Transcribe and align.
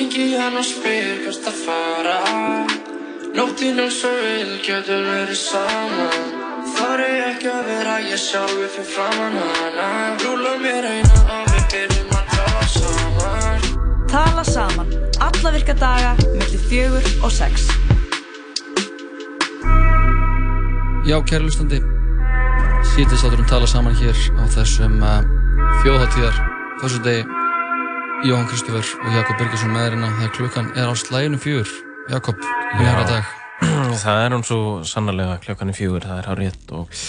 ringi 0.00 0.36
hann 0.40 0.56
og 0.56 0.64
spyr 0.64 1.18
hvert 1.24 1.48
að 1.50 1.56
fara. 1.60 2.18
Nóttinn 3.36 3.80
er 3.82 3.90
svo 3.92 4.08
vil, 4.16 4.52
getur 4.64 5.02
verið 5.04 5.36
saman. 5.36 6.30
Þar 6.76 7.02
er 7.04 7.24
ekki 7.26 7.50
að 7.52 7.66
vera 7.68 7.96
ég 8.06 8.20
sjálfi 8.20 8.68
fyrir 8.76 8.88
framann 8.94 9.36
hana. 9.36 9.88
Rúla 10.22 10.54
mér 10.62 10.88
eina 10.88 11.20
og 11.36 11.50
við 11.52 11.66
byrjum 11.74 12.14
að 12.16 12.32
tala 12.32 12.68
saman. 12.76 13.66
Tala 14.12 14.44
saman, 14.48 14.94
alla 15.26 15.52
virka 15.56 15.76
daga, 15.82 16.14
millir 16.32 16.64
fjögur 16.70 17.10
og 17.20 17.34
sex. 17.34 17.66
Já, 21.04 21.18
kæri 21.28 21.44
lustandi, 21.44 21.82
sítist 22.94 23.26
átturum 23.26 23.44
tala 23.52 23.68
saman 23.68 24.00
hér 24.00 24.16
á 24.40 24.48
þessum 24.56 24.96
uh, 25.04 25.20
þjóðháttíðar 25.82 26.40
þessu 26.80 27.04
degi 27.04 27.39
Jóhann 28.20 28.46
Kristoffer 28.50 28.84
og 29.06 29.14
Jakob 29.16 29.38
Birgisson 29.40 29.70
með 29.72 29.86
hérna 29.86 30.08
þegar 30.18 30.32
klukkan 30.36 30.66
er 30.76 30.90
á 30.92 30.94
slæginu 30.98 31.38
fjör 31.40 31.70
Jakob, 32.10 32.42
að 32.76 33.08
dag? 33.08 33.30
Það 34.02 34.20
er 34.24 34.34
hún 34.34 34.44
svo 34.46 34.58
sannarlega 34.88 35.38
klukkan 35.44 35.72
í 35.72 35.76
fjögur, 35.76 36.04
það 36.04 36.20
er 36.22 36.28
hár 36.30 36.40
rétt 36.40 36.70
og 36.76 37.00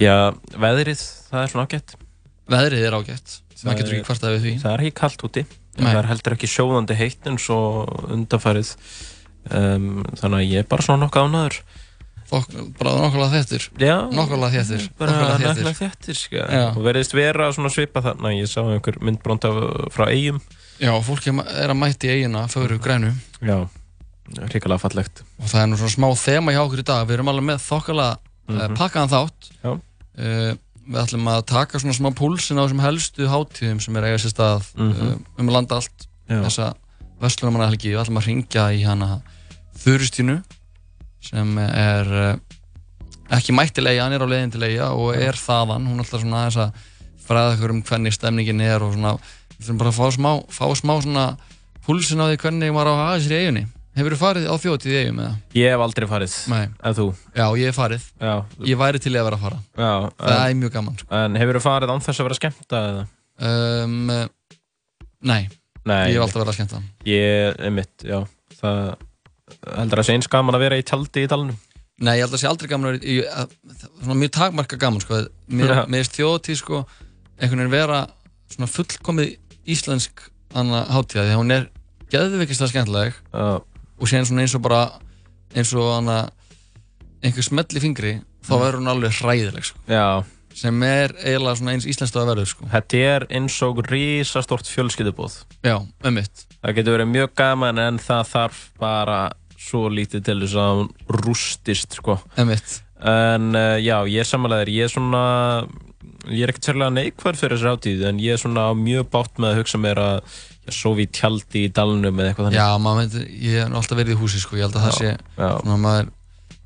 já, 0.00 0.14
veðrið, 0.60 1.02
það 1.28 1.42
er 1.42 1.50
svona 1.52 1.64
ágætt. 1.68 1.94
Veðrið 2.52 2.84
er 2.88 2.96
ágætt, 2.96 3.34
maður 3.64 3.80
getur 3.82 3.96
ekki 3.98 4.06
kvartað 4.08 4.34
við 4.36 4.44
því. 4.46 4.52
Það 4.62 4.72
er 4.76 4.84
ekki 4.86 4.96
kallt 5.02 5.24
úti, 5.28 5.44
Nei. 5.48 5.82
það 5.88 5.98
er 6.02 6.08
heldur 6.12 6.36
ekki 6.38 6.50
sjóðandi 6.54 6.96
heitt 7.00 7.28
eins 7.32 7.48
og 7.52 8.06
undarfærið 8.16 8.70
um, 9.52 9.90
þannig 10.20 10.38
að 10.40 10.46
ég 10.48 10.64
er 10.64 10.70
bara 10.72 10.86
svona 10.88 11.04
nokkuð 11.06 11.28
ánæður 11.28 11.60
bara 12.28 12.90
nokkulega 12.92 13.38
þettir 13.38 13.62
Nokkulega 14.12 14.50
þéttir. 14.52 14.82
bara 15.00 15.12
Nokkulega 15.16 15.76
þéttir. 15.78 16.16
sko. 16.18 16.42
Og 16.76 16.82
veriðist 16.84 17.14
vera 17.16 17.46
svona 17.56 17.70
svipa 17.72 18.02
þarna. 18.04 18.34
Ég 18.36 18.50
sá 18.52 18.58
einhver 18.68 18.98
myndbrónd 19.00 19.46
frá 19.94 20.10
eigum 20.12 20.36
Já, 20.78 20.92
fólk 21.02 21.26
er 21.26 21.72
að 21.72 21.78
mæti 21.78 22.10
eigina, 22.12 22.44
fögru 22.50 22.78
grænu. 22.78 23.10
Já, 23.42 23.58
ríkilega 24.52 24.78
fallegt. 24.82 25.22
Og 25.40 25.48
það 25.50 25.62
er 25.62 25.68
nú 25.72 25.76
svona 25.80 25.94
smá 25.96 26.08
þema 26.20 26.54
hjá 26.54 26.60
okkur 26.62 26.82
í 26.82 26.86
dag. 26.86 27.06
Við 27.08 27.16
erum 27.18 27.30
alveg 27.32 27.46
með 27.50 27.60
þokkala 27.66 28.08
mm 28.48 28.56
Mhm. 28.58 28.76
pakkaðan 28.78 29.10
þátt. 29.12 29.50
Já. 29.64 29.72
uh, 30.18 30.54
við 30.88 31.00
ætlum 31.02 31.26
að 31.28 31.42
taka 31.46 31.78
svona 31.78 31.92
smá 31.98 32.08
púlsin 32.16 32.56
á 32.56 32.64
þessum 32.64 32.80
helstu 32.80 33.26
hátíðum 33.28 33.80
sem 33.82 33.96
er 33.96 34.02
að 34.02 34.08
eiga 34.08 34.22
sér 34.24 34.32
stað 34.32 34.62
Mhm. 34.78 35.08
uh, 35.08 35.16
um 35.38 35.48
landa 35.48 35.74
allt. 35.76 36.06
Já. 36.28 36.42
þessa 36.44 36.74
Vestlunamannahelgi 37.20 37.90
við 37.92 38.00
ætlum 38.04 38.18
að 38.20 38.26
ringja 38.26 38.64
í 38.72 38.84
hana 38.86 39.20
Þurustínu 39.78 40.42
sem 41.20 41.58
er 41.58 42.06
uh, 42.06 42.36
ekki 43.36 43.52
mættilega, 43.52 44.02
hann 44.04 44.12
er 44.16 44.22
á 44.24 44.28
leiðin 44.30 44.52
til 44.54 44.62
eiga 44.62 44.92
og 44.94 45.14
er 45.16 45.32
þaðan, 45.36 45.86
hún 45.88 45.98
er 45.98 46.04
alltaf 46.06 46.22
svona 46.22 46.42
aðeins 46.46 46.56
að 46.62 46.72
fræða 47.28 47.52
okkur 47.56 47.70
um 47.74 47.82
hvernig 47.82 48.14
stemningin 48.16 48.60
er 48.64 48.82
og 48.82 48.94
svona, 48.94 49.18
við 49.58 49.66
þurfum 49.66 49.82
bara 49.82 49.92
að 49.92 49.98
fá 49.98 50.06
smá, 50.14 50.30
fá 50.54 50.64
smá 50.78 50.94
svona 51.02 51.26
púlsin 51.84 52.22
á 52.22 52.26
því 52.30 52.40
hvernig 52.44 52.72
maður 52.74 52.90
á 52.90 52.94
að 52.94 53.02
hafa 53.04 53.20
sér 53.26 53.34
í 53.36 53.42
eigunni 53.42 53.66
Hefur 53.98 54.14
þú 54.14 54.18
farið 54.20 54.44
á 54.46 54.54
þjótið 54.62 54.92
í 54.92 54.98
eigum 55.00 55.20
eða? 55.24 55.30
Ég 55.58 55.72
hef 55.72 55.82
aldrei 55.82 56.06
farið, 56.06 56.34
Nei. 56.52 56.66
en 56.86 56.94
þú? 56.94 57.06
Já, 57.34 57.44
ég 57.58 57.70
hef 57.72 57.78
farið. 57.80 58.04
Já. 58.22 58.34
Ég 58.68 58.78
væri 58.78 59.00
til 59.02 59.10
að 59.10 59.24
vera 59.26 59.38
að 59.38 59.42
fara. 59.42 59.58
Já, 59.74 59.88
Það 60.20 60.34
en, 60.34 60.42
er 60.44 60.58
mjög 60.60 60.74
gaman. 60.76 60.98
Sko. 61.00 61.08
En 61.18 61.38
hefur 61.42 61.58
þú 61.58 61.62
farið 61.64 61.92
án 61.94 62.04
þess 62.04 62.22
að 62.22 62.28
vera 62.28 62.36
skemmta 62.38 62.82
eða? 62.92 63.02
Um, 63.48 63.96
nei. 65.32 65.40
Nei. 65.82 66.04
Ég 66.12 66.14
hef 66.14 66.26
alltaf 66.28 66.38
verið 66.44 66.52
að 66.52 66.58
skemmta. 66.60 66.82
Ég, 67.10 67.58
einmitt, 67.66 68.06
já. 68.06 68.20
Það 68.60 68.78
heldur 69.80 69.82
að 69.82 70.04
það 70.04 70.06
sé 70.10 70.16
eins 70.20 70.30
gaman 70.36 70.58
að 70.60 70.64
vera 70.68 70.78
í 70.78 70.86
tjaldi 70.86 71.26
í 71.26 71.32
talunum. 71.34 71.58
Nei, 71.98 72.14
ég 72.20 72.22
held 72.22 72.30
að 72.30 72.36
það 72.36 72.44
sé 72.44 72.50
aldrei 72.52 72.70
gaman 72.70 72.92
að 72.92 72.98
vera 73.00 73.10
í, 73.10 73.18
svona 74.04 74.18
mjög 74.22 74.34
takmarka 74.38 74.78
gaman, 74.78 75.02
sko. 75.02 75.24
Mér, 75.50 75.74
mér 75.90 76.06
er 76.06 76.12
þjóðtíð, 76.14 76.60
sko, 76.62 76.84
einhvern 77.40 77.64
veginn 77.64 77.74
vera 77.74 78.04
svona 78.52 78.70
fullkomið 78.70 79.34
íslensk 79.68 80.24
anna 80.56 80.84
hátíða, 80.88 81.26
því 81.28 81.34
að 81.34 81.40
hún 81.42 81.54
er 81.58 81.68
geðvikislega 82.12 82.72
skemmtileg 82.72 83.14
Já. 83.34 83.60
og 84.00 84.08
síðan 84.08 84.26
svona 84.30 84.44
eins 84.46 84.54
og 84.56 84.62
bara 84.64 84.82
eins 85.54 85.74
og 85.76 85.90
hana 85.92 86.18
einhver 87.24 87.44
smell 87.44 87.66
í 87.76 87.82
fingri, 87.82 88.12
þá 88.46 88.52
Mm. 88.54 88.60
verður 88.62 88.78
hún 88.80 88.92
alveg 88.94 89.16
hræðileg, 89.20 89.64
sko. 89.64 89.78
Já. 89.88 90.24
Sem 90.58 90.82
er 90.82 91.12
eiginlega 91.22 91.56
svona 91.58 91.72
eins 91.76 91.84
íslenskt 91.86 92.16
að 92.16 92.30
verður, 92.32 92.46
sko. 92.50 92.66
Þetta 92.72 93.02
er 93.14 93.26
eins 93.30 93.56
og 93.62 93.82
risastort 93.90 94.66
fjölskyldubóð. 94.66 95.44
Já, 95.62 95.76
ummitt. 96.02 96.46
Það 96.64 96.74
getur 96.74 96.96
verið 96.98 97.10
mjög 97.12 97.34
gaman 97.36 97.78
en 97.78 97.98
það 97.98 98.24
þarf 98.32 98.62
bara 98.80 99.18
svo 99.58 99.88
lítið 99.90 100.24
til 100.24 100.40
þess 100.40 100.54
að 100.56 100.76
hún 100.78 100.88
rústist, 101.08 101.92
sko. 102.00 102.18
Ummitt. 102.38 102.80
En 103.02 103.54
uh, 103.54 103.76
já, 103.78 104.00
ég 104.08 104.20
er 104.24 104.26
samanlegaður, 104.26 104.72
ég 104.74 104.88
er 104.88 104.94
svona, 104.94 105.68
ég 106.30 106.42
er 106.44 106.52
ekkert 106.52 106.68
sérlega 106.68 106.92
neikvæður 106.94 107.38
fyrir 107.40 107.56
þessar 107.58 107.76
átíð, 107.78 108.04
en 108.08 108.18
ég 108.22 108.32
er 108.36 108.40
svona 108.42 108.66
mjög 108.78 109.08
bátt 109.12 109.38
með 109.40 109.50
að 109.54 109.58
hugsa 109.62 109.78
mér 109.82 110.00
að 110.02 110.38
sofi 110.78 111.06
í 111.06 111.10
tjaldi 111.16 111.64
í 111.66 111.72
dalnum 111.72 112.18
eða 112.20 112.30
eitthvað 112.32 112.48
þannig. 112.50 112.58
Já, 112.60 112.78
maður 112.84 112.98
veit, 113.04 113.30
ég 113.48 113.68
nú 113.72 113.78
alltaf 113.80 113.98
verið 113.98 114.14
í 114.14 114.18
húsi 114.20 114.40
sko, 114.42 114.56
ég 114.60 114.66
held 114.68 114.76
að 114.76 114.86
það 114.88 114.98
sé 114.98 115.12
svona 115.38 115.78
maður 115.84 116.10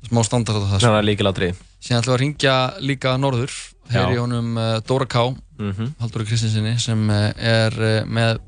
smá 0.09 0.23
standard 0.27 0.57
á 0.59 0.61
það 0.63 0.73
sko. 0.77 0.83
Svona 0.87 1.03
líkilatri. 1.07 1.51
Síðan 1.83 2.01
ætlum 2.01 2.11
við 2.13 2.17
að 2.17 2.21
ringja 2.23 2.55
líka 2.83 3.13
norður, 3.19 3.53
heyri 3.93 4.15
Já. 4.17 4.21
honum 4.25 4.57
uh, 4.57 4.79
Dóra 4.87 5.07
K, 5.07 5.25
Mhm. 5.63 5.91
Halldóri 6.01 6.25
Kristinsinni, 6.27 6.71
sem 6.81 7.03
uh, 7.13 7.29
er 7.37 7.75
uh, 7.77 8.05
með 8.09 8.39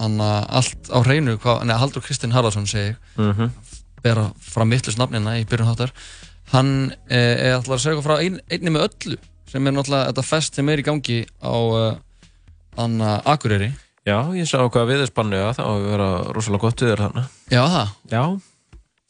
hana 0.00 0.28
allt 0.48 0.88
á 0.88 0.98
hreinu, 1.04 1.34
neða 1.36 1.78
Halldór 1.82 2.04
Kristinn 2.06 2.32
Haraldsson 2.32 2.66
segi 2.70 2.92
ég, 2.94 2.96
Mhm. 3.18 3.50
bera 4.02 4.30
fram 4.40 4.70
vittlust 4.70 4.96
nafnina 4.98 5.34
í 5.36 5.44
byrjun 5.44 5.68
þáttar, 5.74 5.90
hann 6.54 6.94
er 7.10 7.56
alltaf 7.58 7.74
að 7.76 7.80
segja 7.82 7.96
okkur 7.98 8.06
frá 8.08 8.18
ein, 8.24 8.40
einni 8.50 8.70
með 8.72 8.86
öllu, 8.88 9.18
sem 9.50 9.66
er 9.66 9.74
náttúrulega 9.74 10.10
þetta 10.10 10.26
fest 10.26 10.58
sem 10.58 10.68
er 10.70 10.82
í 10.82 10.86
gangi 10.86 11.20
á 11.42 11.54
uh, 11.54 11.94
hana 12.78 13.16
Akureyri. 13.28 13.72
Já, 14.06 14.16
ég 14.32 14.46
sá 14.48 14.56
hvað 14.62 14.94
viðspannu, 14.94 15.36
já, 15.36 15.50
það 15.58 15.66
var 15.66 15.74
að 15.74 15.88
vera 15.90 16.06
rosalega 16.34 16.64
gott 16.64 16.84
viður 16.84 17.02
þarna. 17.04 17.24
Já, 17.52 17.60
það? 17.68 17.90
Já. 18.08 18.22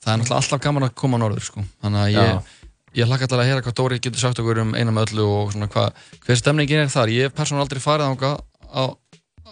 Það 0.01 0.13
er 0.13 0.19
náttúrulega 0.19 0.41
alltaf 0.41 0.63
gaman 0.65 0.87
að 0.89 0.97
koma 0.99 1.21
á 1.21 1.23
norður, 1.23 1.45
sko. 1.47 1.63
Þannig 1.85 2.01
að 2.03 2.11
ég, 2.17 2.57
ég 2.99 3.11
hlakka 3.11 3.29
til 3.31 3.39
að 3.39 3.51
heyra 3.51 3.65
hvað 3.67 3.77
Dóri 3.79 4.01
getur 4.03 4.23
sagt 4.25 4.41
okkur 4.43 4.63
um 4.65 4.73
eina 4.75 4.95
með 4.97 5.13
öllu 5.13 5.27
og 5.29 5.53
svona 5.55 5.69
hvað, 5.71 6.01
hver 6.25 6.41
stemningin 6.41 6.83
er 6.83 6.91
þar. 6.91 7.13
Ég 7.15 7.29
hef 7.29 7.37
persónulega 7.37 7.69
aldrei 7.69 7.85
farið 7.85 8.27
á, 8.75 8.85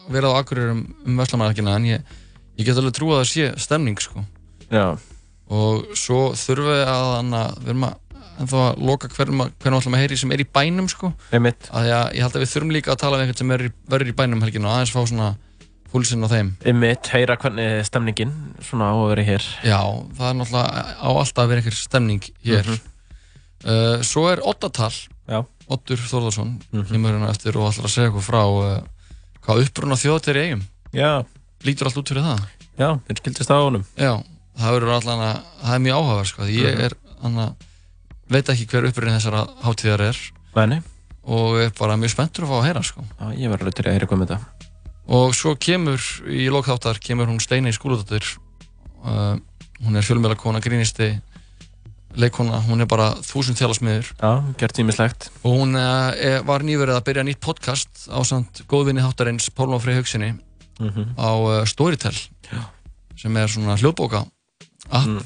verið 0.09 0.35
á 0.35 0.39
Akureyri 0.41 0.75
um, 0.75 0.83
um 1.07 1.23
Vestlamannarkina, 1.23 1.77
en 1.79 1.89
ég, 1.93 2.19
ég 2.59 2.67
get 2.67 2.81
alveg 2.81 2.99
trúið 2.99 3.21
að 3.21 3.23
það 3.23 3.31
sé 3.35 3.49
stemning, 3.69 4.03
sko. 4.03 4.25
Já. 4.73 4.87
Og 5.55 5.95
svo 5.97 6.33
þurfum 6.37 6.73
við 6.75 6.83
að, 6.83 7.13
hana, 7.15 7.45
við 7.63 7.75
erum 7.77 7.89
að, 8.39 8.45
ennþá 8.45 8.63
að 8.69 8.79
loka 8.89 9.09
hverjum 9.09 9.41
að, 9.45 9.51
ætlum 9.83 9.95
að 9.99 10.03
heyri 10.05 10.17
sem 10.17 10.33
er 10.33 10.41
í 10.41 10.47
bænum, 10.55 10.89
sko. 10.89 11.13
Einmitt. 11.33 11.69
Að 11.75 11.89
ég, 11.91 12.15
ég 12.19 12.23
held 12.27 12.37
að 12.39 12.45
við 12.45 12.53
þurfum 12.55 12.73
líka 12.77 12.93
að 12.95 13.01
tala 13.03 13.17
við 13.19 13.27
einhvern 13.27 13.39
sem 13.43 13.51
er, 13.57 13.65
verður 13.91 14.09
í 14.13 14.17
bænum 14.19 14.39
um 14.39 14.43
helgina 14.47 14.69
og 14.69 14.75
aðeins 14.79 14.93
fá 14.95 15.01
svona 15.07 15.29
púlsinn 15.93 16.25
á 16.25 16.29
þeim. 16.29 16.51
Einmitt, 16.69 17.09
heyra 17.15 17.37
hvernig 17.41 17.85
stemningin 17.89 18.33
svona 18.61 18.91
á 18.93 18.95
að 18.97 19.09
vera 19.15 19.23
hér. 19.25 19.47
Já, 19.65 19.81
það 20.19 20.29
er 20.31 20.39
náttúrulega 20.41 20.85
á 21.01 21.09
alltaf 21.09 21.43
að 21.45 21.49
vera 21.49 21.63
einhver 21.63 21.79
stemning 21.79 22.23
hér. 22.45 22.67
Mhm. 22.69 22.81
uh, 23.65 24.03
svo 24.07 24.29
er 24.33 24.43
Ottatal. 24.45 24.93
Ottur 25.69 25.97
Þórðarsson, 26.01 26.55
Mhm. 26.73 26.87
kemur 26.89 27.11
hérna 27.13 27.29
eftir 27.29 27.57
og 27.57 27.69
ætlar 27.73 27.85
að 27.85 27.93
segja 27.93 28.09
okkur 28.09 28.25
frá 28.25 28.43
uh, 28.49 28.83
hvað 29.45 29.65
uppruna 29.67 29.97
þjóðt 30.01 30.29
er 30.29 30.37
í 30.37 30.45
eigum. 30.47 30.63
Já. 30.93 31.25
Lítur 31.65 31.87
allt 31.91 31.99
út 32.01 32.09
fyrir 32.09 32.23
það. 32.25 32.41
Já, 32.79 32.89
þeir 33.09 33.19
skildist 33.21 33.51
á 33.53 33.59
honum. 33.61 33.85
Já, 33.99 34.13
það 34.59 34.73
að, 35.27 35.43
það 35.65 35.75
er 35.75 35.83
mjög 35.85 35.99
áhugaverð, 35.99 36.27
sko. 36.31 36.43
Ég 36.49 36.75
Mhm. 36.77 36.85
er, 36.87 36.93
anna, 37.25 37.47
veit 38.31 38.49
ekki 38.53 38.67
hver 38.71 38.89
uppruna 38.91 39.17
þessara 39.19 39.45
hátíðar 39.65 40.01
er. 40.11 40.19
Væni. 40.55 40.81
Og 41.29 41.59
er 41.61 41.71
bara 41.79 41.97
mjög 42.01 42.15
spenntur 42.15 42.47
að 42.47 42.53
fá 42.53 42.57
að 42.61 42.67
heyra, 42.69 42.83
sko. 42.89 43.05
Já, 43.21 43.27
ég 43.37 43.51
var 43.53 43.61
alveg 43.61 43.75
til 43.77 43.85
að 43.89 43.97
heyra 43.99 44.07
hvað 44.09 44.21
með 44.23 44.31
þetta. 44.33 44.69
Og 45.19 45.35
svo 45.37 45.55
kemur, 45.61 46.01
í 46.29 46.49
lokþáttar, 46.53 46.99
kemur 47.05 47.29
hún 47.29 47.41
Steinei 47.41 47.73
Skúladóttir. 47.77 48.25
Uh, 49.05 49.37
hún 49.85 49.97
er 49.97 50.05
fjölmjöla 50.05 50.37
grínisti 50.61 51.11
leikona, 52.19 52.59
hún 52.67 52.81
er 52.81 52.89
bara 52.89 53.11
þúsund 53.23 53.59
þjálasmiður. 53.61 54.09
Já, 54.19 54.31
gert 54.59 54.75
tímislegt. 54.77 55.29
Og 55.45 55.59
hún 55.61 55.77
uh, 55.77 56.41
var 56.49 56.65
nýverið 56.67 56.97
að 56.97 57.05
byrja 57.09 57.25
nýtt 57.29 57.41
podcast 57.45 58.09
á 58.09 58.19
samt 58.27 58.63
góðvinni 58.69 59.05
þáttarins 59.05 59.51
Pálma 59.55 59.79
Frey 59.81 59.95
Haugsinni 60.01 60.35
Mhm. 60.79 61.17
á 61.19 61.31
uh, 61.35 61.65
Storytel 61.67 62.15
Já. 62.15 62.61
sem 63.19 63.37
er 63.37 63.49
svona 63.51 63.75
hljóðbóka 63.77 64.21
app. 64.95 65.07
Mm. 65.09 65.25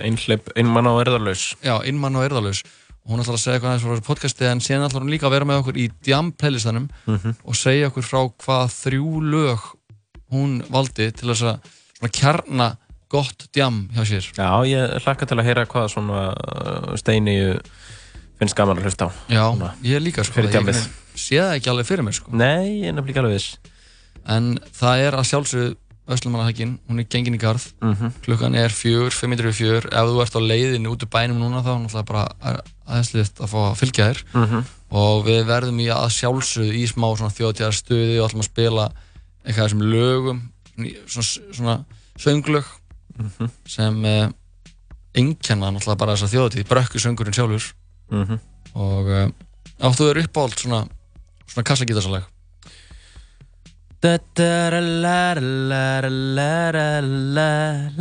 Einhleip, 0.00 0.48
einmann 0.56 0.88
á 0.88 0.94
erðarlaus. 1.02 1.52
Já, 1.64 1.74
innmann 1.84 2.16
og 2.16 2.24
erðalus. 2.24 2.62
Og 3.04 3.12
hún 3.12 3.20
ætlar 3.24 3.34
að 3.36 3.42
segja 3.42 3.58
eitthvað 3.58 3.72
aðeins 3.72 3.82
frá 3.84 3.92
þessu 3.96 4.06
podcasti 4.06 4.46
en 4.48 4.60
síðan 4.62 4.86
ætlar 4.86 5.02
hún 5.04 5.10
líka 5.12 5.26
að 5.28 5.34
vera 5.34 5.44
með 5.50 5.60
okkur 5.64 5.78
í 5.82 5.88
Djam 6.06 6.30
playlistanum 6.32 6.88
Mhm. 7.10 7.34
og 7.44 7.54
segja 7.58 7.88
okkur 7.90 8.02
frá 8.06 8.20
hvað 8.38 8.72
þrjú 8.78 9.20
lög 9.32 9.60
hún 10.32 10.62
valdi 10.70 11.10
til 11.12 11.28
þess 11.28 11.42
að 12.02 12.12
kjarna 12.12 12.76
gott 13.10 13.48
djam 13.52 13.88
hjá 13.92 14.04
sér. 14.08 14.24
Já, 14.32 14.64
ég 14.64 15.02
hlakka 15.04 15.26
til 15.28 15.36
að 15.36 15.44
heyra 15.44 15.66
hvað 15.66 15.90
svona 15.92 16.22
uh, 16.32 16.96
Steini 16.96 17.58
finnst 18.40 18.56
gaman 18.56 18.78
að 18.78 18.86
hlusta 18.88 19.06
á. 19.06 19.10
Já, 19.28 19.44
Svona, 19.52 19.74
ég 19.84 20.00
líka 20.00 20.24
sko. 20.24 20.32
Fyrir 20.38 20.48
ég 20.48 20.56
djamið. 20.56 20.88
sé 21.14 21.36
það 21.42 21.56
ekki 21.58 21.70
alveg 21.74 21.86
fyrir 21.90 22.04
mér 22.06 22.16
sko. 22.16 22.30
Nei, 22.32 22.80
ég 22.80 22.88
er 22.88 22.96
nefnilega 22.96 23.20
alveg 23.26 23.36
viss. 23.36 23.58
En 24.24 24.56
það 24.72 25.02
er 25.04 25.12
að 25.18 25.28
sjálfsögðu 25.28 25.76
Öslumannahækkin, 26.08 26.78
hún 26.90 26.98
er 26.98 27.04
gengin 27.06 27.34
í 27.36 27.38
garð 27.38 27.62
Mhm. 27.80 28.08
klukkan 28.24 28.54
er 28.58 28.68
fjör, 28.74 29.10
500 29.14 29.52
fjör 29.54 29.84
ef 29.86 30.08
þú 30.10 30.22
ert 30.22 30.34
á 30.34 30.40
leiðinu 30.42 30.90
út 30.90 31.02
úr 31.04 31.08
bænum 31.10 31.38
núna 31.38 31.62
þá 31.62 31.68
er 31.68 31.78
náttúrulega 31.78 32.06
bara 32.06 32.24
aðeinslegt 32.88 33.38
að 33.40 33.48
fá 33.52 33.58
að 33.70 33.76
fylgja 33.78 34.08
þér 34.10 34.22
Mhm. 34.34 34.64
og 34.90 35.24
við 35.26 35.44
verðum 35.46 35.78
í 35.80 35.86
að 35.94 36.10
sjálfsögðu 36.10 36.74
í 36.74 36.84
smá 36.90 37.06
svona 37.16 37.30
þjóðtíðar 37.30 37.72
stuði 37.78 38.18
og 38.20 38.30
ætlum 38.30 38.42
að 38.42 38.50
spila 38.50 38.92
eitthvað 39.46 39.64
þessum 39.68 39.82
lögum 39.94 40.42
svona, 41.06 41.54
svona 41.54 41.84
sönglög 42.18 42.64
sem 43.66 44.04
uh, 44.04 44.28
einkenna 45.14 45.70
náttúrulega 45.70 45.98
bara 45.98 46.14
þessa 46.16 46.32
þjóðatíð, 46.34 46.64
brökku 46.66 46.98
söngurinn 46.98 47.34
sjálfur 47.34 47.72
Mhm. 48.10 48.40
og 48.74 49.06
uh, 49.06 49.28
áttu 49.80 50.02
þér 50.10 50.26
uppáhald 50.26 50.58
svona, 50.58 50.88
svona 51.46 51.64
kassagítarsalag 51.64 52.22
Já, 52.22 52.26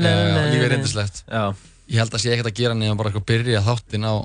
lífið 0.02 0.64
er 0.66 0.74
reyndislegt 0.76 1.24
Ég 1.92 2.00
held 2.00 2.16
að 2.16 2.24
sé 2.24 2.32
ekkert 2.32 2.50
að 2.50 2.58
gera 2.62 2.76
nefnum 2.78 3.00
bara 3.02 3.12
eitthvað 3.12 3.28
byrja 3.28 3.62
þáttinn 3.66 4.08
á 4.08 4.16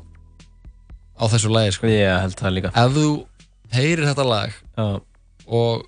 á 1.17 1.25
þessu 1.33 1.51
lagi 1.51 1.75
sko. 1.75 1.89
ég 1.91 2.21
held 2.23 2.37
það 2.39 2.55
líka. 2.55 2.71
Ef 2.77 2.95
þú 2.95 3.07
heyrir 3.75 4.07
þetta 4.07 4.27
lag 4.29 4.57
Já, 4.77 4.87
og 5.47 5.87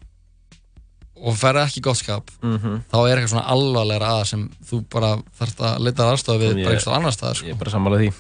og 1.19 1.35
ferði 1.35 1.64
ekki 1.64 1.82
gott 1.82 1.99
skap 1.99 2.31
mhm. 2.44 2.82
þá 2.93 2.99
er 3.00 3.19
eitthvað 3.19 3.32
svona 3.32 3.49
alvarlegra 3.55 4.11
að 4.20 4.25
sem 4.31 4.44
þú 4.69 4.81
bara 4.93 5.17
þarfst 5.38 5.62
að 5.67 5.81
leita 5.87 6.06
aðstofa 6.12 6.38
við 6.43 6.49
Ég- 6.49 6.61
bara 6.61 6.75
einhverstað 6.75 6.99
annar 6.99 7.17
staðar 7.17 7.35
Ég 7.35 7.43
sko. 7.43 7.55
er 7.55 7.61
bara 7.62 7.75
sammálað 7.75 8.05
því. 8.05 8.11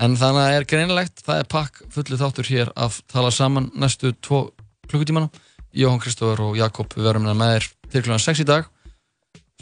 En 0.00 0.16
þannig 0.16 0.46
að 0.46 0.54
er 0.56 0.66
greinilegt, 0.70 1.22
það 1.26 1.42
er 1.42 1.48
pakk 1.50 1.82
fullu 1.92 2.16
þáttur 2.16 2.48
hér 2.48 2.72
að 2.72 3.00
tala 3.10 3.30
saman 3.34 3.70
næstu 3.76 4.14
tvo 4.22 4.46
klukkutímana. 4.88 5.28
Jóhann 5.72 6.00
Kristófur 6.02 6.40
og 6.48 6.58
Jakob 6.58 6.90
við 6.96 7.06
verum 7.06 7.28
hérna 7.28 7.38
með 7.38 7.52
þér 7.54 7.68
til 7.92 8.02
klukkan 8.02 8.24
6 8.24 8.42
í 8.42 8.46
dag. 8.48 8.70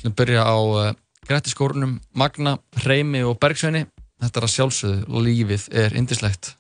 Við 0.00 0.10
að 0.10 0.16
byrja 0.20 0.44
á 0.48 0.58
uh, 0.58 0.92
Grettiskórunum, 1.28 1.98
Magna, 2.16 2.56
Reymi 2.86 3.24
og 3.28 3.36
Bergsveini. 3.42 3.84
Þetta 4.22 4.40
er 4.40 4.46
að 4.46 4.54
sjálfsögðu 4.54 5.26
lífið 5.26 5.68
er 5.84 5.98
indislegt. 5.98 6.54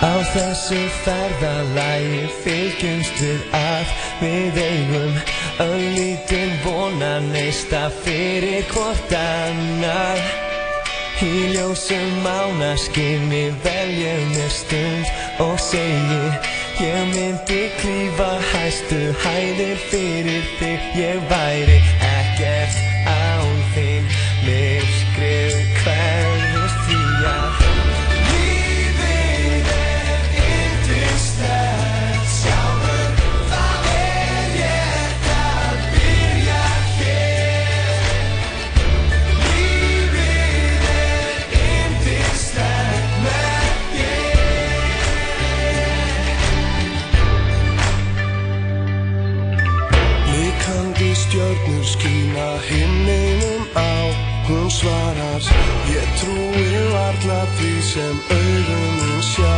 Á 0.00 0.16
þessu 0.32 0.78
ferðalagi 1.04 2.22
fylgjumst 2.40 3.18
við 3.20 3.42
að 3.56 3.90
við 4.22 4.60
eigum 4.64 5.18
Öllítinn 5.60 6.52
vonan 6.64 7.32
neista 7.32 7.90
fyrir 8.04 8.64
hvort 8.72 9.12
annar. 9.12 10.20
Í 11.20 11.52
ljósum 11.52 12.14
mánaskinni 12.24 13.50
veljum 13.64 14.30
við 14.32 14.54
stund 14.56 15.10
og 15.44 15.58
segi 15.60 16.22
Ég 16.80 17.10
myndi 17.12 17.60
klífa 17.76 18.30
hæstu 18.54 19.02
hæðir 19.20 19.76
fyrir 19.90 20.46
þig 20.56 20.96
Ég 20.96 21.28
væri 21.28 21.76
ekkert 22.08 22.89
svarar. 54.80 55.42
Ég 55.92 56.08
trúi 56.20 56.82
varla 56.94 57.40
því 57.58 57.72
sem 57.92 58.16
augunum 58.36 59.22
sjá 59.32 59.56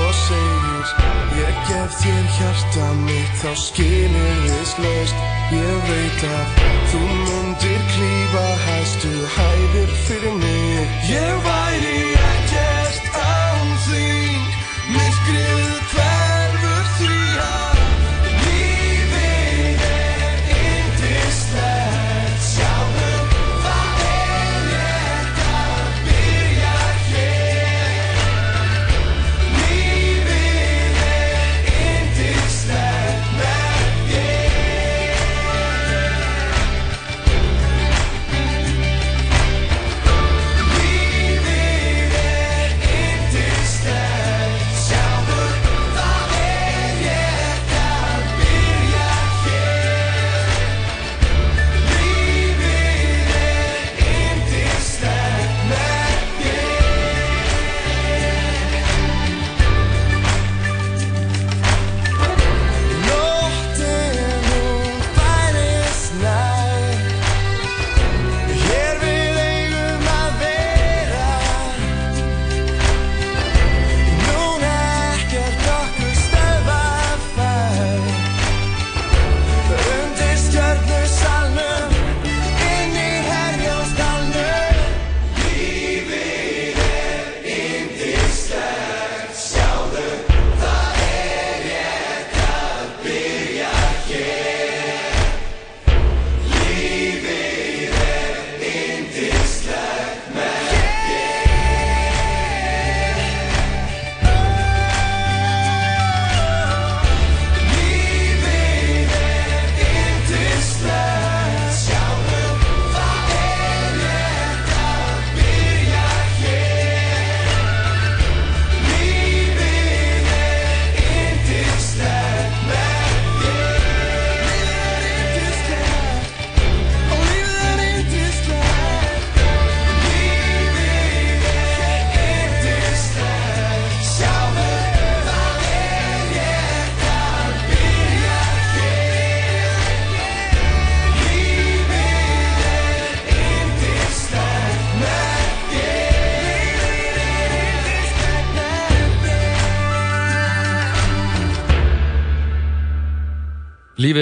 Og 0.00 0.10
segir 0.14 0.92
Ég 1.40 1.60
gef 1.66 1.96
þér 2.02 2.26
hjarta 2.36 2.88
mitt 3.06 3.34
þá 3.42 3.50
skilir 3.64 4.42
þess 4.46 4.76
löst 4.84 5.24
Ég 5.50 5.88
veit 5.88 6.26
að 6.30 6.60
þú 6.92 7.00
mundir 7.08 7.82
klífa 7.90 8.46
hæstu 8.66 9.14
hæðir 9.34 9.96
fyrir 10.06 10.38
mig. 10.38 10.94
Ég 11.10 11.42
væri 11.46 11.69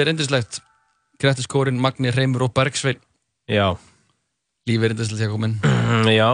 er 0.08 0.14
indislegt. 0.16 0.60
Grettiskórin, 1.22 1.78
Magni, 1.82 2.10
Reymur 2.14 2.46
og 2.48 2.52
Bergsvein. 2.56 3.00
Já, 3.50 3.72
Lífið 4.68 4.84
er 4.90 4.92
indislegt 4.94 5.22
hjá 5.24 5.30
komin. 5.32 5.54
Já, 6.18 6.28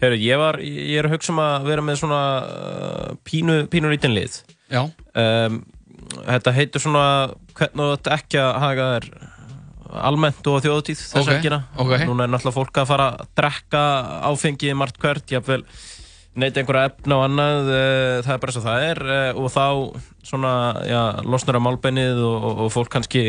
Heru, 0.00 0.16
ég, 0.16 0.38
var, 0.40 0.56
ég 0.64 0.96
er 1.02 1.08
að 1.08 1.16
hugsa 1.18 1.34
um 1.34 1.40
að 1.44 1.66
vera 1.68 1.84
með 1.84 1.98
svona 2.00 2.20
uh, 2.44 3.10
pínu, 3.28 3.58
pínu 3.72 3.90
lítinn 3.92 4.14
lið 4.16 4.38
Já, 4.72 4.86
um, 5.20 5.58
Þetta 6.14 6.52
heitir 6.56 6.82
svona 6.84 7.04
hvernig 7.56 7.84
þú 7.84 7.92
ætti 7.98 8.12
ekki 8.14 8.40
að 8.40 8.50
haga 8.62 8.86
þér 8.94 9.06
almennt 10.08 10.48
og 10.50 10.56
á 10.58 10.62
þjóðutíð 10.64 10.98
þess 11.00 11.20
Ok, 11.20 11.28
helgina. 11.30 11.58
ok. 11.80 11.92
Núna 12.08 12.24
er 12.26 12.32
náttúrulega 12.32 12.56
fólk 12.56 12.80
að 12.82 12.88
fara 12.90 13.06
að 13.14 13.28
drekka 13.38 13.82
áfengi 14.30 14.72
margt 14.78 14.98
hvert, 15.02 15.24
jáfnvel 15.30 15.62
neyta 16.40 16.62
einhverja 16.62 16.90
efna 16.90 17.20
og 17.20 17.28
annað, 17.28 17.70
uh, 17.70 18.18
það 18.26 18.34
er 18.34 18.42
bara 18.42 18.56
svo 18.56 18.64
það 18.64 18.88
er 18.88 19.04
uh, 19.06 19.40
og 19.40 19.54
þá 19.54 19.66
svona, 20.24 20.52
já, 20.88 21.00
losnar 21.28 21.60
á 21.60 21.66
málbeinið 21.66 22.20
og, 22.24 22.36
og, 22.36 22.60
og 22.66 22.74
fólk 22.74 22.92
kannski 22.94 23.24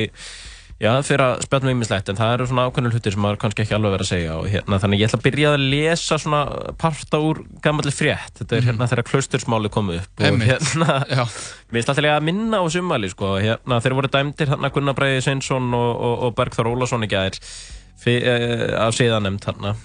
Já, 0.76 0.90
fyrir 1.08 1.22
að 1.24 1.38
spjalla 1.46 1.70
með 1.70 1.74
ýmislegt, 1.78 2.10
en 2.12 2.18
það 2.20 2.32
eru 2.36 2.46
svona 2.50 2.64
ákveðnir 2.68 2.96
hlutir 2.98 3.14
sem 3.16 3.22
maður 3.24 3.38
kannski 3.40 3.64
ekki 3.64 3.76
alveg 3.78 3.94
verið 3.94 4.04
að 4.04 4.10
segja 4.10 4.34
og 4.36 4.48
hérna, 4.52 4.80
þannig 4.84 5.00
ég 5.00 5.08
ætla 5.08 5.20
að 5.22 5.24
byrja 5.24 5.52
að 5.54 5.64
lesa 5.72 6.18
svona 6.20 6.40
parta 6.82 7.22
úr 7.24 7.40
gammalli 7.64 7.94
frétt, 7.96 8.34
þetta 8.42 8.58
er 8.58 8.68
hérna 8.68 8.88
þegar 8.92 9.08
klaustursmáli 9.08 9.72
komið 9.72 10.02
upp 10.02 10.26
og 10.28 10.44
hérna, 10.50 10.98
Mér 11.16 11.78
finnst 11.78 11.94
alltaf 11.94 12.10
að 12.12 12.28
minna 12.28 12.60
á 12.60 12.66
sumali 12.76 13.08
sko. 13.14 13.38
hérna, 13.40 13.80
þeir 13.86 13.96
voru 14.02 14.12
dæmdir 14.12 14.52
hérna 14.52 14.74
Gunnar 14.76 15.00
Breiði 15.00 15.24
Sveinsson 15.24 15.72
og, 15.80 15.92
og, 16.04 16.36
Bergþór 16.36 16.74
Ólason 16.74 17.08
í 17.08 17.12
gæðir 17.14 17.40
uh, 17.40 18.68
af 18.84 19.00
síðanemnd 19.00 19.48
hérna 19.48 19.78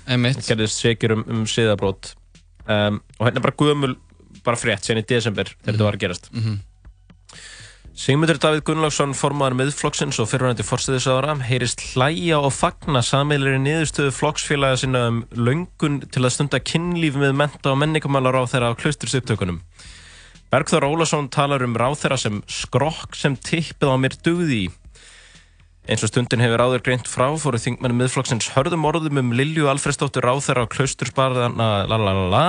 gerðist 0.42 0.82
sekjur 0.82 1.20
um, 1.20 1.24
um 1.30 1.46
síðabrót 1.46 2.16
um, 2.66 3.00
og 3.18 3.26
hérna 3.28 3.44
bara 3.44 3.56
gömul 3.56 3.96
bara 4.44 4.56
frétt 4.56 4.84
sen 4.84 5.00
í 5.00 5.06
desember 5.06 5.44
þegar 5.52 5.72
þetta 5.74 5.86
var 5.88 5.98
að 5.98 6.04
gerast 6.06 6.30
Mhm. 6.32 6.58
Sigmundur 8.00 8.38
Davíð 8.40 8.62
Gunnlaugsson 8.64 9.10
formaður 9.18 9.56
miðflokksins 9.58 10.16
og 10.22 10.28
fyrirvændi 10.30 10.64
forstiðisára 10.64 11.34
heyrist 11.44 11.82
hlæja 11.90 12.38
og 12.38 12.52
fagna 12.54 13.02
sameilir 13.04 13.58
niðurstöðu 13.60 14.14
flokksfélaga 14.14 14.78
sinna 14.80 15.02
um 15.10 15.18
löngun 15.36 15.98
til 16.08 16.22
að 16.24 16.32
stunda 16.32 16.60
kynlíf 16.64 17.18
með 17.20 17.34
menta 17.42 17.74
og 17.74 17.80
menningamálar 17.82 18.38
á 18.40 18.48
þeirra 18.48 18.70
á 18.72 18.78
klaustursuptökunum. 18.80 19.58
Bergþór 20.50 20.86
Ólason 20.88 21.28
talar 21.28 21.62
um 21.66 21.76
ráþeira 21.76 22.16
sem 22.16 22.40
skrokk 22.48 23.18
sem 23.18 23.36
tippið 23.36 23.92
á 23.92 23.96
mér 24.00 24.16
dugði 24.24 24.62
í. 24.64 24.70
Eins 25.88 26.04
og 26.04 26.10
stundin 26.10 26.42
hefur 26.44 26.60
áður 26.60 26.82
greint 26.84 27.08
frá 27.08 27.30
fóru 27.40 27.58
þingmenni 27.60 28.02
miðflokksins 28.02 28.50
hörðum 28.52 28.84
orðum 28.84 29.22
um 29.22 29.32
Lilju 29.32 29.70
Alfredsdóttur 29.72 30.28
á 30.28 30.36
klaustursbarðana 30.68 31.70
la 31.88 31.96
la 31.96 32.12
la 32.12 32.26
la. 32.28 32.44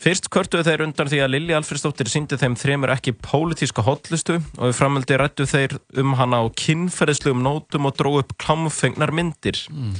Fyrst 0.00 0.30
kvörtuðu 0.32 0.64
þeir 0.64 0.82
undan 0.86 1.10
því 1.12 1.18
að 1.20 1.32
Lilja 1.34 1.58
Alfredsdóttir 1.60 2.08
síndi 2.08 2.38
þeim 2.40 2.54
þremur 2.56 2.94
ekki 2.94 3.12
pólitíska 3.12 3.84
hotlistu 3.84 4.38
og 4.56 4.70
við 4.70 4.78
framöldi 4.78 5.18
rættu 5.20 5.44
þeir 5.44 5.76
um 6.00 6.14
hana 6.16 6.40
á 6.40 6.44
kynferðislegum 6.56 7.44
nótum 7.44 7.90
og 7.90 7.98
dró 7.98 8.14
upp 8.22 8.32
klámfengnar 8.40 9.12
myndir. 9.12 9.60
Mm. 9.68 9.92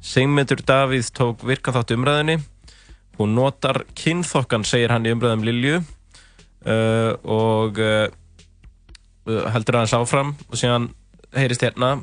Sigmundur 0.00 0.64
Davíð 0.64 1.12
tók 1.12 1.44
virkan 1.44 1.76
þátt 1.76 1.92
umræðinni. 1.92 2.38
Hún 3.20 3.36
notar 3.36 3.84
kynþokkan, 3.92 4.64
segir 4.64 4.96
hann 4.96 5.04
í 5.04 5.12
umræðum 5.12 5.44
Lilju 5.44 5.76
uh, 5.78 7.12
og 7.28 7.78
uh, 7.84 8.08
heldur 9.52 9.82
aðeins 9.82 9.98
áfram 10.00 10.32
og 10.48 10.56
síðan 10.56 10.88
heyrist 11.34 11.64
hérna 11.66 11.96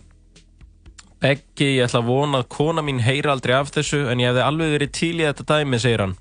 Beggi, 1.21 1.75
ég 1.77 1.85
ætla 1.85 2.00
að 2.01 2.07
vona 2.09 2.39
að 2.41 2.47
kona 2.50 2.81
mín 2.81 3.03
heyri 3.05 3.29
aldrei 3.29 3.53
af 3.53 3.69
þessu 3.75 4.07
en 4.09 4.21
ég 4.23 4.31
hefði 4.31 4.41
alveg 4.41 4.71
verið 4.73 4.93
til 4.97 5.13
í 5.19 5.27
þetta 5.27 5.45
dæmi, 5.51 5.79
segir 5.83 6.01
hann. 6.01 6.15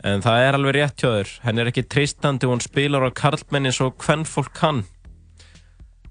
En 0.00 0.24
það 0.24 0.44
er 0.46 0.56
alveg 0.56 0.76
rétt 0.78 1.02
hjá 1.02 1.10
þér. 1.10 1.32
Henn 1.44 1.60
er 1.60 1.68
ekki 1.68 1.84
treystandi 1.92 2.48
og 2.48 2.54
hún 2.54 2.64
spilar 2.64 3.04
á 3.04 3.10
karlmenni 3.12 3.72
svo 3.76 3.90
hvern 4.00 4.24
fólk 4.24 4.54
kann. 4.56 4.80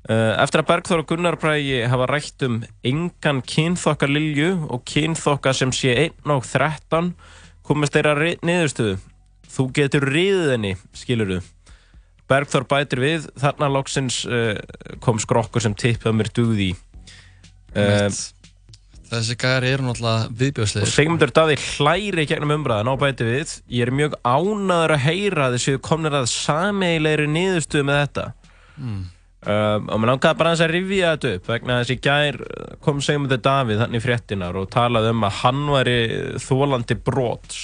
Uh, 0.05 0.37
Eftir 0.43 0.61
að 0.61 0.69
Bergþór 0.69 1.01
og 1.01 1.09
Gunnar 1.09 1.39
Brægi 1.41 1.81
hafa 1.89 2.05
rætt 2.09 2.45
um 2.45 2.61
engan 2.85 3.41
kynþokkar 3.45 4.13
Lilju 4.13 4.51
og 4.69 4.85
kynþokka 4.85 5.53
sem 5.57 5.73
sé 5.73 5.97
1 6.05 6.29
og 6.29 6.45
13 6.45 7.15
komist 7.65 7.97
þeirra 7.97 8.13
niðurstöðu. 8.45 8.99
Þú 9.49 9.71
getur 9.73 10.05
riðið 10.05 10.53
henni, 10.53 10.77
skilur 10.93 11.33
þú. 11.33 11.41
Bergþór 12.29 12.67
bætir 12.69 13.01
við, 13.03 13.29
þarna 13.41 13.71
loksins 13.73 14.21
uh, 14.29 14.55
kom 15.03 15.21
skrokkur 15.21 15.63
sem 15.65 15.77
tippið 15.77 16.15
mér 16.15 16.33
dugði 16.35 16.71
í. 16.71 16.75
Uh. 17.73 18.09
Þessi 19.09 19.33
gæri 19.41 19.71
eru 19.73 19.87
náttúrulega 19.87 20.27
og 20.27 20.33
viðbjóðslegir 20.37 20.91
Sigmundur 20.93 21.31
Daði 21.33 21.55
hlæri 21.57 22.27
gegnum 22.29 22.59
umræðan 22.59 22.91
á 22.93 22.95
bæti 23.01 23.25
við. 23.25 23.53
Ég 23.73 23.87
er 23.87 23.91
mjög 23.97 24.19
ánaður 24.21 24.93
að 24.93 25.05
heyra 25.07 25.47
að 25.47 25.55
þessu 25.55 25.79
komnir 25.81 26.17
að 26.19 26.27
sameilegri 26.29 27.25
niðurstöðu 27.33 27.87
með 27.89 28.03
þetta. 28.03 28.25
Um, 29.39 29.87
og 29.87 30.01
mér 30.03 30.11
langaði 30.11 30.35
bara 30.35 30.51
aðeins 30.51 30.61
að 30.65 30.71
rifja 30.75 31.11
þetta 31.15 31.29
upp 31.37 31.49
vegna 31.49 31.79
þess 31.79 31.89
að 31.89 31.95
í 31.95 32.01
gær 32.05 32.37
uh, 32.43 32.69
kom 32.85 33.01
Sigmundur 33.01 33.41
Davíð 33.41 33.81
þannig 33.81 34.01
í 34.01 34.03
fréttinar 34.03 34.57
og 34.59 34.69
talaði 34.75 35.13
um 35.15 35.25
að 35.25 35.37
hann 35.39 35.61
væri 35.73 35.99
þólandi 36.43 36.97
brots 37.07 37.61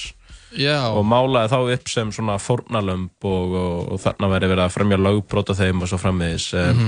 Já, 0.59 0.77
og 0.91 1.03
málaði 1.07 1.51
þá 1.51 1.73
upp 1.77 1.91
sem 1.91 2.13
svona 2.15 2.37
fórnalömb 2.41 3.27
og, 3.27 3.57
og, 3.61 3.81
og 3.95 4.03
þarna 4.03 4.31
væri 4.35 4.51
verið 4.53 4.65
að 4.67 4.75
fremja 4.77 5.01
lögbrot 5.01 5.51
á 5.51 5.59
þeim 5.59 5.83
og 5.83 5.91
svo 5.91 6.01
frammiðis 6.01 6.51
um, 6.61 6.87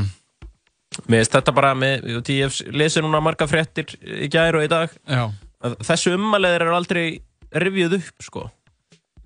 Mér 1.11 1.19
finnst 1.19 1.35
þetta 1.35 1.53
bara 1.53 1.73
með, 1.77 2.07
ég 2.31 2.47
hef 2.47 2.61
lesið 2.73 3.03
núna 3.05 3.19
marga 3.21 3.45
fréttir 3.49 3.91
í 4.01 4.29
gær 4.31 4.55
og 4.57 4.63
í 4.65 4.71
dag 4.71 4.93
já 5.03 5.27
þessu 5.61 6.13
ummæleðir 6.17 6.67
eru 6.67 6.77
aldrei 6.77 7.07
rifjuð 7.57 7.97
upp 7.99 8.23
sko. 8.25 8.45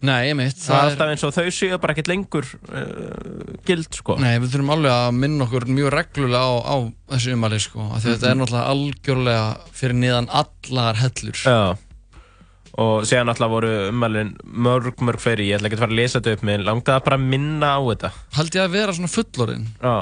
Nei, 0.01 0.31
mitt 0.33 0.57
það 0.57 0.77
er 0.79 0.88
alltaf 0.88 1.12
eins 1.13 1.24
og 1.27 1.33
þau 1.36 1.51
séu 1.53 1.77
bara 1.81 1.93
ekkert 1.93 2.10
lengur 2.10 2.48
uh, 2.74 3.51
gild 3.67 3.91
sko. 3.93 4.15
Nei, 4.21 4.39
við 4.41 4.55
þurfum 4.55 4.74
alveg 4.74 4.95
að 4.95 5.19
minna 5.19 5.45
okkur 5.45 5.67
mjög 5.69 5.91
reglulega 5.93 6.41
á, 6.41 6.51
á 6.65 6.75
þessu 7.13 7.36
umæli 7.38 7.60
sko, 7.62 7.86
af 7.86 8.01
því 8.01 8.10
að 8.10 8.15
þetta 8.15 8.31
er 8.31 8.39
náttúrulega 8.39 8.74
algjörlega 8.74 9.75
fyrir 9.77 10.00
niðan 10.01 10.31
allar 10.41 11.01
hellur 11.03 11.43
Já. 11.45 11.60
Og 12.80 13.04
síðan 13.10 13.30
alltaf 13.34 13.50
voru 13.51 13.70
ummælin 13.90 14.34
mörg 14.46 14.96
mörg 15.04 15.20
fleiri, 15.20 15.50
ég 15.50 15.58
ætla 15.60 15.68
ekki 15.68 15.75
að 15.80 15.84
fara 15.84 15.92
að 15.92 16.00
lesa 16.00 16.20
þetta 16.22 16.34
upp 16.38 16.44
með 16.48 16.63
langaði 16.68 17.04
bara 17.08 17.18
að 17.20 17.25
minna 17.34 17.72
á 17.75 17.80
þetta. 17.92 18.12
Hald 18.38 18.56
ég 18.56 18.63
að 18.63 18.75
vera 18.78 18.94
svona 18.96 19.12
fullorinn 19.12 19.66
Já, 19.82 19.96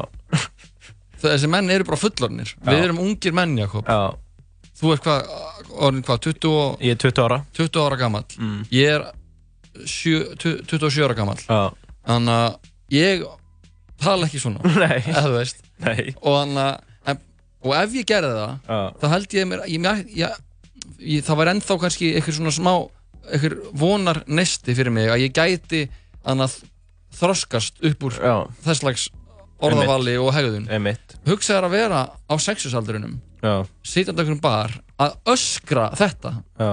Þessi 1.19 1.49
menn 1.51 1.69
eru 1.73 1.83
bara 1.87 1.99
fullornir 1.99 2.53
Við 2.63 2.83
erum 2.85 2.99
ungir 3.03 3.33
menn, 3.35 3.57
Jakob. 3.59 3.89
Já. 3.89 4.15
Þú 4.79 4.93
er 4.93 5.01
hvað, 5.03 5.31
orðin 5.75 6.03
hvað, 6.07 6.19
20, 6.29 6.51
og- 6.55 6.77
ég 6.85 6.93
er 6.95 6.99
20 7.03 7.23
ára. 7.25 7.39
20 7.57 7.81
ára 7.83 7.97
gamall. 7.99 8.23
Mm. 8.39 8.61
Ég 8.71 8.93
er 8.95 9.09
sjö, 9.83 10.21
tu- 10.39 10.61
27 10.63 11.03
ára 11.09 11.15
gamall. 11.17 11.41
Já. 11.43 11.73
Þannig 12.07 12.37
að 12.39 12.55
ég 12.95 13.25
tala 13.99 14.29
ekki 14.29 14.39
svona 14.39 14.63
Nei, 14.79 15.01
eða 15.01 15.25
þú 15.27 15.33
veist. 15.35 15.59
Nei. 15.83 16.13
Og, 16.21 16.37
þannig, 16.37 16.79
að- 17.11 17.25
og 17.67 17.73
ef 17.81 17.97
ég 17.99 18.05
gerði 18.07 18.31
það 18.37 18.53
Já, 18.69 18.79
þá 19.01 19.05
held 19.17 19.35
ég 19.35 19.49
mér 19.51 19.65
ég, 19.67 19.83
ég, 19.83 20.15
ég, 20.23 20.39
ég, 20.99 21.23
það 21.27 21.39
var 21.41 21.51
ennþá 21.53 21.79
kannski 21.83 22.11
eitthvað 22.15 22.37
svona 22.39 22.55
smá 22.55 22.73
eitthvað 23.29 23.57
vonar 23.77 24.23
nesti 24.27 24.73
fyrir 24.77 24.91
mig 24.95 25.09
að 25.11 25.23
ég 25.27 25.33
gæti 25.37 25.83
annað 26.25 26.59
þroskast 27.19 27.81
upp 27.89 28.03
úr 28.09 28.19
já, 28.19 28.35
þess 28.65 28.83
slags 28.83 29.07
orðavali 29.59 30.13
og 30.21 30.29
hegðun. 30.35 30.69
Emitt 30.71 31.17
hugsaður 31.27 31.67
að 31.67 31.73
vera 31.75 32.03
á 32.15 32.33
sexusaldrinum 32.39 33.17
Já, 33.43 33.63
sitjandi 33.87 34.23
okkur 34.25 34.39
bar 34.43 34.73
að 34.99 35.13
öskra 35.31 35.89
þetta. 35.95 36.31
Já. 36.59 36.71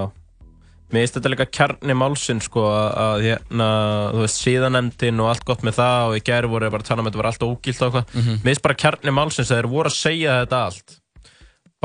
Mér 0.90 1.02
finnst 1.02 1.16
þetta 1.18 1.30
líka 1.32 1.46
kjarni 1.50 1.94
málsinn 1.98 2.40
sko 2.42 2.62
að- 2.70 3.22
hérna, 3.24 3.66
þú 4.14 4.20
veist, 4.22 4.40
síðanemdin 4.42 5.20
og 5.22 5.30
allt 5.32 5.44
gott 5.46 5.62
með 5.66 5.78
það 5.80 6.08
og 6.10 6.14
í 6.18 6.22
gæri 6.26 6.50
voru 6.50 6.70
bara 6.70 6.82
að 6.82 6.86
tala 6.90 7.02
um 7.02 7.06
að 7.06 7.10
þetta 7.12 7.22
var 7.22 7.28
allt 7.30 7.46
ógilt 7.46 7.82
og 7.82 7.86
eitthvað. 7.92 8.14
Mhm. 8.14 8.36
Mér 8.42 8.50
finnst 8.54 8.62
bara 8.62 8.74
kjarni 8.82 9.14
málsins 9.14 9.50
að 9.50 9.56
þeir 9.60 9.70
voru 9.70 9.90
að 9.90 9.98
segja 9.98 10.36
þetta 10.46 10.60
allt 10.66 10.96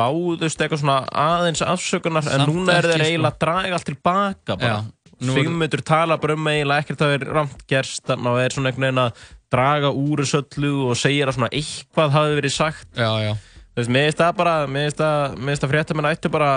Báðust 0.01 0.63
eitthvað 0.65 0.81
svona 0.83 0.97
aðeins 1.25 1.61
afsökunar 1.65 2.25
en 2.25 2.41
Samt 2.41 2.49
núna 2.51 2.77
er 2.79 2.87
þeir 2.89 2.97
sko. 2.97 3.07
eiginlega 3.07 3.31
að 3.31 3.39
draga 3.45 3.77
allt 3.77 3.87
tilbaka 3.91 4.57
bara. 4.57 4.73
Er- 4.81 4.97
Sigmundur 5.21 5.83
tala 5.85 6.17
bara 6.17 6.33
um 6.33 6.47
eiginlega 6.49 6.81
ekkert 6.81 7.01
að 7.05 7.11
vera 7.13 7.33
ramt 7.37 7.61
gerst 7.69 8.09
og 8.09 8.39
er 8.41 8.49
svona 8.55 8.71
einhvern 8.71 8.87
veginn 8.87 9.01
að 9.05 9.25
draga 9.53 9.91
úr 9.93 10.23
þessu 10.23 10.39
öllu 10.41 10.71
og 10.89 10.95
segja 10.97 11.27
að 11.27 11.35
svona 11.37 11.49
eitthvað 11.53 12.15
hafi 12.15 12.37
verið 12.39 12.53
sagt. 12.55 12.87
Já, 12.97 13.11
já, 13.21 13.33
Þú 13.71 13.79
veist, 13.79 13.91
mér 13.95 14.07
finnst 14.09 14.17
það 14.19 14.31
bara, 14.35 14.53
mér 14.67 14.87
finnst 14.89 14.97
það, 14.99 15.35
mér 15.37 15.51
finnst 15.53 15.63
það 15.63 15.71
fréttamenn 15.75 16.09
ættu 16.09 16.31
bara 16.31 16.49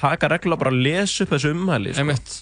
taka 0.00 0.28
reglulega 0.32 0.58
bara 0.62 0.72
að 0.72 0.80
lesa 0.86 1.24
upp 1.24 1.34
þessu 1.34 1.52
umhæli 1.54 1.92
sko. 1.94 2.00
einmitt. 2.02 2.32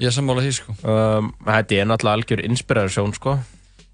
Ég 0.00 0.06
er 0.08 0.14
sammála 0.16 0.42
því 0.44 0.52
sko. 0.56 0.76
Um, 0.84 1.28
Þetta 1.44 1.76
er 1.80 1.90
náttúrulega 1.90 2.16
algjör 2.18 2.44
inspirasjón 2.48 3.12
sko. 3.18 3.34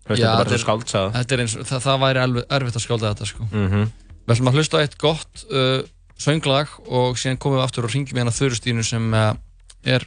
Þú 0.05 0.13
veist, 0.15 0.23
Já, 0.23 0.31
þetta 0.31 0.41
er 0.41 0.45
bara 0.45 0.61
skáldsaða 0.65 1.11
þetta 1.17 1.33
er 1.37 1.43
eins, 1.45 1.57
það, 1.71 1.83
það 1.87 1.99
væri 2.05 2.23
alveg 2.25 2.45
erfitt 2.57 2.79
að 2.79 2.85
skálda 2.87 3.11
þetta 3.15 3.27
sko. 3.33 3.49
Mm 3.53 3.67
-hmm. 3.71 3.91
Við 4.31 4.37
ætlum 4.37 4.49
að 4.53 4.57
hlusta 4.61 4.81
eitt 4.85 4.93
gott 5.03 5.41
uh, 5.51 5.81
sönglag 6.21 6.71
og 6.87 7.17
síðan 7.19 7.39
komum 7.43 7.59
við 7.59 7.65
aftur 7.65 7.87
og 7.89 7.91
ringjum 7.91 8.21
hérna 8.21 8.31
Þurustínu 8.31 8.85
sem 8.87 9.09
uh, 9.11 9.33
er 9.83 10.05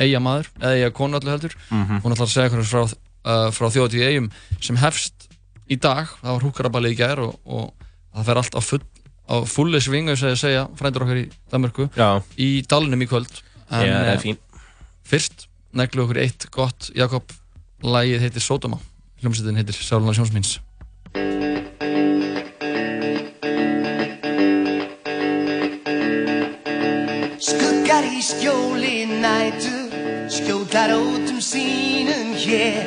eiga 0.00 0.20
maður, 0.24 0.48
eða 0.62 0.78
eiga 0.78 0.92
konu 0.96 1.18
allir 1.18 1.34
heldur. 1.34 1.56
Mhm. 1.68 1.98
hún 2.00 2.14
ætlar 2.14 2.24
að 2.24 2.32
segja 2.32 2.52
hvernig 2.54 2.70
frá, 2.70 2.82
uh, 2.86 3.50
frá 3.52 3.68
þjóðatíð 3.74 4.06
eigum 4.08 4.30
sem 4.64 4.80
hefst 4.80 5.28
í 5.68 5.76
dag. 5.76 6.08
Það 6.22 6.32
var 6.32 6.46
húkarabalið 6.48 6.94
í 6.94 6.98
gær 7.02 7.22
og, 7.26 7.36
og 7.44 7.88
það 8.16 8.30
fer 8.30 8.40
allt 8.42 8.56
á, 8.56 8.60
full, 8.64 8.82
á 9.28 9.34
fulli 9.52 9.80
svingu 9.84 10.16
segja, 10.16 10.40
segja 10.40 10.64
frændur 10.80 11.04
okkar 11.04 11.20
í 11.20 11.26
Danmörku 11.52 11.90
Já, 11.98 12.08
í 12.40 12.50
dalnum 12.64 13.04
í 13.04 13.10
kvöld. 13.10 13.42
En 13.68 13.84
ég, 13.84 13.92
það 13.92 14.12
er 14.14 14.22
fín. 14.24 14.40
fyrst 15.04 15.48
neglu 15.76 16.06
okkur 16.06 16.22
eitt 16.24 16.48
gott 16.54 16.88
Jakob 16.96 17.28
lagið 17.84 18.24
heitir 18.24 18.40
Sódóma. 18.44 18.80
Hljómsveitin 19.20 19.60
heitir 19.60 19.76
Sáluna 19.76 20.16
Sjónsmins 20.16 20.56
skjóli 28.26 29.06
nætu 29.22 29.76
Skjóta 30.28 30.90
rótum 30.90 31.38
sínum 31.40 32.34
hér. 32.34 32.86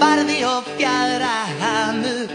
Farði 0.00 0.38
og 0.48 0.64
fjara 0.76 1.36
hamur 1.60 2.28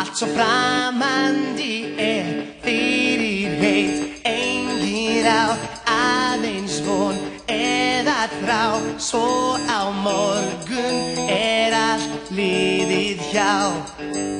Allt 0.00 0.16
svo 0.16 0.28
framandi 0.32 1.74
er. 2.00 2.32
Fyrir 2.64 3.58
veit 3.60 4.24
engin 4.24 5.28
á 5.28 5.52
aðeins 5.92 6.80
von 6.86 7.20
eða 7.52 8.20
þrá 8.40 8.64
Svo 8.96 9.60
á 9.68 9.92
morgun 10.04 11.28
er 11.28 11.76
allt 11.76 12.32
liðið 12.32 13.20
hjá 13.32 14.37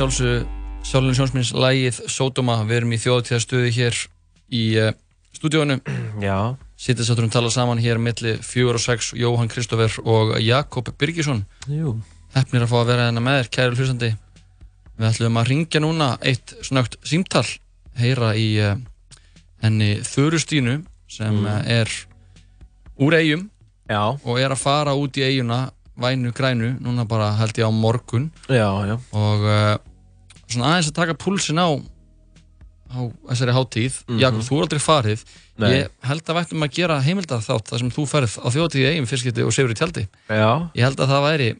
sjálfsögðu 0.00 0.46
sjálfinn 0.86 1.16
sjónsminns 1.18 1.50
lægið 1.52 1.98
Sódóma. 2.08 2.62
Við 2.64 2.78
erum 2.78 2.92
í 2.96 2.98
þjóðtíðastöðu 3.02 3.72
hér 3.76 3.96
í 4.48 4.62
uh, 4.80 4.92
stúdíónu. 5.36 5.76
Já, 6.24 6.56
Sýttið 6.80 7.10
sátturum 7.10 7.32
tala 7.32 7.50
saman 7.52 7.82
hér 7.82 7.98
milli 8.00 8.38
4 8.40 8.78
og 8.78 8.80
6, 8.80 9.10
Jóhann 9.20 9.50
Kristófer 9.52 9.98
og 10.08 10.38
Jakob 10.40 10.88
Birgisson. 10.96 11.42
Hefnir 12.32 12.64
að 12.64 12.70
fá 12.70 12.78
að 12.78 12.92
vera 12.94 13.08
hérna 13.10 13.24
með 13.26 13.42
þér, 13.42 13.50
kæri 13.56 13.76
hlustandi. 13.76 14.10
Við 14.96 15.08
ætlum 15.10 15.36
að 15.42 15.50
ringja 15.50 15.82
núna 15.84 16.08
eitt 16.24 16.54
snögt 16.64 16.96
símtal, 17.04 17.44
heyra 18.00 18.32
í 18.40 18.46
uh, 18.64 18.78
henni 19.60 19.98
Þurustínu 20.08 20.78
sem 21.12 21.42
mm. 21.42 21.68
er 21.68 21.92
úr 23.00 23.18
eigum 23.20 23.44
Já, 23.90 24.16
og 24.16 24.40
er 24.40 24.54
að 24.54 24.62
fara 24.62 24.96
út 24.96 25.20
í 25.20 25.26
eiguna 25.26 25.66
vænu 26.00 26.32
grænu, 26.32 26.72
núna 26.80 27.04
bara 27.04 27.34
held 27.36 27.58
ég 27.60 27.68
á 27.68 27.72
morgun 27.74 28.30
já, 28.48 28.70
já. 28.88 28.96
og 29.12 29.44
uh, 29.44 29.76
svona 30.54 30.72
aðeins 30.74 30.90
að 30.90 30.98
taka 31.00 31.16
púlsin 31.20 31.60
á 31.60 31.68
á 32.90 32.98
þessari 33.30 33.54
hátíð 33.54 33.96
Jakob, 34.18 34.42
þú 34.46 34.56
er 34.58 34.64
aldrei 34.66 34.82
farið 34.82 35.24
Nei. 35.60 35.70
ég 35.70 35.90
held 36.08 36.22
að 36.26 36.38
vættum 36.40 36.66
að 36.66 36.72
gera 36.74 37.00
heimildar 37.04 37.42
þátt 37.44 37.70
þar 37.70 37.82
sem 37.84 37.92
þú 37.94 38.06
ferð 38.10 38.36
á 38.42 38.46
þjóðtíð 38.50 38.82
í 38.82 38.88
eigum 38.90 39.10
fyrstskipti 39.10 39.44
og 39.46 39.54
sefur 39.54 39.74
í 39.74 39.78
tjaldi 39.78 40.06
Já, 40.26 40.50
ég 40.74 40.86
held 40.88 41.02
að 41.04 41.12
það 41.12 41.26
væri 41.28 41.50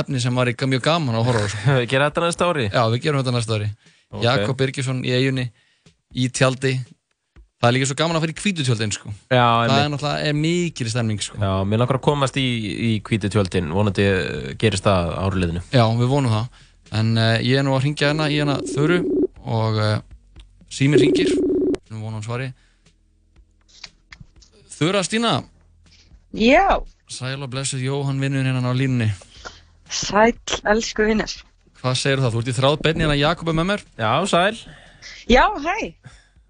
efni 0.00 0.22
sem 0.22 0.38
var 0.38 0.48
í 0.48 0.54
mjög 0.54 0.84
gaman 0.86 1.18
að 1.18 1.26
horfa 1.28 1.44
á 1.44 1.48
sko. 1.52 1.76
gera 1.92 2.08
þetta 2.08 2.24
næsta 2.24 2.48
ári? 2.48 2.68
já, 2.70 2.82
við 2.94 3.04
gerum 3.04 3.20
þetta 3.20 3.36
næsta 3.36 3.58
ári 3.58 3.70
Ok. 4.10 4.24
Jakob 4.24 4.56
Birgisson 4.58 5.04
í 5.06 5.12
eigunni 5.14 5.44
í 6.18 6.24
tjaldi 6.34 6.72
það 7.60 7.68
er 7.68 7.74
líka 7.76 7.88
svo 7.90 7.96
gaman 7.98 8.16
að 8.18 8.24
fara 8.24 8.32
í 8.32 8.38
hvítutjöldin 8.40 8.94
sko. 8.96 9.12
Já, 9.28 9.44
það 9.68 9.74
er 9.76 9.90
náttúrulega 9.92 10.30
er 10.30 10.36
mikil 10.38 10.88
stemning 10.90 11.20
sko. 11.22 11.36
Já, 11.38 11.50
mér 11.68 11.82
langar 11.82 11.98
að 12.00 12.04
komast 12.06 12.38
í, 12.40 12.46
í 12.88 12.90
hvíti 13.06 13.30
tjöldin, 13.32 13.68
vonandi 13.76 14.06
gerist 14.60 14.86
það 14.86 15.12
áriðinu. 15.26 15.62
Já, 15.68 15.84
við 16.00 16.10
vonum 16.10 16.32
það. 16.32 16.64
En 16.96 17.12
uh, 17.18 17.36
ég 17.38 17.58
er 17.60 17.66
nú 17.66 17.74
að 17.76 17.84
ringja 17.86 18.08
hérna 18.10 18.26
í 18.32 18.38
hérna 18.40 18.56
þöru 18.66 19.00
og 19.46 19.78
uh, 19.78 19.92
símir 20.72 21.00
ringir. 21.04 21.30
Við 21.90 22.00
vonum 22.02 22.22
svari. 22.24 22.50
Þura 24.80 25.02
Stína, 25.04 25.34
Já, 26.32 26.78
sæl 27.10 27.42
og 27.42 27.50
blessuð 27.52 27.82
Jóhann 27.84 28.20
vinnur 28.22 28.46
hérna 28.46 28.70
á 28.70 28.74
línunni. 28.74 29.10
sæl, 29.90 30.32
elsku 30.70 31.04
vinnir. 31.08 31.32
Hvað 31.80 31.96
segir 31.98 32.22
það? 32.22 32.32
Þú 32.36 32.40
ert 32.42 32.50
í 32.52 32.54
þráð 32.58 32.76
beinni 32.84 33.04
hérna 33.04 33.16
Jakob 33.18 33.50
er 33.50 33.56
með 33.58 33.68
mér. 33.72 33.82
Já, 33.98 34.12
sæl. 34.30 34.56
Já, 35.28 35.44
hæ. 35.64 35.76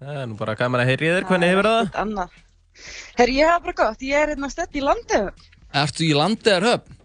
Það 0.01 0.21
er 0.21 0.25
nú 0.29 0.37
bara 0.39 0.55
gaman 0.59 0.81
að 0.83 0.91
heyri 0.91 1.11
þér, 1.15 1.27
hvernig 1.29 1.51
hefur 1.53 1.69
það? 1.69 1.79
Allt 1.81 1.99
annað. 2.03 2.37
Herri, 3.17 3.35
ég 3.41 3.49
hafa 3.51 3.63
bara 3.65 3.77
gott, 3.81 4.01
ég 4.05 4.17
er 4.21 4.31
hérna 4.33 4.49
stött 4.51 4.77
í 4.79 4.83
landið. 4.85 5.27
Ertu 5.81 6.05
í 6.07 6.13
landið 6.17 6.53
er 6.55 6.67
höfn? 6.69 6.97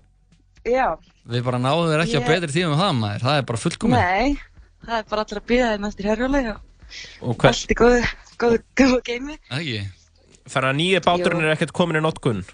Já, 0.67 0.87
Við 1.27 1.43
bara 1.47 1.59
náðum 1.59 1.89
þér 1.91 2.03
ekki 2.05 2.19
á 2.19 2.23
Ég- 2.23 2.29
betri 2.31 2.53
tíma 2.55 2.71
með 2.75 2.81
það 2.83 2.93
maður. 3.01 3.25
Það 3.27 3.39
er 3.41 3.47
bara 3.49 3.59
fullkomið. 3.59 3.99
nei, 3.99 4.39
það 4.87 4.99
er 4.99 5.09
bara 5.11 5.25
allir 5.25 5.41
að 5.41 5.47
býða 5.51 5.71
þér 5.73 5.81
næstir 5.87 6.09
herjulega. 6.11 6.55
Og 7.23 7.37
hvers, 7.37 7.63
Allt 7.65 7.71
í 7.71 7.75
góðu. 7.81 8.03
góðu, 8.39 8.61
góðu 8.79 9.01
geimi. 9.09 9.39
Ekki? 9.51 9.81
Þannig 10.47 10.71
að 10.71 10.77
nýja 10.79 11.01
báturinn 11.03 11.43
er 11.43 11.57
ekkert 11.57 11.73
komin 11.75 11.99
í 11.99 12.03
notkun. 12.05 12.45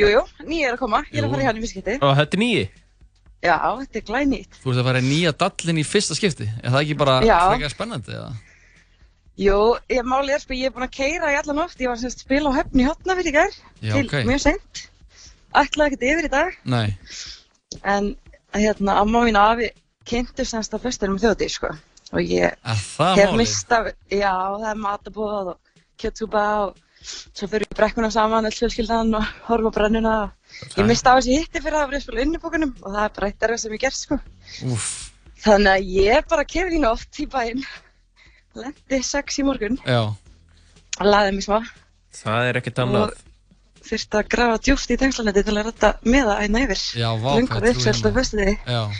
Jú, 0.00 0.08
jú, 0.10 0.22
nýja 0.48 0.68
er 0.72 0.74
að 0.74 0.78
koma. 0.82 1.02
Ég 1.12 1.20
er 1.22 1.28
að 1.28 1.30
fara 1.30 1.42
í 1.42 1.46
hann 1.46 1.56
í 1.56 1.62
fyrstskipti. 1.62 1.98
Og 2.02 2.16
þetta 2.18 2.34
er 2.34 2.42
nýji? 2.42 2.68
Já, 3.40 3.56
þetta 3.80 3.96
er 4.00 4.06
glænýtt. 4.10 4.58
Þú 4.64 4.70
ert 4.72 4.80
að 4.82 4.88
fara 4.90 5.00
í 5.00 5.06
nýja 5.06 5.32
dallin 5.38 5.78
í 5.80 5.84
fyrsta 5.86 6.14
skipti. 6.18 6.48
Er 6.64 6.70
það 6.74 6.82
ekki 6.82 6.96
bara 6.98 7.20
frekar 7.22 7.70
spennandi, 7.72 8.12
eða? 8.18 8.32
Jú, 9.40 9.58
ég 9.88 10.02
máli 10.04 10.34
er 10.34 10.42
sko, 10.42 10.52
ég 10.58 10.66
er 10.68 10.74
búin 10.74 10.84
að 10.88 10.96
keira 10.98 11.30
í 11.32 11.38
alla 11.38 11.54
nótt. 11.56 11.78
Ég 11.80 11.88
var 11.88 11.96
semst 11.96 12.18
að 12.18 12.26
spila 12.26 12.50
á 12.50 12.58
höfn 12.58 12.82
í 12.82 12.84
Hotnafyrir 12.90 13.30
í 13.30 13.32
gær. 13.38 13.54
Já, 13.80 13.92
til 13.94 14.06
ok. 14.10 14.16
mjög 14.28 14.40
seint. 14.42 14.82
Ætlaði 15.54 15.86
ekkert 15.94 16.04
yfir 16.10 16.26
í 16.28 16.32
dag. 16.34 16.58
Nei. 16.64 16.96
En 17.84 18.16
hérna, 18.56 18.98
amma 19.00 19.22
mín 19.26 19.38
og 19.38 19.54
afi 19.54 19.70
kynntu 20.10 20.44
semst 20.48 20.74
að 20.74 20.86
festunum 20.88 21.18
þjóðið, 21.22 21.52
sko. 21.54 21.70
Og 22.10 22.22
ég 22.26 22.56
hef 22.66 22.86
málið? 22.98 23.36
mist 23.38 23.70
af, 23.72 23.92
já, 24.10 24.32
það 24.34 24.70
er 24.72 24.80
matabóð 24.82 25.50
og 25.52 25.58
kjötsúpa 26.00 26.42
og 26.64 26.80
svo 27.06 27.46
fyrir 27.48 27.68
við 27.70 27.76
brekkuna 27.78 28.10
saman, 28.12 28.48
öll 28.48 28.56
fjölskyldan 28.56 29.14
og 29.14 29.28
horfum 29.46 29.70
á 29.70 29.76
brennuna. 29.76 30.14
Ég 30.74 30.88
mist 30.88 31.06
af 31.06 31.20
þessi 31.20 31.38
hitti 31.38 31.62
fyrir 31.62 31.78
að 31.78 31.86
hafa 31.86 32.00
spila 32.02 32.24
innibókunum 32.26 32.74
og 32.82 32.90
það 32.90 33.04
er 33.04 33.14
bara 33.20 33.30
eitt 33.30 33.46
erfið 33.46 33.62
sem 33.62 33.76
ég 33.78 33.84
gerst, 33.86 34.08
sko. 34.08 34.18
Úff. 34.74 34.90
Þannig 35.40 35.70
að 35.72 35.92
ég 36.00 36.26
bara 36.28 36.44
kefði 36.44 36.76
í 36.76 36.82
nótt 36.82 37.22
í 37.22 37.28
bæinn, 37.30 37.62
lendi 38.58 39.02
sex 39.06 39.38
í 39.40 39.46
morgun, 39.46 39.78
Já. 39.86 40.02
laðið 41.00 41.36
mig 41.38 41.46
smá 41.46 41.60
Það 42.20 42.48
er 42.50 42.58
ekkert 42.58 42.82
annað. 42.82 43.12
og 43.14 43.29
þurfti 43.86 44.18
að 44.20 44.28
grafa 44.34 44.58
djúft 44.66 44.90
í 44.92 44.98
tengslanetti 45.00 45.42
til 45.46 45.56
að 45.56 45.64
rætta 45.70 45.94
með 46.04 46.28
það 46.30 46.44
einna 46.44 46.62
yfir. 46.66 46.82
Já, 47.00 47.08
vá, 47.16 47.30
hvað 47.30 47.40
ég 47.40 47.48
trúi 47.50 47.72
uppselt 47.74 48.06
á 48.06 48.10
hérna. 48.18 48.90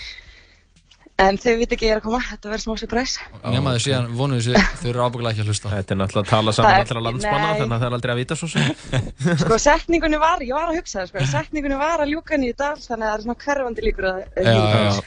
En 1.20 1.36
þau 1.36 1.52
viti 1.60 1.76
ekki 1.76 1.84
ég 1.84 1.92
er 1.92 1.98
að 2.00 2.04
koma, 2.06 2.18
þetta 2.24 2.48
verður 2.48 2.62
smá 2.64 2.76
surprise. 2.80 3.24
Nefna 3.44 3.72
þau 3.74 3.82
síðan 3.84 4.06
vonuðu 4.16 4.44
sér, 4.46 4.62
þau 4.80 4.86
eru 4.88 5.02
ábyggilega 5.04 5.34
ekki 5.34 5.42
að 5.44 5.50
hlusta. 5.52 5.72
Þetta 5.74 5.92
er 5.92 5.98
náttúrulega 6.00 6.24
að 6.24 6.30
tala 6.30 6.54
saman 6.56 6.70
Það 6.70 6.78
er- 6.80 6.86
allra 6.94 7.02
landsmanna, 7.06 7.50
nei. 7.50 7.58
þannig 7.60 7.74
að 7.76 7.82
það 7.82 7.88
er 7.90 7.96
aldrei 7.98 8.12
að 8.14 8.20
vita 8.22 8.38
svo 8.40 8.48
sem. 8.48 8.70
Sko, 9.42 9.58
setningunni 9.60 10.20
var, 10.22 10.44
ég 10.48 10.56
var 10.56 10.70
að 10.70 10.78
hugsa 10.80 11.02
það, 11.02 11.10
sko, 11.12 11.26
setningunni 11.34 11.76
var 11.82 12.00
að 12.06 12.14
ljúka 12.14 12.34
henni 12.38 12.48
í 12.48 12.56
dag, 12.56 12.80
þannig 12.80 13.04
að 13.04 13.10
það 13.10 13.18
er 13.18 13.24
svona 13.26 13.38
hverfandi 13.44 13.84
líkur 13.90 14.08
að 14.14 14.22
Já, 14.40 14.54
já, 14.56 14.80
já. 14.88 15.02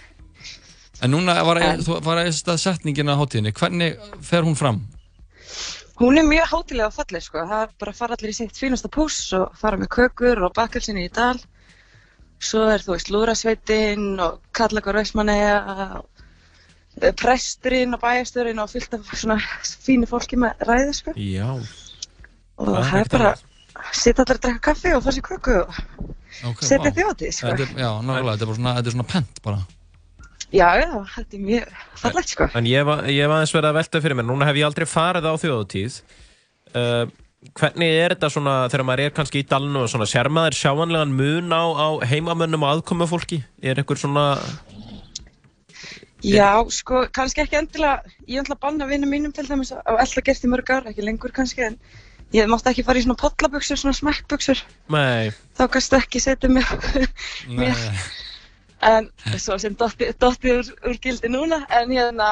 En 1.04 1.12
núna 1.18 1.34
var, 1.50 1.64
En- 1.66 1.82
þú 1.84 1.98
var 2.06 2.22
eitthvað 2.22 2.62
setningin 2.62 3.10
á 3.10 3.18
hátíðinni. 3.18 3.56
Hvernig 3.58 3.98
fer 4.22 4.46
hún 4.46 4.54
fram? 4.56 4.84
Hún 6.02 6.18
er 6.18 6.26
mjög 6.26 6.50
hátilega 6.50 6.90
og 6.90 6.96
falleg, 6.96 7.22
sko. 7.22 7.44
Það 7.50 7.66
er 7.66 7.74
bara 7.82 7.94
að 7.94 8.00
fara 8.00 8.16
allir 8.18 8.34
í 8.34 8.38
sitt 8.38 8.58
fínasta 8.58 8.90
púss 8.94 9.20
og 9.38 9.54
fara 9.60 9.78
með 9.78 9.92
kökur 9.94 10.42
og 10.48 10.56
bakkelsinni 10.58 11.06
í 11.06 11.12
dal. 11.14 11.38
Svo 12.44 12.66
er, 12.74 12.82
þú 12.84 12.96
veist, 12.96 13.12
lúðrasveitin 13.14 14.08
og 14.24 14.42
kallakvar 14.58 15.00
veismanni 15.00 15.38
og 15.54 16.02
eh, 17.00 17.14
presturinn 17.20 17.94
og 17.96 18.02
bæjasturinn 18.02 18.60
og 18.64 18.72
fullt 18.74 18.98
af 18.98 19.14
svona 19.14 19.38
fínu 19.86 20.10
fólki 20.10 20.42
með 20.42 20.66
ræði, 20.68 20.98
sko. 20.98 21.14
Já. 21.16 21.54
Og 22.58 22.74
Það 22.74 23.00
er 23.00 23.14
bara 23.14 23.32
að 23.36 23.96
sitja 23.98 24.26
allir 24.26 24.40
að 24.40 24.44
drekka 24.48 24.66
kaffi 24.72 24.98
og 24.98 25.06
fara 25.06 25.18
sér 25.20 25.30
köku 25.30 25.62
og 25.62 25.80
Okay, 26.44 26.66
setja 26.66 26.90
þjótið, 26.96 27.32
sko. 27.38 27.52
Þetta 27.54 27.78
já, 27.78 27.90
nákvæmlega, 28.02 28.34
þetta 28.34 28.44
er 28.44 28.50
bara 28.50 28.58
svona, 28.58 28.72
þetta 28.80 28.90
er 28.90 28.96
svona 28.96 29.10
pent 29.12 29.42
bara. 29.46 29.60
Já, 30.54 30.68
já, 30.78 30.90
þetta 31.16 31.38
er 31.38 31.44
mjög 31.48 31.74
fallegt, 31.98 32.32
sko. 32.36 32.48
En 32.60 32.70
ég 32.70 32.86
var, 32.86 33.04
ég 33.10 33.26
var 33.30 33.40
aðeins 33.40 33.56
verið 33.56 33.72
að 33.72 33.78
velta 33.80 34.02
fyrir 34.04 34.20
mér, 34.20 34.28
núna 34.30 34.48
hef 34.50 34.60
ég 34.60 34.68
aldrei 34.68 34.86
farið 34.90 35.26
á 35.26 35.34
þjóðutíð. 35.42 35.96
Uh, 36.74 37.06
hvernig 37.58 37.98
er 38.04 38.14
þetta 38.14 38.30
svona 38.36 38.54
þegar 38.70 38.86
maður 38.88 39.04
er 39.08 39.16
kannski 39.18 39.42
í 39.42 39.48
dalinu 39.50 39.82
og 39.84 39.90
svona, 39.92 40.08
sér 40.10 40.30
maður 40.34 40.60
sjáanlegan 40.60 41.18
mun 41.18 41.50
á, 41.58 41.64
á 41.74 41.88
heimamönnum 42.12 42.66
og 42.68 42.76
aðkomufólki? 42.78 43.42
Er 43.66 43.82
einhver 43.82 44.00
svona, 44.00 44.28
Já, 46.24 46.64
sko, 46.72 47.02
kannski 47.12 47.44
ekki 47.44 47.58
endilega, 47.60 48.14
ég 48.32 48.38
er 48.38 48.46
alltaf 48.46 48.56
að 48.56 48.64
banna 48.64 48.86
vinnum 48.88 49.12
mínum 49.12 49.34
til 49.36 49.44
dæmis 49.44 49.74
að 49.76 49.98
alltaf 50.00 50.24
gert 50.24 50.46
í 50.46 50.50
mörg 50.54 50.70
ár, 50.72 50.86
ekki 50.88 51.04
lengur 51.04 51.34
kannski, 51.36 51.66
en 51.68 51.76
ég 52.32 52.48
mátti 52.48 52.72
ekki 52.72 52.86
fara 52.88 53.02
í 53.02 53.04
svona 53.04 53.20
pollabuxur, 53.20 53.82
svona 53.82 53.98
smekkbuxur, 53.98 54.62
nei, 54.96 55.34
þá 55.60 55.66
kannski 55.74 56.00
ekki 56.00 56.22
setja 56.24 56.52
Mér- 56.54 57.84
en 58.90 59.10
svo 59.42 59.58
sem 59.62 59.76
dotti, 59.80 60.10
dotti 60.20 60.52
úr, 60.54 60.72
úr 60.90 60.98
gildi 61.04 61.32
núna, 61.32 61.62
en 61.74 61.94
hérna, 61.94 62.30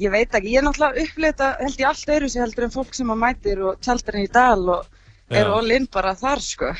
ég 0.00 0.12
veit 0.14 0.34
ekki, 0.34 0.52
ég 0.54 0.60
er 0.60 0.66
náttúrulega 0.66 1.06
upplifið 1.06 1.32
þetta, 1.32 1.48
held 1.62 1.80
ég 1.82 1.88
allt 1.90 2.12
öðru 2.16 2.28
sér 2.32 2.44
heldur 2.46 2.66
en 2.68 2.74
fólk 2.74 2.98
sem 2.98 3.14
að 3.14 3.22
mætir 3.22 3.64
og 3.64 3.80
tjaldar 3.84 4.18
inn 4.18 4.28
í 4.28 4.34
dal 4.34 4.68
og 4.76 4.84
er 5.30 5.48
Já. 5.48 5.54
all 5.56 5.74
in 5.76 5.88
bara 5.92 6.14
þar, 6.18 6.44
sko. 6.44 6.74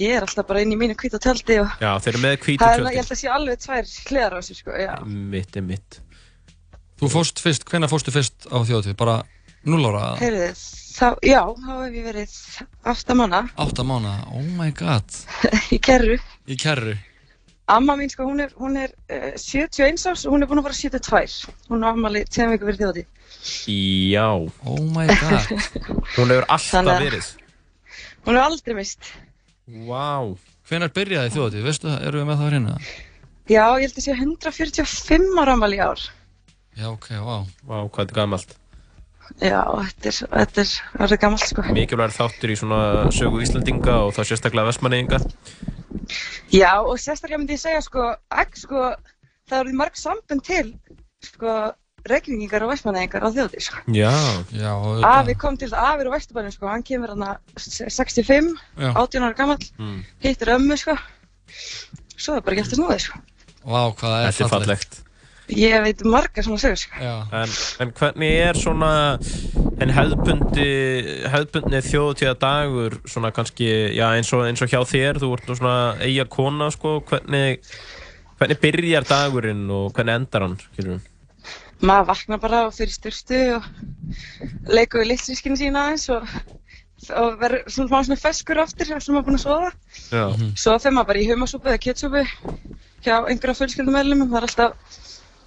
Ég 0.00 0.16
er 0.16 0.24
alltaf 0.24 0.48
bara 0.48 0.62
inn 0.64 0.72
í 0.72 0.78
mínu 0.80 0.96
hvita 0.96 1.20
tjaldi 1.20 1.58
og 1.60 1.74
já, 1.82 1.90
þeir 2.00 2.14
eru 2.14 2.22
með 2.22 2.32
er, 2.32 2.86
ég 2.86 3.02
held 3.02 3.12
að 3.12 3.20
sé 3.20 3.28
alveg 3.28 3.60
tvær 3.60 3.90
hliðar 4.08 4.36
á 4.36 4.38
þessu, 4.40 4.58
sko, 4.62 4.78
já. 4.80 4.94
Mitt 5.04 5.58
er 5.60 5.66
mitt. 5.66 6.00
Þú 7.02 7.10
fórst 7.12 7.42
fyrst, 7.42 7.66
hvenær 7.68 7.90
fórstu 7.92 8.14
fyrst 8.14 8.46
á 8.48 8.56
þjóðtíð? 8.64 8.96
Bara 8.96 9.18
0 9.68 9.90
ára? 9.90 10.04
Heyrðu, 10.18 10.48
þá, 10.96 11.08
já, 11.26 11.40
þá 11.44 11.70
hef 11.74 11.96
ég 11.96 12.06
verið 12.06 12.36
aftamanna 12.92 13.42
Átta 13.62 13.84
mánuða? 13.86 14.16
Oh 14.32 14.46
my 14.56 14.72
god. 14.74 15.18
í 15.74 15.78
kerru. 15.82 16.16
Í 16.48 16.56
kerru? 16.58 16.96
Amma 17.70 17.94
mín, 17.96 18.10
sko, 18.10 18.24
hún 18.26 18.40
er, 18.42 18.50
hún 18.58 18.74
er 18.76 18.90
uh, 19.08 19.32
71 19.38 20.06
árs 20.10 20.24
og 20.26 20.32
hún 20.34 20.42
er 20.42 20.48
búin 20.50 20.58
að 20.60 20.66
fara 20.66 20.74
72. 20.74 21.36
Hún 21.70 21.84
á 21.86 21.92
ammali 21.94 22.24
10 22.26 22.50
vikur 22.56 22.72
fyrir 22.72 22.80
þjóði. 22.82 23.04
Já, 24.12 24.26
Oh 24.66 24.82
my 24.92 25.06
god. 25.06 25.52
hún 26.18 26.32
hefur 26.34 26.46
alltaf 26.48 26.72
Þannig 26.74 26.94
að- 26.96 27.06
verið. 27.06 27.28
Hún 28.26 28.36
er 28.38 28.42
aldrei 28.42 28.74
mist. 28.78 29.12
Vá. 29.86 30.34
Hvenær 30.68 30.92
byrjaði 30.94 31.32
þjóðtíð? 31.36 31.64
Veistu 31.66 31.88
það, 31.90 32.02
eru 32.08 32.20
við 32.22 32.26
með 32.28 32.40
það 32.40 32.46
að 32.48 32.52
reyna? 32.56 32.74
Já, 33.50 33.64
ég 33.78 33.86
held 33.86 33.96
að 33.98 34.04
sé 34.04 34.16
145 34.18 35.40
ára 35.42 35.54
ammali 35.56 35.78
í 35.78 35.82
ár. 35.82 36.02
Já, 36.78 36.86
ok, 36.92 37.08
vá. 37.20 37.36
Vá, 37.66 37.76
hvað 37.82 37.98
þetta 37.98 38.12
er 38.14 38.18
gamalt. 38.20 38.54
Já, 39.42 39.60
þetta 39.64 40.08
er, 40.10 40.16
þetta 40.32 40.62
er, 40.62 40.70
þetta 40.98 41.14
er 41.16 41.20
gammalt, 41.24 41.46
sko. 41.50 41.64
Mikilvægur 41.74 42.14
þáttur 42.18 42.52
í 42.52 42.56
svona 42.58 42.78
sögu 43.14 43.42
Íslandinga 43.44 43.96
og 44.06 44.14
þá 44.16 44.22
sérstaklega 44.30 44.68
Vestmanneginga. 44.70 45.20
Já, 46.52 46.72
og 46.80 46.98
sérstaklega 47.00 47.38
myndi 47.42 47.56
ég 47.56 47.62
segja, 47.62 47.80
sko, 47.84 48.08
ekki, 48.42 48.60
sko, 48.64 48.82
það 49.50 49.60
eru 49.60 49.76
mörg 49.78 49.96
sambund 49.98 50.44
til, 50.46 50.74
sko, 51.24 51.54
reikningingar 52.08 52.64
og 52.66 52.72
vestmannegingar 52.72 53.22
á 53.22 53.28
þjóði, 53.34 53.60
sko. 53.62 53.82
Já. 53.94 54.10
Já, 54.50 54.72
og 54.74 55.04
Afi 55.06 55.34
kom 55.38 55.56
til 55.56 55.70
það, 55.70 55.86
Afi 55.92 56.02
er 56.04 56.10
á 56.10 56.14
Vesturbænum, 56.16 56.54
sko, 56.56 56.66
hann 56.72 56.82
kemur 56.82 57.12
hann 57.14 57.36
65, 57.56 58.50
Já. 58.78 58.90
18 58.96 59.22
ára 59.22 59.36
gamall, 59.38 59.62
Mm. 59.78 60.02
hittir 60.24 60.50
ömmu, 60.56 60.76
sko. 60.78 60.96
Svo 62.16 62.36
er 62.36 62.40
bara 62.42 62.56
ekki 62.56 62.64
eftir 62.66 62.78
snúðið, 62.80 63.00
sko. 63.06 63.18
Vá, 63.64 63.80
hvað 63.94 64.18
er 64.18 64.32
Þetta 64.32 64.44
er 64.44 64.52
fallegt. 64.56 65.02
Ég 65.50 65.74
veit 65.82 66.02
margar 66.06 66.44
svona 66.46 66.60
sögur, 66.62 66.78
sko. 66.78 67.00
Já. 67.02 67.14
En, 67.42 67.54
en 67.82 67.92
hvernig 67.98 68.36
er 68.44 68.58
svona 68.58 68.92
en 69.82 69.92
hefðbundi, 69.92 71.80
þjóðtíða 71.88 72.34
dagur 72.40 72.98
svona 73.10 73.32
kannski, 73.34 73.68
já 73.96 74.06
eins 74.14 74.30
og, 74.36 74.44
eins 74.46 74.62
og 74.62 74.70
hjá 74.70 74.80
þér, 74.86 75.20
þú 75.22 75.32
ert 75.36 75.48
nú 75.50 75.56
svona 75.58 75.78
eiga 76.04 76.26
kona 76.30 76.70
sko, 76.74 77.00
hvernig, 77.08 77.62
hvernig 78.38 78.62
byrjar 78.62 79.08
dagurinn 79.08 79.66
og 79.74 79.90
hvernig 79.96 80.20
endar 80.20 80.46
hann, 80.46 80.58
skilur 80.70 80.96
við? 80.96 81.08
Maður 81.82 82.12
vaknar 82.12 82.38
bara 82.42 82.64
og 82.68 82.74
fyrir 82.76 82.94
styrstu 82.94 83.38
og 83.56 83.64
leikur 84.70 85.02
við 85.02 85.08
litlisískinu 85.10 85.58
sína 85.58 85.88
aðeins 85.88 86.06
og, 86.14 86.28
og 87.18 87.40
verður 87.40 87.64
svona 87.66 87.88
smá 87.90 88.04
svona 88.06 88.20
feskur 88.22 88.60
aftur 88.62 88.92
sem 88.92 89.00
maður 89.02 89.18
er 89.18 89.26
búinn 89.26 89.40
að 89.40 89.46
sofa. 89.48 89.72
Já. 90.12 90.52
Svo 90.62 90.76
fer 90.78 90.94
maður 90.94 91.08
bara 91.10 91.24
í 91.24 91.26
humasúpu 91.32 91.72
eða 91.72 91.82
kjötsúpu 91.82 92.22
hjá 93.02 93.16
einhverja 93.18 93.58
fjölskyldumöðlumum. 93.58 94.30
Það 94.30 94.38
er 94.38 94.46
alltaf, 94.46 95.00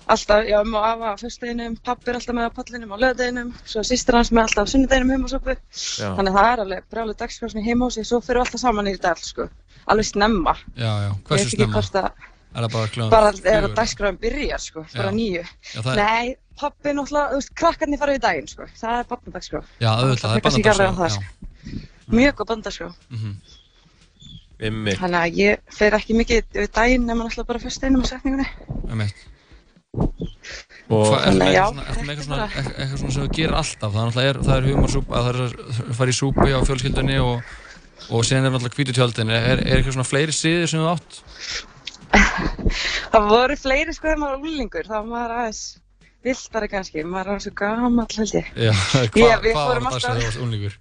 alltaf, 0.07 0.45
já, 0.47 0.57
um 0.61 0.73
og 0.77 0.83
afa 0.85 1.05
á 1.11 1.15
föstudeginum, 1.19 1.75
pappi 1.85 2.09
er 2.11 2.15
alltaf 2.19 2.35
með 2.35 2.47
á 2.49 2.51
pallinum 2.57 2.93
á 2.93 2.97
lögadeginum, 3.03 3.49
svo 3.65 3.81
sýstir 3.85 4.13
hans 4.17 4.31
með 4.31 4.43
alltaf 4.45 4.63
á 4.65 4.71
sunnudeginum 4.71 5.13
humasúpu. 5.15 5.55
Já. 5.73 6.09
Þannig 6.17 6.31
að 6.31 6.37
það 6.39 6.49
er 6.51 6.59
alveg 6.65 6.81
brjálega 6.91 7.19
dagskrásni 7.23 7.63
heima 7.65 7.83
á 7.85 7.89
sig, 7.95 8.05
svo 8.05 8.17
fyrir 8.21 8.39
við 8.39 8.45
alltaf 8.45 8.61
saman 8.63 8.87
í 8.91 8.95
dag, 9.01 9.17
sko. 9.17 9.49
Alveg 9.85 10.05
snemma. 10.09 10.53
Já, 10.75 10.91
já. 11.05 11.09
Ég 11.11 11.27
Hversu 11.29 11.43
veit 11.43 11.45
ekki 11.45 11.57
snemma? 11.61 11.75
hvort 11.75 11.95
að 12.01 12.09
Er 12.55 12.63
það 12.63 12.71
bara 12.71 12.87
kljóðan? 12.87 13.11
bara 13.11 13.29
er 13.51 13.63
að 13.67 13.75
dagskráin 13.75 14.17
byrjar, 14.21 14.61
sko, 14.63 14.85
bara 14.95 15.11
nýju. 15.11 15.43
Er, 15.75 15.83
Nei, 15.99 16.35
pappi 16.55 16.89
náttúrulega, 16.95 17.29
þú 17.33 17.35
veist, 17.41 17.51
krakkarnir 17.59 17.99
fara 17.99 18.15
við 18.15 18.21
daginn, 18.23 18.47
sko. 18.47 18.63
Það 18.79 18.99
er 18.99 19.05
barnadagskrá. 19.09 19.59
já, 19.83 19.89
auðvitað, 19.91 20.29
það 20.29 20.35
er 20.35 20.41
frekar 28.85 29.25
Og 30.85 31.05
Hvað, 31.09 31.21
Þannig 31.25 31.45
að 31.45 31.55
já, 31.55 31.63
er 31.65 31.85
eitthvað 31.91 32.41
eitthvað 32.45 32.97
svona 32.99 33.13
sem 33.15 33.23
þú 33.23 33.29
gerir 33.33 33.55
alltaf? 33.57 33.93
Það 33.93 34.03
náttúrulega 34.07 34.31
er, 34.31 34.39
það 34.45 34.57
er 34.57 34.67
humarsúpa, 34.69 35.21
það 35.21 35.29
er 35.29 35.39
að 35.45 35.95
fara 35.97 36.13
í 36.13 36.17
súpu 36.19 36.45
á 36.45 36.59
fjölskyldunni 36.67 37.15
og, 37.23 37.55
og 38.09 38.27
síðan 38.27 38.49
er 38.49 38.53
náttúrulega 38.53 38.77
hvítu 38.77 38.95
tjöldin. 38.97 39.33
Er, 39.33 39.63
er 39.63 39.79
eitthvað 39.79 39.97
svona 39.97 40.09
fleiri 40.09 40.35
síður 40.35 40.69
sem 40.69 40.83
þú 40.83 40.91
átt? 40.91 41.21
Það 43.15 43.31
voru 43.31 43.57
fleiri 43.57 43.95
sko 43.95 44.09
þegar 44.11 44.21
maður 44.21 44.35
var 44.35 44.51
úlingur, 44.51 44.89
þá 44.89 44.95
var 44.95 45.09
maður 45.09 45.35
aðeins 45.39 45.63
viltari 46.25 46.69
kannski, 46.69 47.05
maður 47.05 47.33
var 47.33 47.43
svo 47.45 47.53
gamall 47.61 48.19
held 48.19 48.35
ég. 48.37 48.51
Já, 48.67 48.73
hvað 49.15 49.25
hva 49.25 49.39
við 49.41 49.57
var 49.57 49.71
fórum 49.71 49.89
það 49.89 50.03
sem 50.05 50.19
þú 50.19 50.27
varst 50.27 50.43
unlingur? 50.45 50.77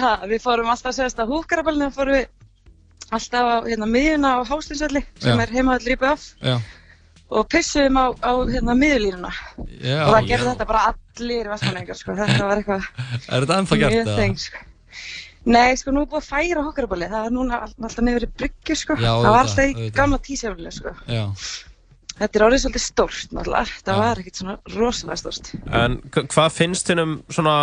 Ha, 0.00 0.12
við 0.30 0.44
fórum 0.44 0.70
alltaf 0.70 0.92
að 0.92 0.98
segast 1.00 1.22
að 1.22 1.32
húkaraballinu 1.34 1.90
fórum 1.94 2.18
við 2.18 2.28
alltaf 3.10 3.48
á 3.50 3.56
hérna 3.66 3.88
miðjuna 3.90 4.34
á 4.38 4.40
Hástinsvelli 4.46 5.02
sem 5.18 5.34
Já. 5.34 5.42
er 5.42 5.54
heimaðall 5.54 5.88
rýpið 5.90 6.12
af 6.12 6.26
Já, 6.38 6.56
og 7.30 7.46
pissuðum 7.52 7.98
á, 8.00 8.06
á 8.26 8.32
hérna 8.50 8.74
miðurlínuna 8.78 9.30
Já, 9.80 10.00
og 10.06 10.12
það 10.16 10.28
gerði 10.32 10.46
já. 10.46 10.50
þetta 10.52 10.66
bara 10.72 10.82
allir 10.90 11.50
vestmanningar 11.52 11.98
sko, 12.00 12.16
þetta 12.18 12.48
var 12.50 12.60
eitthvað 12.62 12.90
Er 13.34 13.46
þetta 13.46 13.58
ennþá 13.62 13.80
gert 13.84 13.98
það? 14.10 14.20
þeng 14.24 14.38
sko. 14.44 14.66
Nei, 15.50 15.70
sko, 15.80 15.94
nú 15.96 16.02
er 16.04 16.10
búið 16.10 16.20
að 16.20 16.28
færa 16.28 16.62
hokkaraballi, 16.66 17.06
það 17.08 17.26
er 17.30 17.34
núna 17.38 17.62
all- 17.64 17.74
alltaf 17.86 18.04
niður 18.04 18.26
í 18.26 18.30
bryggju, 18.42 18.74
sko. 18.76 18.96
Já, 19.00 19.08
það 19.22 19.30
var 19.32 19.42
alltaf 19.46 19.70
í 19.70 19.90
gamla 19.96 20.18
tísefnilega, 20.26 20.74
sko. 20.76 20.92
Já. 21.08 21.22
Þetta 22.20 22.36
er 22.36 22.42
orðið 22.44 22.60
svolítið 22.66 22.82
stórt, 22.84 23.30
náttúrulega. 23.32 23.76
Það 23.86 24.00
var 24.02 24.18
ekkert 24.20 24.36
svona 24.42 24.56
rosalega 24.74 25.16
stórt. 25.22 25.46
En 25.80 25.94
hva- 26.12 26.26
hvað 26.34 26.50
finnst 26.58 26.90
þinn 26.90 27.00
um 27.06 27.14
svona 27.32 27.54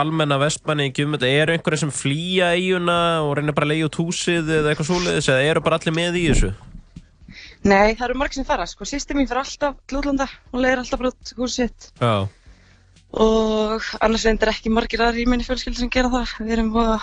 almenna 0.00 0.38
vestmanni 0.40 0.86
í 0.88 0.94
gjöfum 0.96 1.18
þetta? 1.18 1.32
Eru 1.42 1.52
einhverjir 1.58 1.82
sem 1.82 1.92
flýja 1.92 2.48
eiguna 2.56 2.96
og 3.26 3.34
reynir 3.36 3.52
bara 3.58 3.68
að 3.68 3.74
leiða 3.74 3.90
út 3.90 3.98
húsið 4.00 4.48
eða 4.56 4.72
eitthvað 4.72 4.88
svoleiðis 4.88 5.28
eða 5.34 5.44
eru 5.52 5.60
bara 5.66 5.76
allir 5.82 5.96
með 6.00 6.16
í 6.16 6.24
þessu? 6.30 6.54
Nei, 7.60 7.92
það 7.92 8.04
eru 8.06 8.18
margir 8.22 8.40
sem 8.40 8.46
fara, 8.48 8.64
sko. 8.68 8.86
Sýsti 8.88 9.16
mín 9.16 9.28
fyrir 9.28 9.42
alltaf 9.42 9.80
til 9.88 9.98
útlanda, 10.00 10.26
hún 10.52 10.62
leiðir 10.64 10.80
alltaf 10.80 11.02
út 11.10 11.32
húsið 11.36 11.66
sitt. 11.68 11.90
Já. 12.00 12.14
Og 13.20 13.82
annars 14.00 14.24
reyndir 14.24 14.48
ekki 14.52 14.70
margir 14.70 15.02
aðri 15.02 15.24
í 15.24 15.28
minni 15.28 15.44
fjölskyldu 15.44 15.82
sem 15.82 15.90
gera 15.92 16.08
það. 16.12 16.28
Við 16.46 16.52
erum 16.54 16.70
búið 16.72 16.90
að 16.94 17.02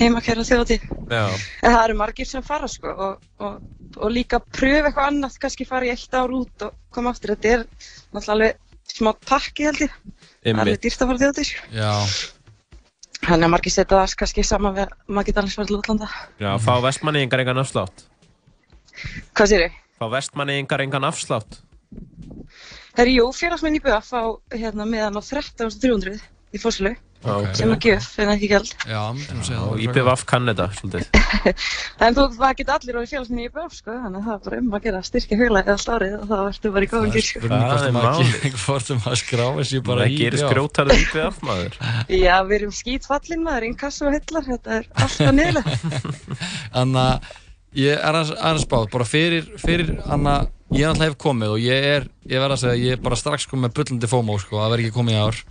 heima 0.00 0.22
kæra 0.24 0.46
þjóðatíð. 0.48 0.86
Já. 1.12 1.24
En 1.60 1.70
það 1.76 1.82
eru 1.84 1.96
margir 2.00 2.26
sem 2.30 2.42
fara, 2.46 2.68
sko. 2.72 2.88
Og, 3.06 3.12
og, 3.44 3.60
og 4.00 4.08
líka 4.14 4.40
pröfa 4.40 4.88
eitthvað 4.88 5.10
annað, 5.12 5.36
kannski 5.44 5.68
fara 5.68 5.86
í 5.86 5.92
eitt 5.92 6.16
ár 6.16 6.34
út 6.34 6.66
og 6.66 6.72
koma 6.96 7.12
aftur. 7.12 7.36
Þetta 7.36 7.52
er 7.52 7.62
náttúrulega 8.16 8.34
alveg 8.34 8.52
smá 8.96 9.10
pakki, 9.28 9.68
held 9.68 9.80
ég. 9.84 9.92
Það 10.16 10.50
er 10.50 10.64
alveg 10.64 10.82
dýrt 10.82 11.00
að 11.04 11.08
fara 11.12 11.22
þjóðatíð, 11.22 11.46
sko. 11.52 11.60
Já. 11.76 11.92
Þannig 13.26 13.46
að 13.46 13.54
margir 13.54 13.72
setja 13.76 13.94
það 14.00 14.18
kannski 14.24 14.42
saman 14.46 14.76
við 14.76 14.84
að 14.88 14.90
maður 15.06 15.26
geta 15.30 15.40
alveg 15.44 15.54
farið 17.60 18.15
Hvað 19.36 19.52
sér 19.52 19.66
ég? 19.68 19.78
Fá 19.96 20.06
vestmanniðingar 20.12 20.84
engan 20.86 21.08
afslátt? 21.08 21.60
Herri, 22.96 23.16
jú, 23.18 23.26
félagsmenn 23.36 23.76
í 23.76 23.82
BF 23.84 24.06
fá 24.12 24.22
hérna 24.56 24.86
meðan 24.88 25.18
á 25.20 25.22
13.300 25.24 26.16
í 26.56 26.60
fórsölu 26.62 26.94
Ok. 27.26 27.46
sem 27.58 27.70
að 27.72 27.80
gjöf, 27.88 28.04
en 28.22 28.28
ekki 28.30 28.48
gjald. 28.52 28.68
Já, 28.86 29.00
myndum 29.16 29.40
segja 29.42 29.60
Og 29.64 29.72
það. 29.72 29.80
IPVF 29.86 30.20
kann 30.28 30.44
þetta, 30.46 30.66
svolítið. 30.76 31.06
En 32.06 32.14
þú, 32.14 32.26
það 32.36 32.52
geta 32.60 32.74
allir 32.76 32.98
orðið 33.00 33.12
félagsmenn 33.14 33.40
í 33.42 33.46
BF, 33.56 33.72
sko, 33.80 33.94
þannig 34.04 34.20
að 34.20 34.26
það 34.28 34.36
er 34.36 34.44
bara 34.44 34.58
um 34.60 34.76
að 34.78 34.84
gera 34.84 35.00
styrkja 35.08 35.38
huglæði 35.40 35.72
allt 35.74 35.88
árið 35.96 36.14
og 36.20 36.26
þá 36.30 36.36
ertu 36.52 36.72
bara 36.76 36.86
í 36.86 36.90
góðum 36.92 37.14
hvort 37.16 37.48
Það 37.48 37.86
er 37.88 37.96
málið. 37.96 38.36
ekki- 38.36 38.52
hvort 38.66 38.92
að 38.94 39.16
skráir 39.22 39.66
sér 39.72 39.82
bara 39.88 40.04
Það 40.06 40.12
í 40.12 40.20
gerist 40.20 40.44
já. 40.44 40.50
grjótarið 40.52 41.02
IPVF 41.06 41.40
maður. 41.48 41.80
Já, 42.26 42.36
við 42.46 42.56
erum 42.60 42.76
skítfallin 42.78 43.42
maður, 43.48 43.66
einn 43.70 43.80
kassu 43.80 44.06
og 44.06 44.14
hillar, 44.20 44.46
þetta 44.52 44.78
er 44.78 44.88
alltaf 44.94 45.34
niðurlega. 45.40 45.80
Þannig 46.76 47.02
að 47.02 47.34
ég 47.76 47.96
er 47.96 48.18
aðeins 48.18 48.64
spáð, 48.64 48.88
bara 48.92 49.06
fyrir, 49.08 49.46
fyrir 49.60 49.92
Anna, 50.04 50.38
ég 50.72 50.88
náttúrulega 50.88 51.10
hef 51.10 51.18
komið 51.22 51.54
og 51.54 51.62
ég 51.62 51.88
er, 51.92 52.08
ég 52.26 52.42
verð 52.42 52.56
að 52.56 52.62
segja, 52.64 52.82
ég 52.82 52.96
er 52.96 53.04
bara 53.04 53.18
strax 53.20 53.48
komið 53.50 53.66
með 53.66 53.76
bullandi 53.78 54.10
FOMO, 54.10 54.38
sko, 54.42 54.62
að 54.62 54.74
vera 54.74 54.86
ekki 54.86 54.96
komið 54.96 55.16
í 55.16 55.20
ár. 55.26 55.42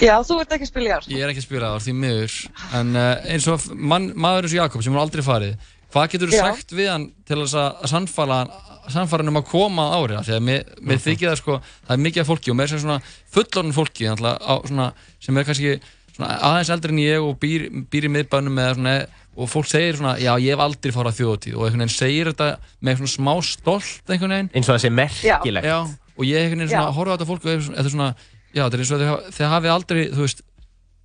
Já, 0.00 0.14
þú 0.24 0.40
ert 0.40 0.56
ekki 0.56 0.66
að 0.66 0.72
spila 0.72 0.88
í 0.88 0.92
ár. 0.96 1.06
Ég 1.12 1.22
er 1.22 1.32
ekki 1.32 1.42
að 1.42 1.46
spila 1.46 1.68
í 1.68 1.76
ár, 1.76 1.84
því 1.84 1.94
miður, 2.00 2.36
en 2.80 2.98
uh, 2.98 3.30
eins 3.34 3.48
og 3.52 3.70
mann, 3.76 4.10
maður 4.16 4.48
eins 4.48 4.56
og 4.56 4.60
Jakob 4.62 4.84
sem 4.84 4.94
hún 4.94 5.02
aldrei 5.02 5.24
farið, 5.26 5.70
hvað 5.92 6.12
getur 6.14 6.32
þú 6.32 6.42
sagt 6.42 6.74
við 6.76 6.88
hann 6.88 7.08
til 7.28 7.42
þess 7.42 7.58
að 7.60 7.82
að 7.84 7.92
sannfara 7.92 8.42
sannfara 8.90 9.22
hann 9.22 9.30
um 9.30 9.40
að 9.40 9.48
koma 9.50 9.88
á 9.92 9.96
árið, 10.00 10.22
því 10.26 10.36
að 10.36 10.46
mér, 10.48 10.70
mér 10.82 11.02
þykir 11.02 11.30
það 11.30 11.40
sko, 11.40 11.58
það 11.86 11.94
er 11.94 12.04
mikið 12.06 12.22
af 12.22 12.30
fólki 12.30 12.52
og 12.52 12.56
mér 12.58 12.72
er 12.72 12.82
svona 12.82 12.96
fullorðin 13.34 13.76
fólki, 13.76 14.06
náttúrulega, 14.08 14.38
á, 14.42 14.54
svona, 14.66 14.86
sem 15.22 15.38
er 15.38 15.46
kannski 15.46 15.74
svona, 16.16 16.30
aðeins 16.48 16.72
eldri 16.74 16.94
en 16.94 17.02
ég 17.02 17.26
og 17.26 17.36
býr, 17.42 17.68
býr 17.92 18.08
í 18.08 18.12
miðbænum 18.16 18.58
með 18.58 18.72
svona, 18.78 18.96
og 19.36 19.48
fólk 19.48 19.68
segir 19.70 19.96
svona, 19.96 20.14
já 20.20 20.32
ég 20.36 20.52
hef 20.52 20.62
aldrei 20.62 20.92
farað 20.94 21.18
þjóðatíð 21.20 21.56
og 21.56 21.66
einhvern 21.66 21.84
veginn 21.84 21.94
segir 21.94 22.30
þetta 22.32 22.48
með 22.84 23.00
svona 23.00 23.12
smá 23.14 23.32
stolt 23.48 24.12
einhvern 24.12 24.34
veginn. 24.36 24.50
Eins 24.52 24.68
og 24.68 24.74
það 24.76 24.82
sé 24.84 24.90
merkilegt. 24.92 25.68
Já, 25.68 25.78
og 26.18 26.24
ég 26.28 26.36
einhvern 26.42 26.64
veginn 26.64 26.74
svona 26.74 26.96
horfa 26.96 27.12
á 27.12 27.16
þetta 27.16 27.28
fólk 27.30 27.42
og 27.46 27.52
er 27.52 27.62
svona, 27.64 27.76
þetta 27.78 27.88
er 27.88 27.94
svona, 27.96 28.10
já 28.52 28.62
þetta 28.62 28.76
er 28.76 28.82
eins 28.84 28.92
og 28.92 28.98
þeir, 29.02 29.12
þeir 29.38 29.52
hafi 29.54 29.68
aldrei, 29.72 30.02
þú 30.12 30.26
veist 30.26 30.44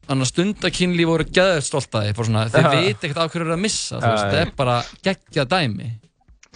annars 0.08 0.32
stundakinnlíf 0.34 1.08
voru 1.10 1.26
geðið 1.38 1.64
stolt 1.68 1.96
að 1.96 2.04
þið 2.08 2.16
svona, 2.28 2.44
þeir 2.52 2.64
Já. 2.64 2.72
veit 2.76 3.00
ekkert 3.04 3.22
af 3.24 3.32
hverju 3.32 3.46
eru 3.46 3.56
að 3.56 3.64
missa 3.64 3.96
veist, 4.04 4.28
það 4.28 4.42
er 4.42 4.52
bara 4.60 4.76
geggjað 5.08 5.48
dæmi. 5.56 5.90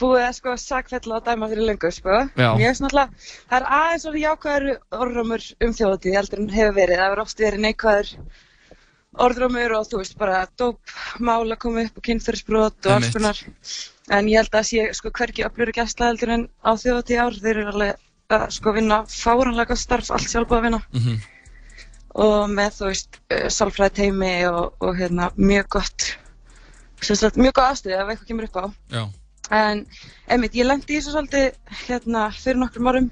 Búið 0.01 0.23
að 0.25 0.35
sko 0.37 0.51
sakfella 0.57 1.15
að 1.19 1.25
dæma 1.27 1.45
fyrir 1.51 1.65
löngu, 1.67 1.89
sko. 1.93 2.15
Mér 2.39 2.63
finnst 2.63 2.83
náttúrulega, 2.85 3.09
það 3.51 3.57
er 3.57 3.65
aðeins 3.77 4.05
orðið 4.09 4.23
jákvæður 4.25 4.65
orðrumur 4.97 5.43
um 5.61 5.71
þjóðatíð 5.77 6.15
orðrumur 9.19 9.75
og 9.75 9.87
þú 9.89 9.99
veist 10.01 10.15
bara 10.19 10.45
dópmál 10.59 11.43
að 11.51 11.59
koma 11.63 11.83
upp 11.87 11.99
og 11.99 12.05
kynferðisbrot 12.07 12.87
og 12.87 12.93
alls 12.95 13.11
konar. 13.15 13.41
En 14.11 14.29
ég 14.31 14.39
held 14.39 14.55
að 14.55 14.67
sé 14.69 14.87
sko 14.95 15.11
hvergi 15.15 15.45
öflur 15.47 15.73
gæsla 15.75 16.11
heldur 16.11 16.33
en 16.35 16.47
á 16.63 16.71
þjóðatíð 16.79 17.23
ár. 17.25 17.39
Þeir 17.43 17.61
eru 17.61 17.73
alveg 17.73 18.07
að 18.31 18.47
sko 18.55 18.73
vinna 18.75 19.01
fáranlega 19.11 19.77
starf, 19.79 20.11
allt 20.11 20.31
sjálfbúið 20.31 20.59
að 20.59 20.67
vinna. 20.69 20.83
mm 20.95 21.29
Og 22.11 22.49
með 22.51 22.73
þú 22.75 22.87
veist, 22.89 23.17
uh, 23.31 23.45
sálfræði 23.47 23.93
teimi 23.95 24.31
og, 24.43 24.73
og 24.83 24.97
hérna 24.99 25.29
mjög 25.37 25.69
gott, 25.77 26.07
sagt 26.99 27.39
mjög 27.39 27.53
góð 27.55 27.67
aðstöð 27.69 27.93
ef 27.95 28.11
eitthvað 28.11 28.27
kemur 28.27 28.47
upp 28.49 28.57
á. 28.59 28.65
Já, 28.91 29.03
En, 29.51 29.85
einmitt, 30.31 30.55
ég 30.55 30.67
lendi 30.67 30.95
í 30.95 30.99
þessu 30.99 31.11
svolítið 31.11 31.77
hérna 31.85 32.27
fyrir 32.35 32.59
nokkrum 32.59 32.87
árum. 32.91 33.07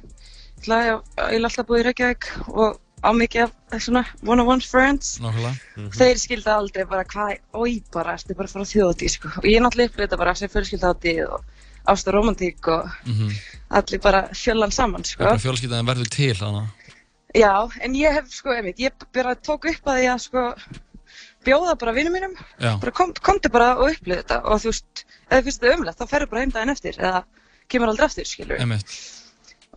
Ég 0.64 0.68
ég 0.68 1.00
ég 1.16 1.40
er 1.40 1.48
alltaf 1.48 1.68
búið 1.68 1.82
í 1.82 1.86
Reykjavík 1.88 2.28
og 2.52 2.78
á 3.04 3.10
mikið 3.16 3.46
af 3.46 3.84
svona 3.84 4.04
one-on-one 4.26 4.66
friends. 4.66 5.18
nákvæmlega 5.24 5.92
Þeir 5.96 6.20
skilda 6.22 6.58
aldrei 6.58 6.86
bara 6.90 7.06
hvað, 7.08 7.38
oi 7.54 7.80
bara, 7.94 8.18
ertu 8.18 8.36
bara 8.36 8.50
að 8.50 8.56
fara 8.58 8.68
á 8.68 8.72
þjóðatíð, 8.74 9.14
sko. 9.16 9.32
Og 9.42 9.48
ég 9.50 9.64
náttúrulega 9.64 9.92
upplýði 9.92 10.08
þetta 10.08 10.22
bara 10.24 10.36
sem 10.36 10.52
fjölskyldahátíð 10.54 11.24
og 11.30 11.48
ást 11.90 12.10
og 12.10 12.18
romantík 12.18 12.68
og 12.68 12.92
mm 13.06 13.40
allir 13.70 14.00
bara 14.02 14.24
fjöllan 14.34 14.72
saman, 14.74 15.04
sko. 15.06 15.24
bara 15.24 15.38
fjölskyldaðin 15.38 15.86
verður 15.86 16.08
til 16.10 16.34
þannig 16.34 16.88
Já, 17.38 17.70
en 17.86 17.94
ég 17.94 18.16
hef, 18.18 18.32
sko, 18.34 18.50
einmitt, 18.50 18.80
ég 18.82 18.96
bara 19.14 19.36
tók 19.38 19.68
upp 19.70 19.92
að 19.94 20.00
ég 20.02 20.14
að, 20.16 20.24
sko, 20.24 20.46
bjóða 21.46 21.76
bara 21.78 21.94
vinnum 21.94 22.16
mínum. 22.18 22.34
Bara 22.58 22.92
kom, 22.98 23.14
komdu 23.14 23.52
bara 23.54 23.76
og 23.78 23.92
upplýði 23.92 24.24
þetta 24.24 24.40
og 24.50 24.64
þú 24.64 24.74
veist, 24.74 25.06
ef 25.30 25.36
þið 25.36 25.46
finnst 25.46 25.62
þetta 25.62 25.78
umlegt, 25.78 26.02
þá 26.02 26.14
ferðu 26.16 26.32
bara 26.32 26.42
heim 26.42 26.56
daginn 26.56 26.74
eftir 26.74 26.98
eða 26.98 27.22
kemur 27.70 27.94
aldrei 27.94 28.10
aftur, 28.10 28.26
skilur 28.26 28.58
einmitt 28.58 28.98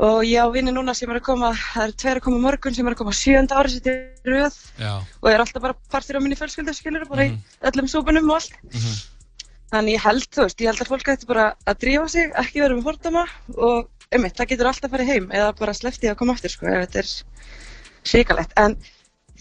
Og 0.01 0.23
ég 0.25 0.41
á 0.41 0.49
vinni 0.49 0.73
núna 0.73 0.95
sem 0.97 1.11
er 1.13 1.19
að 1.21 1.25
koma, 1.27 1.51
það 1.53 1.83
eru 1.85 1.95
tveir 2.01 2.17
að 2.19 2.25
koma 2.25 2.39
morgun 2.41 2.75
sem 2.75 2.87
er 2.89 2.95
að 2.95 3.01
koma 3.03 3.13
sjönda 3.13 3.59
ári 3.61 3.69
sitt 3.75 3.87
í 3.87 3.95
röð 4.25 4.55
Já, 4.81 4.93
og 5.21 5.29
er 5.29 5.43
alltaf 5.45 5.61
bara 5.63 5.77
partur 5.93 6.17
á 6.17 6.21
minni 6.25 6.39
fjölskyldu, 6.39 6.73
skilur, 6.75 7.05
bara 7.11 7.27
Mhm. 7.29 7.37
í 7.37 7.67
öllum 7.69 7.89
súpunum 7.93 8.31
og 8.31 8.37
allt. 8.41 8.53
Mhm. 8.73 8.95
Þannig 9.73 9.95
ég 9.95 10.01
held, 10.01 10.27
þú 10.33 10.43
veist, 10.47 10.61
ég 10.61 10.67
held 10.67 10.81
að 10.81 10.89
fólk 10.89 11.09
ætti 11.13 11.27
bara 11.27 11.57
að 11.67 11.79
drífa 11.79 12.09
sig, 12.09 12.33
ekki 12.35 12.61
vera 12.61 12.75
með 12.75 12.83
fordama 12.89 13.27
og 13.59 13.89
einmitt, 14.11 14.35
það 14.37 14.49
getur 14.49 14.67
alltaf 14.67 14.91
farið 14.91 15.07
heim 15.13 15.31
eða 15.31 15.59
bara 15.59 15.73
sleppti 15.75 16.09
að 16.09 16.17
koma 16.17 16.33
aftur, 16.33 16.51
sko, 16.51 16.67
ef 16.67 16.89
þetta 16.89 16.99
er 16.99 17.09
svikalegt. 18.05 18.53
En 18.57 18.77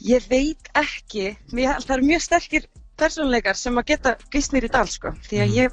ég 0.04 0.28
veit 0.28 0.70
ekki, 0.76 1.38
ég 1.54 1.68
held 1.68 1.80
að 1.84 1.88
það 1.88 1.98
eru 1.98 2.08
mjög 2.12 2.22
sterkir 2.22 2.66
persónleikar 2.98 3.56
sem 3.56 3.76
að 3.76 3.86
geta 3.86 4.18
gísnir 4.30 4.64
í 4.66 4.70
dal, 4.72 4.88
sko, 4.88 5.12
því 5.30 5.38
að 5.40 5.48
Mhm. 5.48 5.56
ég, 5.56 5.72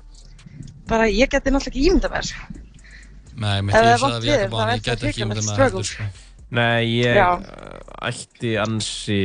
bara, 0.86 1.04
ég 1.10 1.28
geti 1.28 1.50
náttúrulega 1.50 1.66
ekki 1.74 1.90
ímynda 1.90 2.08
mér. 2.10 2.32
Nei, 3.38 3.56
mitt 3.62 3.74
Ef 3.74 3.82
það 3.82 3.88
ég 3.88 3.98
sagði 3.98 4.12
vont 4.12 4.24
við 4.24 4.34
að 4.34 4.52
þá 4.52 4.72
ég 4.74 4.82
gæti 4.82 5.00
það 5.00 5.08
ekki 5.08 5.22
um 5.24 5.32
hrikalegt 5.32 5.48
þetta 5.48 5.54
struggle. 5.54 5.84
sko. 5.84 6.02
Nei, 6.50 6.84
ég 6.98 7.18
Já. 7.18 7.28
ætti 8.08 8.52
ansi, 8.62 9.18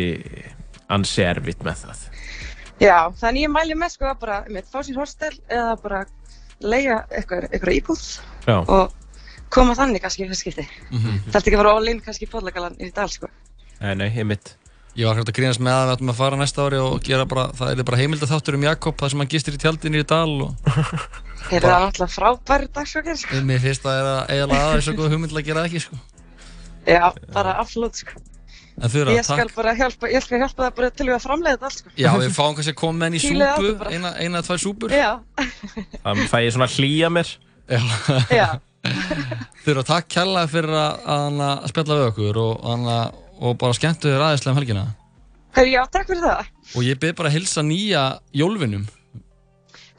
ansi 0.91 1.23
erfitt 1.23 1.63
með 1.63 1.85
það. 1.85 2.01
Já, 2.83 2.97
þannig 3.21 3.45
ég 3.45 3.53
mæli 3.53 3.77
með 3.79 3.93
sko 3.95 4.09
að 4.09 4.19
bara, 4.25 4.39
einmitt, 4.47 4.67
fá 4.71 4.81
sér 4.83 4.99
hostel 4.99 5.31
eða 5.47 5.77
bara 5.83 6.01
leia 6.59 6.97
eitthvað, 7.11 7.47
eitthvað 7.51 7.77
íbúð 7.77 8.03
Já. 8.47 8.57
og 8.67 8.91
koma 9.53 9.75
þannig 9.77 10.01
kannski 10.03 10.25
í 10.25 10.27
fyrst 10.31 10.43
skipti. 10.43 10.65
Mhm. 10.91 11.21
Þarf 11.31 11.47
ekki 11.47 11.55
að 11.55 11.61
fara 11.63 11.75
all 11.77 11.87
in 11.93 12.01
kannski 12.03 12.27
í 12.27 12.31
fótleikalan 12.31 12.75
í 12.81 12.91
dal 12.93 13.07
sko. 13.09 13.29
Nei, 13.79 13.93
nei, 13.95 14.09
ég 14.09 14.25
mitt. 14.27 14.55
Ég 14.93 15.07
var 15.09 15.17
hægt 15.17 15.29
að 15.31 15.37
grínast 15.39 15.61
með 15.63 15.73
að 15.73 15.87
við 15.87 15.91
ættum 15.95 16.09
að 16.13 16.17
fara 16.19 16.37
næsta 16.37 16.65
ári 16.67 16.79
og 16.83 16.97
gera 17.01 17.23
bara, 17.25 17.47
það 17.57 17.71
er 17.73 17.87
bara 17.87 17.97
heimildaþáttur 17.97 18.57
um 18.59 18.65
Jakob 18.67 18.99
þar 18.99 19.13
sem 19.13 19.23
hann 19.23 19.29
gistir 19.31 19.55
í 19.57 19.61
tjaldinu 19.63 20.01
í 20.03 20.05
dal 20.05 20.33
og 20.45 20.51
Þeir 21.47 21.57
eru 21.57 21.71
það 21.71 21.85
náttúrulega 21.87 22.13
frábæri 22.13 22.69
dagsvökir 22.75 23.17
sko. 23.19 23.39
mér 23.47 23.63
finnst 23.63 23.87
það 23.87 23.97
er 23.97 24.09
að 24.11 24.19
eiginlega 24.35 24.67
aðeins 24.67 24.85
svo 24.87 24.93
góð 24.99 25.15
hugmynd 25.15 25.33
til 25.33 25.39
að 25.41 25.47
gera 25.47 25.63
það 25.63 25.71
ekki 25.71 25.81
sko. 25.87 25.97
Já, 26.85 27.01
bara 27.33 27.55
absolutt 27.63 27.99
sko. 28.03 28.21
Eru 28.83 29.13
Ég 29.13 29.21
að 29.21 29.27
skal 29.27 29.49
bara 29.53 29.73
hjálpa, 29.77 30.09
ég 30.09 30.23
skal 30.25 30.39
hjálpa 30.41 30.63
það 30.63 30.77
bara 30.77 30.91
til 30.93 31.07
við 31.09 31.15
að 31.15 31.25
framleiða 31.25 31.57
þetta 31.57 31.67
allt 31.69 31.81
sko. 31.81 31.91
Já, 31.97 32.09
við 32.21 32.31
fáum 32.37 32.55
kannski 32.57 32.73
að 32.73 32.79
koma 32.79 32.97
með 32.99 33.09
henni 33.09 33.19
í 33.19 33.25
súpu, 33.25 33.73
eina, 33.89 34.13
eina 34.17 34.39
eða 34.39 34.45
tvær 34.47 34.61
súpur 34.63 34.93
Já, 34.93 35.09
Það 36.05 36.23
fæ 36.31 36.37
ég 36.41 36.55
svona 36.55 36.69
að 36.69 36.77
hlýja 36.79 37.11
mér. 37.13 37.33
Já. 37.69 37.81
já, 38.33 38.47
Þau 39.63 39.69
eru 39.73 39.83
að 39.83 39.91
takk 39.91 40.09
kærlega 40.15 40.49
fyrir 40.51 40.73
að, 40.79 41.05
að, 41.13 41.43
að 41.45 41.69
spjalla 41.73 41.99
við 41.99 42.07
okkur 42.09 42.41
og, 42.43 42.65
að, 42.73 43.21
og 43.43 43.57
bara 43.61 43.75
skemmtu 43.77 44.07
þér 44.11 44.23
aðeinslega 44.29 44.53
um 44.55 44.59
helgina 44.61 44.83
herri 45.57 45.75
já, 45.75 45.83
takk 45.93 46.07
fyrir 46.09 46.23
það. 46.25 46.51
og 46.75 46.85
ég 46.87 46.99
byrð 47.03 47.17
bara 47.19 47.29
að 47.31 47.35
hilsa 47.37 47.63
nýja 47.67 48.03
jólvinum 48.43 48.85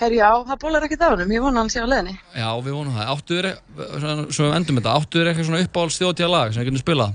Herri 0.01 0.17
já, 0.19 0.27
það 0.49 0.59
bólar 0.59 0.83
ekkert 0.85 1.05
á 1.07 1.09
hennum, 1.15 1.31
ég 1.31 1.43
vona 1.45 1.61
hann 1.63 1.69
sé 1.71 1.79
á 1.79 1.87
leðinni. 1.87 2.17
Já, 2.35 2.49
við 2.67 2.75
vonum 2.75 2.97
það. 2.97 3.11
Áttu 3.13 3.37
þér, 3.39 3.47
svona- 4.03 4.25
svo 4.35 4.47
við 4.49 4.55
endum 4.57 4.79
þetta, 4.81 4.95
áttu 4.99 5.21
þér 5.21 5.29
eitthvað 5.31 5.47
svona 5.47 5.61
uppáhalds 5.63 5.99
þjóðtíða 6.01 6.31
lag 6.33 6.49
sem 6.53 6.61
við 6.61 6.67
getum 6.67 6.83
spilað? 6.83 7.13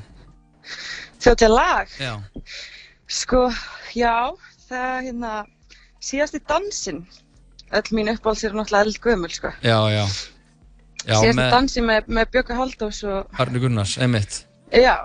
Þjóttið 1.19 1.51
lag, 1.51 1.91
Já. 1.99 2.13
sko, 3.19 3.41
já, 3.99 4.13
það 4.69 4.85
er 4.87 5.03
hérna, 5.09 5.33
síðast 5.99 6.39
í 6.39 6.41
dansinn, 6.53 7.01
öll 7.75 7.91
mín 7.99 8.13
uppáhalds 8.15 8.45
eru 8.47 8.55
náttúrulega 8.61 8.87
eldgömul 8.87 9.33
sko. 9.35 9.51
Já, 9.59 9.77
já. 9.91 10.05
Já, 11.03 11.15
síðasta 11.19 11.35
með 11.41 11.51
dansi 11.57 11.83
með, 11.83 12.07
með 12.07 12.31
Björgu 12.31 12.57
Haldós 12.61 13.03
og 13.11 13.39
Arni 13.43 13.59
Gunnars, 13.59 13.97
einmitt. 13.99 14.45
já, 14.71 14.95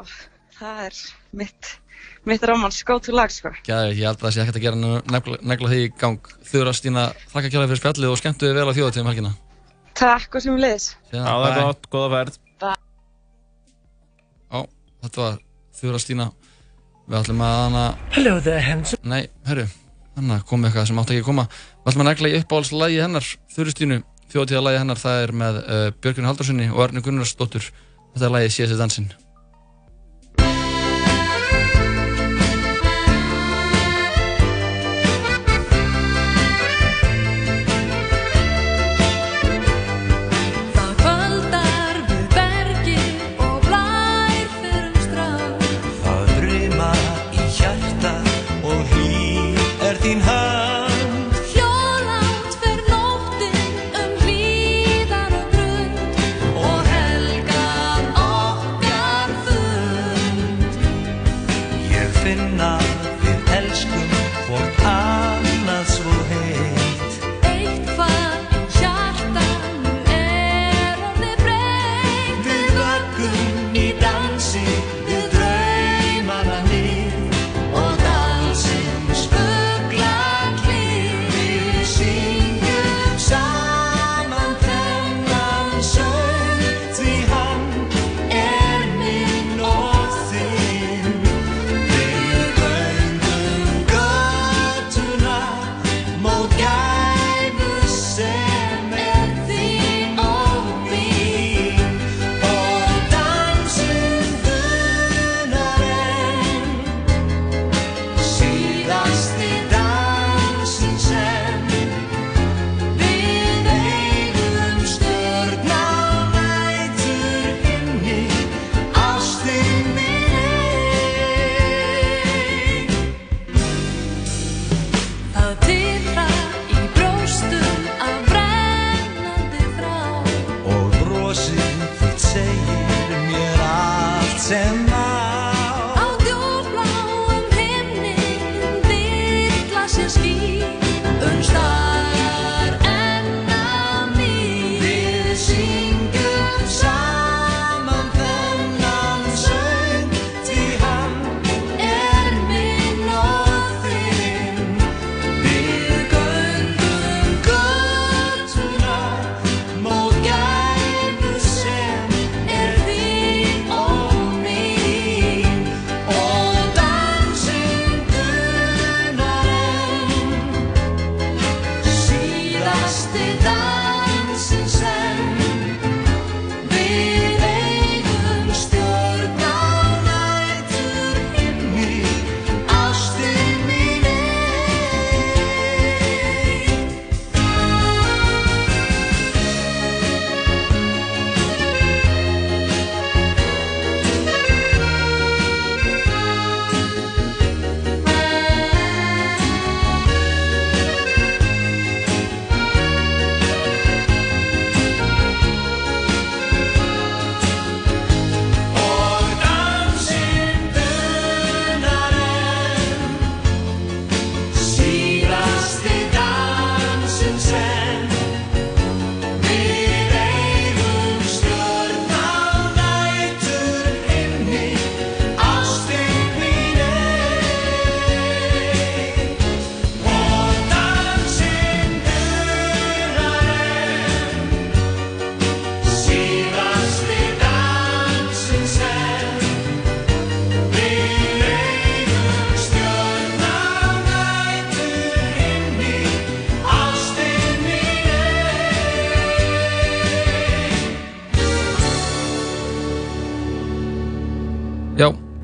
það 0.58 0.80
er 0.86 0.98
mitt, 1.40 1.70
mitt 2.28 2.44
rámans 2.46 2.80
gótu 2.86 3.14
lag 3.14 3.32
sko. 3.32 3.52
Gæði, 3.66 3.96
ég 3.98 4.08
held 4.08 4.18
að 4.18 4.26
það 4.26 4.34
sé 4.36 4.44
ekkert 4.44 4.58
að 4.60 4.66
gera 4.66 4.76
negla, 5.50 5.70
því 5.72 5.80
í 5.82 5.90
gang. 6.00 6.30
Þura 6.48 6.74
Stína, 6.76 7.08
þakka 7.32 7.50
kjærlega 7.50 7.72
fyrir 7.72 7.82
spjallið 7.82 8.12
og 8.12 8.20
skemmtu 8.20 8.48
þið 8.48 8.58
vel 8.58 8.68
á 8.70 8.76
þjóðatíðum 8.78 9.10
helgina. 9.10 9.34
Takk 9.98 10.38
og 10.38 10.44
sem 10.44 10.58
leiðis. 10.58 10.88
Það 11.12 11.46
er 11.48 11.54
bye. 11.54 11.66
gott, 11.68 11.88
góða 11.92 12.10
ferð. 12.14 12.40
Já, 14.54 14.60
þetta 15.06 15.24
var 15.24 15.38
Þura 15.80 16.02
Stína. 16.02 16.28
Við 17.04 17.18
ætlum 17.20 17.44
að 17.44 17.56
hana... 17.60 17.84
Hello 18.14 18.38
there, 18.40 18.62
handsome. 18.64 19.02
Nei, 19.04 19.26
hörru, 19.48 19.66
hann 20.16 20.36
kom 20.48 20.64
eitthvað 20.64 20.88
sem 20.88 21.00
átti 21.02 21.18
ekki 21.18 21.26
að 21.26 21.30
koma. 21.30 21.46
Við 21.82 21.92
ætlum 21.92 22.04
að 22.04 22.10
negla 22.10 22.30
í 22.30 22.38
uppáhaldslægi 22.40 23.02
hennar, 23.04 23.32
Þura 23.54 23.74
Stínu. 23.74 24.00
Þjóðatíðalægi 24.34 24.80
hennar, 24.80 24.98
það 24.98 25.20
er 25.26 25.34
með 25.44 25.58
uh, 25.62 25.84
Björgun 26.02 26.30
Haldurssoni 26.30 26.70
og 26.72 26.80
Arni 26.86 27.04
Gunnarsdóttur. 27.04 27.68
Þetta 28.14 28.26
er 28.26 28.34
lægið 28.38 28.56
Síðasti 28.56 28.80
dansinn. 28.80 29.12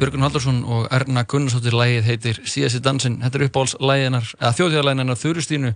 Björgun 0.00 0.22
Haldursson 0.24 0.60
og 0.64 0.86
Erna 0.96 1.26
Gunnarsdóttir 1.28 1.74
lægið 1.76 2.06
heitir 2.08 2.38
Síðasti 2.48 2.78
dansinn. 2.80 3.18
Þetta 3.20 3.36
er 3.36 3.42
uppáhaldslæginar, 3.50 4.30
eða 4.38 4.52
þjóðtíðalæginar 4.56 5.18
Þurustínu. 5.20 5.72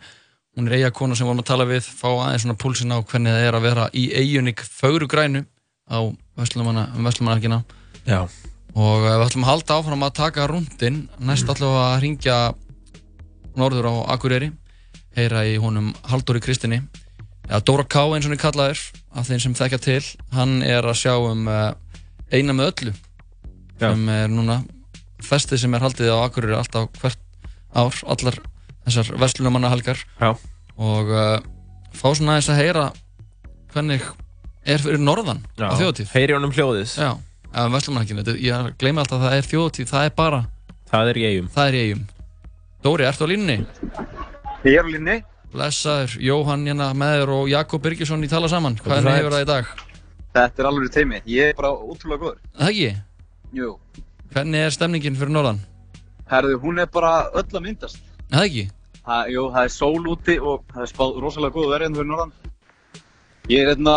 Hún 0.56 0.70
er 0.70 0.76
eiga 0.78 0.92
sem 0.94 1.28
vorum 1.28 1.42
að 1.42 1.48
tala 1.50 1.66
við, 1.68 1.84
fá 1.84 2.08
aðeins 2.08 2.46
svona 2.46 2.56
púlsinn 2.56 2.94
á 2.96 3.04
hvernig 3.04 3.36
það 3.36 3.44
er 3.50 3.58
að 3.58 3.66
vera 3.66 3.90
í 3.92 4.06
eigunik 4.16 4.64
fögru 4.64 5.10
grænu 5.12 5.44
á 5.92 6.08
Vestlumanarkina. 6.40 7.60
Já. 8.08 8.24
Og 8.72 9.04
eh, 9.04 9.12
við 9.12 9.26
ætlum 9.26 9.44
að 9.44 9.50
halda 9.50 9.76
áfram 9.76 10.08
að 10.08 10.16
taka 10.16 10.48
rúndin. 10.48 11.00
Næst 11.20 11.44
ætlum 11.52 11.76
við 11.76 11.84
að 11.84 12.00
ringja 12.06 12.40
norður 13.60 13.92
á 13.92 13.94
Akureyri, 14.16 14.52
heyra 15.20 15.44
í 15.44 15.58
honum 15.60 15.92
Halldóri 16.08 16.40
Kristinni. 16.40 16.80
Eða 17.50 17.60
Dóra 17.60 17.84
K. 17.84 18.08
eins 18.08 18.24
og 18.24 18.32
hann 18.32 18.40
er 18.40 18.46
kallaður, 18.48 18.86
af 19.12 19.28
þeim 19.28 19.48
sem 19.50 19.60
þekkja 19.60 19.86
til. 19.90 20.04
Hann 20.32 20.62
er 20.64 20.80
að 20.80 21.02
sjá 21.04 21.18
um 21.18 21.44
uh, 21.44 21.74
eina 22.32 22.56
með 22.56 22.72
öllu 22.72 23.00
Já. 23.80 23.90
sem 23.90 24.08
er 24.08 24.28
núna 24.32 24.60
festið 25.24 25.62
sem 25.64 25.74
er 25.74 25.82
haldið 25.84 26.10
á 26.14 26.18
Akureyri 26.26 26.56
alltaf 26.58 26.88
hvert 27.00 27.18
ár, 27.74 27.94
allar 28.06 28.36
þessar 28.86 29.14
vestlunumannahelgar 29.22 29.98
Já. 30.20 30.30
og 30.76 31.10
uh, 31.10 31.38
fá 31.94 32.06
svona 32.14 32.36
aðeins 32.36 32.50
að 32.52 32.60
heyra 32.60 32.84
hvernig 33.74 34.04
er 34.64 34.78
fyrir 34.84 35.00
norðan 35.02 35.40
Já, 35.58 35.68
á 35.70 35.74
þjóðatíð. 35.80 36.10
heyri 36.14 36.36
honum 36.36 36.52
hljóðið. 36.54 36.92
Já, 36.96 37.10
að 37.54 37.72
Vestlumannakinu. 37.74 38.22
Ég 38.40 38.68
gleymi 38.80 39.02
alltaf 39.02 39.18
að 39.20 39.24
það 39.28 39.36
er 39.38 39.48
þjóðatíð, 39.50 39.88
það 39.90 40.06
er 40.08 40.14
bara, 40.16 40.40
Það 40.94 41.10
er 41.10 41.18
í 41.18 41.24
eigum. 41.28 41.48
það 41.54 41.68
er 41.68 41.74
í 41.74 41.80
eigum. 41.88 42.04
Dóri, 42.84 43.04
ertu 43.08 43.26
á 43.26 43.28
línunni? 43.32 43.56
Ég 44.64 44.78
er 44.78 44.86
á 44.86 44.90
línni. 44.94 45.16
Blessaður, 45.54 46.14
Jóhann 46.22 46.64
hérna 46.66 46.88
með 46.98 47.12
þér 47.18 47.32
og 47.34 47.48
Jakob 47.50 47.82
Birgisson 47.84 48.24
í 48.26 48.30
tala 48.30 48.48
saman. 48.50 48.76
Hvað 48.82 48.96
er 48.96 49.04
það? 49.08 49.18
hefur 49.18 49.34
það 49.36 49.44
í 49.44 49.48
dag? 49.50 49.68
Þetta 50.34 50.62
er 50.64 50.68
alveg 50.70 50.92
teimi. 50.94 51.20
Ég 51.30 51.50
er 51.52 51.58
bara 51.58 51.70
ótrúlega 51.74 52.22
góður. 52.24 52.38
Það 52.58 52.70
ekki? 52.72 52.88
Jú. 53.54 53.74
Hvernig 54.34 54.64
er 54.66 54.72
stemningin 54.74 55.16
fyrir 55.18 55.30
norðan? 55.34 55.60
Herðu, 56.30 56.56
hún 56.64 56.80
er 56.82 56.88
bara 56.90 57.12
öll 57.36 57.44
að 57.52 57.62
myndast. 57.68 58.00
Það 58.32 58.46
ekki? 58.48 58.64
Ha, 59.04 59.18
jú, 59.28 59.44
það 59.52 59.66
er 59.68 59.72
sól 59.74 60.08
úti 60.10 60.38
og 60.40 60.64
það 60.72 60.82
er 60.86 60.90
spáð 60.90 61.18
rosalega 61.22 61.54
góð 61.58 61.68
verið 61.74 61.98
fyrir 61.98 62.08
norðan. 62.10 62.32
Ég 63.52 63.60
er 63.60 63.74
hérna 63.74 63.96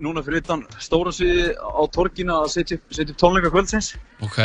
núna 0.00 0.22
fyrir 0.22 0.44
utan 0.44 0.62
stóra 0.78 1.10
sviði 1.12 1.48
á 1.58 1.82
torginu 1.90 2.36
að 2.38 2.52
setja 2.54 2.78
upp, 2.78 2.84
setja 2.94 3.10
upp 3.16 3.18
tónleika 3.24 3.50
kvöldsins 3.50 3.88
Ok. 4.22 4.38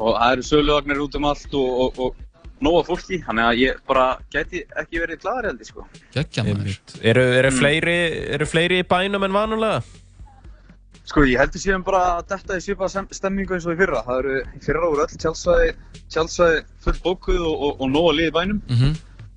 og 0.00 0.14
það 0.16 0.30
eru 0.32 0.46
söluvagnir 0.48 1.02
út 1.04 1.18
um 1.20 1.26
allt 1.28 1.52
og, 1.52 1.74
og, 1.84 1.98
og 1.98 2.16
nóga 2.64 2.86
fólki, 2.88 3.18
þannig 3.26 3.44
að 3.50 3.60
ég 3.60 3.82
bara 3.86 4.06
gæti 4.32 4.62
ekki 4.80 5.02
verið 5.02 5.20
gladur 5.20 5.50
held 5.50 5.60
ég 5.60 5.68
sko. 5.68 5.84
Gekkja 6.16 6.46
maður. 6.48 6.78
Eru, 7.02 7.26
eru, 7.42 7.50
Mm. 7.52 7.58
fleiri, 7.60 7.96
eru 8.38 8.46
fleiri 8.48 8.80
í 8.80 8.88
bænum 8.88 9.24
en 9.28 9.36
vanulega? 9.36 9.82
Sko, 11.04 11.24
ég 11.28 11.36
heldur 11.36 11.60
síðan 11.60 11.82
bara 11.84 12.02
að 12.14 12.30
þetta 12.32 12.54
er 12.54 12.62
svipað 12.64 12.94
stemmingu 13.12 13.56
eins 13.56 13.66
og 13.68 13.74
í 13.74 13.80
fyrra. 13.82 14.00
Það 14.06 14.20
eru 14.22 14.36
í 14.40 14.60
fyrra 14.64 14.88
voru 14.88 15.02
öll 15.04 15.18
tjálsvæði, 15.20 15.74
tjálsvæði 16.14 16.62
full 16.86 16.96
bókuð 17.04 17.42
og, 17.44 17.56
og, 17.66 17.72
og 17.84 17.90
nóga 17.92 18.12
lið 18.16 18.30
í 18.30 18.34
bænum. 18.38 18.62
Mhm. 18.70 18.94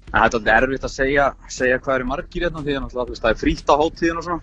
En 0.07 0.21
þetta 0.23 0.23
er 0.23 0.37
alltaf 0.39 0.47
erfitt 0.63 0.87
að 0.87 0.93
segja, 0.93 1.25
segja 1.51 1.79
hvað 1.83 1.95
eru 1.97 2.05
margir 2.07 2.41
hérna 2.47 2.63
því 2.63 2.71
að 2.79 2.91
það 3.19 3.31
er 3.33 3.41
frítt 3.41 3.67
á 3.67 3.75
hátíðin 3.75 4.17
og 4.21 4.23
svona. 4.23 4.41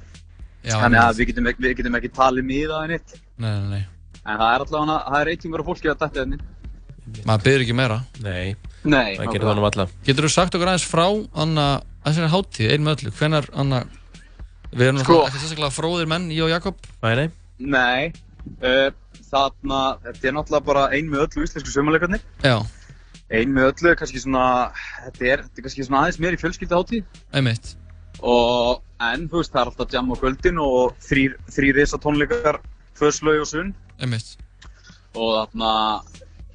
Já, 0.65 0.77
Þannig 0.81 1.01
að 1.01 1.17
við 1.17 1.27
getum, 1.31 1.45
við 1.65 1.77
getum 1.79 1.97
ekki 1.97 2.11
talið 2.13 2.45
miða 2.45 2.85
en 2.85 2.91
eitt. 2.99 3.11
Nei, 3.41 3.55
nei, 3.61 3.69
nei. 3.73 3.85
En 4.25 4.37
það 4.41 4.51
er 4.55 4.61
allavega, 4.65 4.99
það 5.09 5.19
er 5.21 5.27
reytingur 5.31 5.61
af 5.61 5.69
fólki 5.69 5.89
að 5.89 5.99
þetta 6.05 6.21
hérna. 6.21 6.39
Maður 7.25 7.43
byrður 7.45 7.65
ekki 7.65 7.77
meira. 7.77 7.99
Nei, 8.25 8.57
Nei, 8.85 9.17
það 9.17 9.33
gerir 9.33 9.49
það 9.49 9.57
nú 9.57 9.65
alla. 9.69 9.87
Getur 10.05 10.25
þú 10.25 10.33
sagt 10.33 10.55
okkur 10.57 10.69
aðeins 10.73 10.89
frá 10.89 11.07
Anna, 11.33 11.67
þessari 12.05 12.29
við 14.75 14.89
erum 14.91 15.03
Sko. 15.05 15.19
ekki 15.29 15.41
sérstaklega 15.43 15.75
fróðir 15.75 16.09
menn, 16.11 16.29
ég 16.35 16.45
og 16.47 16.53
Jakob. 16.53 16.79
Nei, 17.05 17.15
nei. 17.21 17.29
Nei, 17.59 18.13
uh, 18.61 18.89
þarna, 19.31 19.83
þetta 20.05 20.29
er 20.31 20.35
náttúrulega 20.39 20.67
bara 20.67 20.89
ein 20.97 21.09
með 21.13 21.27
öllu 21.29 21.47
íslensku 21.47 21.73
sömuleikarnir. 21.75 22.25
Já, 22.45 22.59
Ein 23.35 23.55
með 23.57 23.71
öllu 23.71 23.95
kannski 23.97 24.21
svona, 24.21 24.43
þetta 25.07 25.25
er, 25.25 25.41
þetta 25.47 25.59
er 25.59 25.65
kannski 25.65 25.85
svona 25.87 26.03
aðeins 26.05 26.19
meir 26.21 26.35
í 26.37 26.41
fjölskylda 26.43 26.77
hátíð. 26.77 27.07
einmitt. 27.33 27.71
Og, 28.21 28.83
en 29.03 29.25
þú 29.33 29.41
veist, 29.41 29.53
það 29.55 29.63
er 29.63 29.71
alltaf 29.71 29.95
jam 29.97 30.13
á 30.13 30.17
kvöldin 30.21 30.61
og 30.63 30.93
þrýr, 31.03 31.33
þrýr 31.57 31.79
risa 31.81 31.99
tónleikar, 31.99 32.61
föðslaug 33.01 33.41
og 33.41 33.49
sunn. 33.49 33.73
Einmitt. 33.99 34.37
Og 35.17 35.33
þarna, 35.39 35.73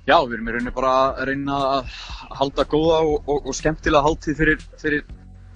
já, 0.08 0.16
við 0.30 0.38
erum 0.38 0.48
í 0.52 0.56
rauninni 0.56 0.76
bara 0.78 0.94
að 1.18 1.26
reyna 1.32 1.58
að 1.80 1.92
halda 2.40 2.68
góða 2.70 3.02
og, 3.10 3.28
og, 3.28 3.50
og 3.50 3.58
skemmtilega 3.58 4.06
hátíð 4.06 4.40
fyrir, 4.44 4.64
fyrir 4.80 5.04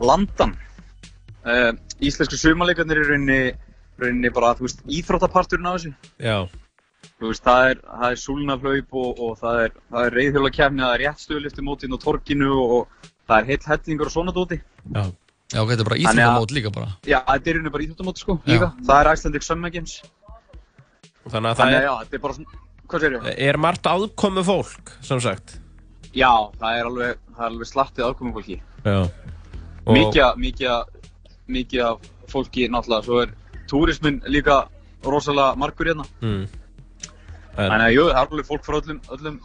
landan. 0.02 0.58
Uh, 1.46 1.72
íslensku 2.10 2.38
sumarleikarnir 2.40 3.02
er 3.04 3.10
rauninni, 3.12 3.40
rauninni 4.02 4.32
bara, 4.36 4.54
þú 4.58 4.68
veist, 4.68 4.84
íþróttaparturinn 5.00 5.70
af 5.70 5.80
þessu. 5.80 5.94
Já. 6.24 6.38
Þú 7.20 7.30
veist, 7.32 7.44
það 7.46 7.70
er, 7.72 7.82
það 7.88 8.06
er 8.16 8.22
súlnaflaup 8.24 8.98
og, 9.04 9.20
og 9.28 9.36
það 9.42 9.60
er, 9.66 9.76
það 9.92 10.08
er 10.08 10.18
reyðhjólakefni, 10.20 10.84
það 10.84 10.96
er 10.98 11.04
réttstöðliftumótin 11.06 11.96
á 11.96 11.98
torginu 12.04 12.50
og, 12.54 12.74
og 12.78 13.12
það 13.30 13.38
er 13.40 13.50
heill 13.52 13.68
hellingur 13.74 14.10
og 14.12 14.16
svona 14.16 14.36
dóti. 14.36 14.60
Já. 14.94 15.04
Já, 15.54 15.60
ok, 15.62 15.70
þetta 15.70 15.84
er 15.84 15.88
bara 15.92 16.02
íþróttamót 16.02 16.54
líka 16.56 16.70
bara. 16.74 16.92
Já, 17.06 17.20
þetta 17.28 17.50
er 17.52 17.58
rauninni 17.60 17.74
bara 17.76 17.86
íþróttamóti 17.86 18.24
sko, 18.24 18.38
Já. 18.42 18.54
líka. 18.56 18.70
Það 18.88 19.02
er 19.04 19.10
Icelandic 19.14 19.46
Summer 19.46 19.74
Games. 19.76 19.98
Þannig 21.24 21.50
að 21.52 21.54
það 21.54 21.60
Þannig 21.60 21.76
að 21.76 21.82
er, 21.82 21.86
já, 21.88 21.94
þetta 22.04 22.18
er 22.18 22.24
bara 22.24 22.38
svona, 22.38 22.62
hvað 22.92 23.04
segir 23.06 23.18
ég? 23.20 23.36
er 23.48 23.60
margt 23.64 23.90
aðkomu 23.94 24.44
fólk, 24.48 24.96
sem 25.06 25.22
sagt. 25.24 25.54
Já, 26.14 26.32
það 26.60 26.80
er 26.80 26.90
alveg, 26.90 27.22
er 27.38 27.46
alveg 27.48 27.70
slattið 27.70 28.08
aðkomum 28.08 28.34
fólki. 28.36 28.58
Já. 28.84 28.98
Mikið, 29.88 30.26
mikið, 30.40 30.93
mikið 31.48 31.86
af 31.88 32.12
fólki 32.32 32.68
náttúrulega, 32.72 33.06
svo 33.06 33.22
er 33.24 33.34
túrismin 33.70 34.22
líka 34.28 34.64
rosalega 35.04 35.56
margur 35.60 35.90
hérna. 35.92 36.06
Mm. 36.22 36.46
Þannig 37.54 37.88
að 37.88 37.96
jú, 37.96 38.06
það 38.10 38.22
er 38.22 38.22
alveg 38.32 38.48
fólk 38.48 38.64
frá 38.66 38.78
öllum, 38.80 39.02
öllum 39.14 39.42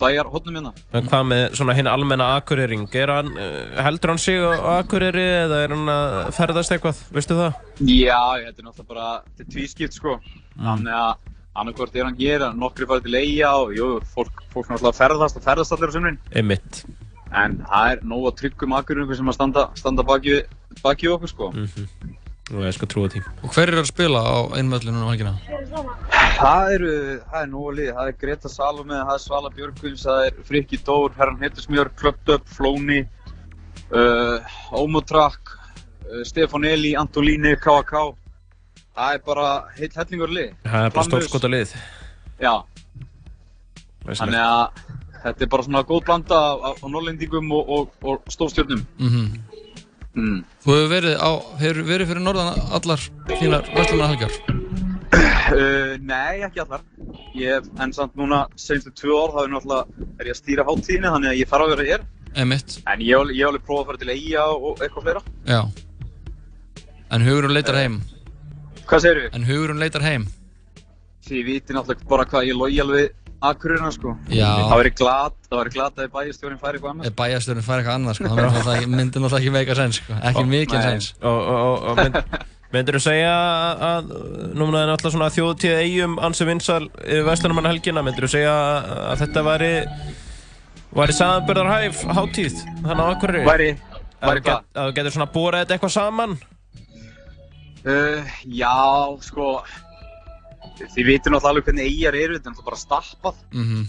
bæjar 0.00 0.28
hodnum 0.30 0.58
hérna. 0.58 0.72
en 0.92 1.08
hvað 1.08 1.24
með 1.30 1.44
svona 1.58 1.76
hinn 1.76 1.88
almenna 1.90 2.26
akureyring? 2.36 2.84
Er 2.94 3.12
hann, 3.12 3.32
uh, 3.32 3.78
heldur 3.86 4.12
hann 4.12 4.20
sig 4.22 4.36
á 4.38 4.78
akureyri 4.80 5.24
eða 5.46 5.62
er 5.64 5.74
hann 5.74 5.88
að 5.92 6.18
ferðast 6.36 6.74
eitthvað? 6.76 7.00
Veistu 7.16 7.38
það? 7.38 7.56
Já, 7.80 8.20
þetta 8.44 8.60
er 8.60 8.68
náttúrulega 8.68 8.92
bara, 8.92 9.08
þetta 9.30 9.46
er 9.46 9.50
tvískipt 9.56 9.96
sko. 9.96 10.18
Þannig 10.60 11.00
að 11.00 11.32
annarkvort 11.56 11.96
er 11.96 12.04
hann 12.04 12.20
hér, 12.20 12.46
nokkri 12.60 12.88
farið 12.88 13.08
til 13.08 13.18
eiga 13.22 13.54
og 13.62 13.74
jú, 13.76 13.90
fólk, 14.12 14.44
fólk 14.52 14.70
náttúrulega 14.70 15.00
ferðast 15.00 15.40
og 15.40 15.46
ferðast 15.48 15.76
allir 15.76 15.92
á 15.92 15.96
sumrin. 15.96 16.22
Einmitt. 16.36 16.84
En 17.34 17.58
það 17.66 17.90
er 17.92 18.04
nóg 18.06 18.28
að 18.30 18.36
tryggum 18.42 18.76
akkurum 18.76 19.14
sem 19.18 19.32
að 19.32 19.38
standa, 19.38 19.66
standa 19.74 20.04
baki, 20.06 20.42
baki 20.82 21.10
okkur 21.10 21.32
sko. 21.32 21.50
Mm 21.56 22.14
Nú, 22.46 22.60
ég 22.62 22.74
skal 22.76 22.86
trúa 22.86 23.08
því. 23.10 23.20
Og 23.42 23.50
hver 23.50 23.72
er 23.72 23.80
að 23.80 23.88
spila 23.88 24.20
á 24.22 24.36
öllu 24.54 24.92
núna 24.92 25.00
um 25.02 25.08
helgina? 25.10 25.32
Það 26.36 26.68
eru, 26.76 26.92
það 27.26 27.40
er 27.40 27.48
nóg 27.50 27.64
að 27.66 27.78
liði, 27.78 27.94
það 27.96 28.10
er 28.10 28.18
Greta 28.20 28.50
Salome, 28.52 28.98
það 29.00 29.14
er 29.16 29.22
Svala 29.24 29.50
Björgvins, 29.56 30.04
það 30.06 30.26
er 30.28 30.36
Frikki 30.46 30.78
Dór, 30.86 31.16
Herran 31.16 31.42
Hittismjör, 31.42 31.90
Klöpt 31.98 32.30
Upp, 32.36 32.46
Flóni, 32.54 33.00
uh, 33.90 34.54
Ómotrak, 34.78 35.56
uh, 36.06 36.22
Stefán 36.28 36.68
Eli, 36.70 36.94
Antolíni, 36.94 37.56
KK. 37.58 38.04
Það 38.94 39.18
er 39.18 39.26
bara 39.26 39.48
heill 39.80 39.90
hellingur 39.98 40.38
lið. 40.38 40.54
Það 40.70 40.86
er 40.86 40.94
bara 41.00 41.08
stórskota 41.10 41.50
lið. 41.50 41.74
Já, 42.38 42.54
þannig 44.06 44.38
að 44.44 44.95
þetta 45.24 45.42
er 45.46 45.50
bara 45.52 45.62
svona 45.66 45.82
góð 45.88 46.04
blanda 46.06 46.40
af 46.70 46.82
norrlendingum 46.84 47.50
og, 47.52 47.68
og, 47.68 47.90
og 48.02 48.28
stórstjörnum. 48.32 48.82
Mhm. 48.98 49.26
Mm. 50.16 50.36
Þú 50.64 50.72
hefur 50.72 50.88
verið, 50.94 51.16
á, 51.20 51.30
hefur 51.60 51.82
verið 51.84 52.08
fyrir 52.08 52.22
norðan 52.24 52.60
allar 52.78 53.02
þínar 53.28 53.66
vestlumina 53.76 54.12
helgar? 54.14 54.36
Uh, 55.46 55.94
nei, 56.02 56.40
ekki 56.42 56.58
allar. 56.58 56.80
Ég 57.38 57.68
en 57.80 57.92
samt 57.94 58.16
núna, 58.18 58.40
senstu 58.58 58.90
tvö 58.90 59.14
ár, 59.14 59.30
þá 59.30 59.38
er 59.44 59.50
náttúrulega, 59.52 60.06
er 60.18 60.26
ég 60.26 60.34
að 60.34 60.38
stýra 60.40 60.64
hátíðinni, 60.66 61.12
þannig 61.14 61.30
að 61.30 61.38
ég 61.38 61.50
þarf 61.52 61.66
að 61.66 61.70
vera 61.72 61.84
hér. 61.86 62.02
Einmitt. 62.42 62.74
En 62.90 63.04
ég 63.06 63.14
hef 63.14 63.46
alveg- 63.46 63.62
prófað 63.68 63.84
að 63.84 63.86
fara 63.92 64.00
til 64.02 64.10
Eyja 64.16 64.46
og 64.56 64.82
eitthvað 64.82 65.06
fleira. 65.06 65.22
Já. 65.46 65.60
En 67.14 67.22
hugurinn 67.28 67.54
leitar 67.54 67.78
heim? 67.78 68.00
Hvað 68.90 69.04
segirðu? 69.06 69.30
En 69.38 69.46
hugurinn 69.46 69.78
leitar 69.84 70.02
heim? 70.02 70.26
Ég 71.30 71.46
viti 71.46 71.72
náttúrulega 71.78 72.10
bara 72.10 72.26
hvað 72.26 72.48
ég 72.50 72.58
logi 72.58 72.80
alveg 72.82 73.14
akkurina, 73.40 73.90
sko. 73.92 74.16
Já. 74.32 74.48
Það 74.70 74.78
væri 74.80 74.92
glat, 74.98 75.34
það 75.50 75.58
væri 75.60 75.72
glat 75.76 75.98
að 76.02 76.10
bæjarstjórinn 76.16 76.60
færi 76.62 76.78
eitthvað 76.78 76.92
annað. 76.94 77.06
Ef 77.10 77.16
bæjastjórinn 77.20 77.66
fær 77.66 77.80
eitthvað 77.82 77.98
annað, 78.00 78.14
sko, 78.18 78.30
það 78.32 78.86
myndi 78.86 79.20
náttúrulega 79.20 79.40
ekki- 79.42 79.54
meika 79.56 79.74
sens, 79.78 80.00
sko. 80.02 80.18
Ekki 80.30 80.44
mikið 80.50 80.78
nei. 80.78 80.86
sens. 80.90 81.14
Og, 81.22 81.40
og, 81.40 81.58
og, 81.66 81.82
og 81.90 81.96
mynd, 82.00 82.18
myndir 82.72 82.96
þú 82.98 83.02
segja 83.06 83.34
að 83.90 84.08
núna 84.58 84.82
er 84.82 84.90
náttúrulega 84.92 85.14
svona 85.16 85.30
þjóðtíð 85.36 85.76
eigum 85.84 86.18
ansi 86.18 86.48
vinsal 86.48 86.82
yfir 87.04 87.26
Vestlunumanna 87.28 87.70
helgina 87.74 88.02
myndir 88.02 88.26
þú 88.26 88.32
segja 88.34 88.54
að 89.12 89.22
þetta 89.22 89.44
væri 89.46 89.70
væri 90.96 91.12
samanbörðarhæf 91.20 92.02
hátíð 92.16 92.58
þannig 92.82 93.04
á 93.04 93.08
Akureyri 93.12 93.46
Væri, 93.46 93.70
að 94.20 94.30
væri 94.30 94.42
hvað? 94.46 94.62
að 94.74 94.90
þú 94.90 94.94
getur 94.98 95.14
svona 95.16 95.30
borað 95.36 95.64
þetta 95.66 95.76
eitthvað 95.78 95.96
saman 96.00 96.38
Uh, 97.86 98.18
já, 98.50 98.72
sko, 99.22 99.60
þið 100.80 101.06
viti 101.08 101.30
náttúrulega 101.32 101.52
alveg 101.54 101.64
hvernig 101.70 101.88
Eyjar 101.90 102.14
eru, 102.20 102.36
þetta 102.38 102.48
er 102.50 102.52
náttúrulega 102.54 102.70
bara 102.70 102.82
stappað. 102.84 103.42
Mhm. 103.52 103.86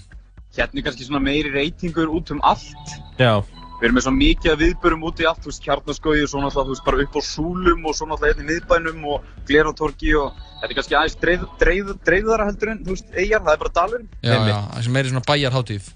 Hérna 0.57 0.79
er 0.79 0.85
kannski 0.87 1.05
svona 1.05 1.21
meiri 1.21 1.51
reytingur 1.53 2.09
út 2.09 2.31
um 2.31 2.41
allt. 2.43 2.97
já, 3.19 3.43
Við 3.77 3.85
erum 3.85 3.95
með 3.99 4.05
svo 4.07 4.11
mikið 4.17 4.51
af 4.51 4.57
viðbörum 4.57 5.03
út 5.05 5.19
í 5.21 5.25
allt, 5.29 5.41
þú 5.43 5.51
veist, 5.51 5.61
kjarnaskói 5.61 6.23
og 6.23 6.29
svo 6.31 6.39
náttúrulega, 6.41 6.65
þú 6.65 6.73
veist, 6.73 6.85
bara 6.87 7.01
upp 7.03 7.13
á 7.13 7.21
súlum 7.21 7.83
og 7.85 7.93
svo 7.93 8.07
náttúrulega 8.09 8.33
hérna 8.33 8.41
í 8.41 8.49
miðbænum 8.49 9.03
og 9.05 9.27
gleratorki 9.45 10.15
og 10.17 10.31
þetta 10.33 10.71
er 10.71 10.73
kannski 10.79 10.95
aðeins 10.97 11.17
dreif, 11.21 11.43
dreif, 11.61 11.91
dreifðara 12.07 12.47
heldur 12.49 12.71
en, 12.71 12.79
þú 12.87 12.95
veist, 12.95 13.11
Eyjar, 13.13 13.43
það 13.45 13.53
er 13.53 13.61
bara 13.61 13.73
dalurinn. 13.77 14.09
Já, 14.23 14.33
já, 14.33 14.57
það 14.73 14.81
sem 14.87 14.93
meiri 14.97 15.11
svona 15.11 15.25
bæjarháttíð. 15.29 15.91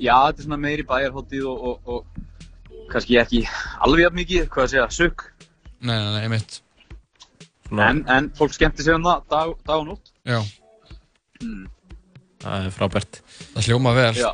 Já, 0.00 0.16
þetta 0.26 0.42
er 0.42 0.48
svona 0.48 0.58
meiri 0.66 0.82
bæjarhóttíð 0.90 1.46
og, 1.46 1.62
og, 1.62 1.78
og 1.86 2.90
kannski 2.90 3.20
ekki 3.22 3.44
alveg 3.78 4.02
jafn 4.08 4.18
mikið, 4.24 4.48
hvað 4.50 4.66
að 4.66 4.72
segja, 4.74 4.88
sukk. 4.90 5.22
Nei, 5.86 5.94
nei, 5.94 6.10
nei, 6.16 6.22
einmitt. 6.26 6.60
svona, 7.68 7.88
En, 7.92 8.02
en 8.10 8.30
fólk 8.34 8.58
skemmti 8.58 8.82
sig 8.82 8.94
um 8.98 9.06
það 9.06 9.22
dag, 9.30 9.54
dag 9.70 9.76
og 9.78 9.86
nótt. 9.86 10.10
Já, 10.30 10.40
Mm. 11.40 11.68
það 12.42 12.64
er 12.66 12.72
frábært 12.76 13.20
það 13.54 13.66
hljóma 13.70 13.92
vel. 13.96 14.14
Já, 14.20 14.30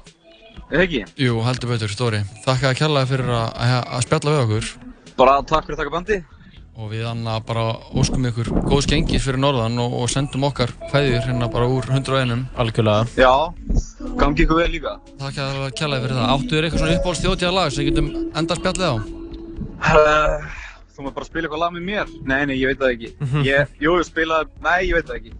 eða 0.72 0.80
ekki? 0.86 1.02
Jú, 1.22 1.36
heldur 1.46 1.70
betur, 1.70 1.92
Stóri. 1.94 2.18
Þakka 2.46 2.72
að 2.72 2.80
kjallaði 2.80 3.10
fyrir 3.12 3.28
að, 3.36 4.00
spjalla 4.02 4.32
við 4.34 4.40
okkur. 4.46 4.70
Bara 5.20 5.36
takk 5.46 5.68
fyrir 5.68 5.76
að 5.76 5.84
taka 5.84 5.94
bandi. 5.94 6.18
Og 6.76 6.90
við 6.92 7.06
anna 7.08 7.38
bara 7.40 7.62
óskum 7.96 8.26
ykkur 8.28 8.50
góðs 8.68 8.88
gengis 8.90 9.22
fyrir 9.24 9.38
norðan 9.40 9.78
og, 9.80 9.94
og 10.02 10.10
sendum 10.12 10.42
okkar 10.50 10.74
kveðjur 10.90 11.22
hérna 11.24 11.46
bara 11.54 11.70
úr 11.72 11.86
101. 11.88 12.42
algjörlega 12.58 13.06
Já, 13.16 13.32
gangi 14.20 14.44
ykkur 14.44 14.60
vel 14.60 14.68
líka. 14.74 14.92
Takk 15.22 15.38
að 15.46 15.62
kjallaði 15.78 16.02
fyrir 16.04 16.18
það. 16.18 16.28
Áttu 16.34 16.52
þér 16.52 16.66
eitthvað 16.68 16.82
svona 16.82 16.98
uppáhalds 16.98 17.22
þjóðtíða 17.24 17.54
lag 17.56 17.72
sem 17.72 17.84
við 17.86 17.90
getum 17.94 18.10
enda 18.42 18.58
spjallið 18.60 18.90
á? 18.92 18.94
Uh, 19.86 20.44
þú 20.92 21.06
maður 21.06 21.16
bara 21.16 21.30
spila 21.30 21.46
eitthvað 21.46 21.62
lag 21.64 21.72
með 21.78 21.86
mér? 21.88 22.12
Nei, 22.28 22.42
nei, 22.50 22.56
ég 22.60 22.74
veit 22.74 22.82
það 22.84 22.94
ekki. 22.98 23.10
Ég, 23.54 23.72
jú, 23.80 23.96
ég 24.02 24.08
spilaði, 24.10 24.50
nei, 24.66 24.78
ég 24.90 24.98
veit 24.98 25.08
það 25.08 25.20
ekki. 25.22 25.34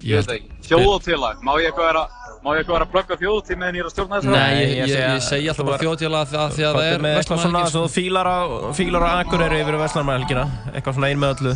Ég 0.00 0.16
veit 0.20 0.30
ekki. 0.36 0.48
Þjóðóttilag, 0.70 1.40
má 1.44 1.52
ég 1.60 1.66
eitthvað 1.68 1.86
vera, 1.90 2.02
má 2.40 2.48
ég 2.54 2.58
eitthvað 2.60 2.76
vera 2.76 2.86
að 2.86 2.92
plugga 2.94 3.14
þjóðótti 3.20 3.56
meðan 3.60 3.74
ég 3.76 3.82
er 3.82 3.88
að 3.88 3.94
stjórna 3.94 4.14
þessu? 4.20 4.30
Nei, 4.32 4.54
ég, 4.56 4.70
ég, 4.80 4.94
ég 4.96 5.22
segi 5.26 5.48
alltaf 5.52 5.66
bara 5.68 5.80
þjóðtíðala 5.82 6.20
því 6.30 6.36
að 6.40 6.48
því 6.56 6.64
að 6.68 6.74
það 6.78 6.86
er 6.90 7.00
með 7.04 7.12
eitthvað 7.18 7.42
svona 7.44 7.60
svo 7.68 7.80
þú 7.84 7.90
fílar 7.96 8.26
á, 8.30 8.38
fílar 8.78 9.02
á 9.04 9.10
Akureyri 9.20 9.58
yfir 9.60 9.76
Vestlandmælgina 9.82 10.44
eitthvað 10.72 10.94
svona 10.96 11.10
ein 11.10 11.20
með 11.20 11.30
öllu 11.36 11.52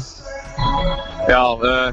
Já, 1.24 1.42
uh, 1.57 1.88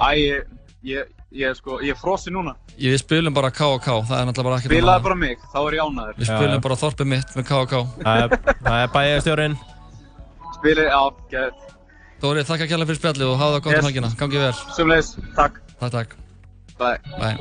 æ, 0.00 0.10
ég, 0.16 0.40
ég, 0.88 1.02
ég, 1.36 1.50
sko, 1.58 1.70
ég 1.84 1.92
er 1.92 2.00
frosin 2.00 2.32
núna. 2.38 2.52
Ég, 2.78 2.94
við 2.94 3.00
spilum 3.02 3.34
bara 3.36 3.50
K&K, 3.52 3.86
það 4.08 4.16
er 4.16 4.24
náttúrulega 4.30 4.48
bara 4.48 4.56
ekkert 4.56 4.72
Spilaði 4.72 4.88
annað. 4.88 5.04
bara 5.04 5.18
mig, 5.20 5.36
þá 5.52 5.58
er 5.60 5.72
ég 5.76 5.82
ánæður. 5.84 6.14
Við 6.16 6.26
spilum 6.32 6.62
bara 6.64 6.80
þorpið 6.80 7.06
mitt 7.12 7.30
með 7.36 7.44
K&K. 7.50 7.74
Það 8.02 8.16
er, 8.24 8.28
það 11.28 11.77
Dóri, 12.22 12.42
þakka 12.46 12.66
kærlega 12.66 12.88
fyrir 12.90 12.98
spjallið 12.98 13.28
og 13.32 13.36
hafa 13.38 13.56
það 13.58 13.62
gott 13.62 13.72
um 13.72 13.76
Yes. 13.78 13.86
helgina. 13.88 14.08
Gangið 14.18 14.40
vel. 14.42 14.54
Sumleis, 14.76 15.10
takk. 15.36 15.60
Takk, 15.78 15.92
takk. 15.92 16.16
Bye. 16.78 16.98
Bye. 17.18 17.36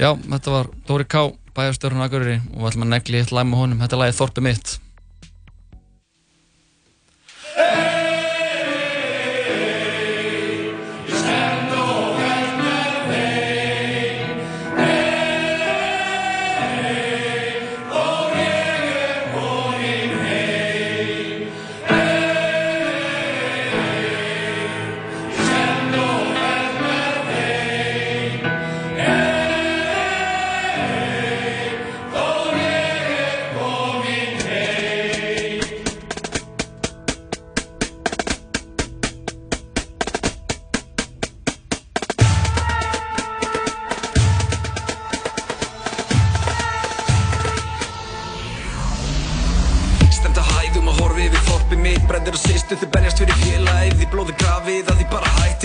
Já, 0.00 0.10
þetta 0.16 0.50
var 0.52 0.66
Dóri 0.88 1.04
K, 1.08 1.22
bæjarstjórn 1.56 2.04
Akureyri 2.04 2.38
og 2.52 2.60
við 2.62 2.68
ætlum 2.70 2.84
að 2.86 2.92
negli 2.94 3.20
eitt 3.20 3.32
með 3.32 3.56
honum. 3.62 3.78
Þetta 3.80 3.96
er 3.96 4.02
lagið 4.02 4.18
Þorpið 4.20 4.46
mitt. 4.48 4.78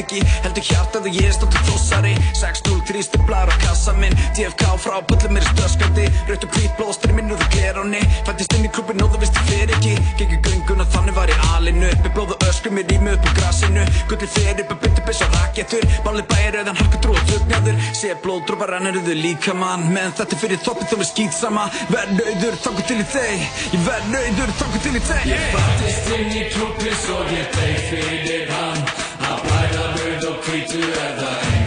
Ekki 0.07 0.23
Heldur 0.45 0.63
hjartað 0.63 1.07
að 1.09 1.17
ég 1.19 1.33
státtu 1.35 1.61
þossari 1.67 2.13
6-0 2.37 2.77
þrýstu 2.87 3.19
blar 3.27 3.51
á 3.51 3.55
kassa 3.63 3.93
minn. 3.97 4.15
DFK 4.37 4.63
frá 4.79 4.97
pöllum 5.09 5.35
mér 5.35 5.45
stöskandi 5.51 6.07
Rautt 6.29 6.45
og 6.47 6.53
hvít 6.55 6.75
blóðstri 6.79 7.15
minn 7.17 7.33
úr 7.33 7.43
gleróni 7.51 8.01
Fættist 8.27 8.55
inn 8.55 8.67
í 8.67 8.71
klubin 8.71 9.03
og 9.03 9.15
þú 9.15 9.23
ég 9.25 9.41
fer 9.49 9.73
ekki. 9.75 9.95
Gengur 10.19 10.39
gönguna 10.47 10.87
þannig 10.93 11.17
var 11.17 11.31
ég 11.31 11.43
alinu. 11.55 11.89
Uppi 11.97 12.13
blóð 12.15 12.35
og 12.35 12.45
öskur 12.47 12.75
mér 12.75 12.87
rými 12.91 13.13
upp 13.15 13.27
á 13.27 13.31
grasinu. 13.39 13.85
Gulli 14.09 14.29
fer 14.31 14.61
upp 14.63 14.73
að 14.75 14.81
bynda 14.85 15.05
bysja 15.07 15.29
rakettur. 15.35 15.87
Máli 16.05 16.25
bæri 16.31 16.53
rauðan 16.55 16.79
harka 16.79 17.01
trú 17.03 17.15
og 17.17 17.31
dugnaður 17.31 17.81
Sé 17.97 18.13
blóðdrópa 18.23 18.69
rennur 18.71 19.01
þau 19.07 19.15
líka 19.17 19.55
mann. 19.57 19.87
Meðan 19.91 20.15
þetta 20.21 20.41
fyrir 20.43 20.63
þoppið 20.63 20.91
þá 20.93 20.97
er 20.97 21.09
skýtsama 21.11 21.65
Verð 21.91 22.13
nöyður 22.19 22.59
þangu 22.63 22.87
til 22.87 22.99
í 23.01 23.07
þeir 23.13 23.47
Ég 23.73 23.87
verð 23.87 24.11
nöyður 24.13 24.55
þangu 24.61 24.83
til 24.85 24.95
í 24.95 25.03
þeir 25.09 25.27
Ég 25.33 25.49
fættist 25.55 26.13
inn 26.17 26.31
í 26.31 26.45
klubbi 26.53 26.95
svo 27.03 27.19
ég 27.33 27.57
deyð 27.57 27.83
fyrir 27.91 28.55
hann 28.55 28.86
rauð 30.47 30.75
og 30.75 31.66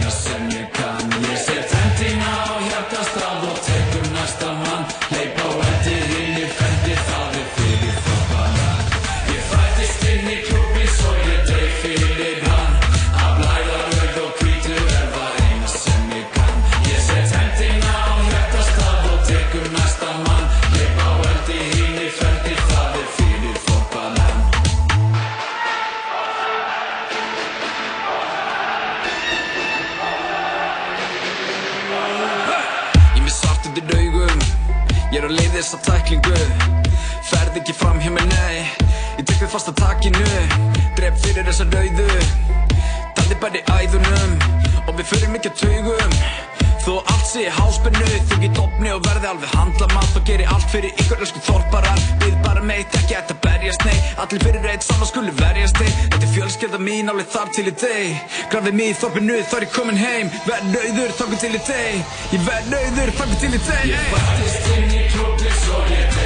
Ég 35.61 35.67
á 35.67 35.69
leið 35.69 35.75
þess 35.75 35.77
að 35.77 35.83
tæklingu. 35.85 36.37
Ferð 37.29 37.57
ekki 37.59 37.73
fram 37.77 37.99
hjá 38.01 38.09
mér, 38.09 38.25
nei. 38.31 38.63
Ég 39.19 39.25
tek 39.29 39.43
þið 39.43 39.49
fast 39.53 39.67
að 39.69 39.75
takinu. 39.77 40.29
Drep 40.97 41.19
fyrir 41.21 41.45
þessa 41.45 41.67
rauðu. 41.69 42.07
Taldi 43.13 43.37
bæri 43.43 43.61
æðunum. 43.69 44.33
Og 44.87 44.95
við 44.97 45.11
förum 45.11 45.37
ekki 45.37 45.51
að 45.51 45.59
taugum. 45.61 46.15
Þó 46.81 46.95
allt 46.97 47.27
sé 47.29 47.43
í 47.45 47.51
háspennu 47.53 48.07
Þú 48.31 48.37
get 48.41 48.57
opni 48.57 48.89
og 48.89 49.03
verði 49.05 49.27
alveg 49.29 49.51
handla 49.53 49.85
mann 49.91 50.07
Þá 50.15 50.17
gerir 50.25 50.49
allt 50.49 50.65
fyrir 50.71 50.95
ykkur 51.03 51.21
ösku 51.27 51.43
þorparar. 51.45 52.01
Við 52.23 52.39
bara 52.41 52.65
meitt 52.65 52.97
ekki 52.97 53.19
að 53.19 53.29
þetta 53.29 53.37
berjast 53.45 53.85
nei. 53.85 53.99
Allir 54.23 54.41
fyrir 54.47 54.65
eitt 54.71 54.87
saman 54.87 55.11
skulu 55.11 55.35
verjast 55.43 55.77
nei. 55.77 55.91
Þetta 56.07 56.23
er 56.25 56.33
fjölskylda 56.39 56.81
mín 56.81 57.13
alveg 57.13 57.29
þar 57.35 57.53
til 57.53 57.67
í 57.69 57.75
deg 57.85 58.33
Grafið 58.49 58.79
mig 58.81 58.95
í 58.95 58.97
þorpinu 59.03 59.37
þá 59.45 59.55
er 59.59 59.67
ég 59.67 59.77
komin 59.77 60.01
heim. 60.01 60.33
Verð 60.49 60.73
nöyður 60.73 61.15
þangu 61.21 61.41
til 61.45 61.53
í 61.53 61.63
deg 61.69 62.17
Ég 62.33 62.49
verð 62.49 62.73
nöyður 62.73 63.15
þangu 63.21 63.41
til 63.45 63.53
í 63.53 63.63
deg 63.69 65.00
Ég 65.71 66.20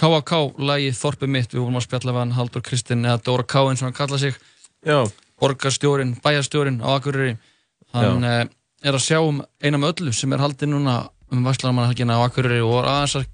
Já, 0.00 0.06
K.A.K. 0.08 0.36
lagið 0.56 0.94
Þorpið 0.96 1.28
mitt, 1.28 1.52
við 1.52 1.60
vorum 1.60 1.76
að 1.76 1.84
spjalla 1.84 2.12
við 2.14 2.20
hann 2.22 2.30
Haldur 2.38 2.62
Kristinn 2.64 3.04
eða 3.04 3.20
Dóra 3.26 3.44
K. 3.44 3.60
eins 3.68 3.82
og 3.82 3.90
hann 3.90 3.96
kalla 3.98 4.18
sig 4.18 4.34
Já. 4.86 5.04
Borgarstjórin, 5.40 6.14
bæjarstjórin 6.24 6.80
á 6.80 6.88
Akureyri 6.96 7.36
hann 7.92 8.24
Já. 8.24 8.30
eh, 8.40 8.48
er 8.88 8.96
að 8.96 9.04
sjá 9.04 9.18
um 9.20 9.42
eina 9.62 9.76
með 9.78 9.92
öllu 10.00 10.12
sem 10.16 10.32
er 10.32 10.40
haldið 10.40 10.72
núna 10.72 10.94
um 11.30 11.44
Varslanarmannhelgina 11.44 12.16
á 12.16 12.24
Akureyri 12.24 12.62
og 12.64 12.80
aðeins 12.88 13.18
að 13.20 13.26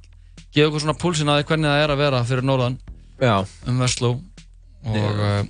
gefa 0.54 0.68
okkur 0.72 0.82
svona 0.82 0.98
púlsin 0.98 1.30
að 1.30 1.38
því 1.42 1.48
hvernig 1.52 1.70
það 1.70 1.84
er 1.84 1.94
að 1.94 2.02
vera 2.02 2.24
fyrir 2.24 2.46
norðan 2.50 2.78
Já. 3.22 3.34
um 3.66 3.78
Vestló 3.80 4.10
og 4.86 5.22
uh, 5.22 5.42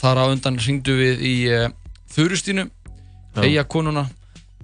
þar 0.00 0.20
á 0.20 0.24
undan 0.32 0.58
hringdu 0.60 0.96
við 0.96 1.24
í 1.28 1.34
uh, 1.52 1.68
Þurustínu 2.14 2.64
Já. 3.36 3.42
eiga 3.44 3.64
konuna 3.68 4.08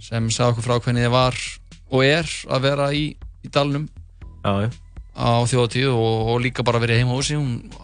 sem 0.01 0.30
sagði 0.32 0.55
okkur 0.55 0.64
frá 0.70 0.78
hvernig 0.80 1.05
þið 1.05 1.12
var 1.12 1.40
og 1.90 2.05
er 2.09 2.30
að 2.48 2.64
vera 2.70 2.88
í, 2.96 3.11
í 3.44 3.53
dalnum 3.53 3.88
Já, 4.40 4.64
já. 4.64 4.70
Á 5.16 5.42
þjóðatíð 5.50 5.92
og, 5.92 6.32
og 6.32 6.42
líka 6.44 6.64
bara 6.66 6.80
verið 6.82 7.02
heima 7.02 7.16
húsi. 7.16 7.38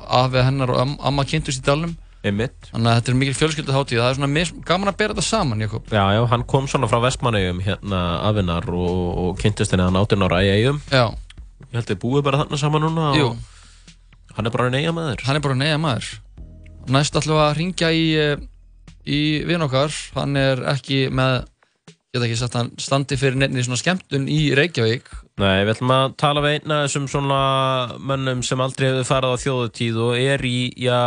Afið 0.06 0.46
hennar 0.48 0.74
og 0.74 0.82
am, 0.82 0.96
amma 1.00 1.26
kynntust 1.28 1.62
í 1.62 1.66
dalnum. 1.66 1.96
Einmitt. 2.26 2.70
þannig 2.72 2.90
að 2.90 2.96
þetta 2.98 3.10
er 3.12 3.18
mikil 3.20 3.34
fjölskyldu 3.38 3.74
hátíð 3.74 4.00
það 4.00 4.08
er 4.08 4.16
svona 4.16 4.28
mis, 4.32 4.48
gaman 4.66 4.90
að 4.90 4.96
bera 4.98 5.14
þetta 5.14 5.22
saman 5.22 5.60
Jakob. 5.62 5.92
Já, 5.94 6.02
já, 6.16 6.20
hann 6.32 6.44
kom 6.50 6.64
svona 6.66 6.88
frá 6.90 6.98
Vestmannaugum 7.04 7.60
hérna 7.62 8.00
afinnar 8.26 8.66
og, 8.72 8.96
og 9.22 9.36
kynntist 9.38 9.70
henni 9.70 9.86
hann 9.86 9.98
18 10.00 10.26
ára 10.26 10.40
í 10.42 10.48
eigum 10.56 10.80
Já. 10.90 11.04
Ég 11.68 11.76
held 11.76 11.84
að 11.84 11.92
þið 11.92 12.00
búið 12.02 12.24
bara 12.26 12.40
þarna 12.42 12.58
saman 12.58 12.82
núna 12.82 13.04
og 13.12 13.20
Jú. 13.20 13.28
Hann 14.36 14.48
er 14.48 14.52
bara 14.52 14.72
neyja 14.72 14.92
maður. 14.92 15.22
Hann 15.24 15.38
er 15.38 15.44
bara 15.44 15.56
neyja 15.56 15.76
maður. 15.80 16.08
Næst 16.92 17.14
ætlum 17.16 17.38
við 17.38 17.44
að 17.44 17.54
ringja 17.60 17.92
í 17.94 18.02
eh, 18.20 18.42
í 19.06 19.20
vinn 19.48 19.64
okkar. 19.64 19.94
Hann 20.16 20.36
er 20.40 20.60
ekki 20.74 21.06
með 21.14 21.46
ég 21.86 22.18
get 22.18 22.26
ekki 22.26 22.40
sagt 22.40 22.56
að 22.56 22.64
hann 22.64 22.74
standi 22.82 23.16
fyrir 23.20 23.38
nefni 23.40 23.64
svona 23.64 23.80
skemmtun 23.80 24.28
í 24.32 24.40
Reykjavík 24.56 25.08
Nei, 25.36 25.66
við 25.68 25.74
ætlum 25.74 25.90
að 25.92 26.12
tala 26.16 26.40
við 26.40 26.54
eina 26.56 26.76
af 26.80 26.86
þessum 26.86 27.06
svona 27.12 27.38
mönnum 28.08 28.38
sem 28.46 28.60
aldrei 28.64 28.86
hefur 28.88 29.04
farið 29.04 29.34
á 29.36 29.42
þjóðutíð 29.42 29.98
og 30.06 30.14
er 30.16 30.44
í, 30.48 30.52
já, 30.80 31.00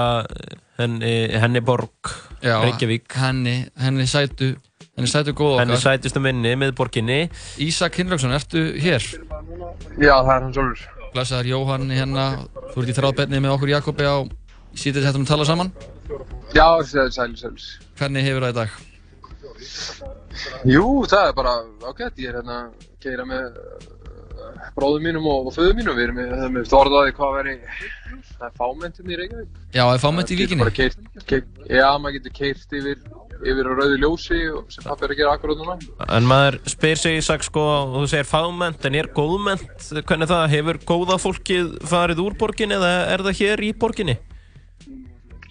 henni, 0.77 1.13
henni 1.41 1.61
borg, 1.65 2.11
Já, 2.45 2.59
Reykjavík. 2.61 3.07
henni, 3.17 3.55
henni 3.82 4.05
sætu 4.05 4.51
henni 4.93 5.09
sætu 5.09 5.34
góð 5.34 5.55
okkar 5.55 5.63
Henni 5.65 5.80
sætustu 5.82 6.21
minni, 6.21 6.53
miðborginni. 6.61 7.17
Ísak 7.65 7.97
Hinlöksson, 7.97 8.36
ertu 8.38 8.61
hér? 8.77 9.01
Já, 9.97 10.13
það 10.21 10.34
er 10.36 10.45
hann 10.45 10.53
sjálfur. 10.59 10.86
Blessaður 11.15 11.49
Jóhann 11.55 11.89
hérna, 11.89 12.30
þú 12.75 12.84
ert 12.84 12.93
í 12.93 12.97
þráðbennið 13.01 13.41
með 13.47 13.55
okkur 13.57 13.73
Jakobi 13.73 14.05
á 14.05 14.17
sítið 14.77 15.07
þetta 15.09 15.17
um 15.17 15.25
að 15.25 15.32
tala 15.34 15.49
saman 15.49 15.73
Já, 16.53 16.67
sæl, 16.86 17.09
sæl, 17.09 17.32
sæl. 17.34 17.55
Hvernig 17.97 18.30
hefur 18.30 18.45
það 18.45 18.53
í 18.53 18.59
dag? 18.61 18.77
Jú, 20.69 20.86
það 21.09 21.23
er 21.32 21.34
bara 21.38 21.55
ágætt. 21.89 22.21
Ég 22.21 22.30
er 22.30 22.38
hérna 22.43 22.59
að 22.67 22.91
keira 23.01 23.25
með 23.25 23.57
bróðum 24.76 25.06
mínum 25.08 25.28
og, 25.30 25.50
og 25.50 25.56
föðum 25.56 25.80
mínum. 25.80 25.98
Við 25.98 26.08
erum 26.08 26.20
með, 26.20 26.36
það 26.40 26.54
með 26.56 26.76
orðaði 26.80 27.16
hvað 27.18 27.38
veri, 27.38 27.56
það 28.30 28.46
er 28.48 28.54
fámenntum 28.60 29.10
í 29.10 29.20
Reykjavík. 29.20 29.58
Já, 29.76 29.84
er 29.86 30.04
fámennt 30.04 30.34
í 30.34 30.38
bara 30.60 30.76
Keirt, 30.80 31.02
keirt, 31.30 31.50
já, 31.70 31.88
maður 32.00 32.18
getur 32.18 32.36
keirt 32.40 32.78
yfir, 32.80 33.04
yfir 33.40 33.70
á 33.70 33.74
rauðu 33.80 34.00
ljósi 34.04 34.40
og 34.54 34.72
sem 34.74 34.88
pappi 34.88 35.08
er 35.08 35.14
að 35.16 35.22
gera 35.22 35.36
akkurát 35.36 35.62
núna. 35.62 35.78
En 36.08 36.30
maður 36.30 36.60
spyr 36.70 37.04
sig 37.04 37.20
í 37.20 37.26
sak 37.26 37.46
sko, 37.48 37.66
þú 37.96 38.06
segir 38.12 38.30
fámennt, 38.30 38.90
en 38.90 39.00
er 39.00 39.12
góðmennt? 39.16 39.92
Hvernig 40.00 40.32
það, 40.32 40.48
hefur 40.56 40.82
góða 40.94 41.20
fólkið 41.22 41.78
farið 41.90 42.24
úr 42.26 42.40
borginni 42.40 42.80
eða 42.80 42.94
er 43.16 43.26
það 43.28 43.42
hér 43.44 43.66
í 43.70 43.74
borginni? 43.80 44.20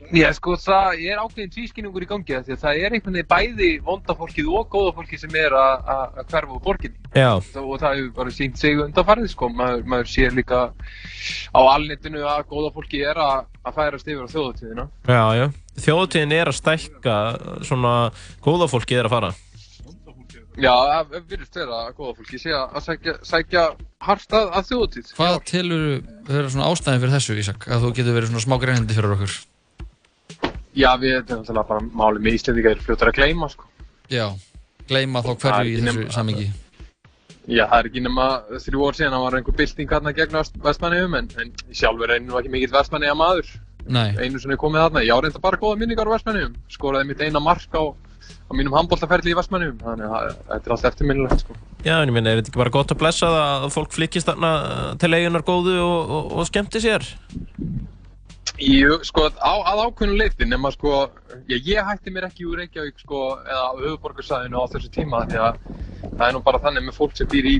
Já, 0.08 0.30
sko, 0.32 0.54
það 0.56 1.00
er 1.04 1.18
ákveðin 1.20 1.50
tvískinningur 1.52 2.04
í 2.04 2.06
gangi 2.08 2.36
af 2.38 2.46
því 2.46 2.54
að 2.54 2.60
það 2.62 2.78
er 2.80 2.94
einhvern 2.96 3.16
veginn 3.18 3.28
bæði 3.28 3.66
vonda 3.84 4.14
fólkið 4.16 4.46
og 4.56 4.68
góða 4.72 4.92
fólkið 4.96 5.20
sem 5.20 5.34
er 5.36 5.56
að 5.58 6.22
hverfa 6.30 6.54
úr 6.56 6.62
borginni. 6.64 6.96
Já. 7.12 7.32
Það- 7.44 7.66
Og 7.68 7.80
það 7.82 7.96
hefur 7.98 8.14
bara 8.16 8.30
sínt 8.30 8.56
sig 8.56 8.78
undanfarið, 8.80 9.28
sko. 9.34 9.48
Maður, 9.52 9.82
maður 9.84 10.08
sér 10.08 10.32
líka 10.38 10.60
á 11.52 11.60
alnetinu 11.60 12.22
að 12.24 12.46
góða 12.48 12.70
fólkið 12.78 13.04
er 13.10 13.20
að, 13.20 13.44
að 13.68 13.74
færast 13.76 14.08
yfir 14.08 14.24
á 14.24 14.32
þjóðutíðina. 14.32 14.88
Já, 15.08 15.24
já. 15.36 15.46
Þjóðutíðin 15.84 16.32
er 16.38 16.46
að 16.48 16.58
stækka, 16.62 17.16
svona 17.68 17.92
góða 18.40 18.70
fólkið 18.72 18.98
er 19.02 19.10
að 19.10 19.14
fara. 19.18 19.32
Já, 20.58 20.72
það 20.74 21.20
virðist 21.28 21.54
vera 21.60 21.76
að 21.84 21.92
góða 22.00 22.16
fólkið 22.18 22.40
sé 22.42 22.50
að 22.56 22.80
sækja, 22.82 23.12
sækja 23.22 23.66
hart 24.02 24.32
að, 24.34 24.48
að 24.58 24.64
þjóðutíð. 24.72 25.12
Hvað 25.20 25.36
telur 25.46 25.84
vera 26.26 26.48
svona 26.50 26.72
ástæðin 26.72 27.04
fyrir 27.04 27.14
þessu 27.14 27.36
Ísak? 27.44 27.68
Að 27.70 27.84
þú 27.84 27.92
getur 28.00 28.16
verið 28.16 28.32
svona 28.32 28.42
smá 28.48 28.56
greinandi 28.64 28.96
fyrir 28.96 29.14
okkur 29.14 29.36
Já, 30.78 30.92
við 31.00 31.16
erum 31.16 31.42
náttúrulega 31.42 31.68
bara 31.72 31.84
málið 31.90 32.24
með 32.24 32.38
Íslendinga 32.38 32.72
er 32.72 32.86
fljótar 32.86 33.10
að 33.10 33.18
gleyma, 33.18 33.50
sko. 33.50 33.68
Já, 34.12 34.26
gleyma 34.88 35.24
þá 35.26 35.30
Það 35.32 35.36
er 35.36 35.54
hverju 35.58 35.76
í 35.76 35.84
þessu 35.84 36.08
samingi 36.14 36.48
Já, 37.48 37.62
það 37.64 37.78
er 37.78 37.86
ekki 37.88 38.00
nema 38.04 38.26
þrjú 38.60 38.82
ár 38.84 38.96
síðan 38.98 39.14
að 39.16 39.22
var 39.24 39.36
einhver 39.38 39.54
bylting 39.56 39.92
hérna 39.94 40.12
gegn 40.16 40.34
vestmannihum 40.66 41.14
en, 41.16 41.30
en 41.40 41.52
sjálfur 41.72 42.12
er 42.12 42.20
nú 42.20 42.36
ekki 42.36 42.52
mikill 42.52 42.74
vestmanniða 42.74 43.14
maður. 43.16 43.54
Nei. 43.88 44.10
Einu 44.20 44.40
sinni 44.42 44.58
komið 44.60 44.84
þarna. 44.84 45.04
Ég 45.06 45.16
á 45.16 45.18
reynda 45.24 45.40
bara 45.40 45.60
góða 45.60 45.78
minningar 45.80 46.10
á 46.12 46.12
vestmannihum. 46.12 46.58
Skoraði 46.68 47.08
mitt 47.08 47.22
eina 47.24 47.40
mark 47.40 47.72
á, 47.72 47.88
á 47.88 48.52
mínum 48.52 48.76
handbóltaferli 48.76 49.32
í 49.32 49.38
vestmannihum. 49.38 49.78
Þannig 49.80 50.12
að 50.18 50.28
þetta 50.36 50.60
er 50.60 50.74
allt 50.76 50.88
eftirminnilegt, 50.90 51.46
sko. 51.46 51.56
Já, 51.86 51.94
en 51.94 52.12
ég 52.12 52.16
minna, 52.18 52.34
er 52.34 52.42
þetta 52.42 52.52
ekki 52.52 52.60
bara 52.66 52.74
gott 52.76 52.92
að 52.92 53.00
blessa 53.00 53.32
það 53.32 53.64
að 53.64 53.76
fólk 53.78 53.96
flykkist 53.96 54.28
þarna 54.28 54.52
til 55.00 55.14
eigunar 55.16 55.46
góðu 55.48 55.78
og, 55.86 56.12
og, 56.18 56.32
og 56.36 56.50
skemmti 56.50 56.84
sér? 56.84 57.08
Jú, 58.56 58.98
sko, 59.06 59.28
á, 59.38 59.52
að 59.70 59.82
ákveðnu 59.86 60.16
leyti, 60.18 60.46
nema 60.48 60.70
sko, 60.74 61.04
ég, 61.50 61.66
ég 61.68 61.84
hætti 61.84 62.12
mér 62.14 62.28
ekki 62.28 62.46
úr 62.48 62.62
Reykjavík, 62.62 62.98
sko, 63.02 63.22
eða 63.44 63.64
á 63.68 63.72
höfuborgarsæðinu 63.78 64.62
á 64.62 64.70
þessu 64.72 64.90
tíma, 64.94 65.22
því 65.28 65.40
að 65.44 65.60
það 66.16 66.24
er 66.28 66.34
nú 66.34 66.42
bara 66.46 66.62
þannig 66.64 66.86
með 66.86 66.98
fólk 66.98 67.16
sem 67.18 67.30
býr 67.30 67.48
í, 67.50 67.54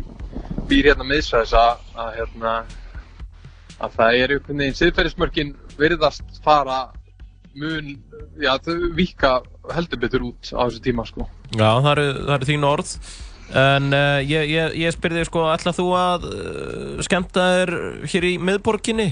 býr 0.70 0.91
hérna 0.91 1.07
miðsvæðis 1.09 1.55
að, 1.59 1.84
að, 1.95 2.11
hérna, 2.16 2.55
að 3.78 3.95
það 4.01 4.18
er 4.22 4.34
einhvern 4.36 4.64
veginn, 4.64 4.78
siðferðismörkin 4.80 5.55
virðast 5.78 6.43
fara 6.45 6.80
mun, 7.59 7.95
já, 8.41 8.53
þau 8.64 8.91
vika 8.99 9.39
heldur 9.74 10.03
betur 10.03 10.26
út 10.32 10.53
á 10.55 10.62
þessu 10.66 10.82
tíma, 10.84 11.07
sko. 11.09 11.28
Já, 11.53 11.70
það 11.78 11.93
eru, 11.95 12.11
það 12.18 12.36
eru 12.39 12.51
þín 12.53 12.68
orð. 12.68 12.99
En 13.59 13.95
uh, 13.97 14.18
ég, 14.20 14.51
ég, 14.53 14.74
ég 14.76 14.93
spyr 14.93 15.14
þig 15.16 15.30
sko, 15.30 15.47
ætlað 15.55 15.78
þú 15.78 15.86
að 15.97 16.26
uh, 16.28 16.99
skemmta 17.07 17.47
þér 17.55 17.72
hér 18.12 18.26
í 18.28 18.34
miðborginni? 18.45 19.09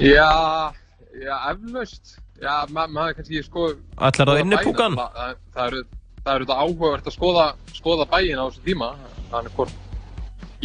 Já, 0.00 0.72
já, 1.16 1.36
eflaust, 1.52 2.16
já, 2.42 2.54
ma 2.74 2.84
maður 2.90 3.16
kannski, 3.20 3.42
sko... 3.46 3.68
Ætlar 3.96 4.28
það 4.32 4.40
inn 4.42 4.52
í 4.56 4.60
púkann? 4.66 4.96
Það, 4.98 5.14
það, 5.16 5.38
það 5.56 5.70
eru, 5.70 5.82
það 6.20 6.34
eru 6.34 6.46
þetta 6.46 6.58
áhugavert 6.66 7.08
að 7.10 7.16
skoða, 7.16 7.46
skoða 7.78 8.06
bæinn 8.12 8.42
á 8.42 8.44
þessu 8.50 8.64
tíma, 8.66 8.90
þannig 9.32 9.56
hvort, 9.56 9.72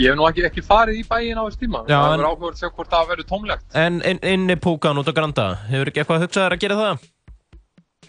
ég 0.01 0.09
hef 0.11 0.19
nú 0.19 0.27
ekki, 0.27 0.45
ekki 0.49 0.65
farið 0.67 0.99
í 0.99 1.05
bæinn 1.07 1.39
á 1.39 1.43
þessu 1.47 1.61
tíma, 1.63 1.83
Já, 1.87 1.95
það 2.01 2.13
en- 2.17 2.19
er 2.25 2.29
áhugavert 2.31 2.57
að 2.57 2.61
sjá 2.65 2.69
hvort 2.75 2.93
það 2.95 3.09
verður 3.13 3.29
tómlegt. 3.31 3.65
En 3.85 4.01
inn, 4.11 4.21
inn 4.33 4.55
í 4.55 4.59
púkan 4.67 4.99
út 5.01 5.11
á 5.11 5.13
Granda, 5.15 5.47
hefur 5.71 5.91
ekki 5.93 6.03
eitthvað 6.03 6.25
hugsað 6.25 6.47
þér 6.47 6.57
að 6.57 6.63
gera 6.65 6.79
það? 6.81 7.09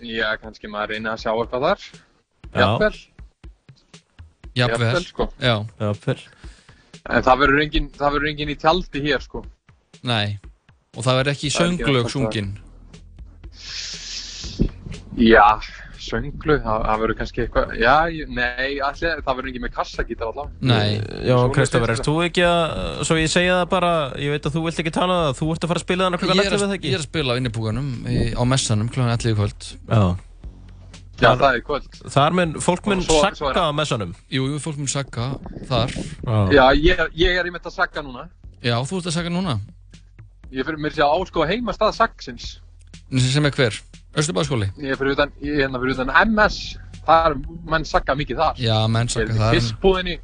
Já, 0.02 0.28
kannski 0.42 0.70
maður 0.72 0.94
reynir 0.96 1.12
að 1.14 1.22
sjá 1.22 1.32
eitthvað 1.36 1.66
þar, 1.68 1.88
jafnvel, 2.52 2.94
Jafnvel, 4.52 5.04
sko. 5.06 5.30
já 5.40 5.54
Jafnvel 5.80 6.18
En 7.10 7.22
það 7.24 7.38
verður 7.40 7.60
engin, 7.64 7.86
engin 8.28 8.50
í 8.52 8.54
tjaldi 8.60 9.00
hér, 9.02 9.22
sko. 9.24 9.40
Nei, 10.06 10.38
og 10.92 11.04
það 11.06 11.14
verður 11.18 11.32
ekki 11.32 11.48
ekki 11.48 11.56
sönglög 11.56 12.08
sungin 12.12 12.48
Já, 15.22 15.44
sönglu, 16.02 16.56
það, 16.64 16.84
verður 17.02 17.16
kannski 17.20 17.42
eitthvað, 17.44 17.72
já, 17.80 17.94
nei, 18.32 18.74
allir, 18.84 19.20
það 19.24 19.38
verður 19.38 19.48
engin 19.52 19.64
með 19.64 19.72
kassagítar 19.76 20.30
allavega. 20.30 20.68
Nei 20.68 21.26
Já, 21.28 21.36
Kristoffer, 21.54 21.92
erst 21.94 22.08
þú 22.08 22.14
ekki 22.26 22.44
að, 22.48 22.74
svo 23.08 23.16
ég 23.20 23.30
segja 23.32 23.58
það 23.60 23.66
bara, 23.72 23.92
ég 24.20 24.34
veit 24.34 24.48
að 24.48 24.56
þú 24.56 24.64
vilt 24.66 24.82
ekki 24.82 24.92
tala 24.96 25.16
um 25.16 25.24
það, 25.28 25.36
þú 25.40 25.48
ert 25.54 25.64
að 25.66 25.72
fara 25.72 25.82
að 25.82 25.86
spila 25.86 26.08
þannig 26.08 26.24
er 26.24 26.32
11 26.34 26.52
að, 26.56 26.64
eða 26.66 26.76
ekki? 26.78 26.88
ég 26.92 26.96
er 26.98 27.02
að 27.04 27.08
spila 27.08 27.36
á 27.36 27.38
innipúkanum 27.40 27.90
í- 28.12 28.32
á 28.36 28.42
messanum 28.52 28.92
kl. 28.92 29.04
11 29.08 29.32
í 29.32 29.36
kvöld 29.40 29.68
Já 29.88 30.04
Já, 31.22 31.28
það 31.38 31.48
er 31.54 31.60
kvöld. 31.62 32.00
Þar 32.10 32.34
mun, 32.34 32.54
fólk 32.58 32.88
mun 32.90 33.02
sakka 33.06 33.52
á 33.62 33.70
messanum 33.76 34.12
Jú, 34.32 34.48
jú, 34.50 34.56
fólk 34.64 34.80
mun 34.80 34.90
sagga 34.90 35.28
þar 35.68 35.92
Já, 36.56 36.64
ég, 36.74 37.04
ég 37.20 37.38
er 37.38 37.46
í 37.46 37.52
mitt 37.54 37.68
að 37.68 37.76
sagga 37.76 38.02
núna. 38.02 38.26
Já, 38.64 38.74
þú 38.82 38.98
ert 38.98 39.12
að 39.12 39.16
sagga 39.20 39.30
núna 39.32 39.60
Ég 40.52 40.66
fyrir 40.68 40.80
mér 40.84 40.92
sér 40.92 41.06
að 41.06 41.22
áskoða 41.22 41.48
heimastað 41.52 41.94
saggsins. 41.96 42.48
Sem 43.32 43.46
er 43.48 43.54
hver? 43.56 43.78
Östurbæðaskóli? 44.20 44.68
Ég 44.82 44.92
er 44.92 44.98
fyrir 45.00 45.14
utan, 45.16 45.32
ég 45.40 45.62
hérna 45.62 45.80
fyrir 45.80 45.94
utan 45.96 46.12
MS, 46.28 46.58
það 47.06 47.28
er, 47.30 47.36
menn 47.72 47.86
sagga 47.88 48.16
mikið 48.18 48.42
þar. 48.42 48.60
Já, 48.60 48.76
menn 48.92 49.08
er 49.08 49.32
þar. 49.32 49.54
í 49.56 49.56
fiskbúðinni, 49.56 50.16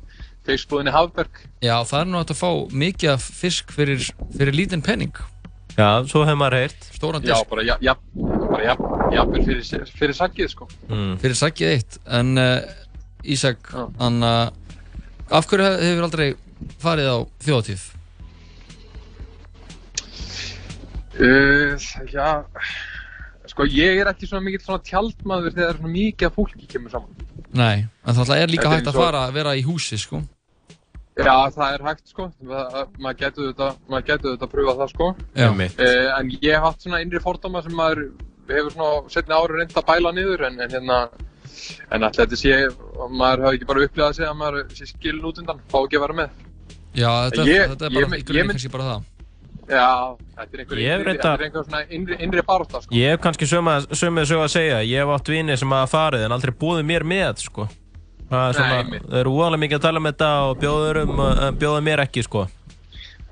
fiskbúðinni 0.49 0.93
Hafberg. 0.93 1.41
Já, 1.65 1.75
það 1.89 2.01
er 2.03 2.11
nú 2.13 2.21
að 2.21 2.35
fá 2.37 2.51
mikið 2.85 3.13
af 3.15 3.25
fisk 3.41 3.73
fyrir, 3.73 4.05
fyrir 4.37 4.57
lítinn 4.57 4.85
penning 4.85 5.17
Já, 5.79 6.03
svo 6.11 6.25
hefur 6.27 6.39
maður 6.41 6.57
heyrt 6.59 6.87
Stóran 6.97 7.23
Já, 7.23 7.37
disk 7.37 7.51
bara, 7.53 7.63
já, 7.63 7.75
já, 7.87 7.93
bara, 8.19 8.63
já, 8.67 8.73
jafnvel 9.15 9.45
fyrir, 9.47 9.91
fyrir 10.01 10.17
saggið, 10.19 10.49
sko. 10.51 10.67
mm. 10.89 11.13
Fyrir 11.23 11.39
saggið 11.39 11.75
eitt 11.77 11.99
En 12.19 12.33
uh, 12.41 12.73
Ísak, 13.23 13.71
hann 14.01 14.19
uh, 14.27 14.49
Af 15.31 15.47
hverju 15.47 15.69
hef- 15.69 15.85
hefur 15.85 16.09
aldrei 16.09 16.29
farið 16.83 17.13
á 17.15 17.17
þjóðatíð? 17.47 17.85
Uh, 21.19 21.75
já, 22.13 22.45
sko, 23.51 23.65
ég 23.67 23.99
er 24.03 24.07
ekki 24.13 24.29
svona 24.29 24.45
mikill 24.47 24.63
svona 24.63 24.83
tjaldmaður 24.87 25.55
þegar 25.57 25.79
svona 25.81 25.91
mikið 25.95 26.29
af 26.29 26.37
fólki 26.37 26.69
kemur 26.71 26.93
saman. 26.95 27.29
Nei, 27.59 27.87
en 28.07 28.15
það 28.15 28.35
er 28.37 28.53
líka 28.53 28.69
Þetta 28.69 28.69
er 28.69 28.77
hægt 28.77 28.87
að 28.87 28.93
eins 28.93 28.95
og- 28.95 29.03
fara 29.03 29.23
að 29.27 29.33
vera 29.39 29.55
í 29.59 29.65
húsi, 29.67 29.99
sko 29.99 30.23
Já, 31.19 31.35
það 31.51 31.73
er 31.75 31.83
hægt, 31.83 32.05
sko. 32.13 32.29
Það- 32.47 32.89
Maður 33.03 33.17
getur 33.19 33.47
þetta, 33.53 33.69
maður 33.91 34.05
getur 34.07 34.37
þetta 34.37 34.47
að 34.47 34.53
pröfa 34.53 34.75
það, 34.79 34.91
sko. 34.93 35.07
Já. 35.35 35.49
Uh, 35.51 36.21
en 36.21 36.31
ég 36.31 36.53
hef 36.55 36.63
haft 36.63 36.83
svona 36.85 37.01
innri 37.03 37.19
fordóma 37.25 37.63
sem 37.65 37.73
maður 37.75 38.05
hefur 38.49 38.71
svona 38.71 39.11
setni 39.11 39.35
ári 39.35 39.57
reynd 39.59 39.75
að 39.75 39.87
bæla 39.91 40.13
niður, 40.15 40.47
en, 40.47 40.61
en 40.61 40.71
hérna, 40.71 40.99
en 41.91 42.03
alltaf 42.07 42.23
þetta 42.29 42.37
sé, 42.39 42.55
maður 43.11 43.43
hafi 43.49 43.57
ekki 43.59 43.67
bara 43.67 43.83
upplifað 43.89 44.09
að 44.13 44.15
segja 44.21 44.31
að 44.31 44.39
maður 44.45 44.71
sé 44.79 44.87
skilin 44.87 45.25
út 45.27 45.39
undan, 45.43 45.59
fá 45.69 45.79
ekki 45.83 45.99
að 45.99 46.05
vera 46.07 46.19
með. 46.23 46.31
Já, 46.95 47.11
þetta, 47.27 47.45
Ég- 47.51 47.69
þetta 47.75 47.85
er 47.85 47.91
ég- 47.91 48.07
bara, 48.07 48.17
í 48.17 48.21
ég 48.23 48.25
grunni 48.31 48.43
mynd- 48.47 48.55
kannski 48.55 48.71
bara 48.71 48.85
það 48.93 49.03
Já, 49.69 50.17
þetta 50.37 50.55
er 50.57 50.61
einhver, 50.63 50.79
Ég 50.81 50.89
hef 50.89 51.01
innri, 51.01 51.11
reyndar- 51.11 51.19
þetta 51.19 51.33
er 51.35 51.45
einhver 51.49 51.65
svona 51.67 51.81
innri, 51.99 52.17
innri 52.25 52.43
baróta, 52.49 52.81
sko. 52.83 52.95
Ég 52.97 53.11
hef 53.13 53.21
kannski 53.21 53.49
sömu 53.51 53.75
sömu 53.93 54.25
sögu 54.31 54.45
að 54.47 54.53
segja, 54.55 54.79
ég 54.89 55.03
hef 55.03 55.13
átt 55.19 55.29
vini 55.29 55.57
sem 55.61 55.75
hafa 55.77 55.91
farið 55.93 56.25
en 56.25 56.33
aldrei 56.37 56.55
búið 56.63 56.85
mér 56.89 57.05
með, 57.05 57.43
sko 57.45 57.69
Það 58.29 58.49
er 58.49 58.57
svona, 58.59 58.79
Nei, 58.89 58.99
það 59.09 59.19
eru 59.23 59.31
óalega 59.39 59.61
mikið 59.65 59.79
að 59.79 59.85
tala 59.87 60.01
um 60.03 60.09
þetta 60.09 60.31
og 60.49 60.59
bjóður 60.63 60.99
um, 61.03 61.21
uh, 61.25 61.51
bjóða 61.61 61.83
mér 61.85 62.03
ekki, 62.05 62.25
sko 62.27 62.47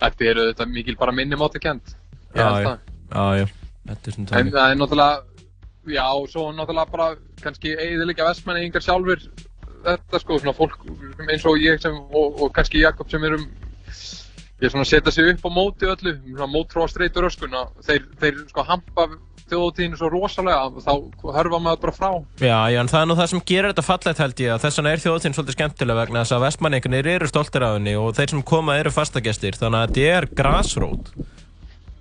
Þetta 0.00 0.24
er 0.30 0.40
auðvitað 0.42 0.70
mikil 0.76 0.96
bara 1.00 1.12
minni 1.12 1.36
mátu 1.40 1.60
kent. 1.60 1.94
Já, 2.36 2.44
já, 2.44 2.66
það. 2.66 2.78
já, 3.12 3.24
já, 3.40 3.46
þetta 3.90 4.08
er 4.10 4.16
svona 4.16 4.26
En 4.26 4.32
þannig 4.36 4.56
það 4.56 4.70
er 4.72 4.80
náttúrulega, 4.80 5.20
já, 5.96 6.04
og 6.20 6.28
svo 6.32 6.46
náttúrulega 6.52 6.90
bara 6.92 7.08
kannski 7.44 7.72
eiginlega 7.76 8.28
vestmenni 8.28 8.66
yngar 8.68 8.84
sjálfur 8.84 9.24
þetta 9.86 10.20
sko, 10.20 10.38
svona 10.42 10.56
fólk 10.56 10.76
eins 11.30 11.44
og 11.48 11.60
ég 11.62 11.80
sem, 11.80 11.96
og, 12.12 12.40
og 12.42 12.52
kannski 12.56 12.80
Jakob 12.84 13.08
sem 13.12 13.24
erum 13.24 13.44
ég 14.62 14.72
svona 14.72 14.88
setja 14.88 15.12
sig 15.12 15.30
upp 15.34 15.46
á 15.46 15.50
móti 15.52 15.88
öllu, 15.88 16.16
svona 16.32 16.50
mótróa 16.52 16.88
streitur 16.88 17.28
öskun 17.28 17.56
þeir, 17.84 18.06
þeir 18.20 18.44
sko 18.48 18.64
hampa 18.66 19.08
þjóðutíðinu 19.46 19.98
svo 19.98 20.08
rosalega 20.10 20.82
þá 20.82 20.92
hörfa 21.36 21.58
maður 21.62 21.82
bara 21.84 21.94
frá. 21.94 22.08
Já, 22.42 22.58
já, 22.72 22.80
en 22.80 22.90
það 22.90 23.00
er 23.02 23.08
nú 23.10 23.16
það 23.18 23.30
sem 23.32 23.42
gerir 23.46 23.70
þetta 23.70 23.84
fallegt 23.86 24.22
held 24.24 24.42
ég 24.42 24.54
að 24.54 24.64
þess 24.64 24.80
vegna 24.80 24.92
er 24.92 25.02
þjóðtíðin 25.04 25.36
svolítið 25.36 25.56
skemmtilega 25.58 26.00
vegna 26.00 26.24
þess 26.24 26.34
að 26.34 26.44
vestmanningarnir 26.46 27.10
eru 27.12 27.30
stoltir 27.30 27.66
af 27.66 27.76
henni 27.76 27.94
og 28.00 28.10
þeir 28.16 28.34
sem 28.34 28.42
koma 28.50 28.78
eru 28.80 28.94
fastagestir 28.94 29.58
þannig 29.60 29.84
að 29.84 29.94
þetta 29.94 30.16
er 30.16 30.28
grassrót 30.40 31.12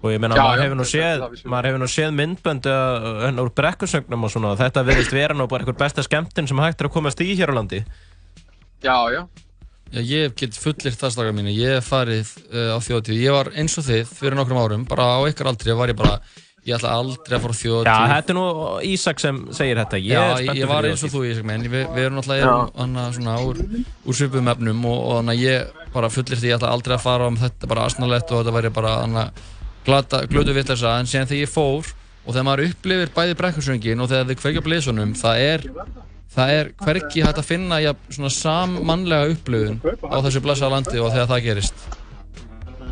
og 0.05 0.11
ég 0.13 0.21
meina 0.21 0.37
Já, 0.37 0.41
maður 0.41 0.57
já, 0.57 0.65
hefur 0.65 0.89
séð 0.89 1.45
maður 1.49 1.69
hefur 1.69 1.81
nú 1.81 1.91
séð 1.91 2.17
myndbönd 2.17 2.67
uh, 2.69 3.41
úr 3.45 3.53
brekkusögnum 3.57 4.25
og 4.25 4.33
svona 4.33 4.57
þetta 4.59 4.85
verðist 4.85 5.13
vera 5.13 5.37
nú 5.37 5.47
bara 5.51 5.65
einhver 5.65 5.77
besta 5.79 6.05
skemmtinn 6.05 6.49
sem 6.49 6.61
hægt 6.61 6.81
er 6.81 6.89
að 6.89 6.97
komast 6.97 7.21
í 7.25 7.31
hér 7.33 7.53
á 7.53 7.57
landi 7.57 7.83
Já, 8.85 8.97
já. 9.13 9.25
Já, 9.93 10.01
ég 10.01 10.33
get 10.39 10.57
fullirt 10.59 10.97
það 10.99 11.13
slaka 11.13 11.35
mínu, 11.37 11.51
ég 11.55 11.77
hef 11.77 11.91
farið 11.93 12.31
uh, 12.49 12.73
á 12.75 12.77
þjóðatíð, 12.83 13.19
ég 13.21 13.35
var 13.35 13.51
eins 13.55 13.77
og 13.79 13.85
þið 13.85 14.09
fyrir 14.17 14.35
nokkrum 14.39 14.59
árum, 14.63 14.87
bara 14.89 15.05
á 15.15 15.19
ykkar 15.29 15.51
aldri 15.51 15.75
var 15.77 15.93
ég 15.93 15.99
bara, 15.99 16.15
ég 16.65 16.75
ætla 16.75 16.95
aldrei 16.97 17.37
að 17.37 17.43
fara 17.45 17.53
á 17.53 17.55
Já, 17.55 17.61
þjóðatíð. 17.61 18.13
þetta 18.15 18.33
er 18.33 18.37
nú 18.39 18.45
Ísak 18.89 19.21
sem 19.21 19.41
segir 19.55 19.79
þetta. 19.83 19.99
Ég 20.01 20.09
Já, 20.15 20.21
er 20.23 20.29
ég, 20.31 20.35
spenntur 20.41 20.61
ég 20.61 20.71
var 20.71 20.81
fyrir 20.81 20.95
eins 20.95 21.03
og 21.05 21.13
þú 21.13 21.23
Ísak 21.29 21.47
menn, 21.51 21.67
við, 21.69 21.83
við 21.95 22.07
erum 22.09 22.19
erum, 22.25 22.71
hana, 22.81 23.05
svona, 23.15 23.35
úr, 23.45 23.61
úr 24.09 24.17
svipum 24.17 24.49
efnum 24.55 24.87
og, 24.89 24.97
og 25.05 25.19
hana, 25.21 25.35
ég 25.37 25.83
bara 25.93 26.09
fullir 26.11 26.41
því 26.41 26.49
ég 26.51 26.57
ætla 26.57 26.73
aldrei 26.75 26.97
að 26.97 27.05
fara 27.05 27.27
um 27.29 27.37
þetta 27.39 27.69
bara 27.71 27.85
asnalett 27.87 28.33
og 28.33 28.41
þetta 28.41 28.55
væri 28.57 28.73
bara 28.75 28.95
hana, 29.03 29.27
glata, 29.85 30.25
glötu 30.27 30.57
vitleysa. 30.57 30.97
En 30.99 31.07
síðan 31.07 31.29
þegar 31.29 31.45
ég 31.45 31.53
fór 31.53 31.93
og 32.25 32.33
þegar 32.33 32.47
maður 32.49 32.71
upplifir 32.71 33.13
bæði 33.15 33.37
brekkursöngin 33.39 34.01
og 34.01 34.09
þegar 34.09 34.31
þið 34.31 34.41
kveikja 34.41 34.65
blísunum 34.65 35.13
það 35.15 35.43
er, 35.45 35.67
það 36.35 36.55
er 36.55 36.71
hvergi 36.83 37.25
hægt 37.25 37.41
að 37.41 37.47
finna 37.49 37.81
ja, 37.83 37.93
svona 38.09 38.31
sammannlega 38.33 39.35
upplifun 39.35 39.79
á 39.83 40.17
þessu 40.25 40.43
blessa 40.43 40.71
landi 40.71 40.99
og 40.99 41.13
þegar 41.13 41.31
það 41.31 41.47
gerist 41.49 41.87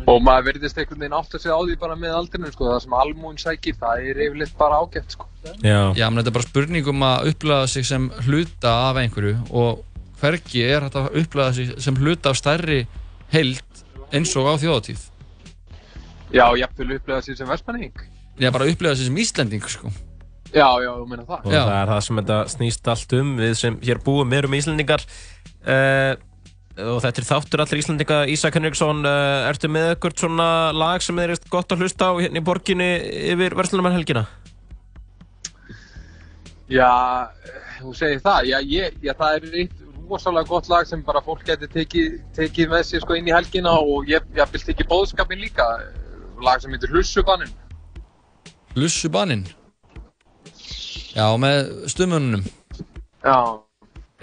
Og 0.04 0.18
maður 0.20 0.50
verðist 0.50 0.76
einhvern 0.76 1.00
veginn 1.00 1.16
átt 1.16 1.32
að 1.32 1.40
segja 1.40 1.54
á 1.56 1.64
því 1.64 1.76
bara 1.80 1.94
með 1.96 2.16
aldrinu, 2.18 2.50
sko, 2.52 2.66
það 2.68 2.82
sem 2.84 2.96
almúin 2.98 3.38
sækir, 3.40 3.76
það 3.80 4.02
er 4.10 4.18
yfirleitt 4.26 4.58
bara 4.58 4.80
ágætt, 4.82 5.14
sko. 5.16 5.28
Já. 5.64 5.78
Já, 5.96 6.04
menn 6.10 6.20
þetta 6.20 6.32
er 6.32 6.36
bara 6.36 6.48
spurning 6.48 6.90
um 6.92 7.04
að 7.08 7.30
upplifa 7.30 7.70
sig 7.72 7.86
sem 7.88 8.10
hluta 8.26 8.74
af 8.90 9.00
einhverju 9.00 9.38
og 9.62 9.80
hvergi 10.20 10.66
er 10.66 10.84
hægt 10.84 10.98
að 11.00 11.16
upplifa 11.22 11.48
sig 11.56 11.72
sem 11.86 11.96
hluta 11.96 12.34
af 12.34 12.40
stærri 12.40 12.82
heild 13.32 13.84
eins 14.12 14.36
og 14.36 14.50
á 14.52 14.54
þjóðatíð. 14.60 15.08
Já, 16.34 16.46
jafnvel 16.60 16.98
upplega 16.98 17.24
sér 17.24 17.40
sem 17.40 17.48
vestmanning. 17.48 18.04
Ég 18.42 18.52
bara 18.52 18.68
upplifa 18.68 18.98
sig 18.98 19.08
sem 19.08 19.22
Íslending, 19.24 19.64
sko. 19.72 19.88
Já, 20.54 20.68
já, 20.84 20.90
þú 20.92 21.08
meina 21.10 21.24
það. 21.26 21.40
og 21.40 21.50
það 21.56 21.74
er 21.80 21.90
það 21.90 22.04
sem 22.06 22.20
þetta 22.20 22.38
snýst 22.52 22.92
allt 22.92 23.16
um 23.18 23.34
við 23.40 23.56
sem 23.58 23.80
hér 23.82 24.00
búum 24.04 24.36
erum 24.38 24.54
Íslendingar 24.54 25.02
uh, 25.02 26.14
og 26.84 27.00
þetta 27.02 27.22
er 27.22 27.28
þáttur 27.28 27.64
allir 27.64 27.82
Íslendinga 27.82 28.20
Ísak 28.30 28.54
Henriksson, 28.60 29.02
uh, 29.02 29.48
ertu 29.50 29.70
með 29.72 29.90
eitthvað 29.92 30.22
svona 30.22 30.48
lag 30.76 31.02
sem 31.02 31.18
er 31.24 31.34
gott 31.50 31.74
að 31.74 31.84
hlusta 31.84 32.10
á 32.10 32.12
hérna 32.22 32.38
í 32.38 32.46
borginni 32.46 32.90
yfir 33.34 33.58
Verslunumann 33.58 33.98
Já, 36.70 37.28
þú 37.80 37.92
segir 37.96 38.22
það. 38.24 38.46
Já, 38.48 38.58
ég, 38.64 38.94
já, 39.04 39.12
það 39.18 39.36
er 39.36 39.58
eitt 39.62 39.82
rosalega 40.08 40.48
gott 40.48 40.70
lag 40.72 40.88
sem 40.88 41.02
bara 41.04 41.22
fólk 41.24 41.44
getur 41.46 41.70
tekið, 41.72 42.16
tekið 42.36 42.72
með 42.72 42.86
sér 42.88 43.04
sko 43.04 43.18
inn 43.18 43.28
í 43.28 43.34
helgina 43.34 43.74
og 43.80 44.08
ég, 44.08 44.24
ég 44.36 44.54
vil 44.54 44.62
tekið 44.70 44.88
bóðskapin 44.90 45.44
líka. 45.44 45.66
Lag 46.44 46.62
sem 46.62 46.72
heitir 46.74 46.92
Hlussubannin. 46.92 47.52
Lussubaninn. 48.74 49.44
Já, 51.14 51.28
með 51.38 51.60
stuðmönnunum. 51.92 52.42
Já. 53.22 53.38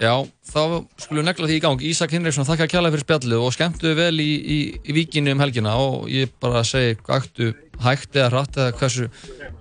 Já, 0.02 0.12
þá 0.48 0.60
skulum 0.98 1.20
við 1.20 1.26
negla 1.28 1.48
því 1.48 1.56
í 1.56 1.62
gang. 1.62 1.82
Ísak 1.86 2.12
Hinriksson, 2.12 2.46
þakka 2.48 2.66
kjærlega 2.72 2.96
fyrir 2.96 3.04
spjallið 3.04 3.44
og 3.44 3.52
skemmtu 3.54 3.92
vel 3.96 4.16
í, 4.20 4.30
í, 4.40 4.56
í 4.82 4.96
víkinni 4.96 5.32
um 5.32 5.42
helgina 5.42 5.76
og 5.78 6.08
ég 6.10 6.32
bara 6.42 6.64
segi, 6.66 6.96
aktu 7.12 7.52
hægt 7.84 8.18
eða 8.18 8.32
hratt 8.32 8.58
eða 8.58 8.74
hversu, 8.80 9.06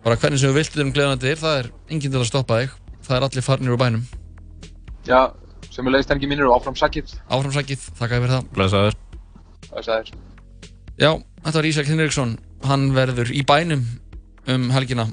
bara 0.01 0.17
hvernig 0.17 0.41
sem 0.41 0.49
við 0.49 0.59
viltum 0.59 0.87
um 0.87 0.95
gleðan 0.95 1.21
þetta 1.21 1.31
er, 1.31 1.41
það 1.43 1.59
er 1.59 1.69
enginn 1.93 2.15
til 2.15 2.23
að 2.23 2.27
stoppa 2.31 2.59
þig. 2.61 2.75
Það 3.05 3.17
er 3.17 3.27
allir 3.27 3.45
farnir 3.45 3.75
úr 3.75 3.81
bænum. 3.81 4.03
Já, 5.07 5.21
sem 5.69 5.87
er 5.87 5.95
leiðstengi 5.97 6.31
mínir 6.31 6.49
og 6.49 6.57
áfram 6.57 6.79
sakið. 6.79 7.15
Áframsækið, 7.29 7.87
þakka 8.01 8.21
fyrir 8.23 8.35
það. 8.35 8.51
Blessaður. 8.57 8.99
Blessaður. 9.69 10.13
Já, 10.97 11.11
þetta 11.45 11.57
var 11.59 11.69
Ísak 11.69 11.91
Hinriksson. 11.91 12.37
Hann 12.65 12.91
verður 12.97 13.31
í 13.33 13.45
bænum 13.47 13.85
um 14.49 14.71
helgina. 14.73 15.07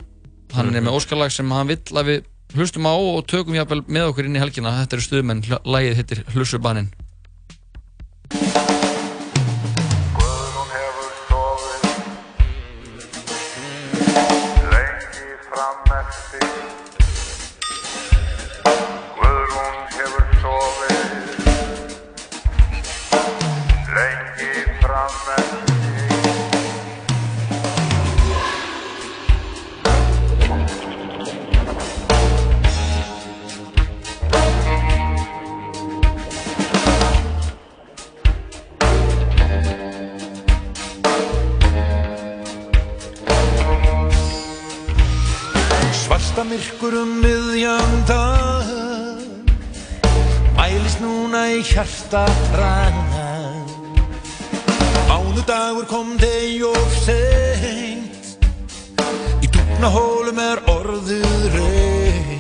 Hann 0.57 0.74
er 0.74 0.84
með 0.84 0.96
óskarlag 0.99 1.32
sem 1.34 1.51
hann 1.53 1.68
vill 1.68 2.01
að 2.01 2.11
við 2.12 2.28
hlustum 2.57 2.88
á 2.88 2.94
og 2.96 3.26
tökum 3.28 3.57
jafnvel 3.59 3.82
með 3.86 4.12
okkur 4.12 4.28
inn 4.28 4.38
í 4.38 4.42
helgina. 4.42 4.72
Þetta 4.80 4.96
eru 4.96 5.05
stuðmenn, 5.05 5.44
lagið 5.68 6.01
hittir 6.01 6.24
Hlussubaninn. 6.32 6.88
Hjarta 51.89 52.26
brann 52.53 53.64
Mánudagur 55.09 55.86
kom 55.86 56.16
deg 56.16 56.62
of 56.64 56.97
seint. 57.05 58.36
Í 59.41 59.47
dúkna 59.49 59.89
hólum 59.93 60.39
er 60.39 60.61
orðið 60.68 61.47
reynt 61.55 62.38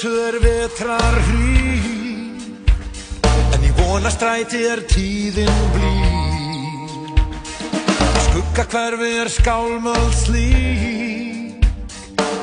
vesturgötu 0.00 0.16
er 0.26 0.36
vetrar 0.40 1.16
hrí 1.28 1.80
En 3.54 3.64
í 3.64 3.70
vonastræti 3.76 4.62
er 4.64 4.80
tíðin 4.88 5.60
blí 5.74 5.94
Skugga 8.26 8.64
hverfi 8.72 9.10
er 9.20 9.28
skálmöld 9.28 10.14
slí 10.14 10.48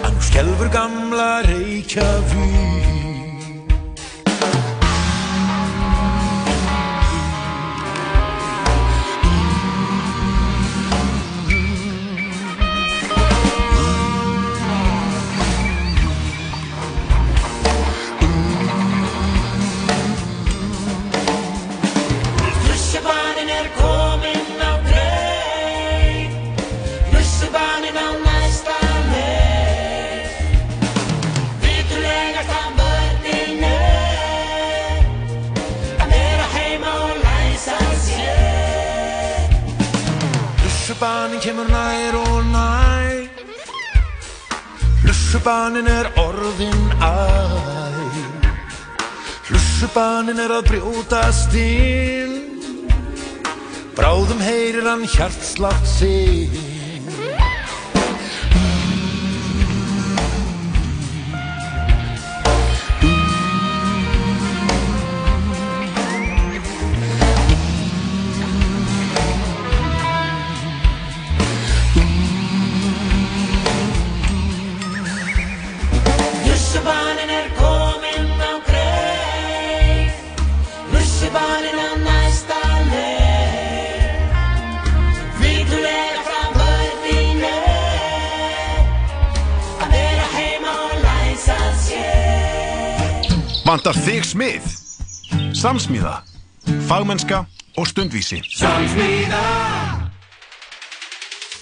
Að 0.04 0.12
nú 0.14 0.22
skelfur 0.22 0.70
gamla 0.70 1.42
Reykjavík. 1.48 2.87
Lussubaninn 2.87 2.87
Lussubanin 41.38 41.42
kemur 41.42 41.70
nær 41.70 42.16
og 42.18 42.46
nær. 42.50 43.28
Lussubanin 45.06 45.88
er 45.88 46.08
orðin 46.18 46.94
æ. 46.98 47.14
Lussubanin 49.52 50.40
er 50.40 50.52
að 50.58 50.66
brjótast 50.72 51.54
inn 51.54 52.34
Bráðum 53.96 54.42
heyrir 54.42 54.90
hann 54.90 55.06
hjartslátt 55.06 55.86
sinn 55.88 56.67
Samsmíða. 95.58 96.22
Fagmennska 96.88 97.46
og 97.78 97.88
stundvísi. 97.88 98.42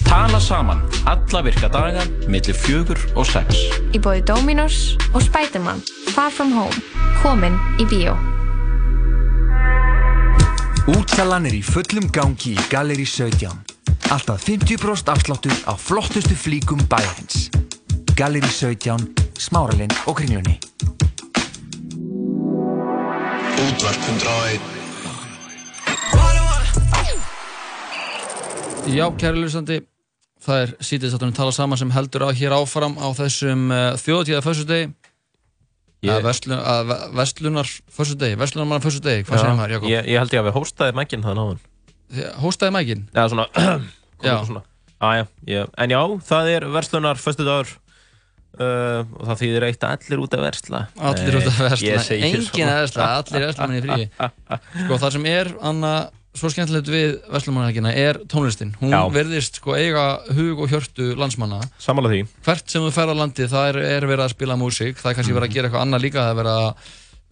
Tala 0.05 0.39
saman 0.39 0.81
alla 1.07 1.41
virka 1.41 1.67
daga 1.67 2.03
millir 2.27 2.55
fjögur 2.55 2.99
og 3.15 3.25
sex. 3.25 3.55
Í 3.95 4.01
bóði 4.03 4.25
Dominos 4.27 4.97
og 5.13 5.23
Spiderman 5.23 5.79
Far 6.11 6.27
From 6.31 6.51
Home 6.51 6.75
Komin 7.21 7.55
í 7.79 7.87
bíó 7.87 8.17
Útsalan 10.91 11.47
er 11.47 11.55
í 11.55 11.63
fullum 11.63 12.11
gangi 12.11 12.51
í 12.53 12.67
Gallerí 12.69 13.07
17. 13.07 13.47
Alltaf 14.11 14.43
50% 14.43 15.09
afsláttur 15.15 15.55
á 15.71 15.73
flottustu 15.79 16.35
flíkum 16.35 16.83
bæjarins. 16.91 17.47
Gallerí 18.19 18.51
17, 18.51 19.07
Smáralind 19.39 19.95
og 20.05 20.19
Kringlunni. 20.19 20.59
Útvarp 23.55 23.99
101. 24.09 24.59
Já, 28.95 29.05
kæri 29.17 29.39
lusandi, 29.41 29.77
það 30.45 30.59
er 30.65 30.73
sítið 30.85 31.13
sattunum 31.13 31.33
tala 31.35 31.53
saman 31.55 31.79
sem 31.79 31.91
heldur 31.95 32.25
á 32.27 32.29
hér 32.37 32.53
áfram 32.59 32.97
á 33.01 33.07
þessum 33.17 33.63
uh, 33.73 33.77
þjóðtíða 34.01 34.41
fössudegi 34.45 34.89
Ég- 36.05 36.11
að 36.13 36.27
vestlun, 36.27 36.59
að 36.59 36.83
ve- 36.91 36.99
vestlunar 37.17 37.71
fössudegi, 37.97 38.37
vestlunar 38.37 38.67
manna 38.69 38.83
fössudegi, 38.83 39.23
hvað 39.25 39.41
segir 39.41 39.57
maður, 39.57 39.73
Jakob? 39.77 39.89
Ég, 39.89 40.11
ég 40.13 40.21
held 40.21 40.35
ég 40.35 40.43
að 40.43 40.47
við 40.51 40.57
hóstaði 40.59 40.97
mækinn 40.99 41.25
þannig 41.25 41.41
áðan. 41.47 41.63
Hóstaði 42.43 42.75
mækinn? 42.75 43.03
Já, 43.15 43.23
svona, 43.31 43.47
Já. 43.55 44.29
já. 44.29 44.35
svona. 44.51 44.61
Aja, 45.05 45.25
ég, 45.49 45.73
en 45.81 45.95
já, 45.95 46.01
það 46.29 46.51
er 46.59 46.67
verslunar 46.75 47.17
föstu 47.19 47.47
dagur 47.47 47.73
uh, 48.55 49.01
og 49.19 49.23
það 49.29 49.39
þýðir 49.43 49.65
eitt 49.69 49.85
að 49.87 49.95
allir 49.95 50.21
út 50.25 50.35
að 50.37 50.43
versla. 50.45 50.81
Allir 51.11 51.37
út 51.39 51.47
að 51.49 51.61
versla, 51.65 52.03
svona. 52.03 52.75
að 52.75 52.83
versla, 52.83 53.07
allir 53.21 53.47
verslumenn 53.49 53.79
í 53.79 53.85
fríi 53.85 54.05
Sko 54.85 54.99
það 55.05 55.15
sem 55.17 55.27
er, 55.31 55.51
Anna, 55.71 55.93
svo 56.35 56.51
skemmtilegt 56.51 56.91
við 56.91 57.15
verslumannahelgina 57.31 57.93
er 57.95 58.19
tónlistin 58.31 58.73
Hún 58.81 58.91
Já. 58.95 59.01
verðist 59.15 59.61
sko 59.61 59.75
eiga 59.79 60.05
hug 60.35 60.63
og 60.65 60.71
hjörtu 60.73 61.13
landsmanna 61.19 61.61
Samanlega 61.79 62.17
því. 62.17 62.37
Hvert 62.47 62.75
sem 62.75 62.83
þú 62.85 62.93
fer 62.97 63.11
á 63.11 63.15
landi 63.15 63.47
það 63.51 63.69
er, 63.73 63.81
er 63.97 64.07
verið 64.09 64.25
að 64.27 64.33
spila 64.35 64.57
músík 64.59 64.99
Það 64.99 65.11
er 65.11 65.19
kannski 65.19 65.35
verið 65.37 65.49
að 65.51 65.57
gera 65.57 65.69
eitthvað 65.71 65.85
annað 65.87 66.05
líka 66.07 66.25
Það 66.25 66.33
er 66.33 66.39
verið 66.41 66.61
að 66.61 66.71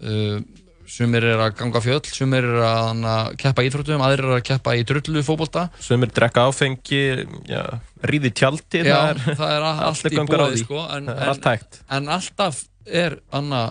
uh, 0.04 0.63
Sumir 0.94 1.26
er 1.26 1.40
að 1.42 1.56
ganga 1.58 1.80
fjöll, 1.82 2.04
sumir 2.06 2.46
er 2.46 2.60
að 2.62 3.32
keppa 3.42 3.64
íþróttum, 3.66 4.02
aðrir 4.06 4.28
er 4.28 4.36
að 4.36 4.44
keppa 4.46 4.76
í 4.78 4.84
drullu 4.86 5.24
fótbolta 5.26 5.64
Sumir 5.82 6.12
drekka 6.14 6.44
áfengi, 6.50 7.00
já, 7.50 7.64
ríði 8.06 8.30
tjaldi, 8.38 8.84
Já, 8.86 8.94
það 9.00 9.10
er, 9.10 9.40
það 9.40 9.54
er 9.56 9.66
allt 9.88 10.06
í 10.12 10.22
bóði 10.30 10.62
sko, 10.62 10.84
en, 10.94 11.10
en, 11.10 11.24
allt 11.32 11.50
hægt. 11.50 11.80
en 11.98 12.12
alltaf 12.14 12.62
er 12.86 13.18
anna, 13.34 13.64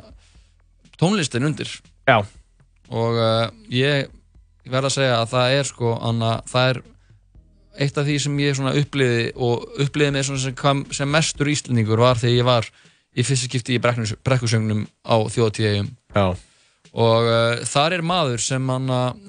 tónlistin 0.98 1.46
undir 1.46 1.70
Já. 2.10 2.18
og 2.90 3.20
uh, 3.22 3.46
ég 3.70 4.10
verð 4.66 4.90
að 4.90 4.96
segja 4.98 5.20
að 5.22 5.30
það 5.36 5.56
er 5.60 5.70
sko 5.70 5.94
anna, 6.02 6.34
það 6.50 6.72
er 6.74 6.82
eitt 7.82 7.98
af 7.98 8.06
því 8.08 8.16
sem 8.26 8.40
ég 8.42 8.62
uppliði 8.82 9.26
og 9.38 9.68
uppliði 9.80 10.22
svona 10.26 10.42
sem, 10.42 10.82
sem 10.92 11.08
mestur 11.14 11.48
íslendingur 11.54 12.02
var 12.02 12.18
þegar 12.20 12.40
ég 12.40 12.48
var 12.50 12.68
í 13.12 13.24
fyrsta 13.24 13.46
skipti 13.48 13.76
í 13.76 13.82
brekkus- 13.82 14.16
brekkusöngnum 14.24 14.88
á 15.06 15.16
þjóðtíðum 15.32 15.92
Já. 16.16 16.26
Og 16.92 17.28
uh, 17.30 17.62
þar 17.64 17.98
er 17.98 18.02
maður 18.04 18.42
sem 18.44 18.66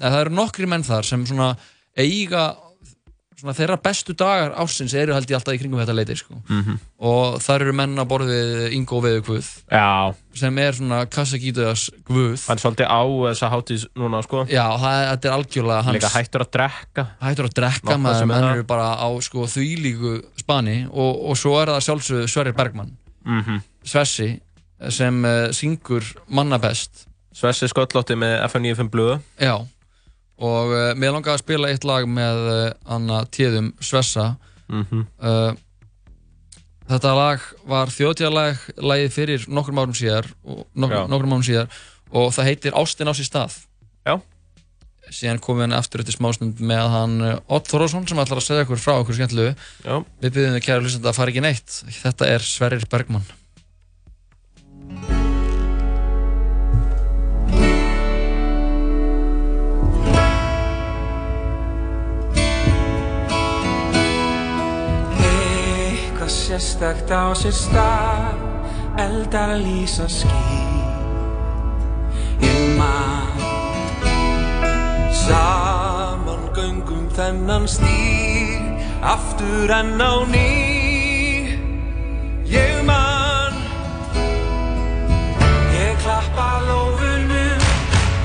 eða 0.00 0.10
það 0.12 0.20
eru 0.24 0.36
nokkri 0.40 0.66
menn 0.68 0.84
þar 0.84 1.06
sem 1.08 1.24
svona 1.26 1.54
eiga 1.96 2.54
svona 3.44 3.52
þeirra 3.58 3.76
bestu 3.82 4.14
dagar 4.16 4.52
ársins 4.62 4.92
eru 4.96 5.12
held 5.12 5.28
ég 5.28 5.36
alltaf 5.36 5.56
í 5.56 5.58
kringum 5.60 5.80
þetta 5.82 5.94
leiti 5.96 6.14
sko. 6.16 6.36
Mhm. 6.48 6.76
og 7.04 7.40
þar 7.44 7.64
eru 7.66 7.72
menn 7.76 7.96
að 8.00 8.06
borðið 8.12 8.72
Ingo 8.76 9.00
Já. 9.72 10.14
sem 10.38 10.58
er 10.62 10.72
svona 10.78 11.00
Kassagítas 11.10 11.90
Guð 12.06 12.44
Hann 12.46 12.56
er 12.56 12.62
svolítið 12.62 12.88
á 12.88 13.00
þessa 13.04 13.50
hátíð 13.52 13.86
núna, 14.00 14.22
sko. 14.24 14.44
Já, 14.48 14.64
það, 14.80 15.00
þetta 15.10 15.28
er 15.28 15.34
algjörlega 15.38 15.82
hans 15.84 15.98
Líka 15.98 16.12
hættur 16.14 16.44
að 16.46 16.50
drekka. 16.56 17.06
hættur 17.20 17.48
að 17.50 17.54
drekka 17.58 17.96
maður, 17.98 18.26
menn 18.30 18.48
eru 18.52 18.64
bara 18.64 18.88
á 18.96 19.08
sko, 19.20 19.44
þvílíku 19.50 20.14
spani 20.40 20.86
og, 20.90 21.12
og 21.30 21.36
svo 21.36 21.56
er 21.60 21.74
það 21.74 21.84
sjálfsögðu 21.88 22.28
Sverrir 22.28 22.54
Bergmann 22.56 22.96
Mhm. 23.24 23.60
Svessi 23.84 24.40
sem 24.90 25.24
uh, 25.24 25.48
syngur 25.52 26.04
manna 26.28 26.58
best 26.58 27.06
Svessi 27.34 27.66
sköllótti 27.70 28.16
með 28.18 28.36
FM95 28.48 28.92
blöðu 28.94 29.16
Já 29.42 29.56
og 30.44 30.72
uh, 30.74 30.88
mér 30.98 31.12
langar 31.14 31.36
að 31.36 31.44
spila 31.44 31.68
eitt 31.70 31.84
lag 31.86 32.08
með 32.10 32.40
uh, 32.50 32.62
Anna 32.90 33.20
Tíðum 33.30 33.70
Svessa. 33.82 34.32
Mhm. 34.66 35.04
uh, 35.22 35.52
Þetta 36.84 37.12
lag 37.16 37.44
var 37.64 37.88
þjóðtíðalag 37.88 38.58
lagið 38.76 39.14
fyrir 39.14 39.44
nokkrum 39.48 39.78
árum 39.80 39.94
síðar 39.96 40.26
og 40.44 40.66
nok 40.76 40.92
Já. 40.92 40.98
nokkrum 41.08 41.32
árum 41.32 41.44
síðar 41.46 41.78
og 42.12 42.28
það 42.36 42.48
heitir 42.50 42.76
Ástin 42.76 43.08
á 43.08 43.16
sér 43.16 43.28
stað. 43.30 43.54
Já. 44.04 44.18
Síðan 45.08 45.40
komum 45.40 45.62
við 45.62 45.68
hann 45.70 45.78
aftur 45.78 46.02
eftir 46.04 46.18
smásnund 46.18 46.60
með 46.60 46.90
hann 46.92 47.16
Ott 47.48 47.70
Þorásson 47.72 48.04
sem 48.10 48.20
ætlar 48.20 48.42
að 48.42 48.46
segja 48.50 48.66
okkur 48.66 48.82
frá 48.84 48.98
okkur 48.98 49.16
skemmtilegu. 49.16 49.56
Já. 49.80 49.96
Við 50.20 50.36
byrjum 50.36 50.58
við 50.58 50.66
kæra 50.68 50.84
hlustandi 50.84 51.08
að 51.08 51.18
fara 51.22 51.32
ekki 51.32 51.46
neitt. 51.46 51.80
Þetta 52.02 52.30
er 52.34 52.48
Sverrir 52.52 52.84
Bergmann 52.92 53.24
sérstakt 66.44 67.08
á 67.08 67.32
sér 67.32 67.56
stað. 67.56 68.36
Eldar 68.94 69.58
lýsa 69.58 70.06
ský 70.06 70.28
Ég 72.38 72.78
man 72.78 73.34
Saman 75.10 76.46
göngum 76.54 77.10
þennan 77.16 77.66
stíg 77.66 78.62
Aftur 79.02 79.72
enn 79.74 79.98
á 79.98 80.14
ný. 80.30 80.50
Ég 82.46 82.86
man 82.86 83.58
Ég 85.74 85.98
klappa 86.06 86.50
lófunum 86.70 87.60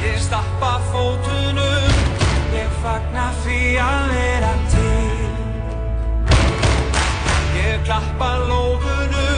Ég 0.05 0.21
stappa 0.21 0.77
fótunum 0.93 1.93
Ég 2.53 2.69
fagna 2.83 3.31
því 3.41 3.61
að 3.81 4.03
vera 4.13 4.28
klappa 7.89 8.31
lófunum, 8.49 9.28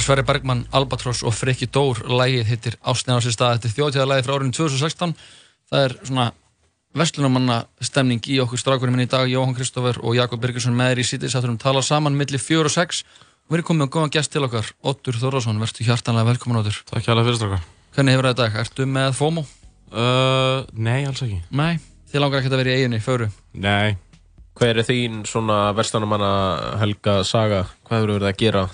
var 0.00 0.06
Sverri 0.06 0.22
Bergmann, 0.24 0.66
Albatross 0.72 1.20
og 1.26 1.34
Frikki 1.36 1.66
Dór. 1.68 1.98
Lægið 2.08 2.46
hittir 2.48 2.76
Ástin 2.80 3.12
á 3.12 3.20
sér 3.20 3.34
stað. 3.34 3.58
Þetta 3.58 3.68
er 3.68 3.74
þjóðtíðarlægið 3.76 4.26
frá 4.26 4.34
árinu 4.36 4.54
2016. 4.56 5.12
Það 5.68 5.84
er 5.84 5.94
svona 6.08 6.26
vestlunamanna 6.96 7.58
stemning 7.84 8.24
í 8.24 8.38
okkur 8.40 8.62
strákurinn 8.62 8.96
minn 8.96 9.04
í 9.04 9.10
dag, 9.10 9.28
Jóhann 9.28 9.52
Kristófer 9.58 10.00
og 10.00 10.16
Jakob 10.16 10.40
Birgesson 10.40 10.76
með 10.78 10.94
þér 10.94 11.02
í 11.02 11.06
sítið. 11.10 11.32
Sátturum 11.34 11.60
tala 11.60 11.84
saman 11.84 12.16
millir 12.16 12.40
4 12.40 12.70
og 12.70 12.74
6. 12.76 13.04
Og 13.04 13.52
við 13.52 13.60
erum 13.60 13.68
komið 13.68 13.84
með 13.84 13.92
góðan 13.96 14.16
gest 14.16 14.32
til 14.32 14.44
okkar, 14.46 14.72
Ottur 14.80 15.20
Þórðarsson. 15.20 15.60
Vertu 15.60 15.84
hjartanlega 15.84 16.30
velkomin, 16.32 16.60
Ottur. 16.62 16.82
Takk 16.88 17.04
hjá 17.04 17.14
fyrir 17.20 17.40
strákar. 17.42 17.64
Hvernig 17.96 18.16
hefur 18.16 18.30
það 18.30 18.36
í 18.36 18.40
dag? 18.40 18.60
Ertu 18.64 18.88
með 18.88 19.16
FOMO? 19.20 19.48
Uh, 19.90 20.68
nei, 20.72 21.00
alls 21.04 21.20
ekki. 21.26 21.42
Nei, 21.50 21.74
þið 22.08 22.24
langar 22.24 22.40
ekki 22.40 22.54
að 22.54 22.62
vera 22.62 22.72
í 22.72 22.78
eiginni, 22.78 23.02
föru? 23.04 23.28
Nei. 23.52 23.98
Hver 24.60 24.80
er 24.80 24.86
þín 24.86 25.24
svona 25.28 25.66
verslanumanna 25.76 26.30
helga 26.80 27.20
saga? 27.26 27.66
Hvað 27.84 28.00
hefur 28.00 28.14
verið 28.16 28.30
að 28.30 28.40
gera 28.40 28.64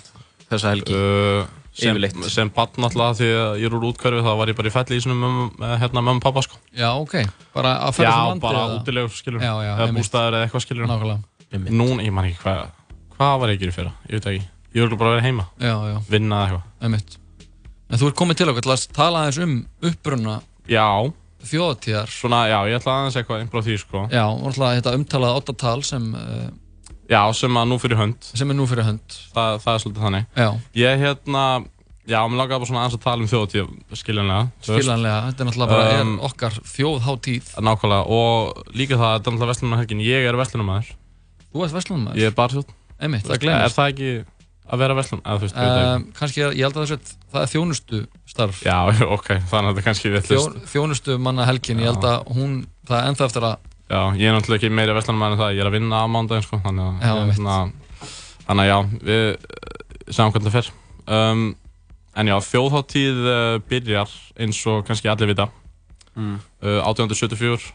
þessa 0.51 0.73
helgi? 0.73 0.95
Uh, 0.97 1.45
sem, 1.77 1.91
Yfirleitt. 1.93 2.17
sem 2.33 2.49
barn 2.55 2.87
alltaf 2.87 3.17
því 3.19 3.27
að 3.37 3.59
ég 3.61 3.67
er 3.69 3.75
úr 3.77 3.85
útkörfi 3.91 4.21
þá 4.25 4.29
var 4.39 4.49
ég 4.51 4.57
bara 4.57 4.71
í 4.71 4.73
fellísinu 4.73 5.17
með, 5.19 5.35
með 5.61 5.73
hérna 5.83 6.01
mömmu 6.07 6.23
pappa 6.23 6.41
sko. 6.45 6.57
Já, 6.73 6.89
ok. 6.97 7.15
Bara 7.53 7.75
að 7.85 7.97
ferða 7.99 8.09
Já, 8.09 8.15
sem 8.17 8.31
landi? 8.31 8.45
bara 8.47 8.63
eða? 8.63 8.79
útilegur 8.81 9.13
skilur. 9.13 9.43
Já, 9.45 9.53
já, 9.67 9.73
Eða 9.77 9.95
bústæður 9.99 10.37
eða 10.39 10.47
eitthvað 10.47 10.65
skilur. 10.65 10.89
Nákvæmlega. 10.89 11.69
Nún, 11.77 12.01
ég 12.03 12.11
man 12.17 12.25
ekki 12.31 12.41
hvað, 12.43 12.63
hvað 13.17 13.35
var 13.43 13.53
ég 13.53 13.59
að 13.59 13.61
gera 13.65 13.71
í 13.71 13.77
fyrra? 13.77 13.93
Ég 14.09 14.17
veit 14.17 14.29
ekki. 14.33 14.47
Ég 14.77 14.83
vil 14.89 14.97
bara 14.99 15.13
vera 15.15 15.25
heima. 15.27 15.45
Já, 15.63 15.75
já. 15.93 15.97
Vinna 16.09 16.41
eða 16.41 16.47
eitthvað. 16.47 16.65
Einmitt. 16.87 17.17
En 17.87 18.01
þú 18.01 18.09
ert 18.09 18.17
komið 18.19 18.37
til 18.41 18.49
okkur 18.51 18.65
til 18.65 18.73
að 18.73 18.87
tala 18.97 19.21
aðeins 19.23 19.37
um 19.45 19.53
uppruna 19.91 20.39
Já. 20.67 20.87
þjóðatíðar. 21.47 22.09
Svona, 22.11 22.41
já, 22.51 22.57
ég 22.67 22.81
ætla 22.81 22.95
aðeins 22.99 23.15
eitthvað 23.21 23.45
frá 23.53 23.61
því 23.63 23.77
sko. 23.79 24.01
Já, 24.11 24.23
og 24.27 24.49
alltaf 24.49 24.73
þetta 24.81 24.95
umtalaða 24.97 25.39
ottatal 25.39 25.77
sem, 25.87 26.09
uh, 26.17 26.49
Já, 27.07 27.21
sem 27.39 27.57
að 27.59 27.67
nú 27.71 27.77
fyrir 27.79 27.97
hönd. 28.01 28.29
sem 28.35 28.49
er 28.51 28.55
nú 28.57 28.65
fyrir 28.67 28.83
hönd. 28.87 29.17
Það, 29.35 29.57
það 29.63 29.73
er 29.73 29.83
svolítið 29.83 30.05
þannig. 30.07 30.25
Já. 30.35 30.49
Ég 30.81 31.03
hérna, 31.03 31.43
já, 32.07 32.19
mér 32.27 32.37
langaði 32.41 32.59
bara 32.59 32.69
svona 32.69 32.81
aðeins 32.83 32.97
að 32.97 33.03
tala 33.05 33.23
um 33.23 33.29
þjóðatíð, 33.31 33.69
skiljanlega. 34.01 34.47
Skiljanlega, 34.67 35.19
þetta 35.29 35.43
er 35.43 35.49
náttúrulega 35.49 35.71
bara 35.77 36.01
Um, 36.01 36.15
okkar 36.27 36.57
þjóðháttíð. 36.73 37.51
Nákvæmlega, 37.63 38.03
og 38.19 38.63
líka 38.75 38.99
það, 38.99 39.13
þetta 39.15 39.29
er 39.31 39.37
náttúrulega 39.37 39.51
vestlunarhelgin, 39.53 40.01
ég 40.07 40.27
er 40.27 40.39
vestlunarmæður. 40.41 40.91
Þú 41.53 41.63
ert 41.67 41.77
verslunarmaður? 41.77 42.19
Ég 42.19 42.27
er 42.31 42.35
barþjótt. 42.41 42.73
Einmitt, 42.99 43.23
það 43.29 43.39
gleymist. 43.45 43.63
Er 43.63 43.75
það 43.77 43.93
ekki 43.93 44.11
að 44.67 44.81
vera 44.83 44.95
vestlun? 44.97 45.21
Um, 45.23 46.11
er- 46.43 46.57
ég 46.57 46.67
held 46.67 46.75
að 46.75 46.83
þessu, 46.91 47.15
það 47.31 47.41
er 47.45 47.51
þjónustu 47.53 48.03
starf. 48.27 48.59
Já, 48.67 48.77
ok, 49.15 49.29
þannig 49.47 49.71
að 49.71 49.77
þetta 49.77 49.87
kannski 49.87 50.11
Er 53.87 53.95
Já, 53.95 54.01
ég 54.19 54.27
er 54.27 54.35
náttúrulega 54.35 54.59
ekki 54.59 54.71
meira 54.75 54.93
vestlunarmæður 54.97 55.37
en 55.37 55.39
það, 55.41 55.53
ég 55.55 55.61
er 55.63 55.69
að 55.69 55.75
vinna 55.77 56.01
á 56.03 56.05
mándaginn, 56.11 56.43
sko, 56.43 56.59
þannig 56.65 56.83
að, 56.87 57.05
Já, 57.07 57.35
svona- 57.37 57.71
þannig 58.47 58.63
að 58.63 58.69
já, 58.71 58.77
við 59.07 59.23
uh, 59.31 60.11
sjáum 60.11 60.31
hvernig 60.35 60.51
það 60.51 60.57
fer. 60.57 60.69
Um, 61.07 61.43
en 62.17 62.27
já, 62.31 62.35
þjóðháttíð 62.49 63.21
uh, 63.31 63.59
byrjar 63.69 64.11
eins 64.43 64.59
og 64.67 64.83
kannski 64.87 65.07
allir 65.11 65.31
vita, 65.33 65.49
Mm. 66.17 66.39
uh, 66.65 66.79
1874. 66.89 67.67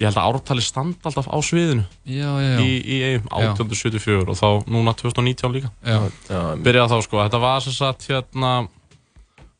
Ég 0.00 0.06
held 0.08 0.16
að 0.16 0.28
ártali 0.30 0.62
standa 0.62 1.10
alltaf 1.10 1.26
á 1.28 1.36
sviðinu 1.42 1.82
Já, 2.06 2.30
já, 2.38 2.54
já. 2.54 2.60
í, 2.64 2.68
í 2.80 2.96
eigum, 3.02 3.26
Já. 3.28 3.50
1874 3.52 4.30
og 4.30 4.38
þá 4.38 4.48
núna 4.72 4.94
2019 4.96 5.52
líka. 5.52 5.70
Já. 5.84 5.98
Já, 6.30 6.40
Byrjaði 6.64 6.92
þá 6.94 7.02
sko, 7.04 7.18
þetta 7.26 7.40
var 7.42 7.60
sem 7.60 7.74
sagt 7.76 8.06
hérna 8.08 8.52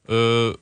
uh, 0.09 0.53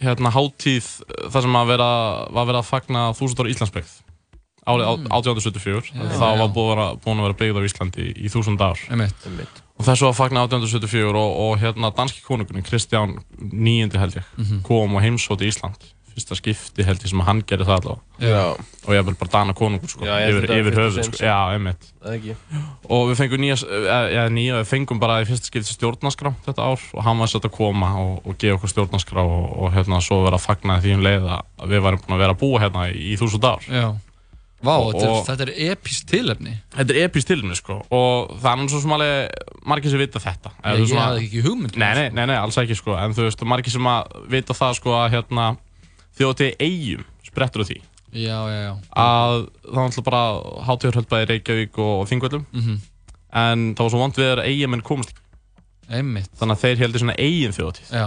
hérna 0.00 0.30
hátíð 0.34 0.86
uh, 1.04 1.30
þar 1.32 1.42
sem 1.46 1.56
að 1.60 1.66
vera, 1.74 1.88
var 2.32 2.46
verið 2.48 2.60
að 2.62 2.70
fagna 2.70 3.02
þúsund 3.18 3.40
ára 3.44 3.52
Íslandsbyggð 3.54 3.96
árið 4.70 4.86
Mm. 4.90 5.00
mm. 5.00 5.12
1874 5.16 5.90
Já, 5.96 6.02
þá 6.20 6.26
var 6.38 6.50
búin 6.54 6.68
að 6.68 6.74
vera, 6.74 6.86
búin 7.04 7.18
að 7.20 7.26
vera 7.26 7.38
byggð 7.40 7.58
á 7.58 7.62
Íslandi 7.68 8.02
í, 8.04 8.10
í 8.26 8.28
þúsund 8.30 8.60
ár 8.60 8.78
Einmitt. 8.92 9.62
og 9.80 9.86
þessu 9.88 10.04
var 10.06 10.14
fagna 10.18 10.42
1874 10.44 11.16
og, 11.16 11.30
og 11.46 11.54
hérna 11.62 11.90
danski 11.96 12.20
konungurinn 12.26 12.62
Kristján 12.66 13.16
níundi 13.40 13.98
held 13.98 14.18
ég 14.20 14.26
Mhm. 14.36 14.60
kom 14.62 14.94
og 14.94 15.02
heimsóti 15.02 15.48
Ísland 15.48 15.80
fyrsta 16.20 16.36
skipti 16.36 16.84
held 16.84 17.00
ég 17.00 17.10
sem 17.10 17.22
að 17.24 17.28
hann 17.30 17.40
gerði 17.48 17.66
það 17.70 17.78
allavega 17.80 18.30
Já. 18.30 18.42
og 18.84 18.92
ég 18.94 19.06
vil 19.08 19.14
bara 19.22 19.32
dana 19.32 19.54
konungur 19.56 19.88
sko, 19.88 20.04
Já, 20.04 20.18
yfir, 20.28 20.46
yfir 20.60 20.76
höfuð 20.76 21.06
sko. 21.08 21.22
já, 21.24 21.36
einmitt 21.56 21.88
Það 22.04 22.18
ekki. 22.18 22.34
og 22.92 23.08
við 23.10 23.16
fengum 23.22 23.40
nýja, 23.46 23.56
eða 23.64 24.26
nýja, 24.36 24.58
við 24.60 24.68
fengum 24.74 25.00
bara 25.00 25.16
í 25.24 25.26
fyrsta 25.28 25.48
skipti 25.48 25.72
stjórnarskrá 25.74 26.34
þetta 26.44 26.68
ár 26.68 26.84
og 26.92 27.02
hann 27.08 27.18
var 27.24 27.32
sett 27.32 27.48
að 27.48 27.56
koma 27.56 27.90
og, 28.04 28.20
og 28.28 28.36
gefa 28.38 28.58
okkur 28.60 28.74
stjórnarskrá 28.76 29.24
og, 29.24 29.48
og 29.64 29.72
hérna 29.74 30.02
svo 30.04 30.20
vera 30.26 30.36
að 30.36 30.46
fagna 30.46 30.78
því 30.84 30.94
um 30.98 31.02
leið 31.08 31.26
að 31.32 31.66
við 31.72 31.82
varum 31.88 32.04
búin 32.04 32.16
að 32.18 32.22
vera 32.26 32.36
að 32.36 32.40
búa 32.44 32.62
hérna 32.66 32.86
í, 32.92 33.16
þúsund 33.20 33.48
ár 33.50 33.66
Já. 33.72 33.88
Vá, 34.60 34.74
Og- 34.76 34.90
þetta, 34.92 35.06
er, 35.06 35.10
og- 35.16 35.22
þetta 35.24 35.44
er 35.46 35.50
epíst 35.72 36.02
tilefni. 36.10 36.50
Þetta 36.76 36.92
er 36.92 36.98
epíst 37.06 37.28
tilumni 37.30 37.54
sko 37.56 37.78
og 37.96 38.34
það 38.42 38.50
er 38.50 38.58
nú 38.60 38.66
svo 38.68 38.80
sem 38.82 38.92
alveg 38.92 39.46
margir 39.64 39.88
sem 39.94 40.02
vita 40.02 40.20
þetta 40.20 40.50
Nei, 40.60 40.74
ég 40.84 41.00
hafði 41.00 41.22
ekki 41.24 41.40
hugmynd 41.46 41.78
um 41.78 41.80
Nei, 41.80 41.94
nei, 41.96 42.10
nei, 42.12 42.26
nei, 42.28 42.36
alls 42.36 42.58
ekki 42.60 42.76
sko 42.76 42.92
en 43.00 43.14
þú 43.16 43.24
veist, 43.24 43.40
margir 43.48 43.72
sem 43.72 43.88
að 43.88 44.18
vita 44.28 44.52
það 44.58 44.74
sko 44.76 44.92
að 44.98 45.14
hérna 45.16 45.46
þjóðatíð 46.20 46.54
eigum 46.66 47.04
sprettur 47.26 47.64
á 47.64 47.68
því 47.70 47.78
Já, 48.10 48.38
já, 48.50 48.58
já. 48.66 48.72
að 48.98 49.34
það 49.64 49.74
var 49.76 49.84
alltaf 49.86 50.04
bara 50.08 50.22
hátíður 50.66 50.96
höld 50.98 51.08
bæði 51.12 51.26
í 51.26 51.28
Reykjavík 51.30 51.78
og, 51.78 51.92
og 52.02 52.08
Þingvöllum 52.10 52.46
Mhm. 52.52 52.80
en 53.32 53.60
það 53.74 53.84
var 53.86 53.90
svo 53.94 54.00
vond 54.02 54.16
við 54.18 54.30
að 54.34 54.40
eigamenn 54.50 54.82
komast 54.82 55.12
ekki. 55.12 55.22
Einmitt. 55.90 56.30
þannig 56.38 56.56
að 56.56 56.64
þeir 56.64 56.80
heldur 56.84 57.00
svona 57.04 57.14
eigin 57.18 57.54
þjóðatíð 57.54 57.92
Já. 57.94 58.06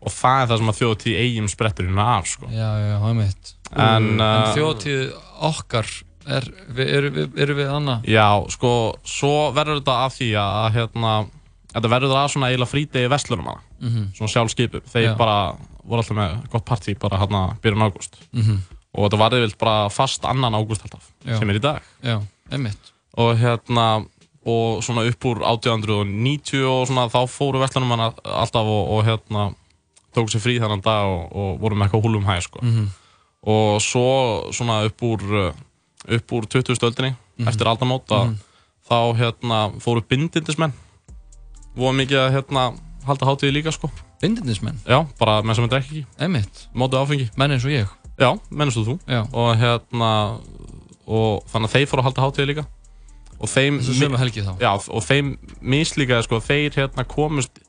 og 0.00 0.12
það 0.12 0.42
er 0.42 0.46
það 0.52 0.58
sem 0.62 0.68
að 0.72 0.78
þjóðatíð 0.80 1.16
eigin 1.22 1.48
sprettur 1.52 1.88
hérna 1.88 2.04
af 2.18 2.26
sko. 2.28 2.46
Já, 2.52 2.68
já, 2.80 2.94
einmitt. 3.08 3.54
En, 3.72 4.06
en 4.20 4.20
uh, 4.20 4.52
þjóðtíð 4.56 5.02
okkar, 5.48 5.88
er, 6.28 6.46
við, 6.76 6.92
eru, 6.98 7.10
við, 7.16 7.34
eru 7.44 7.56
við 7.58 7.72
annað? 7.72 8.06
Já, 8.08 8.28
sko, 8.52 8.70
svo 9.04 9.32
verður 9.56 9.80
þetta 9.82 9.96
af 10.06 10.14
því 10.16 10.28
að, 10.40 10.52
að 10.64 10.70
hérna, 10.78 11.12
þetta 11.74 11.90
verður 11.96 12.14
það 12.14 12.22
af 12.24 12.32
svona 12.32 12.48
eiginlega 12.52 12.72
frítegi 12.72 13.10
vestlunum 13.12 13.50
hana, 13.52 13.64
Mhm. 13.80 14.06
svona 14.16 14.32
sjálfskeipu. 14.32 14.80
Þeir 14.92 15.16
bara 15.20 15.38
voru 15.88 16.02
alltaf 16.02 16.16
með 16.16 16.48
gott 16.52 16.64
partí 16.68 16.94
bara 16.98 17.18
hérna 17.18 17.56
byrjun 17.62 17.86
ágúst. 17.88 18.18
Mhm. 18.32 18.58
Og 18.98 19.04
þetta 19.10 19.18
varði 19.20 19.40
vilt 19.44 19.58
bara 19.58 19.88
fast 19.92 20.24
annan 20.24 20.54
ágúst 20.54 20.82
alltaf, 20.86 21.10
Já. 21.24 21.38
sem 21.38 21.50
er 21.50 21.58
í 21.58 21.60
dag. 21.60 21.82
Já, 22.02 22.20
einmitt. 22.50 22.92
Og 23.16 23.36
hérna, 23.38 24.06
og 24.46 24.82
svona 24.82 25.04
upp 25.08 25.24
úr 25.28 25.42
1890 25.44 26.64
og 26.64 26.86
svona 26.88 27.08
þá 27.12 27.26
fóru 27.28 27.60
vestlunum 27.60 27.90
hana 27.90 28.12
alltaf 28.24 28.64
og, 28.66 28.88
og 28.96 29.04
hérna, 29.04 29.54
tóku 30.16 30.32
sér 30.32 30.40
frí 30.42 30.56
þennan 30.58 30.82
dag 30.82 31.04
og, 31.06 31.28
og 31.36 31.60
voru 31.60 31.76
með 31.76 31.88
eitthvað 31.90 32.04
húlum 32.06 32.24
hæg, 32.26 32.42
sko. 32.46 32.60
Mhm. 32.62 32.88
Og 33.48 33.80
svo 33.80 34.50
svona 34.52 34.80
upp 34.88 35.02
úr, 35.02 35.54
upp 36.08 36.32
úr 36.32 36.46
20. 36.48 36.74
stöldinni, 36.74 37.14
Mhm. 37.38 37.48
eftir 37.48 37.66
aldamót, 37.70 38.06
að 38.08 38.24
Mhm. 38.26 38.38
þá 38.88 39.16
hérna 39.20 39.58
fóru 39.80 40.00
bindindismenn 40.02 40.72
voru 41.76 41.94
mikið 41.96 42.18
að 42.18 42.32
hérna 42.34 42.62
halda 43.12 43.26
hátíði 43.28 43.52
líka 43.58 43.72
sko 43.74 43.90
Bindindismenn? 44.22 44.78
Já, 44.86 45.02
bara 45.18 45.42
menn 45.42 45.54
sem 45.58 45.64
er 45.64 45.72
drekki 45.74 46.02
ekki 46.02 46.24
Einmitt 46.24 46.66
Mótið 46.74 47.02
áfengi 47.02 47.28
Menn 47.36 47.54
eins 47.56 47.64
og 47.64 47.72
ég 47.74 47.88
Já, 48.18 48.30
menn 48.50 48.68
eins 48.68 48.76
og 48.80 48.86
þú 48.88 48.98
Já. 49.08 49.22
Og 49.32 49.52
hérna 49.60 50.10
og 51.08 51.44
þannig 51.48 51.70
að 51.70 51.74
þeir 51.76 51.88
fóru 51.88 52.02
að 52.02 52.08
halda 52.08 52.24
hátíði 52.26 52.48
líka 52.52 52.64
og 53.38 53.48
þeim 53.52 53.76
Þessu 53.78 53.94
sömu 54.02 54.18
helgi 54.18 54.42
þá? 54.42 54.52
Já, 54.60 54.72
og 54.90 55.04
þeim 55.06 55.28
mislíkaði 55.62 56.24
sko 56.26 56.40
þeir 56.42 56.74
hérna 56.74 57.04
komust 57.08 57.60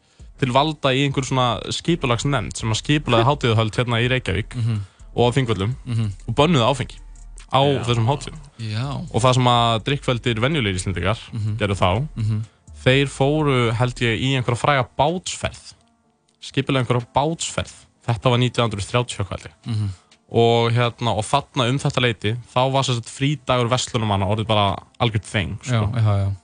til 0.41 0.49
valda 0.55 0.91
í 0.95 1.03
einhver 1.05 1.27
svona 1.27 1.59
skipulags 1.75 2.25
nefnd 2.25 2.57
sem 2.57 2.71
að 2.73 2.79
skipulaði 2.81 3.27
hátíðahöld 3.29 3.77
hérna 3.77 3.99
í 4.01 4.09
Reykjavík 4.09 4.55
Mhm. 4.57 4.79
og 5.15 5.29
á 5.29 5.35
Þingvöllum 5.37 5.75
Mhm. 5.85 6.09
og 6.27 6.35
bönnuði 6.35 6.65
áfengi 6.65 6.97
á 7.53 7.61
Já. 7.65 7.83
þessum 7.85 8.07
hátíðum 8.09 8.39
Já. 8.65 8.87
og 9.13 9.21
það 9.21 9.33
sem 9.39 9.47
að 9.53 9.83
drikkveldir 9.87 10.41
venjulegir 10.41 10.79
íslendingar 10.81 11.19
Mhm. 11.33 11.57
gerðu 11.61 11.77
þá 11.79 12.07
Mhm. 12.17 12.41
Þeir 12.83 13.07
fóru 13.11 13.71
held 13.75 14.01
ég 14.05 14.21
í 14.23 14.35
einhverja 14.37 14.61
fræga 14.63 14.85
bátsferð 14.99 15.73
skipilega 16.41 16.85
einhverja 16.85 17.07
bátsferð 17.15 17.73
þetta 18.07 18.29
var 18.31 18.39
1930 18.39 19.25
hvað 19.25 19.29
held 19.35 19.49
ég 19.49 19.73
Mhm. 19.73 19.89
og 20.31 20.71
hérna 20.71 21.15
og 21.17 21.25
þarna 21.25 21.69
um 21.69 21.79
þetta 21.81 22.01
leiti 22.05 22.35
þá 22.53 22.71
var 22.71 22.83
sér 22.83 23.01
frídagur 23.03 23.69
vestlunumanna 23.69 24.25
orðið 24.29 24.47
bara 24.47 24.75
algjört 25.01 25.25
þeng 25.25 25.57
sko. 25.63 26.35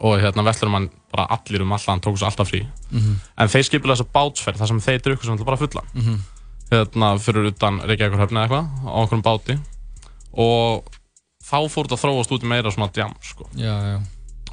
og 0.00 0.20
hérna 0.22 0.44
vestlunumann 0.46 0.88
bara 1.12 1.26
allir 1.34 1.62
um 1.62 1.72
allan 1.72 2.00
tók 2.00 2.16
sér 2.18 2.30
alltaf 2.30 2.48
frí 2.50 2.66
Mhm. 2.92 3.16
en 3.38 3.48
þeir 3.48 3.64
skipilega 3.68 3.96
þessa 3.98 4.12
bátsferð 4.14 4.58
þar 4.58 4.68
sem 4.68 4.80
þeir 4.80 5.00
drukku 5.02 5.24
sem 5.24 5.36
bara 5.44 5.56
fulla 5.56 5.82
Mhm. 5.94 6.18
hérna 6.70 7.18
fyrir 7.18 7.46
utan 7.50 7.80
Reykjavíkur 7.80 8.18
höfni 8.22 8.38
eða 8.38 8.48
eitthvað 8.48 8.66
á 8.86 8.98
einhverjum 9.02 9.22
báti 9.22 9.58
og 10.34 10.84
þá 11.42 11.56
fór 11.68 11.84
þetta 11.86 11.96
að 11.98 12.04
þróast 12.04 12.30
út 12.32 12.42
í 12.44 12.46
meira 12.48 12.70
svona 12.70 12.92
djam 12.92 13.14
sko. 13.20 13.48
Já, 13.56 13.74
já. 13.82 14.00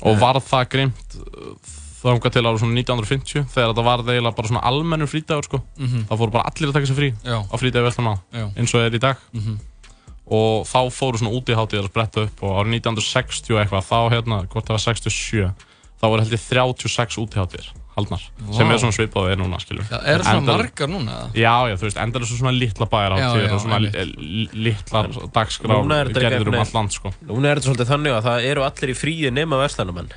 Og 0.02 0.20
var 0.22 0.36
það 0.40 0.68
grimt 0.70 1.18
þánga 1.98 2.30
til 2.32 2.44
ára 2.46 2.60
svona 2.62 2.78
1950 2.78 3.48
þegar 3.50 3.72
þetta 3.74 3.84
var 3.88 4.04
eiginlega 4.06 4.36
bara 4.38 4.48
svona 4.52 4.62
almennur 4.70 5.10
frídagur 5.10 5.44
sko. 5.48 5.62
Mhm. 5.78 6.06
þá 6.10 6.14
fóru 6.18 6.32
bara 6.32 6.46
allir 6.52 6.70
að 6.70 6.74
taka 6.78 6.86
sér 6.92 7.00
frí 7.00 7.10
Já. 7.26 7.38
á 7.42 7.56
frídagi 7.58 8.20
Já. 8.34 8.46
eins 8.56 8.74
og 8.76 8.82
er 8.82 8.92
í 8.96 9.00
dag 9.00 9.18
Mhm. 9.34 9.60
og 10.30 10.66
þá 10.68 10.80
fóru 10.92 11.18
svona 11.18 11.34
útíhátíðar 11.34 11.88
að 11.88 11.90
spretta 11.90 12.22
upp 12.28 12.44
og 12.44 12.52
árið 12.60 12.82
1960 12.82 13.54
og 13.56 13.60
eitthvað 13.66 13.88
þá 13.90 14.00
hérna, 14.14 14.48
hvort 14.48 14.66
það 14.66 14.76
var 14.78 14.86
67 14.86 15.54
þá 15.98 16.06
voru 16.08 16.22
held 16.22 16.34
ég 16.34 16.44
36 16.48 17.18
útíhátíðar 17.18 17.68
haldnar, 17.98 18.22
Vá. 18.40 18.54
sem 18.58 18.72
er 18.72 18.78
svona 18.82 18.96
svipað 18.96 19.32
er 19.34 19.38
núna 19.42 19.60
skilur 19.60 19.86
Já, 19.90 19.98
eru 20.14 20.24
svona 20.24 20.58
margar 20.58 20.88
núna, 20.94 21.12
eða? 21.18 21.30
Já, 21.34 21.54
já, 21.72 21.76
þú 21.82 21.88
veist, 21.88 21.98
endar 22.06 22.22
þessu 22.22 22.38
svona 22.38 22.54
bæjarhátíðar 22.94 23.48
já, 23.48 23.54
og 23.54 23.62
svona 23.64 23.80
einmitt. 23.82 23.96
li- 24.18 24.50
litlar 24.68 25.10
dagskrár 25.34 25.82
Núna 25.84 26.00
er 26.04 26.08
þetta 26.14 26.24
gerðir 26.28 26.48
um 26.54 26.60
allt 26.62 26.74
land 26.78 26.92
sko 26.96 27.14
Núna 27.28 27.52
er 27.52 27.58
þetta 27.60 27.68
svolítið 27.72 27.92
þannig 27.92 28.14
að 28.18 28.28
það 28.30 28.46
eru 28.52 28.62
allir 28.70 28.94
í 28.94 28.98
fríi 29.02 29.32
nema 29.34 29.60
verslanamenn 29.64 30.10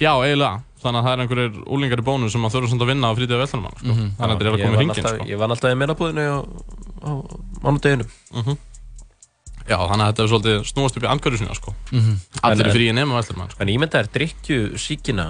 Já, 0.00 0.12
eiginlega 0.20 0.62
þannig 0.82 1.00
að 1.00 1.06
það 1.06 1.12
er 1.16 1.20
einhverjir 1.24 1.54
úlingar 1.72 1.98
í 1.98 2.04
bónus 2.06 2.32
sem 2.36 2.44
að 2.46 2.52
þurfa 2.56 2.68
samt 2.70 2.82
að 2.84 2.90
vinna 2.92 3.08
á 3.08 3.16
frítíða 3.16 3.38
vellunumann 3.42 3.76
sko. 3.80 3.86
Mhm. 3.86 4.08
þannig 4.18 4.32
að 4.32 4.36
þetta 4.36 4.46
er 4.46 4.52
að 4.52 4.60
koma 4.60 4.70
vann 4.70 4.76
hringin 4.76 5.04
alltaf- 5.04 5.16
sko. 5.16 5.26
Ég 5.32 5.38
vann 5.40 5.50
alltaf 5.54 5.72
í 5.72 5.78
meilabúðinu 5.80 6.24
á, 6.26 6.38
á 7.06 7.10
mánudeginu 7.64 8.06
Mhm. 8.36 8.58
Já, 9.66 9.76
þannig 9.82 10.04
að 10.04 10.10
þetta 10.12 10.22
er 10.24 10.30
svolítið 10.30 10.60
snúast 10.70 10.96
upp 10.98 11.06
í 11.06 11.10
andgöru 11.10 11.38
sinna 11.40 11.54
sko. 11.58 11.74
Mhm. 11.90 12.20
Allir 12.46 12.66
er 12.68 12.76
frí 12.76 12.86
nema 12.94 13.16
vellunumann 13.18 13.50
sko. 13.50 13.62
En 13.64 13.72
ímynda 13.72 13.98
er 13.98 14.10
drikkju 14.14 14.60
síkina 14.78 15.26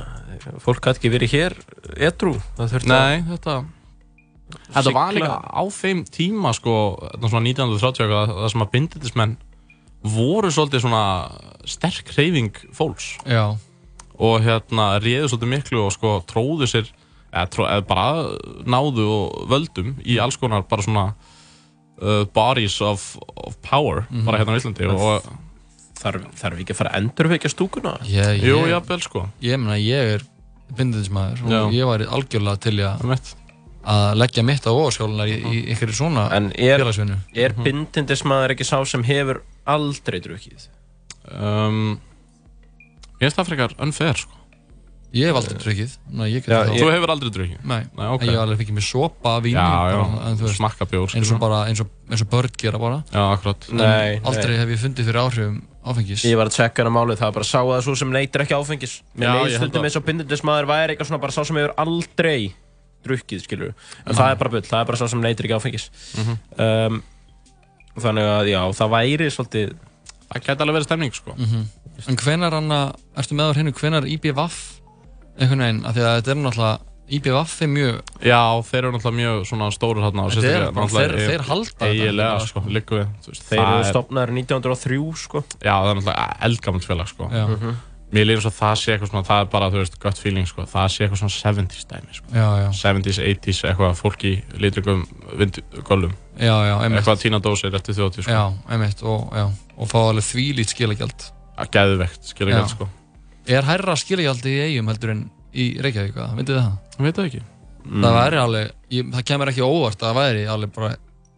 Fólk 0.60 0.84
gæti 0.84 1.00
ekki 1.00 1.10
verið 1.10 1.32
hér 1.32 1.54
Það 1.96 2.72
þurfti 2.74 2.90
Nei, 2.90 3.16
að 3.22 3.30
þetta 3.32 3.54
Þetta 4.46 4.92
var 4.94 5.10
Sigla. 5.10 5.14
líka 5.16 5.36
á 5.42 5.62
þeim 5.74 6.02
tíma 6.06 6.52
sko, 6.54 6.74
þetta 7.02 7.30
svona 7.32 7.48
1930 7.50 8.04
eitthvað, 8.04 8.34
það 8.36 8.50
sem 8.52 8.62
að 8.62 8.70
bindindismenn 8.76 9.36
voru 10.06 10.50
svolítið 10.54 10.84
svona 10.84 11.02
sterk 11.66 12.12
hreyfing 12.14 12.60
fólks 12.76 13.08
Já. 13.26 13.56
og 14.20 14.44
hérna 14.44 15.00
réðu 15.02 15.32
svolítið 15.32 15.50
miklu 15.50 15.82
og 15.86 15.92
sko 15.96 16.12
tróðu 16.30 16.68
sér 16.70 16.86
eða, 17.32 17.48
tró, 17.50 17.66
eða 17.66 17.86
bara 17.88 18.36
náðu 18.62 19.08
og 19.16 19.48
völdum 19.50 19.96
í 20.06 20.20
alls 20.22 20.38
konar 20.38 20.62
bara 20.62 20.82
svona 20.86 21.06
uh, 22.02 22.24
bodies 22.34 22.80
of, 22.80 23.16
of 23.36 23.56
power 23.62 24.06
Mhm. 24.10 24.24
bara 24.24 24.38
hérna 24.38 24.54
á 24.54 24.58
Íslandi 24.60 24.86
og 24.92 25.22
þarf, 25.96 26.26
þarf 26.36 26.60
ekki 26.60 26.72
að 26.74 26.80
fara 26.82 26.90
að 26.92 27.00
endurvekja 27.02 27.50
stúkuna 27.50 27.96
Ég, 28.04 28.42
Jú, 28.44 28.58
ég- 28.64 28.68
jafnvel, 28.74 29.00
sko. 29.02 29.28
Ég 29.42 29.58
meina, 29.58 29.78
ég 29.80 30.14
er 30.16 30.22
bindindismæður 30.76 31.44
og 31.44 31.50
Já. 31.50 31.60
ég 31.72 31.86
væri 31.86 32.06
algjörlega 32.10 32.60
til 32.60 32.76
að 32.82 33.34
að 33.86 34.16
leggja 34.18 34.42
mitt 34.42 34.64
á 34.66 34.72
óskjálunar 34.74 35.28
í, 35.30 35.36
í 35.46 35.58
einhverju 35.70 35.94
svona 35.94 36.24
En 36.34 36.48
er, 36.58 36.80
félagsvinnu 36.82 37.16
er 37.38 37.52
bindindismæður 37.54 38.50
ekki 38.56 38.64
sá 38.66 38.80
sem 38.84 39.04
hefur 39.06 39.42
aldrei 39.66 40.18
drukkið? 40.20 40.66
um, 41.30 42.00
Ég 43.20 43.30
finnst 43.30 43.38
það 43.38 43.46
frekar 43.48 43.74
unfair 43.80 44.18
sko. 44.20 44.32
Ég 45.14 45.30
hef 45.30 45.38
aldrei 45.38 45.56
drukkið. 45.62 45.92
Þú 46.10 46.88
hefur 46.90 47.12
aldrei 47.14 47.30
drukkið? 47.32 47.60
Nei, 47.62 47.82
Nei, 47.96 48.08
ok. 48.10 48.24
En 48.24 48.28
ég 48.28 48.34
hef 48.34 48.42
alveg 48.42 48.58
fikið 48.62 48.76
mér 48.76 48.86
sopa 48.86 49.36
þú 49.38 50.42
veist, 50.42 50.58
smakka 50.58 50.88
bjór, 50.90 51.14
eins 51.16 51.30
og, 51.32 51.40
bara, 51.40 51.62
eins, 51.70 51.80
og, 51.84 51.92
eins 52.10 52.24
og 52.24 52.30
börn 52.32 52.58
gera 52.58 52.80
bara. 52.82 52.98
Já, 53.14 53.22
akkurat. 53.30 53.68
Nei, 53.70 54.18
aldrei 54.26 54.52
nei. 54.52 54.60
hef 54.60 54.74
ég 54.74 54.82
fundið 54.82 55.08
fyrir 55.08 55.20
áhrifum 55.22 55.56
áfengis. 55.86 56.26
Ég 56.26 56.36
var 56.36 56.50
að 56.50 56.58
tjekka 56.58 56.82
hana 56.82 56.92
málið, 56.92 57.20
það 57.22 57.30
var 57.30 57.36
bara 57.38 57.46
að 57.46 57.52
sá 57.52 57.60
að 57.62 57.82
svo 57.86 57.96
sem 58.02 58.12
neytir 58.12 58.44
ekki 58.44 58.56
áfengis. 58.58 58.94
Mér 59.14 59.34
held 59.38 59.56
stundum 59.56 59.86
eins 59.86 59.98
og 59.98 60.06
bindindismæður 60.06 60.70
væri 60.72 60.94
eitthvað 60.94 61.10
svona 61.12 61.22
bara 61.22 61.36
sá 61.36 61.42
sem 61.46 61.60
hefur 61.60 61.74
aldrei 61.86 62.38
drukkið, 63.06 63.44
skilur 63.46 63.74
En 64.02 64.16
það 64.18 64.32
er 64.32 64.40
bara 64.40 64.52
bull, 64.56 64.64
það 64.66 64.80
er 64.80 64.88
bara 64.90 64.98
sá 64.98 65.06
sem 65.12 65.22
neytir 65.22 65.46
ekki 65.46 65.58
áfengis. 65.60 65.90
Mhm. 66.18 66.40
um, 66.58 67.02
Þannig 67.96 68.26
að 68.28 68.48
já, 68.50 68.60
það 68.76 68.90
væri 68.92 69.26
svolítið 69.32 69.76
Það 70.26 70.42
gæti 70.42 70.64
alveg 70.64 70.74
verið 70.76 70.88
stemning, 70.88 71.14
sko. 71.14 71.34
Mhm. 71.38 71.60
En 72.10 72.16
hvenar 72.20 72.52
hann 72.52 72.72
að, 72.74 72.96
ertu 73.16 73.36
með 73.38 73.46
á 73.46 73.52
hreinu, 73.54 73.72
hvenar 73.72 74.08
IBVF 74.10 74.56
einhvern 75.38 75.64
veginn, 75.64 75.84
af 75.86 75.94
því 75.96 76.04
að 76.06 76.14
þetta 76.20 76.30
er 76.30 76.40
náttúrulega 76.42 76.78
IBVF 77.06 77.62
er 77.62 77.68
mjög 77.70 77.98
Já, 78.26 78.40
þeir 78.66 78.78
eru 78.82 78.92
náttúrulega 78.96 79.18
mjög 79.20 79.42
svona 79.46 79.66
stórir 79.70 80.02
hérna 80.02 80.24
er 80.26 80.32
sérstaklega 80.34 80.86
þeir- 80.96 81.28
þeir 81.30 81.44
halda 81.46 81.70
þetta 81.70 81.90
eiginlega, 81.92 82.30
bara, 82.36 82.46
sko, 82.46 82.62
liggur 82.66 82.98
við 82.98 83.28
veist, 83.28 83.42
Þeir 83.50 83.60
eru 83.62 83.76
er- 83.78 83.92
stopnaðir 83.92 84.32
1903, 84.34 85.12
sko. 85.16 85.44
Já, 85.62 85.74
það 85.76 85.90
er 85.90 86.00
náttúrulega 86.00 86.36
eldgamalt 86.48 86.84
félag, 86.88 87.06
sko. 87.08 87.28
Já. 87.30 87.46
Mhm. 87.46 87.76
Mér 88.12 88.22
líður 88.26 88.36
eins 88.38 88.46
og 88.46 88.52
það 88.54 88.74
sé 88.78 88.92
eitthvað 88.94 89.10
svona, 89.10 89.26
það 89.26 89.40
er 89.40 89.44
bara, 89.50 89.70
þú 89.70 89.78
veist, 89.82 89.98
gut 90.00 90.18
feeling, 90.18 90.46
sko. 90.46 90.62
Það 90.62 90.86
sé 90.94 90.98
eitthvað 91.06 91.20
svona 91.22 91.36
70s 91.42 91.84
dæmi, 91.90 92.14
sko. 92.14 92.26
Já, 92.32 92.48
já. 92.62 92.68
70s, 92.72 93.18
80s, 93.18 93.62
eitthvað 93.66 93.96
fólk 93.98 94.20
í 94.24 94.42
litrugum 94.58 95.06
vindgöllum 95.36 96.12
Já, 96.38 96.54
já, 96.66 96.74
einmitt. 96.82 97.00
Eitthvað 97.02 97.20
tína 97.22 97.40
dósir 97.42 97.74
eftir 97.74 97.94
þjóti, 97.94 98.22
sko. 98.22 98.30
Já, 98.30 98.52
einmitt 98.70 99.02
og, 99.02 99.30
já, 99.34 99.50
og 99.78 99.88
fá 99.88 99.98
alveg 100.10 100.22
þvílít 100.22 100.70
skilagjald 100.74 101.30
Að 103.46 103.52
Er 103.56 103.68
hærra 103.68 103.94
skilagjald 103.98 104.46
í 104.50 104.54
eigum 104.66 104.88
heldur 104.90 105.12
en 105.14 105.22
í 105.54 105.68
Reykjavík, 105.80 106.16
eða? 106.16 106.32
Myndið 106.36 106.56
þið 106.56 106.64
það? 106.64 106.74
Ég 106.96 107.06
veit 107.06 107.16
það 107.20 107.28
ekki 107.30 107.42
Það 107.86 108.16
væri 108.18 108.38
alveg, 108.42 108.70
ég, 108.90 109.10
það 109.14 109.24
kemur 109.30 109.50
ekki 109.52 109.62
óvart 109.62 110.00
að 110.02 110.08
það 110.10 110.16
væri 110.18 110.44
alveg 110.50 110.72
bara, 110.74 110.88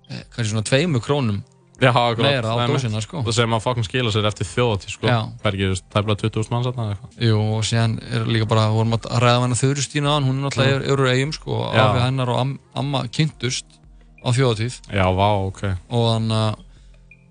eh, 0.09 0.23
kannski 0.33 0.53
svona 0.55 0.65
tveimu 0.65 1.03
krónum 1.05 1.41
Já, 1.79 1.93
akkurat 1.93 2.25
meira 2.27 2.51
á 2.51 2.55
það 2.59 2.63
er 2.65 2.71
dósina, 2.73 3.01
sko 3.05 3.21
Það 3.23 3.35
sem 3.37 3.53
að 3.55 3.61
fokkin 3.63 3.85
skila 3.87 4.11
sér 4.11 4.27
eftir 4.27 4.49
þjóti, 4.49 4.91
sko 4.91 5.07
Já. 5.07 5.19
Það 5.45 5.51
er 5.51 5.59
ekki, 5.59 5.83
tæmlega 5.95 6.23
20.000 6.25 6.51
manns 6.55 6.67
þarna 6.67 6.87
eða 6.87 6.95
eitthvað 6.97 7.27
Jú, 7.29 7.43
og 7.55 7.67
síðan 7.69 7.95
er 8.09 8.25
líka 8.35 8.49
bara, 8.51 8.65
vorum 8.75 8.97
að 8.97 9.07
ræða 9.23 9.43
hana 9.45 9.59
Þurustína 9.61 10.15
án, 10.17 10.27
hún 10.27 10.41
er 10.41 10.49
náttúrulega 10.49 10.79
Mm. 10.79 10.83
mm. 10.83 10.93
eru 10.97 11.11
eigum, 11.13 11.35
sko, 11.37 11.59
Já. 11.71 11.85
afi 11.85 12.01
hennar 12.03 12.33
og 12.35 12.41
am, 12.41 12.57
amma 12.75 13.05
kynntust 13.15 13.79
á 14.25 14.29
þjóðatíð 14.35 14.81
Já, 14.91 15.07
vá, 15.15 15.29
ok 15.47 15.63
og 15.95 16.09
þannig 16.09 16.41
að 16.41 16.65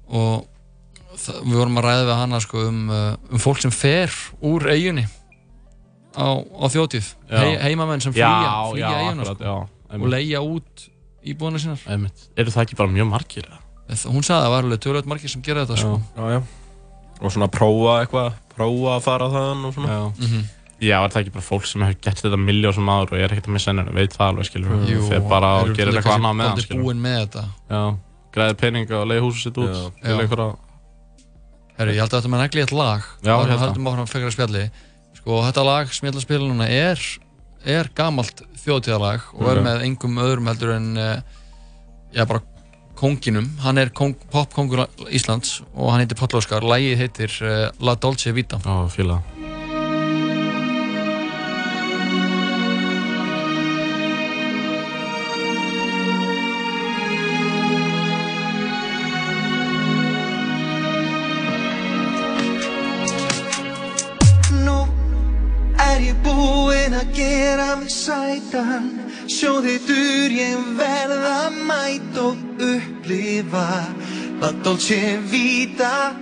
og 0.08 0.48
við 1.18 1.56
vorum 1.57 1.80
að 1.81 1.88
ræða 1.88 2.03
við 2.10 2.18
hana 2.22 2.39
sko 2.44 2.65
um, 2.68 2.81
uh, 2.89 3.15
um 3.34 3.41
fólk 3.44 3.61
sem 3.64 3.73
fer 3.73 4.14
úr 4.45 4.68
eigunni 4.73 5.06
á, 6.18 6.27
á 6.41 6.65
þjóðtíð 6.73 7.07
Já. 7.30 7.39
He, 7.41 7.49
heimamenn 7.68 8.02
sem 8.03 8.14
Já, 8.15 8.27
flýja, 8.27 8.52
já, 8.52 8.69
flýja 8.72 8.91
eiguna 9.02 9.26
akkurat, 9.26 9.38
sko, 9.38 9.48
já, 9.48 9.98
og 10.02 10.07
leigja 10.14 10.41
út 10.45 10.85
íbúðina 11.27 11.60
sínar 11.61 11.81
Einmitt. 11.91 12.27
Eru 12.39 12.53
það 12.53 12.64
ekki 12.68 12.77
bara 12.80 12.94
mjög 12.94 13.10
margir? 13.11 13.48
eða? 13.48 13.64
hún 14.11 14.23
sagði 14.26 14.38
að 14.38 14.45
það 14.45 14.53
var 14.53 14.65
alveg 14.68 14.81
tölvöld 14.84 15.10
margir 15.11 15.31
sem 15.31 15.41
gera 15.45 15.65
þetta 15.65 15.77
sko. 15.81 15.98
Já, 16.18 16.38
já 16.38 16.41
Og 17.18 17.31
svona 17.34 17.48
prófa 17.49 17.94
eitthvað, 18.03 18.34
prófa 18.53 18.91
að 18.98 19.06
fara 19.07 19.27
þaðan 19.34 19.65
og 19.65 19.73
svona 19.73 19.89
Já. 19.95 20.02
Mhm. 20.22 20.44
Já, 20.77 20.98
er 21.02 21.10
það 21.10 21.22
ekki 21.23 21.31
bara 21.34 21.45
fólk 21.48 21.65
sem 21.65 21.81
hefur 21.81 21.95
gett 22.06 22.19
þetta 22.22 22.38
miljón 22.38 22.76
sem 22.77 22.89
aður 22.94 23.14
og 23.15 23.22
er 23.23 23.31
ekkert 23.34 23.48
að 23.49 23.53
missa 23.56 23.72
ennur, 23.72 23.88
veit 23.98 24.14
það 24.14 24.27
alveg, 24.27 24.45
skilur 24.45 24.76
Mm. 24.76 24.84
Jú, 24.91 24.99
Þeir 25.10 25.23
bara 25.31 25.49
gerir 25.73 25.98
eitthvað 25.98 26.18
annað 26.19 26.35
með 26.38 26.45
hann, 26.45 26.52
dálítið 26.53 26.68
skilur 26.68 26.84
búin 26.85 27.02
með 27.02 27.15
þetta 27.23 27.44
Já, 27.73 27.81
græðir 28.35 28.57
pening 28.61 28.91
og 28.94 29.07
leiði 29.10 29.23
húsið 29.26 29.41
sitt 29.48 29.57
út 29.57 29.72
Já. 29.73 29.81
til 30.03 30.14
Já. 30.14 30.19
einhverja 30.22 30.49
Herru, 31.78 31.94
ég 31.94 32.02
held 32.02 32.10
að 32.14 32.20
þetta 32.22 32.32
með 32.34 32.41
negli 32.44 32.64
eitt 32.64 32.74
lag. 32.74 33.08
Já, 33.22 33.34
og 33.38 33.48
við 33.52 33.62
höldum 33.62 33.90
áfram 33.91 34.10
frekar 34.10 34.32
að 34.32 34.36
spjalli. 34.38 34.64
Sko, 35.20 35.40
þetta 35.45 35.66
lag 35.68 35.91
sem 35.94 36.08
ég 36.08 36.14
ætla 36.14 36.22
að 36.24 36.26
spila 36.28 36.48
núna 36.49 36.68
er, 36.74 37.04
er 37.78 37.90
gamalt 37.98 38.41
þjóðtíðalag 38.64 39.28
og 39.38 39.48
er 39.52 39.62
Ok. 39.62 39.66
með 39.68 39.86
engum 39.86 40.18
öðrum 40.24 40.49
heldur 40.49 40.74
en 40.78 40.88
uh, 40.98 41.16
já, 42.16 42.24
bara 42.26 42.41
konginum, 42.98 43.52
hann 43.62 43.78
er 43.78 43.91
kong, 43.94 44.16
popkongur 44.34 44.88
Íslands 45.14 45.60
og 45.76 45.91
hann 45.94 46.02
heitir 46.02 46.18
Páll 46.18 46.40
Óskar. 46.41 46.66
Lagið 46.66 46.98
heitir 47.04 47.38
uh, 47.45 47.68
La 47.86 47.94
Dolce 47.94 48.34
Vita. 48.34 48.58
Já, 48.66 48.78
fíla 48.90 49.22
að 67.08 67.16
gera 67.16 67.76
mig 67.76 67.92
sætan. 67.92 68.88
Sjóðitur 69.28 70.32
ég 70.32 70.58
verð 70.78 71.24
að 71.28 71.58
mæta 71.68 72.24
og 72.24 72.38
upplifa 72.64 73.68
La 74.42 74.52
Dolce 74.64 75.20
Vita. 75.32 76.14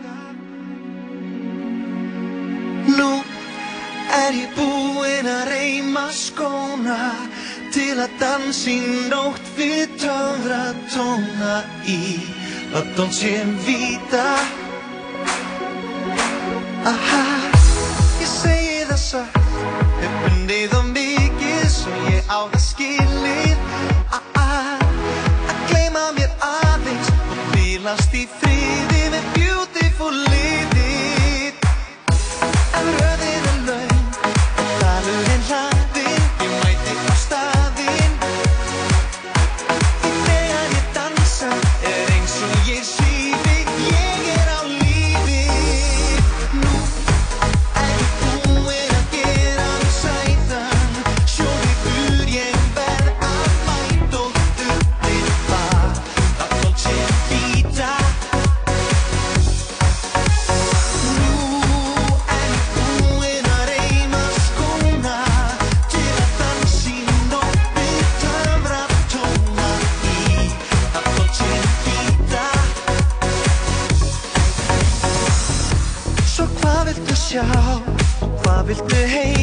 Nú 2.85 3.11
er 4.13 4.33
ég 4.33 4.51
búinn 4.57 5.27
að 5.27 5.47
reyma 5.49 6.09
skóna 6.13 7.13
Til 7.75 7.97
að 7.99 8.11
dansi 8.21 8.77
nótt 9.09 9.49
við 9.57 9.97
töfra 9.99 10.71
tóna 10.93 11.63
í 11.83 12.21
La 12.71 12.85
Dolce 12.95 13.33
Vita. 13.65 14.27
Aha, 16.85 17.25
ég 18.21 18.29
segi 18.29 18.85
það 18.87 19.01
satt 19.01 19.44
Hef 20.01 20.15
bundið 20.23 20.75
og 20.79 20.89
mikið 20.95 21.67
Svo 21.75 21.93
ég 22.11 22.31
á 22.31 22.39
það 22.53 22.63
skilið. 22.69 23.57
Ah, 24.13 24.23
ah, 24.41 24.87
Að 25.51 25.61
gleyma 25.69 26.07
mér 26.17 26.33
aðeins 26.49 27.13
Og 27.27 27.45
bílast 27.53 28.15
í 28.15 28.25
friði 28.25 28.44
sjá. 77.35 77.43
Hvað 78.43 78.61
viltu 78.69 79.01
heim 79.11 79.34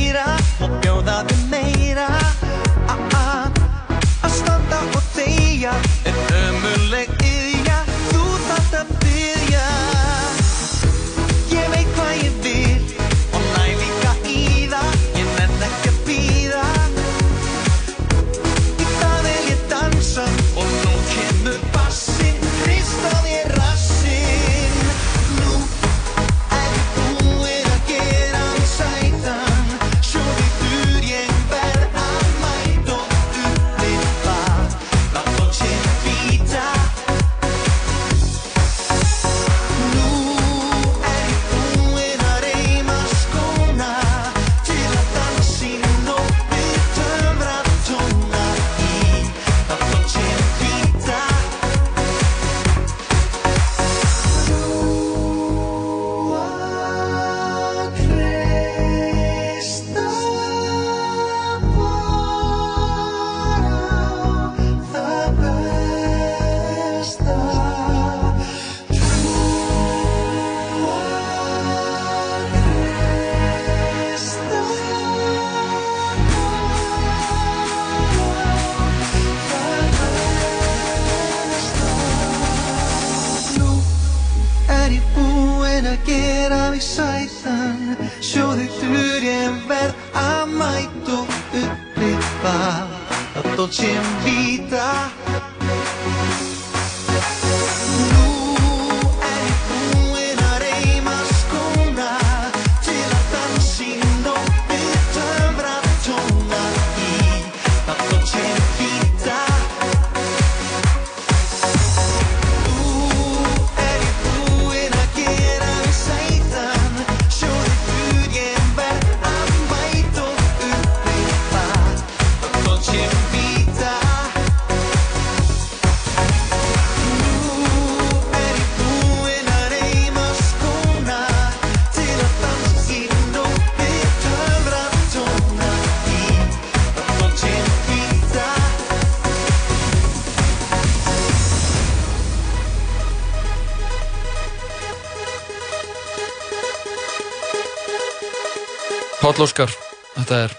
Óskar, 149.43 149.73
þetta 150.15 150.37
er 150.45 150.53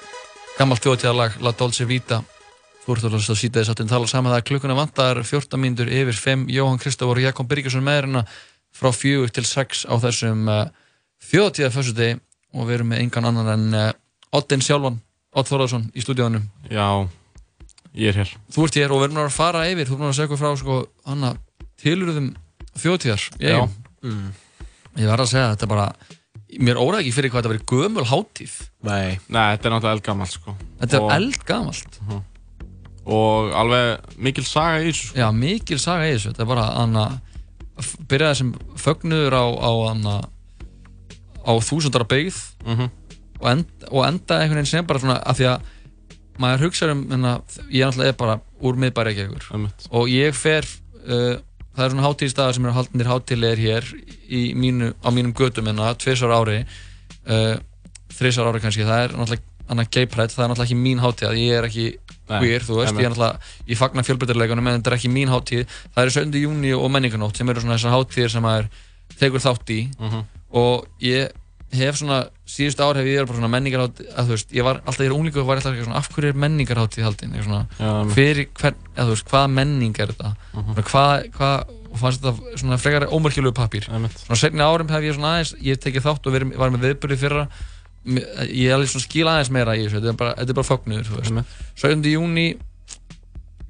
gammalt 0.58 0.84
þjóðtíðalag 0.84 1.38
La 1.46 1.54
Dolce 1.56 1.86
Vita. 1.88 2.18
Þú 2.84 2.96
ert 2.98 3.06
að 3.08 3.14
hlusta 3.16 3.32
á 3.32 3.40
sítaði 3.40 3.68
sáttin 3.70 3.88
tala 3.88 4.10
saman 4.12 4.34
það 4.34 4.42
klukkuna 4.50 4.76
vantar 4.76 5.22
14 5.24 5.62
mínútur 5.62 5.88
yfir 5.88 6.18
5 6.20 6.42
Jóhann 6.52 6.82
Kristófur 6.82 7.22
og 7.22 7.24
Jakob 7.24 7.48
Birgisson 7.48 7.86
með 7.86 8.02
hérna 8.02 8.24
frá 8.76 8.90
4 8.92 9.30
til 9.38 9.46
6 9.48 9.86
á 9.88 9.96
þessum 10.04 10.50
þjóðtíða 11.30 11.70
fössudegi 11.72 12.18
og 12.52 12.68
við 12.68 12.76
erum 12.76 12.92
með 12.92 13.04
engan 13.06 13.28
annan 13.30 13.52
en 13.54 13.78
uh, 13.80 13.86
Oddin 14.36 14.66
sjálfan, 14.66 14.98
Odd 15.32 15.48
Þorðarsson 15.48 15.86
í 15.96 16.04
stúdíónum 16.04 16.44
Já, 16.68 16.88
ég 17.96 18.12
er 18.12 18.20
hér. 18.20 18.34
Þú 18.52 18.66
ert 18.68 18.80
hér 18.82 18.96
og 18.96 19.00
við 19.00 19.08
erum 19.14 19.22
að 19.24 19.38
fara 19.38 19.62
yfir 19.70 19.88
þú 19.88 19.96
erum 19.96 20.10
að 20.10 20.18
segja 20.20 20.42
frá 20.42 20.52
sko, 20.60 20.82
hana, 21.08 21.32
tilurðum 21.80 22.34
þjóðtíðar 22.84 23.30
í 23.40 23.48
Já. 23.48 23.64
Mm. 24.04 24.28
Ég 25.00 25.08
verð 25.08 25.30
að 25.30 25.32
segja 25.38 25.54
þetta 25.54 25.72
bara 25.72 25.88
mér 26.60 26.78
óraði 26.82 27.04
ekki 27.06 27.16
fyrir 27.16 27.32
hvað 27.34 27.42
þetta 27.44 27.52
verið 27.54 27.66
gömul 27.74 28.06
hátíð. 28.10 28.54
Nei. 28.84 29.20
Nei, 29.30 29.48
þetta 29.56 29.66
er 29.70 29.74
náttúrulega 29.76 29.96
eldgamalt 29.98 30.32
sko. 30.36 30.56
Þetta 30.82 30.98
er 31.00 31.02
Og- 31.08 31.12
eldgamalt. 31.18 32.00
Og 33.06 33.52
alveg 33.60 34.18
mikil 34.24 34.46
saga 34.48 34.80
í 34.84 34.92
þessu 34.92 35.08
sko. 35.10 35.18
Já, 35.20 35.28
mikil 35.36 35.80
saga 35.80 36.08
í 36.08 36.14
þessu. 36.16 36.32
Þetta 36.32 36.44
er 36.46 36.52
bara 36.54 36.68
anna, 36.84 37.06
byrjaði 38.08 38.36
sem 38.40 38.54
fögnuður 38.80 39.36
á, 39.36 39.46
á, 39.60 39.72
anna, 39.92 40.16
á 41.44 41.52
þúsundara 41.60 42.08
byggð. 42.08 42.42
Mhm. 42.66 42.92
og, 43.44 43.50
end, 43.52 43.66
og 43.92 44.06
enda 44.08 44.38
einhvern 44.40 44.62
veginn 44.62 44.66
sem 44.70 44.86
bara 44.88 45.00
svona 45.00 45.18
af 45.28 45.36
því 45.36 45.48
að 45.52 45.62
maður 46.40 46.62
hugsa 46.64 46.88
um 46.94 47.02
enna, 47.12 47.34
ég 47.70 47.84
er 47.84 47.90
náttúrulega 47.92 48.18
bara 48.18 48.36
úr 48.64 48.78
miðbæri 48.80 49.12
ekki 49.12 49.26
ykkur 49.28 49.72
og 49.92 50.08
ég 50.08 50.34
fer 50.34 50.64
uh, 51.04 51.36
það 51.74 51.86
er 51.86 51.94
svona 51.94 52.08
hátíðstæðar 52.08 52.58
sem 52.58 52.68
eru 52.68 52.76
haldnir 52.78 53.10
hátíðlegir 53.10 53.64
hér 53.64 53.90
mínu, 54.60 54.92
á 55.02 55.10
mínum 55.14 55.34
götum 55.38 55.70
enna, 55.72 55.94
tvisar 56.00 56.34
ári. 56.36 56.64
Uh, 57.24 57.58
þrisar 58.14 58.50
ári 58.52 58.62
kannski, 58.64 58.86
það 58.88 59.04
er 59.08 59.18
náttúrulega 59.18 59.52
annað 59.74 59.90
gay 59.96 60.08
pride, 60.12 60.34
það 60.34 60.44
er 60.44 60.50
náttúrulega 60.52 60.68
ekki 60.70 60.80
mín 60.84 61.02
hátíð 61.02 61.38
ég 61.40 61.58
er 61.58 61.68
ekki 61.70 61.86
queer, 62.28 62.66
þú 62.66 62.80
veist, 62.82 62.98
ég 63.00 63.08
er 63.08 63.14
náttúrulega 63.14 63.72
ég 63.72 63.80
fagna 63.80 64.04
fjölbreytileikunum, 64.04 64.68
en 64.70 64.80
þetta 64.80 64.92
er 64.92 64.98
ekki 64.98 65.12
mín 65.12 65.32
hátíð. 65.32 65.78
Það 65.96 66.04
eru 66.04 66.16
7. 66.18 66.42
júni 66.44 66.74
og 66.76 66.92
menningarnótt 66.92 67.40
sem 67.40 67.50
eru 67.50 67.64
svona 67.64 67.78
þessar 67.78 67.96
hátíðir 67.96 68.34
sem 68.34 68.44
maður 68.44 68.70
tekur 69.20 69.44
þátt 69.44 69.74
í. 69.74 69.80
Mhm. 70.00 70.24
og 70.54 70.86
ég 71.02 71.32
hef 71.74 71.98
svona, 71.98 72.28
síðustu 72.46 72.84
ár 72.84 72.98
hef 73.00 73.06
ég 73.08 73.18
verið 73.22 73.28
bara 73.30 73.40
svona 73.40 73.52
menningarhátíð, 73.54 74.08
að 74.20 74.26
þú 74.28 74.34
veist, 74.36 74.50
ég 74.54 74.66
var 74.68 74.80
alltaf, 74.84 75.00
ég 75.00 75.10
er 75.10 75.16
unglingur 75.16 75.42
og 75.44 75.48
var 75.48 75.58
alltaf 75.62 75.78
svona, 75.84 75.96
af 76.02 76.10
hverju 76.12 76.30
er 76.34 76.40
menningarhátíð 76.44 77.04
haldin, 77.08 77.36
ég 77.38 77.46
svona, 77.46 77.62
Já, 77.80 77.92
fyrir 78.14 78.48
hvern, 78.60 78.76
eða 78.98 79.06
þú 79.08 79.14
veist, 79.16 79.30
hvaða 79.32 79.50
menning 79.54 80.00
er 80.00 80.08
þetta, 80.12 80.34
Mhm. 80.54 80.74
svona, 80.74 80.84
hvað, 80.84 81.30
hvað, 81.38 81.64
fannst 81.94 82.22
þetta 82.22 82.58
svona 82.60 82.78
frekar 82.82 83.08
ómerkjulegu 83.14 83.54
pappír, 83.54 83.86
svona 83.86 84.36
setni 84.36 84.60
árum 84.60 84.90
hef 84.90 85.02
ég 85.04 85.14
svona 85.16 85.32
aðeins, 85.38 85.56
ég 85.62 85.78
tekið 85.78 86.02
þátt 86.04 86.28
og 86.28 86.34
verið, 86.34 86.56
var 86.58 86.70
með 86.72 86.84
viðbyrði 86.88 87.18
fyrra, 87.18 87.48
ég 88.06 88.68
hef 88.68 88.74
alveg 88.76 88.90
svona 88.92 89.08
skila 89.08 89.32
aðeins 89.38 89.52
meira 89.52 89.76
í 89.78 89.86
þessu, 89.88 90.02
þetta 90.02 90.10
er 90.10 90.14
bara, 90.20 90.34
þetta 90.36 90.50
er 90.50 90.54
bara 90.60 90.70
fögnuður, 90.72 91.08
þú 91.08 91.16
veist, 91.22 91.46
17. 91.80 92.12
júni, 92.12 92.58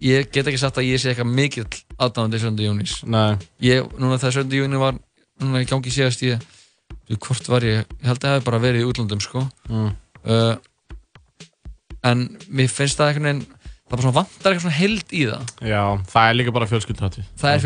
ég 0.02 0.32
get 0.32 0.48
ekki 0.48 0.58
sagt 0.60 0.78
að 0.78 0.90
ég 0.90 1.00
sé 1.00 1.14
eitthvað 1.14 1.30
mikill 1.32 1.68
aðdáðandi 2.00 2.40
17. 2.42 2.66
júnis, 2.66 3.04
ég, 3.62 3.86
núna 4.00 4.18
þegar 7.04 7.04
17. 7.04 7.04
júni 7.04 7.04
var, 7.04 7.04
núna 7.04 7.04
í 7.04 7.04
gangi 7.04 7.04
síðast 7.04 7.10
ég, 7.10 7.18
Þú, 7.18 7.18
hvort 7.28 7.50
var 7.52 7.66
ég, 7.68 7.82
ég 8.00 8.08
held 8.08 8.20
að 8.24 8.30
það 8.30 8.38
hef 8.40 8.46
bara 8.48 8.62
verið 8.64 8.84
í 8.86 8.88
útlöndum 8.92 9.22
sko 9.24 9.44
Mm. 9.70 9.90
uh, 10.24 10.56
en 12.04 12.24
mér 12.52 12.72
finnst 12.72 13.00
það 13.00 13.12
einhvern 13.14 13.30
veginn 13.30 13.44
það 13.44 13.94
bara 13.94 14.04
svona 14.04 14.16
vantar 14.18 14.52
eitthvað 14.52 14.66
svona 14.66 14.78
held 14.80 15.14
í 15.14 15.24
það 15.30 15.70
Já, 15.70 15.82
það 16.10 16.28
er 16.32 16.38
líka 16.40 16.54
bara 16.56 16.68
fjölskylduhátíð 16.72 17.26
Það 17.40 17.54
er 17.54 17.64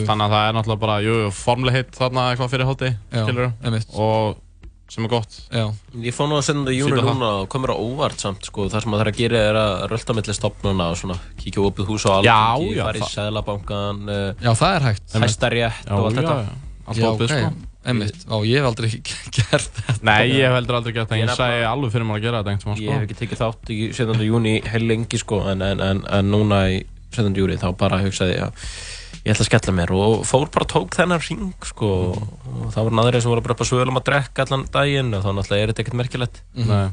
jú. 0.00 0.08
þannig 0.08 0.26
að 0.26 0.34
það 0.36 0.48
er 0.48 0.56
náttúrulega 0.58 0.82
bara, 0.86 0.96
jú, 1.04 1.14
jú, 1.24 1.30
formleg 1.36 1.78
hitt 1.80 1.96
þarna 1.98 2.26
eitthvað 2.32 2.52
fyrir 2.54 2.68
einmitt. 3.66 3.96
Og 3.96 4.42
sem 4.94 5.02
er 5.08 5.10
gott 5.10 5.38
Já 5.50 5.64
Ég 6.06 6.14
fór 6.14 6.28
nú 6.30 6.36
að 6.38 6.44
senda 6.46 6.70
það 6.70 6.76
júni 6.78 6.92
Sýpa 6.94 7.02
það. 7.02 7.10
núna 7.10 7.30
og 7.40 7.48
komur 7.56 7.72
á 7.74 7.76
óvart 7.82 8.22
samt 8.22 8.46
sko, 8.46 8.68
það 8.70 8.84
sem 8.84 8.94
það 8.94 9.02
er 9.02 9.10
að 9.10 9.18
gera 9.20 9.40
er 9.50 9.58
að 9.64 9.72
rölda 9.90 10.16
millir 10.20 10.38
stopnuna 10.38 10.86
og 10.92 11.00
svona 11.00 11.16
kíkja 11.40 11.58
á 11.58 11.66
opið 11.66 11.90
hús 11.90 12.06
alþingi, 12.06 12.76
já, 12.76 12.84
fara 12.86 13.00
í 13.02 13.10
Sæðlabankan 13.10 14.04
Já, 14.46 14.52
það 14.62 14.76
er 14.78 14.86
hægt 14.86 15.16
Hæstarétt 15.26 15.90
og 15.90 16.06
allt 16.06 16.20
þetta 16.20 16.36
já. 16.38 16.54
Allt 16.86 17.02
opið, 17.10 17.32
sko. 17.34 17.50
Einmitt, 17.86 18.24
á, 18.26 18.36
ég 18.42 18.58
hef 18.58 18.66
aldrei 18.66 18.90
gert 19.36 19.70
þetta 19.78 19.94
Nei, 20.08 20.26
ég 20.32 20.42
hef 20.48 20.56
heldur 20.58 20.78
aldrei 20.80 20.92
gert 20.96 21.08
það, 21.12 21.20
Ég 21.22 21.28
ég 21.30 21.38
sagði 21.38 21.62
alveg 21.70 21.94
fyrir 21.94 22.08
maður 22.08 22.18
að 22.20 22.26
gera 22.26 22.40
þetta 22.42 22.54
einhvern 22.56 22.76
tímann, 22.76 22.82
Ég 22.82 22.90
hef 22.90 22.98
sko 22.98 23.06
ekki 23.06 23.18
tekið 23.22 23.42
þátt 23.44 23.72
í 23.72 23.78
17. 23.94 24.26
júni 24.26 24.54
heil 24.72 24.84
lengi 24.90 25.22
sko 25.22 25.40
en, 25.52 25.62
en, 25.62 25.82
en, 25.90 26.02
en 26.18 26.30
núna 26.34 26.60
í 26.74 26.80
17. 27.14 27.32
júni 27.40 27.58
þá 27.62 27.68
bara 27.78 28.02
hugsaði 28.02 28.36
ég 28.40 28.46
að 28.48 28.68
ég 29.26 29.32
ætla 29.34 29.42
að 29.42 29.48
skella 29.48 29.72
mér 29.74 29.90
og 29.96 30.20
fór 30.28 30.50
bara 30.54 30.66
tók 30.70 30.94
þennan 30.94 31.22
ring 31.24 31.54
sko 31.66 31.88
og 32.14 32.68
það 32.74 32.84
voru 32.86 33.00
aðrið 33.02 33.24
sem 33.24 33.32
voru 33.32 33.42
bara 33.42 33.56
upp 33.56 33.62
að 33.64 33.70
svölum 33.72 33.98
að 33.98 34.04
drekka 34.06 34.44
allan 34.46 34.66
daginn 34.76 35.16
og 35.18 35.24
þá 35.24 35.30
náttúrulega 35.34 35.64
er 35.66 35.72
þetta 35.72 35.82
ekkert 35.86 35.98
merkilegt 36.02 36.42
Mhm. 36.54 36.68
Nei. 36.70 36.86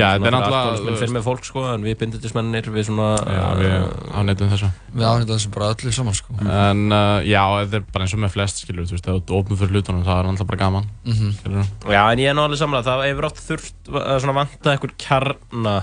Já, 0.00 0.06
þetta 0.16 0.26
er 0.26 0.34
náttúrulega- 0.34 0.60
alkoholismin 0.66 0.98
fyrir 1.00 1.14
með 1.16 1.24
fólk 1.26 1.44
sko 1.48 1.62
en 1.74 1.82
við 1.86 1.96
bindindismennir 2.00 2.68
við 2.74 2.86
svona 2.88 3.08
Já, 3.22 3.44
við 3.60 3.74
afnættum 4.20 4.50
þessu. 4.52 4.70
Við 4.96 5.06
afnættum 5.10 5.36
þessu 5.36 5.52
bara 5.56 5.68
öllu 5.74 5.92
saman 5.92 6.14
sko. 6.18 6.36
En 6.42 6.82
uh, 6.92 7.20
já, 7.26 7.42
þetta 7.62 7.80
er 7.80 7.84
bara 7.92 8.04
eins 8.06 8.14
og 8.16 8.22
með 8.24 8.34
flest, 8.36 8.62
skilur, 8.64 8.88
þú 8.90 8.96
veist, 8.96 9.06
það 9.06 9.20
er 9.20 9.36
opnum 9.40 9.60
fyrir 9.62 9.74
hlutunum, 9.76 10.02
það 10.08 10.18
er 10.24 10.30
alltaf 10.32 10.46
bara 10.50 10.62
gaman 10.64 10.90
Mhm. 11.06 11.32
Skilur 11.38 11.64
Já, 11.94 12.02
en 12.12 12.18
ég 12.18 12.30
er 12.30 12.34
nú 12.34 12.44
alveg 12.48 12.58
samlega, 12.58 12.88
það 12.90 13.06
hefur 13.10 13.28
oft 13.30 13.40
þurft 13.46 13.94
að 14.02 14.20
svona 14.24 14.36
vanta 14.40 14.74
einhver 14.74 14.94
kjarna 14.98 15.76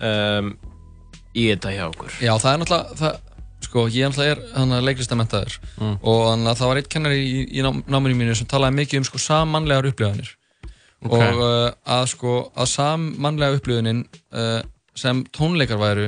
um, 0.00 0.56
í 1.36 1.48
þetta 1.52 1.72
hjá 1.76 1.84
okkur. 1.90 2.12
Já, 2.24 2.32
það 2.40 2.52
er 2.54 2.60
náttúrulega 2.62 2.96
það, 3.00 3.18
sko, 3.66 3.84
ég 3.92 4.08
náttúrulega 4.08 4.36
er 4.36 4.40
að 4.76 4.86
leiklistamentaður 4.86 5.58
Mm. 5.80 5.98
og 6.02 6.20
þannig 6.30 6.50
að 6.52 6.58
það 6.60 6.68
var 6.70 6.76
eitt 6.80 6.88
kennari 6.92 7.20
í, 7.24 7.38
í 7.58 7.62
ná- 7.64 7.84
náminu 7.88 8.16
mínu 8.16 8.36
sem 8.36 8.46
talaði 8.48 8.76
mikið 8.80 8.98
um 9.02 9.04
sko 9.08 9.18
sammannlegar 9.18 9.88
upplifanir 9.90 10.30
Ok. 11.04 11.12
og 11.12 11.42
uh, 11.44 11.72
að 11.96 12.06
sko 12.14 12.36
að 12.56 12.70
sammannlega 12.72 13.58
upplifunin 13.58 14.04
uh, 14.32 14.62
sem 14.96 15.24
tónleikar 15.36 15.80
væru 15.80 16.06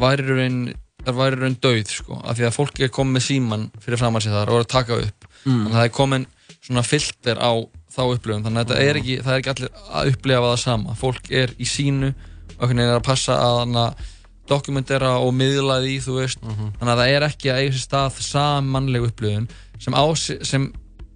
væri 0.00 0.24
raun 0.28 0.56
raun 1.04 1.58
döið 1.60 1.90
sko 1.90 2.20
af 2.22 2.38
því 2.38 2.46
að 2.48 2.56
fólk 2.56 2.80
er 2.80 2.92
komið 2.94 3.18
með 3.18 3.26
síman 3.26 3.68
fyrir 3.82 4.00
fram 4.00 4.16
að 4.16 4.26
sér 4.26 4.36
þar 4.38 4.52
og 4.52 4.60
er 4.60 4.64
að 4.66 4.72
taka 4.72 4.98
upp. 5.02 5.28
Mm. 5.42 5.52
þannig 5.52 5.68
að 5.68 5.76
það 5.76 5.88
er 5.88 5.94
komin 5.98 6.26
svona 6.62 6.84
filter 6.86 7.42
á 7.42 7.52
þá 7.92 8.02
upplifun 8.06 8.44
þannig 8.46 8.62
að 8.72 8.82
er 8.82 9.00
ekki, 9.00 9.18
það 9.20 9.34
er 9.34 9.42
ekki 9.42 9.52
allir 9.52 9.72
að 9.90 10.10
upplifa 10.12 10.48
það 10.48 10.60
sama. 10.62 10.96
Fólk 10.98 11.30
er 11.42 11.54
í 11.58 11.68
sínu 11.68 12.12
og 12.12 12.62
einhvern 12.62 12.78
veginn 12.78 12.92
er 12.92 13.00
að 13.00 13.08
passa 13.08 13.38
að 13.42 14.04
dokumentera 14.48 15.16
og 15.22 15.34
miðla 15.34 15.80
því, 15.82 15.96
þú 16.04 16.14
veist. 16.18 16.40
Þannig 16.42 16.92
að 16.92 17.02
það 17.02 17.12
er 17.16 17.26
ekki 17.28 17.50
að 17.50 17.60
eiga 17.60 17.74
sér 17.74 17.84
stað 17.86 18.22
sammannleg 18.26 19.06
upplifun 19.08 19.48
sem 19.82 19.94
á 19.94 20.04
sem, 20.18 20.72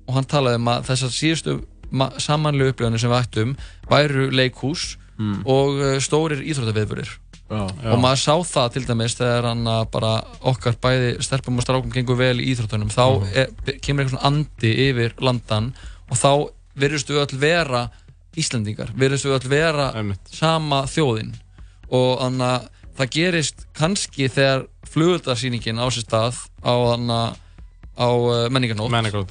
og 0.06 0.14
hann 0.18 0.28
talaði 0.30 0.60
um 0.60 0.70
að 0.72 0.86
þessar 0.90 1.14
síðustu 1.14 1.56
ma- 1.90 2.12
sammannlegu 2.18 2.72
upplifunir 2.74 3.00
sem 3.02 3.10
við 3.12 3.22
ættum 3.24 3.56
væru 3.90 4.30
leikhús 4.34 4.96
Mm. 5.16 5.38
og 5.48 5.78
uh, 5.80 5.94
stórir 5.96 6.42
íþróttaviðburir 6.44 7.08
Já. 7.48 7.62
og 7.88 8.00
maður 8.02 8.18
sá 8.20 8.34
það 8.44 8.66
til 8.74 8.82
dæmis 8.84 9.14
þegar 9.16 9.46
hann 9.48 9.62
að 9.64 9.86
bara 9.94 10.10
okkar 10.44 10.76
bæði 10.82 11.14
stelpum 11.24 11.56
og 11.56 11.64
strákum 11.64 11.88
gengur 11.94 12.18
vel 12.20 12.36
í 12.36 12.50
íþróttunum 12.52 12.90
þá 12.92 13.24
er, 13.32 13.48
kemur 13.80 14.04
eitthvað 14.04 14.12
svona 14.12 14.28
andi 14.28 14.72
yfir 14.90 15.14
landan 15.24 15.70
og 16.10 16.20
þá 16.20 16.28
virðustu 16.76 17.16
við 17.16 17.22
öll 17.24 17.40
vera 17.46 17.82
Íslendingar, 18.36 18.92
virðustu 18.92 19.30
við 19.32 19.38
öll 19.38 19.48
vera 19.54 19.86
sama 20.36 20.82
þjóðin. 20.84 21.32
Og 21.88 22.20
þannig 22.20 22.50
að 22.52 22.68
það 23.00 23.10
gerist 23.16 23.64
kannski 23.72 24.28
þegar 24.28 24.66
flugöldarsýningin 24.92 25.80
á 25.80 25.88
sér 25.88 26.04
stað 26.04 26.42
á, 26.60 26.76
á 27.96 28.08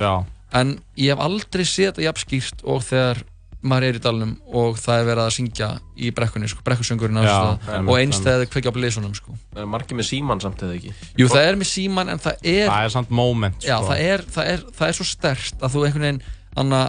já 0.02 0.16
en 0.56 0.76
ég 0.98 1.14
hef 1.14 1.24
aldrei 1.26 1.66
séð 1.68 1.92
þetta 1.92 2.06
jafn 2.10 2.24
skýrt 2.26 2.64
og 2.66 2.84
þegar 2.88 3.24
maður 3.66 3.88
er 3.88 3.98
í 3.98 4.02
dalnum 4.04 4.34
og 4.54 4.76
það 4.78 5.00
er 5.00 5.08
verið 5.08 5.24
að 5.24 5.32
syngja 5.34 5.68
í 5.98 6.12
brekkunni, 6.14 6.50
sko, 6.52 6.62
brekkusöngurinn 6.68 7.18
og 7.18 7.26
eins 7.26 7.88
einmitt. 7.98 8.20
þegar 8.22 8.44
þau 8.44 8.52
kveikja 8.54 8.70
á 8.72 8.78
blísunum, 8.78 9.16
sko. 9.18 9.34
Það 9.56 9.64
er 9.64 9.72
margir 9.72 9.98
með 9.98 10.08
síman 10.12 10.44
samt 10.44 10.62
eða 10.68 10.76
ekki 10.78 10.94
Jú, 11.18 11.30
það 11.32 11.48
er 11.50 11.58
með 11.62 11.70
síman 11.72 12.12
en 12.14 12.22
það 12.22 12.46
er 12.52 12.70
Það 12.70 12.86
er 12.86 12.94
samt 12.94 13.16
moment 13.22 13.66
Já, 13.66 13.78
sko. 13.80 13.90
það 13.90 14.04
er, 14.06 14.26
það, 14.36 14.52
er, 14.54 14.66
það 14.78 14.88
er 14.92 14.98
svo 15.00 15.08
stert 15.10 15.66
að 15.66 15.74
þú 15.74 15.86
einhvern 15.88 16.06
veginn 16.06 16.22
Anna, 16.62 16.82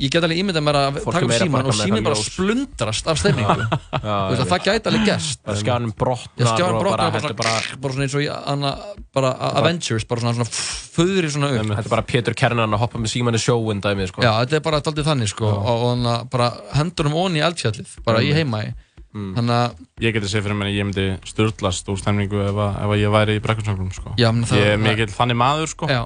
ég 0.00 0.10
get 0.14 0.24
alveg 0.26 0.40
ímyndað 0.40 0.64
mér 0.66 0.78
að 0.80 0.98
taka 1.04 1.28
meira 1.28 1.44
síman 1.44 1.68
og 1.70 1.76
símin 1.76 2.06
bara 2.06 2.18
splundrast 2.18 3.10
af 3.12 3.20
stemningu 3.20 3.56
Þú 3.60 4.32
veist 4.32 4.42
að 4.44 4.50
það 4.52 4.64
gæti 4.66 4.90
alveg 4.90 5.10
Bara 5.46 5.60
skjánum 5.62 5.94
brotnar 6.00 6.44
Já, 6.46 6.50
skjánum 6.54 6.76
og 6.78 6.84
brotnar 6.84 6.98
bara- 6.98 7.06
og 7.06 7.12
bara, 7.12 7.22
þetta 7.24 7.38
bara- 7.42 7.80
bara 7.84 7.94
svona 7.94 8.06
eins 8.08 8.16
og 8.18 8.24
í 8.24 8.28
anna, 8.54 8.74
bara 9.14 9.32
Avengers, 9.62 10.04
bara 10.10 10.24
svona, 10.24 10.34
svona 10.40 10.50
föðri 10.96 11.32
svona 11.36 11.52
upp 11.54 11.72
Þetta 11.74 11.86
er 11.86 11.94
bara 11.96 12.06
Pétur 12.10 12.34
Kernan 12.42 12.76
að 12.76 12.82
hoppa 12.84 12.98
með 13.02 13.14
síman 13.14 13.36
í 13.38 13.42
sjóin 13.42 13.80
dæmið 13.84 14.12
sko. 14.12 14.24
Já, 14.24 14.32
þetta 14.44 14.60
er 14.60 14.64
bara 14.70 14.80
daldið 14.84 15.10
þannig 15.12 15.32
sko 15.34 15.50
og, 15.50 16.06
bara 16.32 16.50
hendunum 16.78 17.18
onni 17.26 17.42
í 17.42 17.46
eldfjallið 17.48 17.98
bara 18.06 18.22
í 18.24 18.32
Einmitt. 18.32 18.40
heimæ 18.40 18.88
Mm. 19.10 19.32
Þannig 19.34 19.50
að 19.50 20.04
Ég 20.04 20.12
geti 20.14 20.28
séð 20.30 20.44
fyrir 20.44 20.54
mér 20.54 20.68
að 20.70 20.76
ég 20.78 20.86
myndi 20.86 21.04
styrlast 21.26 21.88
úr 21.90 21.96
stemningu 21.98 22.44
ef, 22.46 22.54
að, 22.62 22.76
ef 22.78 22.92
að 22.94 23.00
ég 23.00 23.10
væri 23.10 23.34
í 23.34 23.42
brekkursöngrum 23.42 23.88
sko. 23.90 24.12
Já, 24.22 24.28
menn 24.30 24.44
það- 24.46 24.60
Ég 24.60 24.68
er 24.70 24.78
mikill 24.78 25.10
þannig 25.16 25.38
maður 25.40 25.66
sko. 25.72 25.88
Já. 25.90 26.04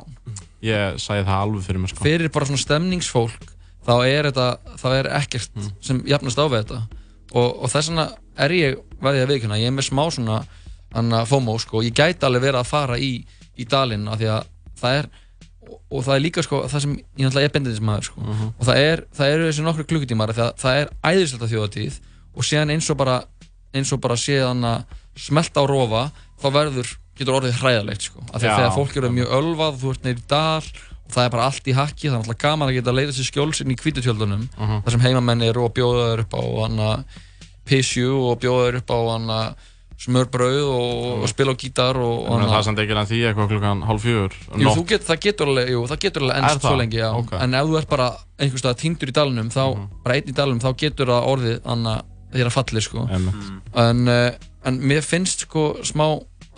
Ég 0.65 0.97
sagði 1.05 1.27
það 1.29 1.43
alveg 1.45 1.67
fyrir 1.67 1.81
mér 1.85 1.93
sko. 1.93 2.01
fyrir 2.07 2.33
bara 2.33 2.49
svona 2.49 2.63
stemningsfólk 2.65 3.45
þá 3.87 3.93
er 4.09 4.29
þetta, 4.31 4.49
þá 4.81 4.87
er 4.99 5.09
ekkert 5.21 5.51
Mm. 5.57 5.71
sem 5.81 6.03
jafnast 6.07 6.39
á 6.41 6.45
við 6.49 6.63
þetta. 6.65 6.81
Og, 7.35 7.49
og 7.65 7.71
þess 7.71 7.89
vegna 7.91 8.07
er 8.39 8.51
ég, 8.51 8.79
veði 9.03 9.23
að 9.25 9.31
viðkjöna 9.33 9.59
ég 9.61 9.67
er 9.67 9.75
með 9.77 9.89
smá 9.91 10.05
svona 10.15 10.39
anna, 10.95 11.25
FOMO 11.27 11.59
sko, 11.59 11.83
ég 11.83 11.93
gæti 11.95 12.25
alveg 12.27 12.43
verið 12.47 12.61
að 12.63 12.67
fara 12.71 12.97
í, 12.99 13.25
í 13.59 13.65
dalinn 13.67 14.07
af 14.09 14.19
því 14.21 14.29
að 14.31 14.45
það 14.81 14.99
er 15.01 15.09
og, 15.65 15.79
og 15.91 16.05
það 16.05 16.15
er 16.15 16.23
líka 16.23 16.43
sko, 16.47 16.61
það 16.71 16.81
sem 16.85 16.95
ég 16.97 17.25
náttúrulega 17.27 17.49
er 17.49 17.55
bendindismæður 17.57 18.05
sko, 18.09 18.21
Mhm. 18.21 18.53
og 18.59 18.67
það 18.69 18.77
er, 18.85 19.05
það 19.17 19.33
eru 19.35 19.49
þessi 19.51 19.65
nokkru 19.67 19.87
klukkutímar 19.91 20.31
af 20.31 20.37
því 20.37 20.45
að 20.45 20.55
það 20.63 20.81
er 20.83 20.89
æðislegt 21.11 21.51
þjóðatíð 21.53 21.99
og 22.37 22.43
síðan 22.45 22.71
eins 22.75 22.91
og 22.91 22.97
bara 22.97 23.17
eins 23.75 23.93
og 23.93 24.01
bara 24.01 24.15
séðan 24.15 24.63
að 24.65 24.85
smelta 25.17 25.61
á 25.61 25.65
rofa 25.67 26.03
þá 26.43 26.47
verður, 26.55 26.89
getur 27.19 27.35
orðið 27.41 27.59
hræðalegt 27.63 28.03
sko, 28.03 28.21
af 28.33 28.41
því 28.43 28.49
að 28.51 28.57
þegar 28.59 28.75
fólk 28.79 28.97
eru 28.97 29.11
mjög 29.11 29.35
ölvað 29.39 29.79
þú 29.83 29.91
ert 29.95 30.05
neyri 30.05 30.21
í 30.23 30.29
dal 30.29 30.63
og 31.05 31.13
það 31.13 31.25
er 31.27 31.31
bara 31.37 31.45
allt 31.51 31.69
í 31.69 31.75
hakki 31.77 32.09
það 32.09 32.15
er 32.17 32.23
alltaf 32.23 32.39
gaman 32.45 32.69
að 32.71 32.75
geta 32.79 32.91
að 32.93 32.99
leiða 33.01 33.15
sér 33.19 33.29
skjólsinn 33.31 33.75
í 33.75 33.79
kvítutjöldunum 33.81 34.49
Mhm. 34.57 34.83
þar 34.85 34.91
sem 34.97 35.01
heimamenn 35.05 35.43
eru 35.43 35.65
og 35.69 35.75
bjóða 35.77 36.09
þeir 36.11 36.25
upp 36.25 36.35
á 36.35 36.43
pissju 37.65 38.11
og 38.31 38.41
bjóða 38.43 38.67
þeir 38.69 38.81
upp 38.83 38.91
á 38.93 38.99
hana 39.13 39.39
smörbrauð 40.05 40.65
og, 40.75 41.23
og 41.23 41.29
spila 41.31 41.55
á 41.55 41.57
gítar 41.57 41.97
og, 41.97 42.25
og 42.27 42.33
Þannig 42.35 42.49
að 42.49 42.53
það 42.53 42.59
er 42.59 42.67
samt 42.67 42.81
ekki 42.83 42.97
en 42.99 43.09
því 43.11 43.19
eitthvað 43.29 43.51
klukkan 43.53 43.83
hálf 43.89 44.03
fjögur 44.05 44.35
get, 44.91 45.05
það 45.07 45.21
getur 45.27 45.51
alveg, 45.53 45.71
jú, 45.71 45.85
það 45.93 46.01
getur 46.05 46.25
alveg 46.27 46.41
ennst 46.43 46.67
svo 46.67 46.75
lengi, 46.81 46.99
já. 47.01 47.09
Ok. 47.15 47.33
En 47.41 47.55
ef 47.55 47.69
þú 47.71 47.79
ert 47.79 47.89
bara 47.95 48.09
einhvers 48.43 48.65
stað 48.65 48.77
týndur 48.83 49.13
í 49.13 49.15
dalnum, 49.17 49.51
þá, 49.55 49.63
bara 50.05 50.19
einn 50.19 50.29
í 50.33 50.37
dalnum, 50.37 50.61
þá 50.61 50.69
getur 50.83 51.13
það 51.15 51.29
orðið, 51.31 51.57
anna, 51.77 51.95
þér 52.35 52.51
að 52.51 52.57
falli, 52.59 52.83
sko. 52.85 53.07
Einmitt. 53.15 53.49
En, 53.85 54.03
uh, 54.11 54.51
en 54.69 54.81
mér 54.93 55.07
finnst, 55.07 55.47
sko, 55.47 55.65
smá, 55.87 56.07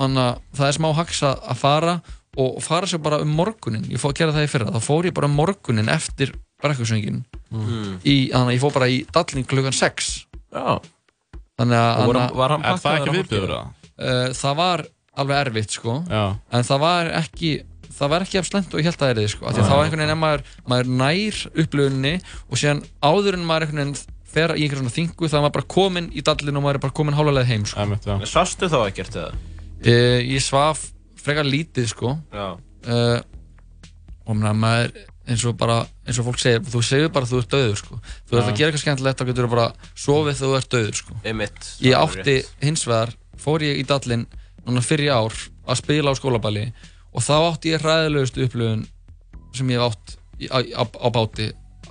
anna, 0.03 0.27
það 0.57 0.73
er 0.73 0.79
smá 0.81 0.89
haksa 0.97 1.35
að 1.37 1.61
fara 1.61 1.99
og 2.37 2.59
fara 2.65 2.89
sér 2.89 3.03
bara 3.05 3.21
um 3.25 3.33
morgunin. 3.37 3.87
Ég 3.93 4.03
fór 4.03 4.13
að 4.15 4.21
gera 4.21 4.35
það 4.37 4.49
í 4.49 4.51
fyrra, 4.53 4.73
þá 4.75 4.85
fór 4.85 5.09
ég 5.09 5.17
bara 5.17 5.31
um 5.31 5.39
morgunin 5.39 5.93
eftir 5.93 6.35
brekkusöngin. 6.63 7.23
Mm. 7.53 7.95
Í, 8.03 8.17
þannig 8.33 8.51
að 8.51 8.57
ég 8.57 8.65
fór 8.65 8.75
bara 8.77 8.91
í 8.93 8.99
dallin 9.15 9.49
klukkan 9.49 9.77
6. 9.77 10.11
Já. 10.57 10.67
Þannig 11.57 11.81
að... 11.81 12.03
Var 12.11 12.37
var 12.37 12.57
hann 12.57 12.67
Er 12.67 12.83
það 12.83 13.09
viðbjóður, 13.15 13.55
eða? 13.57 13.89
Uh, 13.97 14.27
það 14.37 14.61
var 14.61 14.85
alveg 15.17 15.41
erfitt, 15.47 15.79
sko. 15.79 15.97
Já. 16.13 16.25
En 16.53 16.69
það 16.69 16.85
var 16.85 17.13
ekki 17.23 17.55
það 17.97 18.13
var 18.13 18.25
ekki 18.27 18.41
af 18.41 18.49
slengt 18.51 18.75
og 18.75 18.83
ég 18.83 18.89
held 18.89 18.99
að 18.99 19.03
það 19.03 19.13
er 19.13 19.21
þið 19.21 19.31
sko. 19.33 19.47
af 19.47 19.55
því 19.55 19.63
að 19.63 19.65
Nei, 19.65 19.71
þá 19.71 19.77
einhvern 19.77 20.03
veginn 20.03 20.15
er 20.15 20.21
maður, 20.21 20.43
maður 20.73 20.91
nær 21.01 21.39
upplöfunni 21.63 22.13
og 22.51 22.61
síðan 22.61 22.83
áður 23.01 23.39
en 23.39 23.47
maður 23.49 23.67
einhvern 23.67 23.83
veginn 23.83 24.15
fer 24.37 24.53
í 24.53 24.67
einhvern 24.67 24.83
svona 24.83 24.97
þingu 24.97 25.31
þá 25.31 25.37
er 25.39 25.45
maður 25.45 25.57
bara 25.57 25.69
komin 25.77 26.11
í 26.13 26.25
dallin 26.27 26.61
og 26.61 26.67
maður 26.67 26.79
er 26.79 26.85
bara 26.85 26.97
komin 26.99 27.17
hálfalega 27.17 27.49
heim 27.49 27.65
sko. 27.71 28.19
Sástu 28.29 28.69
þá 28.73 28.79
ekkert 28.83 29.17
eða? 29.23 29.31
uh, 29.87 30.19
ég 30.21 30.45
svaf 30.45 30.85
frekar 31.27 31.47
lítið 31.51 31.91
sko. 31.91 32.15
Uh, 32.87 33.21
og 34.27 34.39
maður 34.41 34.93
eins 35.27 35.43
og 35.47 35.57
bara, 35.59 35.81
eins 36.07 36.19
og 36.23 36.27
fólk 36.29 36.39
segir 36.39 36.61
þú 36.71 36.81
segir 36.87 37.09
bara 37.15 37.27
að 37.27 37.33
þú 37.35 37.39
ert 37.43 37.55
döður 37.55 37.79
sko. 37.81 37.97
Þú 38.31 38.37
ert 38.39 38.47
að 38.53 38.59
gera 38.61 38.71
eitthvað 38.71 38.83
skemmtilegt 38.85 39.19
þá 39.21 39.27
getur 39.31 39.47
þú 39.49 39.53
bara 39.57 39.69
sofið 39.99 40.37
þegar 40.39 40.51
þú 40.53 40.59
ert 40.61 40.75
döður 40.77 40.99
sko. 41.01 41.17
Einmitt, 41.27 41.71
ég 41.83 41.97
átti 41.99 42.37
hins 42.63 42.85
vegar 42.87 43.15
fór 43.43 43.65
ég 43.67 43.81
í 43.83 43.87
dallin 43.91 44.27
núna 44.67 44.83
fyrir 44.87 45.11
ár 45.15 45.35
að 45.67 45.81
spila 45.83 46.15
á 46.15 46.19
skólaballi 46.19 46.65
og 47.11 47.23
þá 47.27 47.35
átti 47.51 47.75
ég 47.75 47.83
hræðilegustu 47.83 48.47
upplöfun 48.47 48.87
sem 49.57 49.71
ég 49.75 49.83
hef 49.83 49.91
átt 49.97 50.17
í- 50.39 50.51
á, 50.51 50.59
á, 50.63 50.83
á 50.87 51.09
báti 51.11 51.51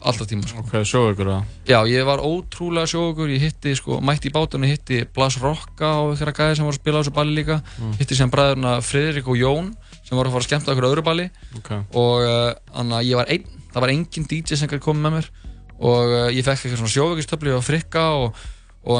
alltaf 0.09 0.27
tíma 0.29 0.47
sko. 0.47 0.61
Ok, 0.63 0.73
sjóðu 0.87 1.13
ykkur 1.15 1.29
það 1.31 1.71
Já, 1.71 1.77
ég 1.89 2.05
var 2.07 2.21
ótrúlega 2.25 2.89
sjókur, 2.91 3.31
ég 3.33 3.41
hitti 3.45 3.73
sko, 3.79 3.97
mætti 4.05 4.29
í 4.29 4.33
bátunni, 4.35 4.69
hitti 4.71 4.99
Blas 5.15 5.37
Rokka 5.41 5.89
og 6.03 6.13
að 6.21 6.33
gæði 6.39 6.55
sem 6.59 6.65
var 6.67 6.75
að 6.75 6.79
spila 6.79 6.97
á 6.97 7.01
þessu 7.03 7.15
balli 7.17 7.35
líka 7.39 7.57
Mm. 7.79 7.93
hitti 7.99 8.15
sem 8.15 8.31
bræðurna 8.31 8.75
Friðrik 8.85 9.27
og 9.27 9.37
Jón 9.39 9.73
sem 10.05 10.15
voru 10.17 10.29
að 10.29 10.35
fara 10.37 10.43
að 10.43 10.47
skemmta 10.49 10.71
okkur 10.75 10.87
öðru 10.91 11.03
balli 11.03 11.27
Ok. 11.57 11.71
og 11.97 12.23
uh, 12.23 12.53
þannig 12.75 12.97
að 12.99 13.07
ég 13.09 13.19
var 13.19 13.31
einn 13.33 13.45
það 13.73 13.81
var 13.85 13.93
engin 13.95 14.27
DJ 14.29 14.55
sem 14.55 14.69
komið 14.85 15.01
með 15.05 15.15
mér 15.17 15.29
og 15.75 16.13
uh, 16.15 16.29
ég 16.31 16.45
fekk 16.45 16.65
eitthvað 16.65 16.81
svona 16.83 16.95
sjóveikistöfli 16.95 17.55
og 17.57 17.63
frikka 17.65 18.05
og, 18.21 18.37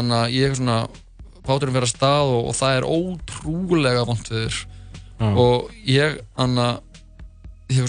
þannig 0.02 0.18
að 0.20 0.34
ég 0.36 0.44
eitthvað 0.50 0.60
svona 0.64 0.80
báturinn 1.46 1.76
verið 1.78 1.88
að 1.92 1.94
stað 1.96 2.32
og, 2.34 2.42
og 2.50 2.56
það 2.58 2.80
er 2.80 2.88
ótrúlega 2.90 4.06
vont 4.10 4.32
við 4.34 4.56
Já. 5.16 5.30
og 5.32 5.70
ég 5.88 6.18
þannig 6.36 6.66
að 6.66 6.82
ég 7.72 7.82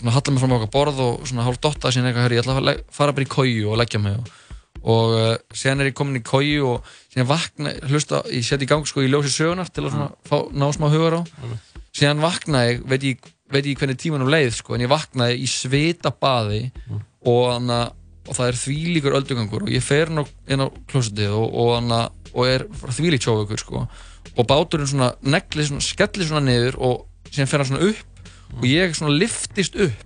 svona, 0.00 0.14
hallað 0.14 0.34
mig 0.34 0.42
fram 0.42 0.54
á 0.54 0.56
okkar 0.58 0.72
borð 0.74 1.02
og 1.04 1.28
svona 1.28 1.46
hálf 1.46 1.60
dotta 1.62 1.92
síðan 1.92 2.10
eitthvað, 2.10 2.26
herri, 2.26 2.38
ég 2.38 2.44
ætla 2.44 2.56
að 2.60 2.82
fara 2.94 3.14
bara 3.16 3.26
í 3.26 3.30
kóju 3.32 3.70
og 3.70 3.80
leggja 3.80 4.00
mig. 4.02 4.18
Og, 4.20 4.42
og 4.96 5.14
uh, 5.16 5.30
síðan 5.56 5.82
er 5.82 5.90
ég 5.90 5.96
komin 5.98 6.20
í 6.20 6.24
kóju 6.26 6.72
og 6.74 6.90
síðan 7.12 7.30
vakna, 7.30 7.72
hlusta, 7.90 8.22
ég 8.32 8.46
seti 8.46 8.68
í 8.68 8.70
gang 8.70 8.86
sko 8.88 9.04
í 9.04 9.10
ljósi 9.10 9.32
sögunar 9.34 9.70
til 9.72 9.86
að 9.86 9.96
svona 9.96 10.10
fá, 10.28 10.36
ná 10.52 10.66
smá 10.76 10.88
hugar 10.92 11.20
á. 11.20 11.22
Síðan 11.96 12.22
vakna 12.24 12.66
ég, 12.68 12.82
veit 12.88 13.06
ég, 13.08 13.30
veit 13.52 13.66
ég 13.66 13.78
hvernig 13.80 14.00
tímanum 14.00 14.32
leið 14.32 14.58
sko, 14.58 14.76
en 14.76 14.84
ég 14.84 14.92
vaknaði 14.92 15.38
í 15.40 15.48
svita 15.50 16.12
baði 16.12 16.66
og, 17.26 17.44
hana, 17.54 17.86
og 18.26 18.36
það 18.36 18.50
er 18.50 18.60
þvílíkur 18.60 19.16
öldugangur 19.20 19.64
og 19.66 19.72
ég 19.72 19.84
fer 19.84 20.12
inn 20.12 20.20
á, 20.20 20.24
á 20.26 20.66
klósetið 20.90 21.38
og, 21.38 21.56
og, 21.62 21.94
og 22.36 22.50
er 22.50 22.66
þvílíkt 22.84 23.26
sjóveikur 23.26 23.62
sko. 23.62 23.86
Og 24.36 24.44
báturinn 24.44 24.90
svona 24.90 25.14
negli 25.24 25.64
svona, 25.64 25.84
skelli 25.84 26.26
svona 26.28 26.44
niður 26.44 26.76
og 26.84 27.30
síðan 27.30 27.48
fer 27.48 27.62
hann 27.62 27.70
svona 27.70 27.88
upp 27.88 28.15
og 28.54 28.66
ég 28.68 28.96
svona 28.96 29.16
liftist 29.16 29.76
upp. 29.76 30.02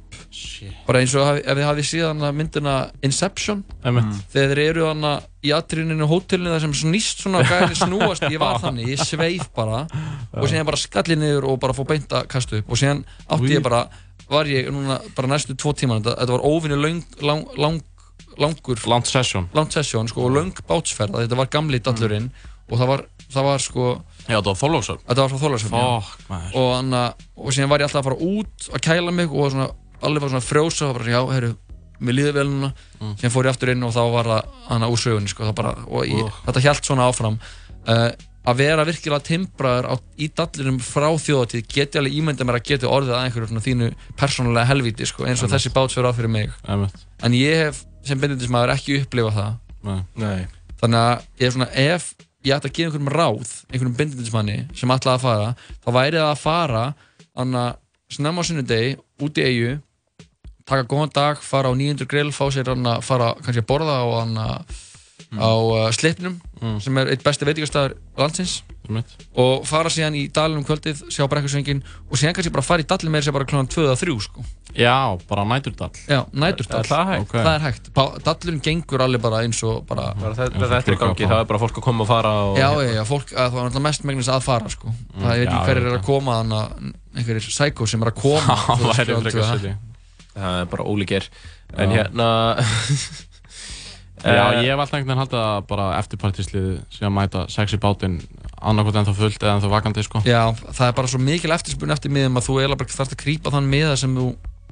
Bara 0.87 1.01
eins 1.03 1.15
og 1.19 1.41
ef 1.41 1.57
þið 1.57 1.65
hafið 1.67 1.87
síðan 1.89 2.21
myndina 2.37 2.75
Inception 3.07 3.65
Einmitt. 3.83 4.13
þegar 4.31 4.53
þeir 4.53 4.61
eru 4.63 4.85
þannig 4.87 5.15
í 5.43 5.53
atriðinu 5.57 6.07
hótelinu 6.07 6.53
þar 6.53 6.63
sem 6.67 6.75
snýst 6.83 7.25
svona 7.25 7.41
gæði 7.49 7.79
snúast 7.81 8.27
ég 8.29 8.39
var 8.43 8.61
þannig, 8.65 8.93
ég 8.93 9.03
sveif 9.03 9.49
bara. 9.57 9.83
Og 10.37 10.47
síðan 10.51 10.69
bara 10.69 10.79
skalli 10.79 11.17
niður 11.19 11.49
og 11.51 11.59
bara 11.65 11.75
fór 11.75 11.89
beint 11.91 12.15
að 12.15 12.29
kasta 12.31 12.61
upp. 12.61 12.71
Og 12.71 12.79
síðan 12.79 13.03
átti 13.27 13.57
ég 13.57 13.65
bara 13.67 13.89
var 14.31 14.47
ég 14.47 14.71
núna 14.71 15.01
bara 15.17 15.33
næstu 15.33 15.57
tvo 15.59 15.73
tíma 15.75 15.99
þetta, 15.99 16.15
þetta 16.21 16.37
var 16.37 16.47
óvinni 16.47 16.79
lang, 16.79 17.03
lang, 17.27 17.47
lang, 17.59 17.81
langur 18.39 18.79
Langt 18.87 19.11
session. 19.11 19.49
Langt 19.57 19.75
session 19.75 20.07
sko, 20.09 20.29
og 20.29 20.37
löng 20.37 20.55
bátsferð 20.69 21.19
þetta 21.25 21.39
var 21.41 21.51
gamli 21.51 21.83
dallurinn 21.83 22.31
og 22.71 22.79
það 22.79 22.93
var, 22.93 23.03
það 23.35 23.49
var 23.49 23.65
sko 23.65 23.89
Já, 24.31 24.39
þetta 24.39 24.53
var 24.53 24.61
Þorlóksöfn 24.63 25.03
Þetta 25.09 25.25
var 25.25 25.33
frá 25.33 25.41
Þorlóksöfn, 25.45 25.75
Fuck, 25.75 26.29
maður. 26.31 26.55
og, 26.61 26.71
anna, 26.79 27.03
og 27.37 27.53
síðan 27.57 27.71
var 27.73 27.83
ég 27.83 27.89
alltaf 27.91 28.01
að 28.05 28.09
fara 28.11 28.31
út 28.31 28.71
að 28.77 28.85
kæla 28.87 29.13
mig 29.17 29.29
og 29.35 29.51
svona, 29.53 29.69
allir 30.07 30.23
var 30.25 30.33
svona 30.33 30.43
að 30.45 30.49
frjósa 30.51 30.89
og 30.91 30.97
bara, 31.01 31.11
já, 31.11 31.21
herru, 31.35 31.53
mér 32.01 32.17
líður 32.17 32.39
vel 32.41 32.49
núna 32.49 32.73
Mm. 33.01 33.15
síðan 33.17 33.33
fór 33.33 33.47
ég 33.49 33.53
aftur 33.55 33.71
inn 33.73 33.83
og 33.85 33.93
þá 33.97 34.03
var 34.13 34.27
það 34.29 34.43
hana 34.69 34.89
úr 34.93 34.99
sögunni, 35.01 35.29
sko, 35.33 35.45
það 35.49 35.55
bara, 35.57 35.71
og 35.89 36.05
ég, 36.05 36.25
Uh. 36.25 36.41
þetta 36.47 36.61
hjælt 36.65 36.85
svona 36.85 37.07
áfram 37.09 37.39
uh, 37.89 38.11
að 38.51 38.57
vera 38.57 38.85
virkilega 38.85 39.25
timbraður 39.25 39.89
á, 39.89 39.95
í 40.21 40.29
dallinum 40.37 40.79
frá 40.81 41.09
þjóðatíð 41.17 41.67
geti 41.69 41.99
alveg 42.01 42.17
ímynda 42.21 42.45
mér 42.45 42.57
að 42.61 42.65
geti 42.71 42.89
orðið 42.89 43.13
að 43.17 43.25
einhverju 43.25 43.49
svona 43.51 43.65
þínu 43.65 43.89
persónulega 44.17 44.67
helvíti, 44.69 45.07
sko, 45.09 45.25
eins 45.29 45.43
og 45.45 45.51
þessi 45.53 45.73
bát 45.77 45.93
fyrir 45.93 46.09
á 46.09 46.13
fyrir 46.17 46.29
mig 46.33 46.51
en 47.23 47.33
ég 47.37 47.65
hef 47.67 47.83
sem 48.05 48.21
bendindismæður 48.21 48.73
ekki 48.77 49.01
upplifað 49.03 49.37
það 49.37 49.53
Nei. 49.85 50.01
Nei. 50.17 50.47
þannig 50.81 51.01
að 51.01 51.25
ég 51.41 51.47
er 51.47 51.53
svona 51.57 51.71
ef 51.73 52.15
ég 52.47 52.57
ætti 52.57 52.71
að 52.71 52.75
gefa 52.77 52.89
einhverjum 52.89 53.13
ráð 53.15 53.55
einhverjum 53.71 53.97
bindindismanni 53.99 54.59
sem 54.77 54.93
ætlaði 54.95 55.19
að 55.19 55.25
fara 55.27 55.49
þá 55.85 55.89
væri 55.97 56.21
það 56.21 56.31
að 56.31 56.43
fara 56.43 56.85
anna, 57.41 57.65
snemma 58.11 58.43
á 58.43 58.49
sunnudegi 58.49 58.97
út 59.25 59.41
í 59.41 59.47
eigu 59.47 59.73
taka 60.71 60.87
góðan 60.87 61.13
dag, 61.15 61.41
fara 61.43 61.71
á 61.71 61.75
900 61.75 62.07
grill 62.11 62.31
fá 62.35 62.47
sér 62.53 62.71
anna, 62.75 63.01
fara 63.03 63.35
kannski 63.43 63.65
að 63.65 63.71
borða 63.71 63.97
á, 64.07 64.07
anna, 65.31 65.43
á 65.47 65.51
uh, 65.55 65.87
slipnum 65.95 66.39
sem 66.83 66.99
er 67.01 67.15
eitt 67.15 67.25
besti 67.25 67.47
veitingastæður 67.49 67.97
landsins 68.19 68.61
og 69.39 69.67
fara 69.69 69.91
síðan 69.93 70.17
í 70.19 70.25
dalinn 70.35 70.61
um 70.61 70.65
kvöldið 70.67 71.05
sjá 71.13 71.23
brekkusvengin 71.31 71.83
og 72.11 72.19
síðan 72.19 72.35
kannski 72.37 72.53
bara 72.53 72.65
fara 72.67 72.83
í 72.83 72.87
dallin 72.89 73.13
með 73.13 73.23
þess 73.23 73.31
að 73.31 73.37
bara 73.37 73.47
kljóðan 73.51 73.69
2 73.71 73.85
eða 73.85 73.99
3 74.01 74.17
sko. 74.25 74.45
Já, 74.75 74.97
bara 75.31 75.45
næturdall 75.47 76.01
Já, 76.11 76.21
næturdall. 76.35 76.83
Er 76.83 76.91
það 76.91 77.11
hægt? 77.11 77.23
Ok. 77.27 77.35
Það 77.37 77.51
er 77.53 77.65
hægt. 77.67 77.91
Bá- 77.95 78.19
Dallurinn 78.27 78.63
gengur 78.67 79.05
alveg 79.07 79.23
bara 79.23 79.43
eins 79.47 79.63
og 79.67 79.85
bara... 79.87 80.09
Bara 80.19 80.35
þetta, 80.39 80.63
þetta 80.65 80.81
er 80.93 80.97
í 80.97 81.01
gangi, 81.05 81.29
það 81.31 81.45
er 81.45 81.49
bara 81.53 81.63
fólk 81.63 81.79
að 81.81 81.87
koma 81.87 82.05
og 82.07 82.11
fara 82.11 82.35
og... 82.49 82.59
Já, 82.59 82.69
já, 82.83 82.93
já, 82.99 83.05
fólk, 83.09 83.33
að 83.35 83.55
það 83.57 83.71
var 83.71 83.87
mest 83.87 84.07
megnis 84.11 84.31
að 84.31 84.45
fara, 84.47 84.75
sko. 84.75 84.95
það 85.17 85.31
er 85.37 85.45
ekki 85.47 85.63
hverjir 85.71 85.91
er 85.91 85.99
að 85.99 86.05
koma, 86.11 86.41
einhverjir 87.15 87.49
sækó 87.51 87.89
sem 87.91 88.07
er 88.07 88.13
að 88.13 88.21
koma. 88.25 88.59
Það 90.31 90.41
það 90.41 90.61
er 90.61 90.69
bara 90.71 90.85
ólíkir 90.87 91.25
en 91.75 91.91
hérna 91.91 92.27
Já, 94.21 94.45
eh, 94.53 94.63
ég 94.65 94.73
hef 94.73 94.83
alltaf 94.83 94.99
einhvern 94.99 95.11
veginn 95.11 95.23
haldið 95.23 95.41
að 95.41 95.67
bara 95.71 95.87
eftirpartíslið 95.99 96.69
sé 96.93 97.07
að 97.09 97.15
mæta 97.17 97.45
sex 97.53 97.77
í 97.77 97.81
bátinn 97.81 98.19
annarkot 98.61 98.99
ennþá 99.01 99.15
fullt 99.17 99.41
eða 99.41 99.55
ennþá 99.57 99.71
vakandi 99.73 100.05
sko. 100.05 100.23
Já, 100.29 100.43
það 100.53 100.87
er 100.89 100.99
bara 100.99 101.13
svo 101.13 101.23
mikil 101.25 101.55
eftirspunni 101.57 101.97
eftir 101.97 102.13
miðum 102.13 102.37
að 102.37 102.49
þú 102.49 102.59
eiginlega 102.61 102.83
bara 102.83 102.99
þarfst 102.99 103.17
að 103.17 103.23
grípa 103.25 103.55
þann 103.55 103.71
miða 103.73 103.97
sem 103.97 104.19
þú 104.19 104.29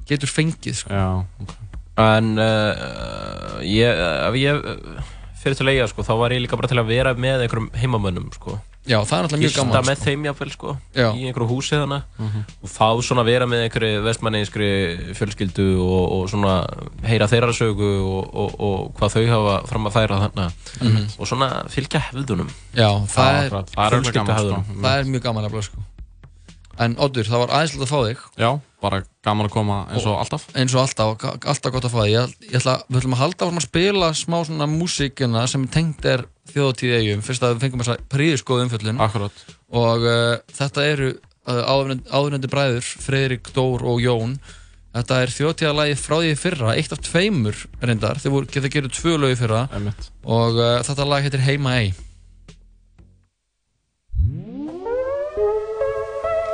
getur 0.09 0.33
fengið 0.33 0.79
sko. 0.83 0.93
Já, 0.93 1.25
ok 1.41 1.57
En 1.99 2.37
uh, 2.39 3.59
ég, 3.65 3.91
ef 4.29 4.35
ég 4.39 4.55
uh, 4.55 5.07
fyrir 5.41 5.57
til 5.59 5.71
eiga 5.71 5.87
sko, 5.91 6.05
þá 6.07 6.13
var 6.21 6.35
ég 6.35 6.43
líka 6.45 6.59
bara 6.59 6.69
til 6.71 6.79
að 6.79 6.91
vera 6.93 7.11
með 7.17 7.43
einhverjum 7.43 7.71
heimamönnum 7.75 8.29
sko. 8.35 8.55
Já, 8.87 8.97
það 9.05 9.11
er 9.19 9.23
náttúrulega 9.25 9.43
mjög 9.43 9.55
gaman, 9.55 9.73
Gista 9.75 9.81
með 9.91 9.95
sko. 9.99 10.05
þeim 10.05 10.23
jáfnvel 10.25 10.51
sko, 10.53 10.77
Já. 10.95 11.07
í 11.13 11.25
einhverju 11.29 11.47
húsi 11.49 11.75
þannig 11.75 12.03
Mhm. 12.19 12.43
og 12.63 12.69
fá 12.69 12.87
svona 13.03 13.21
að 13.21 13.25
vera 13.25 13.45
með 13.45 13.63
einhverju 13.67 14.01
vestmanninskri 14.07 14.69
fjölskyldu 15.19 15.67
og, 15.83 16.05
og 16.15 16.29
svona 16.29 16.53
heyra 17.03 17.27
þeirra 17.27 17.51
sögu 17.53 17.89
og, 18.01 18.33
og, 18.33 18.55
og 18.59 18.93
hvað 18.97 19.13
þau 19.15 19.27
hafa 19.29 19.67
fram 19.67 19.85
að 19.85 19.93
færa 19.99 20.19
þannig 20.23 20.51
Mhm. 20.81 21.05
og 21.19 21.27
svona 21.27 21.49
fylgja 21.69 21.99
hefðunum 22.09 22.49
Já, 22.73 22.89
það 23.05 23.43
er. 23.43 23.49
Það 23.49 23.85
er 23.85 23.99
alveg 23.99 24.13
gaman, 24.13 24.35
Fjölskylduhefðunum. 24.35 24.63
sko. 24.65 24.81
það 24.81 24.99
er 24.99 25.03
mjög 25.03 25.21
gaman 25.23 25.45
að 25.45 25.61
sko. 25.63 25.77
En 26.79 26.95
Oddur, 27.03 27.27
það 27.27 27.41
var 27.43 27.53
aðeinslega 27.57 27.85
að 27.85 27.89
fá 27.91 27.99
þig. 28.07 28.19
Já, 28.39 28.49
bara 28.79 28.99
gaman 29.27 29.49
að 29.49 29.55
koma 29.57 29.79
eins 29.91 30.05
og 30.07 30.19
alltaf. 30.21 30.45
eins 30.55 30.75
og 30.77 30.85
alltaf, 30.85 31.25
alltaf 31.51 31.73
gott 31.75 31.87
að 31.89 31.91
fá 31.91 31.99
þig. 32.05 32.13
Ég, 32.13 32.35
ég 32.45 32.59
ætla, 32.61 32.75
Við 32.87 33.01
ætlum 33.01 33.15
að 33.17 33.23
halda 33.23 33.49
að 33.49 33.59
spila 33.65 34.11
smá 34.15 34.37
svona 34.47 34.69
músíkina 34.71 35.43
sem 35.51 35.67
tengt 35.67 36.07
er 36.07 36.23
þjóðatíð 36.53 36.95
eigum 37.01 37.25
fyrst 37.25 37.43
að 37.43 37.57
við 37.57 37.65
fengum 37.65 37.83
þessa 37.83 37.97
príðiskoðu 38.15 38.67
umfjöllun. 38.69 39.03
Akkurat. 39.03 39.43
Og 39.75 40.07
uh, 40.07 40.39
þetta 40.55 40.87
eru 40.87 41.11
uh, 41.11 41.61
áðurendi 42.15 42.51
bræður 42.51 42.87
Freyrik, 43.03 43.51
Dór 43.55 43.83
og 43.83 43.99
Jón. 44.03 44.39
Þetta 44.95 45.21
er 45.21 45.35
þjóðtíðalagið 45.35 46.01
frá 46.01 46.15
því 46.23 46.35
fyrra, 46.39 46.75
eitt 46.79 46.95
af 46.95 47.03
tveimur 47.05 47.65
reyndar, 47.83 48.17
þeir 48.23 48.33
voru, 48.33 48.47
þeir 48.49 48.71
gerðu 48.73 48.95
tvö 48.95 49.19
lög 49.21 49.35
í 49.35 49.41
fyrra. 49.43 49.67
Einmitt. 49.75 50.13
og 50.25 50.57
uh, 50.57 50.77
þetta 50.87 51.05
lag 51.11 51.27
heitir 51.27 51.43
Heima 51.43 51.81
ei 51.83 51.91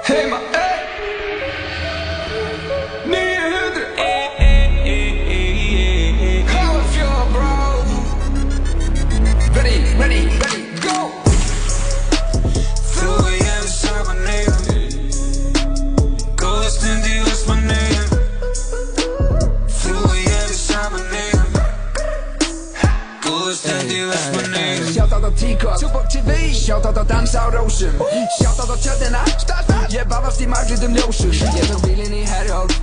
Heima, 0.07 0.37
ey 0.53 0.79
900, 3.05 3.87
ey, 3.97 4.27
ey, 4.37 4.69
ey, 4.85 5.09
ey, 5.35 5.49
ey, 5.73 6.27
ey 6.27 6.41
How 6.43 6.77
I 6.77 6.83
feel, 6.93 7.17
bro 7.33 7.53
Ready, 9.55 9.77
ready, 9.97 10.21
ready, 10.41 10.61
go! 10.85 10.97
Þú 12.93 13.09
og 13.15 13.33
ég 13.33 13.57
við 13.63 13.73
saman 13.73 14.21
eigum 14.35 14.69
Góða 16.37 16.69
stund 16.77 17.05
í 17.09 17.17
Vestmannaeyjum. 17.25 18.09
Þú 19.81 19.95
og 20.03 20.17
ég 20.21 20.43
við 20.51 20.57
saman 20.61 21.17
eigum 21.25 21.51
Góða 23.25 23.57
stund 23.57 23.89
í 23.89 24.05
Vestmannaeyjum 25.05 25.11
Shoutout 25.11 25.23
á 25.23 25.31
Tíkot, 25.37 25.79
Túborg 25.79 26.07
TV 26.07 26.53
Shoutout 26.53 26.97
á 26.97 27.03
Dans 27.03 27.35
á 27.35 27.49
Rósum 27.49 27.93
Shoutout 28.41 28.71
á 28.73 28.77
Tjöldina 28.81 29.21
Ég 29.89 30.07
baðast 30.09 30.41
í 30.41 30.47
marglitum 30.47 30.95
ljósum 30.95 31.31
Ég 31.31 31.67
tók 31.69 31.81
bílinn 31.85 32.13
í 32.13 32.23
Herjólf 32.25 32.73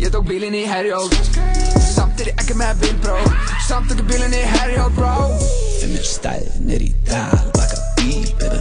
Ég 0.00 0.10
tók 0.10 0.24
bílinn 0.24 0.54
í 0.54 0.64
Herjólf 0.64 1.12
Samt 1.76 2.20
er 2.20 2.32
ég 2.32 2.40
ekki 2.40 2.56
með 2.56 2.80
bílbró 2.80 3.18
Samt 3.68 3.92
ekki 3.92 4.06
bílinn 4.08 4.32
í 4.32 4.42
Herjólf, 4.56 4.94
bro. 4.96 5.12
Fimm 5.80 5.96
er 5.98 6.06
stæðnir 6.06 6.86
í 6.86 6.90
dal, 7.08 7.44
baka 7.56 7.80
bíl, 7.98 8.28
baby. 8.40 8.60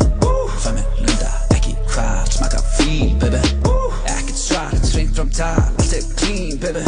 Fæ 0.64 0.72
mér 0.74 0.88
lunda, 1.04 1.30
ekki 1.56 1.76
hval, 1.94 2.26
smaka 2.34 2.64
fíl, 2.76 3.14
baby. 3.22 3.42
Ekkert 4.10 4.40
svart, 4.40 4.90
hreint 4.96 5.14
fram 5.16 5.30
tal, 5.36 5.62
allt 5.62 5.94
er 6.00 6.10
clean, 6.18 6.58
baby. 6.64 6.84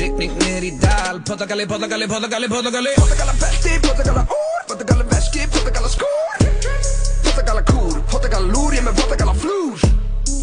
Rigning 0.00 0.32
niður 0.40 0.68
í 0.70 0.74
dal, 0.80 1.20
pottagalli, 1.28 1.68
pottagalli, 1.68 2.08
pottagalli, 2.08 2.48
pottagalli 2.48 2.96
Pottagala 2.96 3.36
belti, 3.42 3.76
pottagala 3.84 4.24
úr 4.24 4.68
Pottagala 4.70 5.11
veski, 5.62 5.70
pottagala 5.70 5.88
skór 5.88 6.52
Pottagala 7.22 7.62
kúr, 7.62 8.02
pottagala 8.10 8.46
lúr 8.46 8.74
Ég 8.74 8.82
með 8.82 8.94
pottagala 8.94 9.34
flúr. 9.34 9.78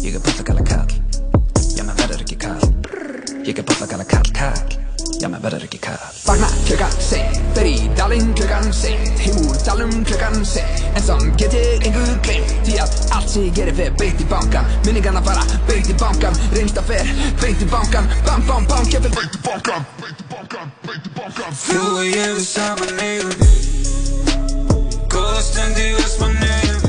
Ég 0.02 0.14
er 0.14 0.20
pottagalla 0.20 0.62
kall, 0.64 0.92
já 1.76 1.84
maður 1.84 2.06
verður 2.06 2.22
ekki 2.24 2.36
kall. 2.40 2.70
Ég 3.44 3.58
er 3.58 3.64
pottagalla 3.64 4.04
kall, 4.08 4.30
kall, 4.32 4.76
já 5.20 5.28
maður 5.28 5.44
verður 5.44 5.66
ekki 5.68 5.80
kall. 5.84 6.06
Vakna 6.24 6.48
klukkan 6.66 6.96
seint, 7.04 7.40
fer 7.54 7.68
í 7.68 7.76
dalinn 7.98 8.32
klukkan 8.38 8.72
seint 8.72 9.20
Heim 9.20 9.38
úr 9.44 9.60
dalum 9.66 9.92
klukkan 10.08 10.44
seint 10.46 10.96
En 10.96 11.04
samt 11.04 11.36
get 11.40 11.54
ég 11.56 11.86
einhver 11.88 12.12
glemt 12.24 12.52
Því 12.66 12.76
að 12.82 12.96
allt 13.16 13.32
sem 13.32 13.46
ég 13.48 13.56
gerir 13.58 13.76
fer 13.76 13.96
beint 14.00 14.22
í 14.22 14.28
bankan 14.30 14.68
Minningarna 14.86 15.22
fara 15.26 15.44
beint 15.68 15.90
í 15.90 15.96
bankan 16.00 16.38
Reynsta 16.54 16.84
fer 16.86 17.08
beint 17.42 17.64
í 17.64 17.68
bankan 17.72 18.08
Bam, 18.28 18.46
bam, 18.48 18.68
bam, 18.70 18.86
ég 18.92 19.04
fer 19.04 19.16
beint 19.16 19.36
í 19.36 19.42
bankan 19.48 19.88
Beint 20.00 20.22
í 20.22 20.28
bankan, 20.32 20.72
beint 20.86 21.10
í 21.10 21.16
bankan 21.18 21.60
Þú 21.66 21.82
og 21.88 22.06
ég 22.08 22.38
við 22.38 22.46
saman 22.46 23.04
eigum 23.08 23.70
Góða 25.30 25.42
stund 25.46 25.76
í 25.78 25.82
Vestmannaeyjum 25.94 26.80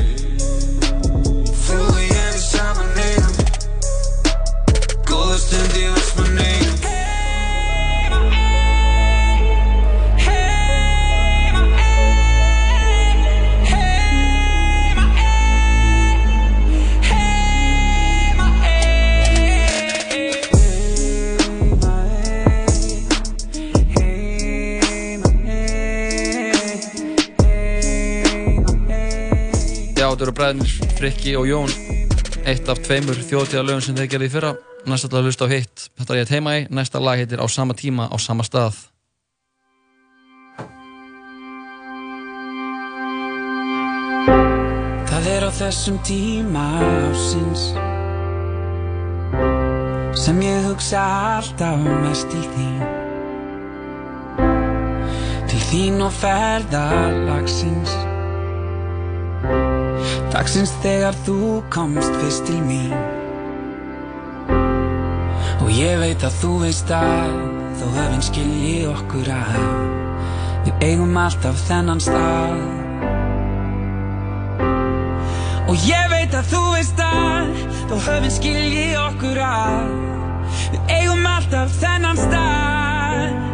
Þú 1.62 1.76
og 1.78 2.00
ég 2.02 2.24
við 2.32 2.40
saman 2.42 2.98
eigum 3.04 3.34
Góða 5.06 5.38
stund 5.44 5.78
í 5.78 5.84
Vestmannaeyjum 5.92 6.61
Já, 6.61 6.61
þetta 30.22 30.30
eru 30.30 30.38
bræðinir 30.38 30.92
Frikki 31.00 31.32
og 31.34 31.48
Jón 31.50 31.70
eitt 32.46 32.68
af 32.70 32.78
tveimur 32.84 33.18
þjóðtíðalögum 33.26 33.80
sem 33.82 33.96
þeir 33.96 34.10
gerði 34.12 34.26
í 34.28 34.30
fyrra. 34.30 34.50
Næsta 34.86 35.08
að 35.10 35.26
hlusta 35.26 35.46
á 35.46 35.50
hitt. 35.50 35.86
Þetta 35.98 36.14
er 36.14 36.20
ég 36.20 36.30
heima 36.30 36.52
í, 36.58 36.60
næsta 36.70 37.02
lag 37.02 37.18
heitir 37.18 37.42
á 37.42 37.46
sama 37.50 37.74
tíma 37.74 38.06
á 38.06 38.16
sama 38.22 38.46
stað. 38.46 38.78
Það 45.10 45.26
er 45.32 45.42
á 45.42 45.50
þessum 45.58 45.98
tíma 46.06 46.68
ásins 46.86 47.66
sem 50.22 50.38
ég 50.46 50.70
hugsa 50.70 51.02
alltaf 51.40 51.82
mest 51.82 52.30
til 52.30 52.46
þín. 52.54 52.80
Til 55.50 55.62
þín 55.66 56.02
og 56.06 56.14
ferðalagsins 56.22 57.98
dagsins 60.34 60.72
þegar 60.84 61.16
þú 61.26 61.38
komst 61.72 62.14
fyrst 62.20 62.46
til 62.48 62.60
mín. 62.66 62.94
Og 65.62 65.68
ég 65.74 65.98
veit 66.02 66.22
að 66.26 66.38
þú 66.42 66.52
veist 66.64 66.90
að 66.96 67.36
þó 67.80 67.86
höfum 67.96 68.24
skilji 68.28 68.78
okkur 68.90 69.32
að. 69.36 69.60
Við 70.66 70.86
eigum 70.88 71.18
alltaf 71.18 71.60
þennan 71.68 72.02
stað. 72.02 72.58
Og 75.70 75.86
ég 75.88 76.10
veit 76.12 76.34
að 76.36 76.50
þú 76.52 76.64
veist 76.74 77.00
að 77.02 77.52
Þó 77.92 77.98
höfum 78.06 78.30
skilji 78.32 78.84
okkur 78.96 79.38
að. 79.44 79.90
Við 80.72 80.92
eigum 80.94 81.26
alltaf 81.28 81.74
þennan 81.76 82.16
stað 82.16 83.51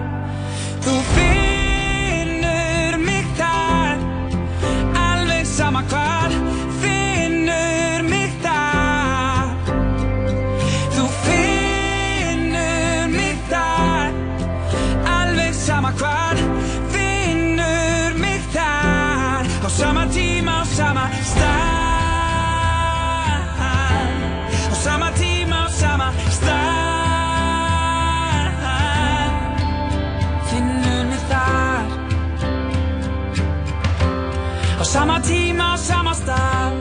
sama 34.89 35.21
tíma, 35.21 35.77
sama 35.77 36.15
stað. 36.17 36.73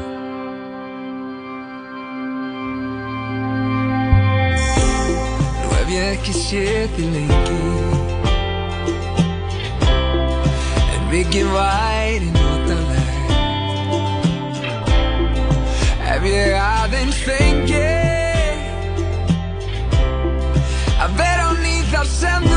Nú 5.59 5.67
hef 5.75 5.89
ég 5.91 6.05
ekki 6.15 6.33
séð 6.39 6.87
þig 6.95 7.09
lengi. 7.15 7.59
En 10.93 11.01
mikið 11.11 11.51
væri 11.51 12.31
notaleg 12.31 13.15
Ef 16.15 16.27
ég 16.31 16.55
aðeins 16.59 17.19
fengi 17.27 17.87
Að 21.03 21.19
vera 21.19 21.51
á 21.51 21.53
ný 21.59 21.75
þá 21.91 22.01
Á 22.07 22.56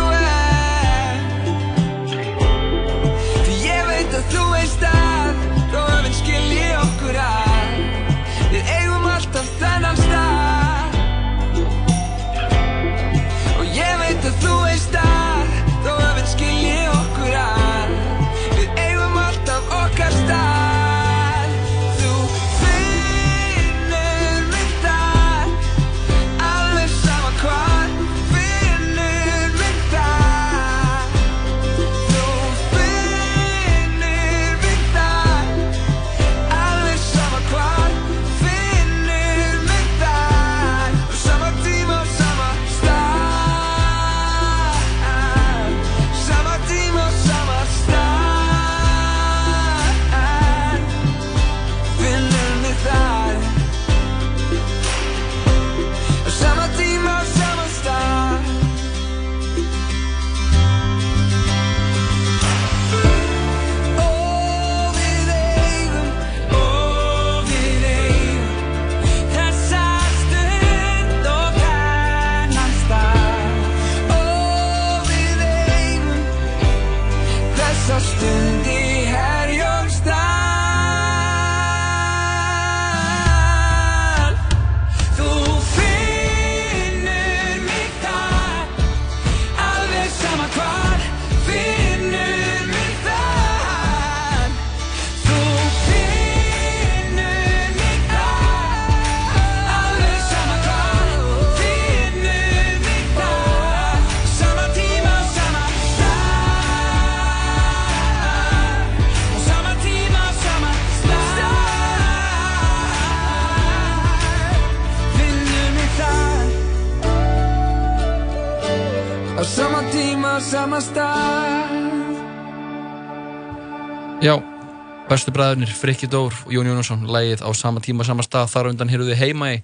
bestu 125.10 125.32
bræðurnir, 125.34 125.72
Frikki 125.74 126.06
Dór 126.10 126.34
og 126.46 126.54
Jón 126.54 126.70
Jónasson, 126.70 127.02
lægið 127.10 127.42
á 127.42 127.50
sama 127.56 127.82
tíma, 127.82 128.06
sama 128.06 128.22
stað, 128.22 128.52
þar 128.52 128.70
undan 128.70 128.90
heyrðu 128.92 129.10
þið 129.10 129.22
heima 129.24 129.52
í. 129.56 129.60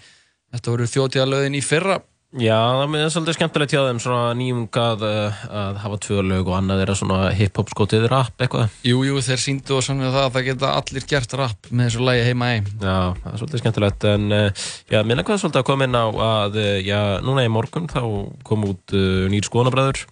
Þetta 0.54 0.72
voru 0.72 0.90
þjóðtíðalöðin 0.90 1.58
í 1.58 1.62
fyrra. 1.62 2.00
Já, 2.36 2.58
það 2.58 2.94
er 2.98 3.12
svolítið 3.14 3.36
skemmtilegt 3.36 3.72
hjá 3.72 3.80
þeim 3.86 4.00
svona 4.02 4.32
nýjung 4.36 4.78
að, 4.82 5.04
uh, 5.06 5.36
að 5.62 5.76
hafa 5.84 5.98
tvö 6.02 6.24
lög 6.26 6.48
og 6.50 6.56
annað 6.58 6.82
er 6.82 6.90
að 6.92 6.98
svona 6.98 7.18
hip-hop 7.38 7.70
skotið 7.70 8.08
rap 8.10 8.42
eitthvað. 8.42 8.74
Jú, 8.84 9.04
jú, 9.06 9.20
þeir 9.24 9.40
síndu 9.40 9.76
og 9.78 9.84
sannlega 9.86 10.10
það 10.16 10.26
að 10.26 10.34
það 10.34 10.46
geta 10.48 10.72
allir 10.80 11.06
gert 11.12 11.36
rap 11.38 11.70
með 11.70 11.88
þessu 11.88 12.08
lægi 12.10 12.24
heima 12.26 12.50
í. 12.50 12.58
Já, 12.82 12.98
það 13.22 13.30
er 13.30 13.40
svolítið 13.40 13.62
skemmtilegt 13.62 14.08
en 14.10 14.26
uh, 14.34 14.66
já, 14.90 14.98
minna 15.06 15.24
hvað 15.28 15.40
svolítið 15.44 15.62
að 15.62 15.68
koma 15.70 15.88
inn 15.88 15.96
á 15.96 16.06
að 16.26 16.58
uh, 16.60 16.72
já, 16.82 17.00
núna 17.24 17.46
í 17.46 17.54
morgun 17.54 17.88
þá 17.94 18.02
kom 18.50 18.66
út 18.72 18.98
uh, 18.98 19.30
nýr 19.32 19.46
skoðanabræður 19.46 20.02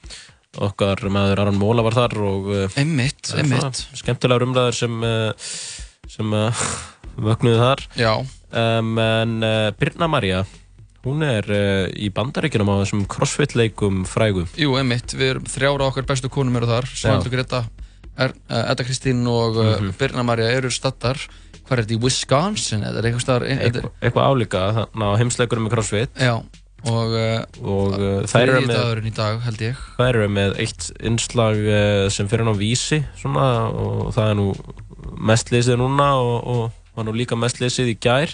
okkar 0.63 1.01
maður 1.11 1.41
Aron 1.45 1.59
Móla 1.61 1.83
var 1.87 1.97
þar 1.97 2.17
og 2.23 2.51
uh, 2.53 2.77
Einmitt, 2.81 3.23
svona 3.31 3.43
einmitt. 3.45 3.81
skemmtilegar 3.99 4.45
umræður 4.47 4.77
sem 4.79 5.01
uh, 5.03 5.55
sem 6.09 6.35
vöknuðu 7.29 7.59
þar 7.63 7.83
Já. 7.99 8.13
um, 8.19 8.93
en 8.99 9.39
Birna 9.81 10.09
Maria 10.11 10.45
hún 11.05 11.21
er 11.27 11.45
í 12.01 12.09
bandaríkjunum 12.17 12.71
á 12.73 12.77
þessum 12.81 13.03
crossfit 13.13 13.53
leikum 13.59 14.05
frægu 14.09 14.47
Jú, 14.57 14.75
einmitt, 14.81 15.13
við 15.19 15.35
erum 15.35 15.49
þrjára 15.53 15.89
okkar 15.91 16.07
bestu 16.09 16.31
konum 16.33 16.57
eru 16.61 16.69
þar, 16.71 16.87
Svanhildur 16.89 17.35
Greta, 17.35 17.61
Edda 18.17 18.87
Kristín 18.87 19.21
og 19.29 19.59
uh, 19.61 19.73
Mhm. 19.75 19.93
Birna 20.01 20.23
Maria 20.25 20.49
eru 20.55 20.71
stattar. 20.73 21.19
Hvað 21.65 21.73
er 21.79 21.81
þetta 21.85 21.95
í 21.97 22.01
Wisconsin? 22.03 22.83
eða 22.85 23.01
er 23.01 23.07
eitthvað 23.11 23.45
eitthvað, 23.49 23.91
eitthvað 24.05 24.27
álíka 24.33 24.63
þannig 24.77 25.09
á 25.09 25.19
heimsleikunum 25.21 25.65
með 25.69 25.73
crossfit 25.77 26.21
Já, 26.21 26.35
og, 26.91 27.15
uh, 27.17 27.45
og 27.65 27.95
uh, 27.97 28.27
þær 28.29 28.43
eru 28.53 28.61
með 28.67 28.75
dagurinn 28.77 29.09
í 29.09 29.15
dag, 29.17 29.39
held 29.47 29.63
ég. 29.65 29.79
þær 29.97 30.11
eru 30.21 30.29
með 30.37 30.59
eitt 30.65 30.91
innslag 31.01 31.61
uh, 31.65 32.09
sem 32.13 32.29
fyrir 32.29 32.45
hann 32.45 32.53
á 32.53 32.59
vísi 32.61 33.01
svona, 33.21 33.47
og 33.73 34.13
það 34.17 34.33
er 34.35 34.39
nú 34.43 34.51
mest 35.25 35.51
lesið 35.55 35.81
núna 35.81 36.11
og, 36.21 36.37
og 36.45 36.97
var 36.99 37.09
nú 37.09 37.15
líka 37.17 37.37
mest 37.39 37.59
lesið 37.63 37.93
í 37.95 37.97
gær 38.05 38.31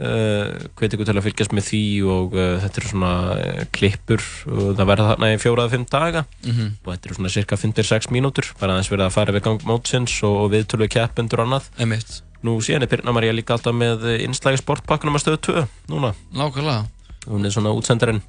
uh, 0.00 0.54
hveit 0.78 0.94
ykkur 0.96 1.08
til 1.08 1.16
að 1.18 1.26
fylgjast 1.26 1.54
með 1.56 1.66
því 1.70 1.80
og 2.14 2.36
uh, 2.38 2.54
þetta 2.62 2.80
eru 2.82 2.90
svona 2.92 3.12
uh, 3.34 3.60
klippur 3.74 4.24
og 4.50 4.62
það 4.78 4.88
verða 4.92 5.08
þarna 5.12 5.30
í 5.34 5.40
fjóraða 5.42 5.72
fimm 5.74 5.86
daga 5.90 6.24
Mhm. 6.46 6.70
og 6.84 6.92
þetta 6.94 7.10
eru 7.10 7.18
svona 7.18 7.32
cirka 7.34 7.58
5-6 7.60 8.10
mínútur 8.14 8.48
bara 8.60 8.76
aðeins 8.76 8.90
verið 8.92 9.06
að 9.08 9.14
fara 9.18 9.34
við 9.36 9.44
gang 9.48 9.66
mótsins 9.68 10.14
og, 10.26 10.36
og 10.46 10.52
viðtölu 10.54 10.88
keppendur 10.92 11.42
og 11.42 11.48
annað 11.50 11.68
Einmitt. 11.78 12.20
Nú 12.40 12.54
síðan 12.64 12.86
er 12.86 12.88
Birna 12.88 13.12
María 13.12 13.34
líka 13.36 13.52
alltaf 13.58 13.74
með 13.76 14.06
innslagi 14.24 14.56
sportpakkunum 14.62 15.18
að 15.18 15.26
stöðu 15.26 15.40
2 15.50 15.64
núna 15.92 16.14
Nákvæmlega. 16.32 16.86
Hún 17.28 17.44
er 17.44 17.52
svona 17.54 17.72
útsendarinn 17.76 18.22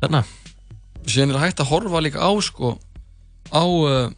þarna 0.00 0.22
Síðan 1.06 1.36
er 1.36 1.42
hægt 1.44 1.60
að 1.62 1.70
horfa 1.70 2.00
líka 2.02 2.18
á 2.18 2.30
sko 2.42 2.72
á 3.54 3.62
uh, 3.62 4.10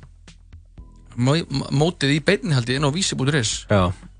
mó- 1.20 1.44
mótið 1.68 2.14
í 2.16 2.20
ég 2.24 2.78
inn 2.78 2.86
á 2.88 2.90
vísi.is. 2.94 3.66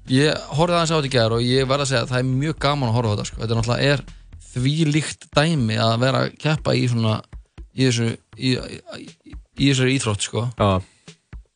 Ég 0.09 0.37
horfði 0.57 0.77
aðeins 0.77 0.93
á 0.93 0.97
þetta 0.99 1.09
í 1.09 1.15
gær 1.15 1.35
og 1.37 1.45
ég 1.45 1.69
verð 1.69 1.85
að 1.87 1.91
segja 1.91 2.03
að 2.05 2.13
það 2.13 2.21
er 2.21 2.29
mjög 2.29 2.59
gaman 2.65 2.91
að 2.91 2.97
horfa 2.99 3.09
á 3.09 3.15
þetta 3.17 3.27
sko. 3.31 3.41
Þetta 3.41 3.55
er 3.55 3.61
náttúrulega 3.61 3.89
er 3.93 4.05
því 4.49 4.75
líkt 4.93 5.27
dæmi 5.37 5.77
að 5.81 5.95
vera 6.05 6.23
að 6.27 6.37
keppa 6.45 6.75
í 6.77 6.85
svona 6.93 7.15
í 7.73 7.89
þessu 7.89 8.09
í, 8.37 8.53
í, 8.53 9.09
í, 9.29 9.37
þessari 9.71 9.97
íþrótt 9.97 10.25
sko. 10.29 10.45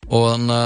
Og 0.09 0.27
þannig 0.33 0.57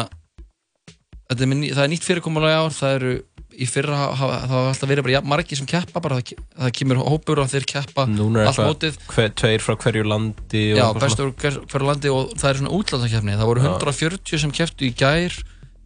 að 1.27 1.43
er, 1.43 1.55
það 1.75 1.83
er 1.85 1.91
nýtt 1.91 2.07
fyrirkomulega 2.07 2.63
ár 2.63 2.75
það 2.75 2.97
eru 3.01 3.13
í 3.57 3.65
fyrra 3.65 3.97
það 4.13 4.31
hafa 4.43 4.61
alltaf 4.69 4.89
verið 4.91 5.03
bara 5.07 5.13
jafn 5.17 5.29
margir 5.31 5.57
sem 5.57 5.65
keppa 5.69 6.01
bara 6.03 6.19
það, 6.19 6.33
það 6.61 6.71
kemur 6.77 6.99
hópur 7.01 7.39
og 7.41 7.49
þeir 7.49 7.65
keppa 7.71 8.05
er 8.05 8.47
allt 8.51 8.59
mótið. 8.61 8.97
hver, 9.09 9.29
tveir 9.41 9.63
frá 9.65 9.75
hverju 9.81 10.03
landi 10.05 10.63
Já, 10.77 10.85
bestur 10.93 11.31
hver- 11.33 11.59
hverju 11.65 11.87
landi 11.89 12.11
og 12.13 12.33
það 12.37 12.49
er 12.51 12.59
svona 12.61 12.73
útlandakefni 12.77 13.37
það 13.39 13.49
voru 13.49 13.63
Já. 13.65 13.69
140 13.79 14.41
sem 14.45 14.51
kepptu 14.51 14.85
í 14.85 14.93
gær 14.93 15.33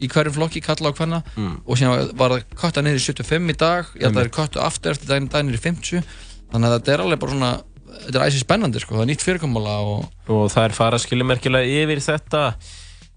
í 0.01 0.07
hverjum 0.09 0.33
flokki 0.35 0.61
kalla 0.65 0.91
á 0.91 0.97
hvenna 0.97 1.23
Mm. 1.37 1.61
og 1.65 1.77
síðan 1.77 2.11
var 2.17 2.29
það 2.35 2.43
kötta 2.59 2.81
niður 2.83 2.99
í 2.99 3.05
75 3.05 3.49
í 3.53 3.57
dag. 3.57 3.85
Ég 3.95 4.01
held 4.01 4.15
að 4.15 4.19
það 4.19 4.25
er 4.25 4.35
köttu 4.37 4.61
aftur 4.65 4.91
eftir 4.95 5.07
daginn 5.11 5.29
daginn 5.29 5.53
í 5.53 5.61
50 5.61 6.03
þannig 6.51 6.67
að 6.67 6.75
þetta 6.79 6.93
er 6.95 7.03
alveg 7.05 7.19
bara 7.21 7.31
svona 7.31 7.51
þetta 8.01 8.17
er 8.17 8.25
æsið 8.31 8.41
spennandi 8.43 8.79
sko, 8.81 8.95
það 8.97 9.03
er 9.05 9.09
nýtt 9.11 9.23
fyrirkomulega 9.23 9.81
og 9.85 10.31
og 10.31 10.49
það 10.51 10.63
er 10.65 10.73
fara 10.75 10.97
skiljumerkilega 10.97 11.83
yfir 11.83 12.01
þetta 12.01 12.41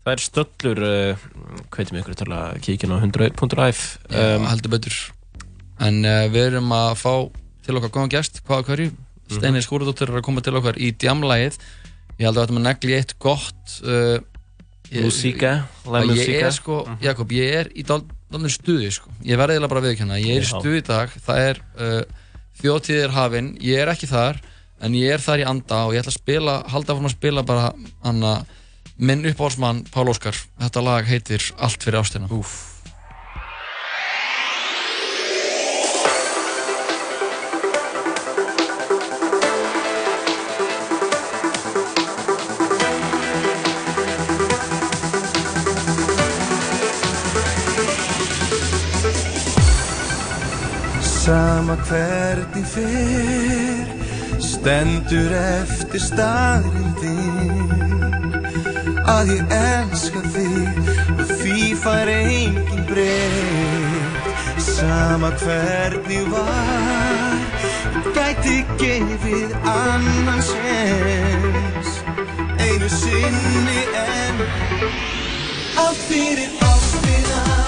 það 0.04 0.12
er 0.14 0.24
stöllur 0.24 0.82
uh, 0.84 1.24
hvað 1.68 1.80
veitum 1.80 2.00
ykkur 2.00 2.16
að 2.16 2.20
tala 2.24 2.42
kíkin 2.64 2.92
á 2.92 2.96
101.f 3.00 3.84
Já, 4.10 4.20
um, 4.36 4.48
heldur 4.50 4.74
betur. 4.76 4.98
En 5.84 6.02
uh, 6.04 6.26
við 6.32 6.50
erum 6.52 6.76
að 6.76 6.92
fá 7.00 7.14
til 7.64 7.78
okkar 7.78 7.94
góðan 7.94 8.12
gest, 8.12 8.42
hvaða 8.44 8.68
hverju. 8.68 8.92
Steini 9.32 9.62
Skúradóttir 9.64 10.10
er 10.12 10.20
að 10.20 10.26
koma 10.26 10.44
til 10.44 10.52
okkar 10.58 10.76
í 10.76 10.90
djamlægið 11.00 11.56
ég 12.18 12.28
held 12.28 12.36
að 12.36 12.44
þetta 12.44 12.56
með 12.56 12.66
negli 12.68 12.92
í 12.92 12.96
eitt 12.98 13.14
gott 13.22 13.76
uh, 13.88 14.16
Músíka, 14.94 15.54
að 15.88 16.12
ég 16.14 16.44
er 16.44 16.52
sko, 16.54 16.82
Jakob, 17.02 17.32
ég 17.34 17.54
er 17.62 17.70
í 17.74 17.82
dálnum 17.86 18.50
stuði 18.52 18.92
sko. 18.94 19.10
ég 19.26 19.40
verði 19.40 19.56
eiginlega 19.56 19.72
bara 19.72 19.82
að 19.82 19.88
viðkjanna 19.88 20.18
ég 20.20 20.36
er 20.36 20.44
í 20.44 20.50
stuði 20.50 20.82
í 20.82 20.84
dag, 20.86 21.14
það 21.24 21.40
er 21.48 21.62
uh, 21.74 22.26
þjóðtíðir 22.60 23.14
hafin, 23.16 23.48
ég 23.64 23.82
er 23.82 23.90
ekki 23.90 24.10
þar 24.10 24.38
en 24.84 24.98
ég 24.98 25.16
er 25.16 25.24
þar 25.24 25.42
í 25.42 25.46
anda 25.48 25.80
og 25.88 25.96
ég 25.96 26.04
ætla 26.04 26.12
að 26.12 26.20
spila 26.20 26.56
halda 26.70 26.94
áfram 26.94 27.08
að 27.08 27.16
spila 27.16 27.46
bara 27.48 27.72
hana, 28.04 28.34
minn 28.96 29.26
uppáhaldsmann 29.26 29.82
Pál 29.90 30.08
Óskar. 30.08 30.36
Þetta 30.60 30.84
lag 30.84 31.08
heitir 31.08 31.42
Allt 31.58 31.82
fyrir 31.82 32.00
ástina. 32.00 32.28
Úf. 32.30 32.70
Sama 51.24 51.78
hvernig 51.88 52.66
fer 52.68 53.88
Stendur 54.44 55.32
eftir 55.32 56.02
staðrindin 56.04 57.93
Að 59.04 59.34
ég 59.34 59.54
elska 59.58 60.20
þig. 60.32 60.92
Og 61.14 61.32
því 61.40 61.58
fær 61.82 62.08
engin 62.08 62.84
breytt 62.88 64.30
Sama 64.64 65.30
hvernig 65.42 66.28
var 66.32 67.34
gæti 68.14 68.56
gefið 68.80 69.54
annan 69.68 70.42
sens 70.46 71.90
Einu 72.60 72.88
sinni 72.88 73.84
enn 74.04 74.42
Allt 75.84 76.02
fyrir 76.08 76.50
ástina 76.70 77.63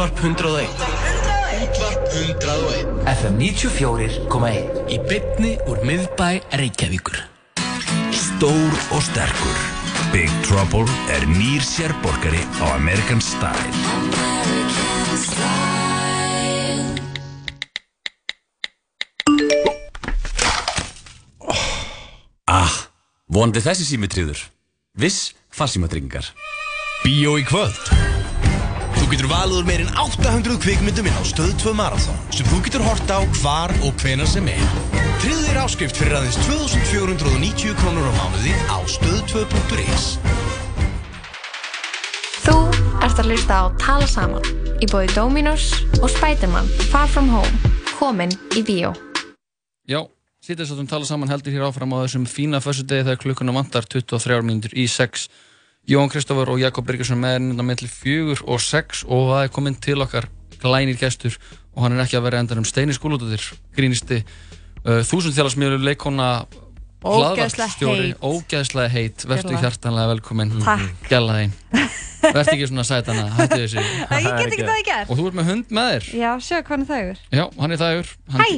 Útvarp 0.00 0.18
101 0.18 0.68
Útvarp 1.62 2.06
101 2.08 2.86
FM 3.04 3.34
94.1 3.36 4.88
Í 4.88 4.96
bytni 5.04 5.50
úr 5.68 5.82
miðbæ 5.84 6.28
Reykjavíkur. 6.56 7.18
Stór 8.08 8.78
og 8.96 9.02
sterkur. 9.04 9.58
Big 10.08 10.32
Trouble 10.48 10.88
er 11.12 11.28
nýr 11.28 11.60
sérborgari 11.60 12.40
á 12.64 12.80
American 12.80 13.20
Style. 13.20 13.76
Ah, 22.48 22.72
vonandi 23.28 23.60
þessi 23.60 23.84
sími 23.92 24.08
tríður. 24.08 24.48
Viss 24.96 25.34
farsímatryggingar. 25.52 26.32
Bíó 27.04 27.36
í 27.36 27.44
kvöld 27.44 28.00
Þú 29.10 29.16
getur 29.16 29.30
valið 29.32 29.56
úr 29.58 29.64
meirinn 29.66 29.96
800 29.98 30.58
kvikmyndum 30.62 31.08
inn 31.10 31.16
á 31.18 31.26
Stöð 31.26 31.48
2 31.58 31.70
Marathon 31.74 32.18
sem 32.30 32.46
þú 32.46 32.60
getur 32.62 32.84
hort 32.86 33.08
á 33.10 33.18
hvar 33.40 33.72
og 33.82 33.96
hvenar 33.98 34.28
sem 34.30 34.46
er. 34.46 34.60
Tryggðu 35.18 35.48
þér 35.48 35.58
áskrift 35.64 35.98
fyrir 35.98 36.14
aðeins 36.14 36.38
2490 36.46 37.74
krónur 37.80 38.06
á 38.06 38.12
mánuði 38.14 38.54
á 38.70 38.78
stöð2.is 38.86 40.06
Þú 42.44 42.56
ert 43.02 43.18
að 43.24 43.32
hlusta 43.32 43.58
á 43.58 43.64
Tala 43.82 44.06
Saman 44.06 44.46
í 44.78 44.86
bóði 44.86 45.10
Dominos 45.18 45.66
og 45.98 46.06
Spiderman 46.14 46.70
Far 46.94 47.10
From 47.10 47.34
Home 47.34 47.74
komin 47.98 48.30
í 48.54 48.62
bíó. 48.62 48.94
Já, 49.90 50.06
svo 50.38 50.54
að 50.54 50.86
tala 50.86 51.02
saman 51.10 51.34
heldur 51.34 51.58
hér 51.58 51.66
áfram 51.66 51.98
á 51.98 52.06
þessum 52.06 52.30
fína 52.30 52.62
fössudegi 52.62 53.10
þegar 53.10 53.24
klukkuna 53.26 53.58
vantar 53.58 53.90
23 53.90 54.38
mínútur 54.46 54.78
í 54.78 54.86
6. 54.86 55.26
Jón 55.88 56.10
Kristoffer 56.12 56.50
og 56.52 56.60
Jakob 56.60 56.86
Birgisson 56.86 57.20
með 57.20 57.36
hérna 57.38 57.64
mellir 57.64 57.90
fjögur 57.90 58.42
og 58.46 58.60
6 58.62 59.04
og 59.08 59.30
það 59.32 59.44
er 59.46 59.52
komin 59.54 59.76
til 59.80 60.02
okkar 60.04 60.28
glænir 60.60 60.98
gestur 61.00 61.38
og 61.74 61.84
hann 61.86 61.96
er 61.96 62.04
ekki 62.04 62.18
að 62.18 62.26
vera 62.28 62.40
endan 62.42 62.60
um 62.60 62.66
Steini 62.68 62.92
Skúlútur, 62.92 63.40
grínisti, 63.76 64.20
uh, 64.84 65.00
þúsundþjálasmiður, 65.08 65.80
leikona, 65.86 66.28
Ógeðslega 67.00 67.46
hlaðvarpsstjóri, 67.48 68.10
heit. 68.92 69.22
verður 69.24 69.56
hjartanlega 69.62 70.10
velkomin, 70.10 70.50
Takk. 70.60 71.06
þeim. 71.38 71.54
Verður 72.20 72.50
ekki 72.52 72.66
svona 72.68 72.84
sætana, 72.84 73.22
hættu 73.38 73.60
þessu. 73.62 73.80
Æ, 73.80 74.18
ég 74.20 74.26
get 74.26 74.50
ekki 74.50 74.66
það 74.66 74.80
í 74.82 74.84
gerð. 74.90 75.06
Og 75.14 75.16
þú 75.16 75.28
ert 75.30 75.38
með 75.38 75.48
hund 75.48 75.72
með 75.78 75.88
þér. 75.94 76.08
Já, 76.20 76.30
sjá 76.44 76.58
hvernig 76.60 76.90
það 76.90 77.06
er. 77.14 77.22
Já, 77.32 77.44
hann 77.56 77.72
er 77.72 77.80
þægur. 77.80 78.10
Hann, 78.34 78.42
Hæ! 78.44 78.48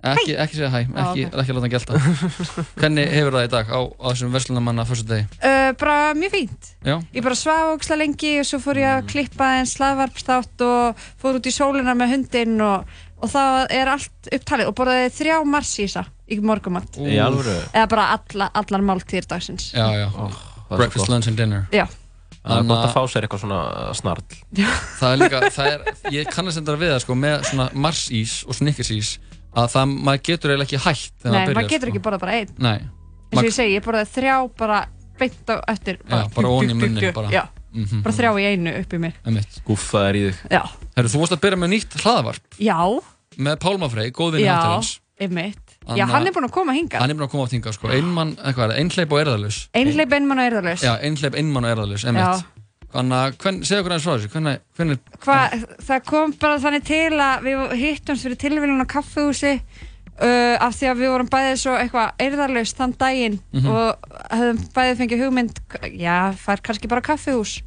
Ekki, 0.00 0.32
ekki 0.40 0.56
segja 0.56 0.70
hæ, 0.72 0.78
Já, 0.80 1.00
ekki, 1.02 1.24
ok. 1.28 1.34
ekki 1.42 1.54
láta 1.56 1.62
hann 1.66 1.72
gelta. 1.74 1.98
Hvernig 2.80 3.10
hefur 3.12 3.34
það 3.36 3.44
í 3.44 3.50
dag 3.52 3.68
á, 3.68 3.80
á 3.84 4.06
þessum 4.10 4.32
verslunamanna 4.32 4.86
fyrstu 4.88 5.08
degi? 5.10 5.26
Uh, 5.44 5.68
bara 5.80 5.96
mjög 6.16 6.32
fínt. 6.36 6.70
Já, 6.86 6.94
Ég 7.12 7.26
bara 7.26 7.36
svaf 7.36 7.74
ógislega 7.74 8.00
lengi 8.00 8.32
og 8.40 8.48
svo 8.48 8.62
fór 8.64 8.80
ég 8.80 8.94
að 8.94 9.10
klippa 9.12 9.50
einn 9.58 9.68
slaðvarpstátt 9.68 10.64
og 10.64 11.04
fór 11.20 11.36
út 11.40 11.50
í 11.50 11.52
sólina 11.52 11.92
með 11.98 12.14
hundinn 12.14 12.56
og, 12.64 12.88
og 13.20 13.32
það 13.34 13.76
er 13.76 13.92
allt 13.92 14.32
upptalið 14.38 14.72
og 14.72 14.76
borðaði 14.80 15.12
þrjá 15.20 15.36
marsísa 15.52 16.06
í 16.30 16.40
morgumatt. 16.40 16.96
Í 16.96 17.20
alvöru? 17.20 17.58
Eða 17.74 17.88
bara 17.92 18.08
alla, 18.16 18.48
allar 18.62 18.86
máltíðir 18.92 19.28
dagsins. 19.28 19.72
já, 19.76 19.84
já. 20.00 20.08
er 20.08 20.76
Breakfast, 20.80 21.10
lunch 21.12 21.28
and 21.28 21.36
dinner. 21.36 21.66
Já. 21.74 21.84
Það 22.40 22.56
er 22.56 22.68
gott 22.70 22.84
að 22.86 22.94
fá 22.94 23.02
sér 23.12 23.26
eitthvað 23.26 23.42
svona 23.42 23.60
snarl. 23.98 24.22
Það 24.56 25.10
er 25.10 25.18
líka, 25.20 25.40
það 25.52 25.66
er, 25.74 25.82
ég 26.14 26.30
kannast 26.32 26.56
þetta 26.56 26.76
við 26.80 26.92
það 26.94 27.02
sko, 27.04 27.16
með 27.20 27.42
svona 27.50 27.66
marsís 27.76 28.36
og 28.48 28.56
snickersís, 28.56 29.10
að 29.56 29.68
það, 29.74 29.94
maður 30.06 30.22
getur 30.28 30.50
eiginlega 30.52 30.68
ekki 30.68 30.80
hætt 30.84 31.12
þegar 31.22 31.32
Nei, 31.36 31.54
maður 31.54 31.68
getur 31.74 31.88
ekki 31.92 32.02
borðað 32.04 32.20
bara 32.24 32.32
einn. 32.40 32.52
Nei. 32.58 32.78
Eins 33.30 33.38
og 33.40 33.44
ég 33.48 33.54
segi, 33.56 33.74
ég 33.78 33.84
borðaði 33.84 34.10
þrjá 34.14 34.36
bara 34.58 34.78
beint 35.20 35.50
á 35.50 35.56
eftir. 35.68 35.98
Já, 36.08 36.20
bara 36.34 36.48
onni 36.48 36.72
í 36.74 36.78
munnin 36.78 37.12
bara. 37.14 37.28
Já, 37.30 37.44
Mhm. 37.74 38.02
bara 38.02 38.14
þrjá 38.14 38.30
í 38.40 38.44
einu 38.50 38.70
upp 38.80 38.92
í 38.92 38.98
mér. 38.98 39.12
Einmitt. 39.26 39.60
Gúffaðar 39.66 40.14
í 40.18 40.22
þig. 40.30 40.50
Já. 40.50 40.62
Herru, 40.96 41.08
þú 41.08 41.18
varst 41.22 41.32
að 41.36 41.40
byrja 41.44 41.58
með 41.60 41.70
nýtt 41.74 41.92
hlaðvarp 42.02 42.58
Já, 42.58 42.78
með 43.38 43.56
Pálma 43.62 43.88
Frey, 43.90 44.10
góðvinni 44.10 44.46
já, 44.48 44.56
hátalans. 44.58 45.00
einmitt. 45.20 45.66
Já, 45.86 46.02
Anna- 46.04 46.06
hann 46.12 46.26
er 46.26 46.32
búinn 46.32 46.48
að 46.48 46.52
koma 46.52 46.72
hingað. 46.72 46.98
Hann 47.00 47.10
er 47.10 47.14
búinn 47.14 47.28
að 47.28 47.30
koma 47.30 47.44
á 47.46 47.50
þinga, 47.50 47.72
sko. 47.72 47.88
Einmann, 47.88 48.34
eitthvað 48.36 48.64
er 48.64 48.70
það, 48.74 48.78
einhleip 48.80 49.12
og 49.12 49.18
erðalus. 49.26 49.68
Einhleip 49.74 50.12
einmann 50.12 50.38
og 50.38 50.52
erðalus. 50.52 50.82
Já, 50.82 50.96
einhleip, 51.00 51.34
einmann 51.34 51.64
og 51.64 51.70
erðalus, 51.78 52.04
einmitt. 52.04 52.44
Þannig 52.90 53.16
að, 53.20 53.62
segja 53.62 53.80
okkur 53.84 53.92
aðeins 53.94 54.04
frá 54.08 54.14
þessu, 54.16 54.30
hvernig, 54.32 54.58
hvernig, 54.76 54.98
Hva, 55.22 55.38
það 55.86 56.00
kom 56.10 56.32
bara 56.42 56.58
þannig 56.64 56.84
til 56.88 57.14
að 57.22 57.44
við 57.46 57.60
hittumst 57.78 58.24
fyrir 58.26 58.38
tilvílun 58.42 58.82
á 58.82 58.86
kaffehúsi 58.90 59.52
uh, 59.60 60.56
af 60.58 60.74
því 60.74 60.88
að 60.90 60.98
við 61.04 61.12
vorum 61.14 61.28
bæðið 61.30 61.58
svo 61.62 61.76
eitthvað 61.78 62.24
eirðarlaust 62.26 62.76
þann 62.80 62.94
daginn 62.98 63.36
Mhm. 63.54 63.68
og 63.70 64.10
höfum 64.34 64.58
bæðið 64.74 64.98
fengið 65.04 65.22
hugmynd 65.24 65.60
já, 65.94 66.16
fær 66.34 66.60
kannski 66.66 66.88
bara 66.90 67.00
kaffehús 67.06 67.60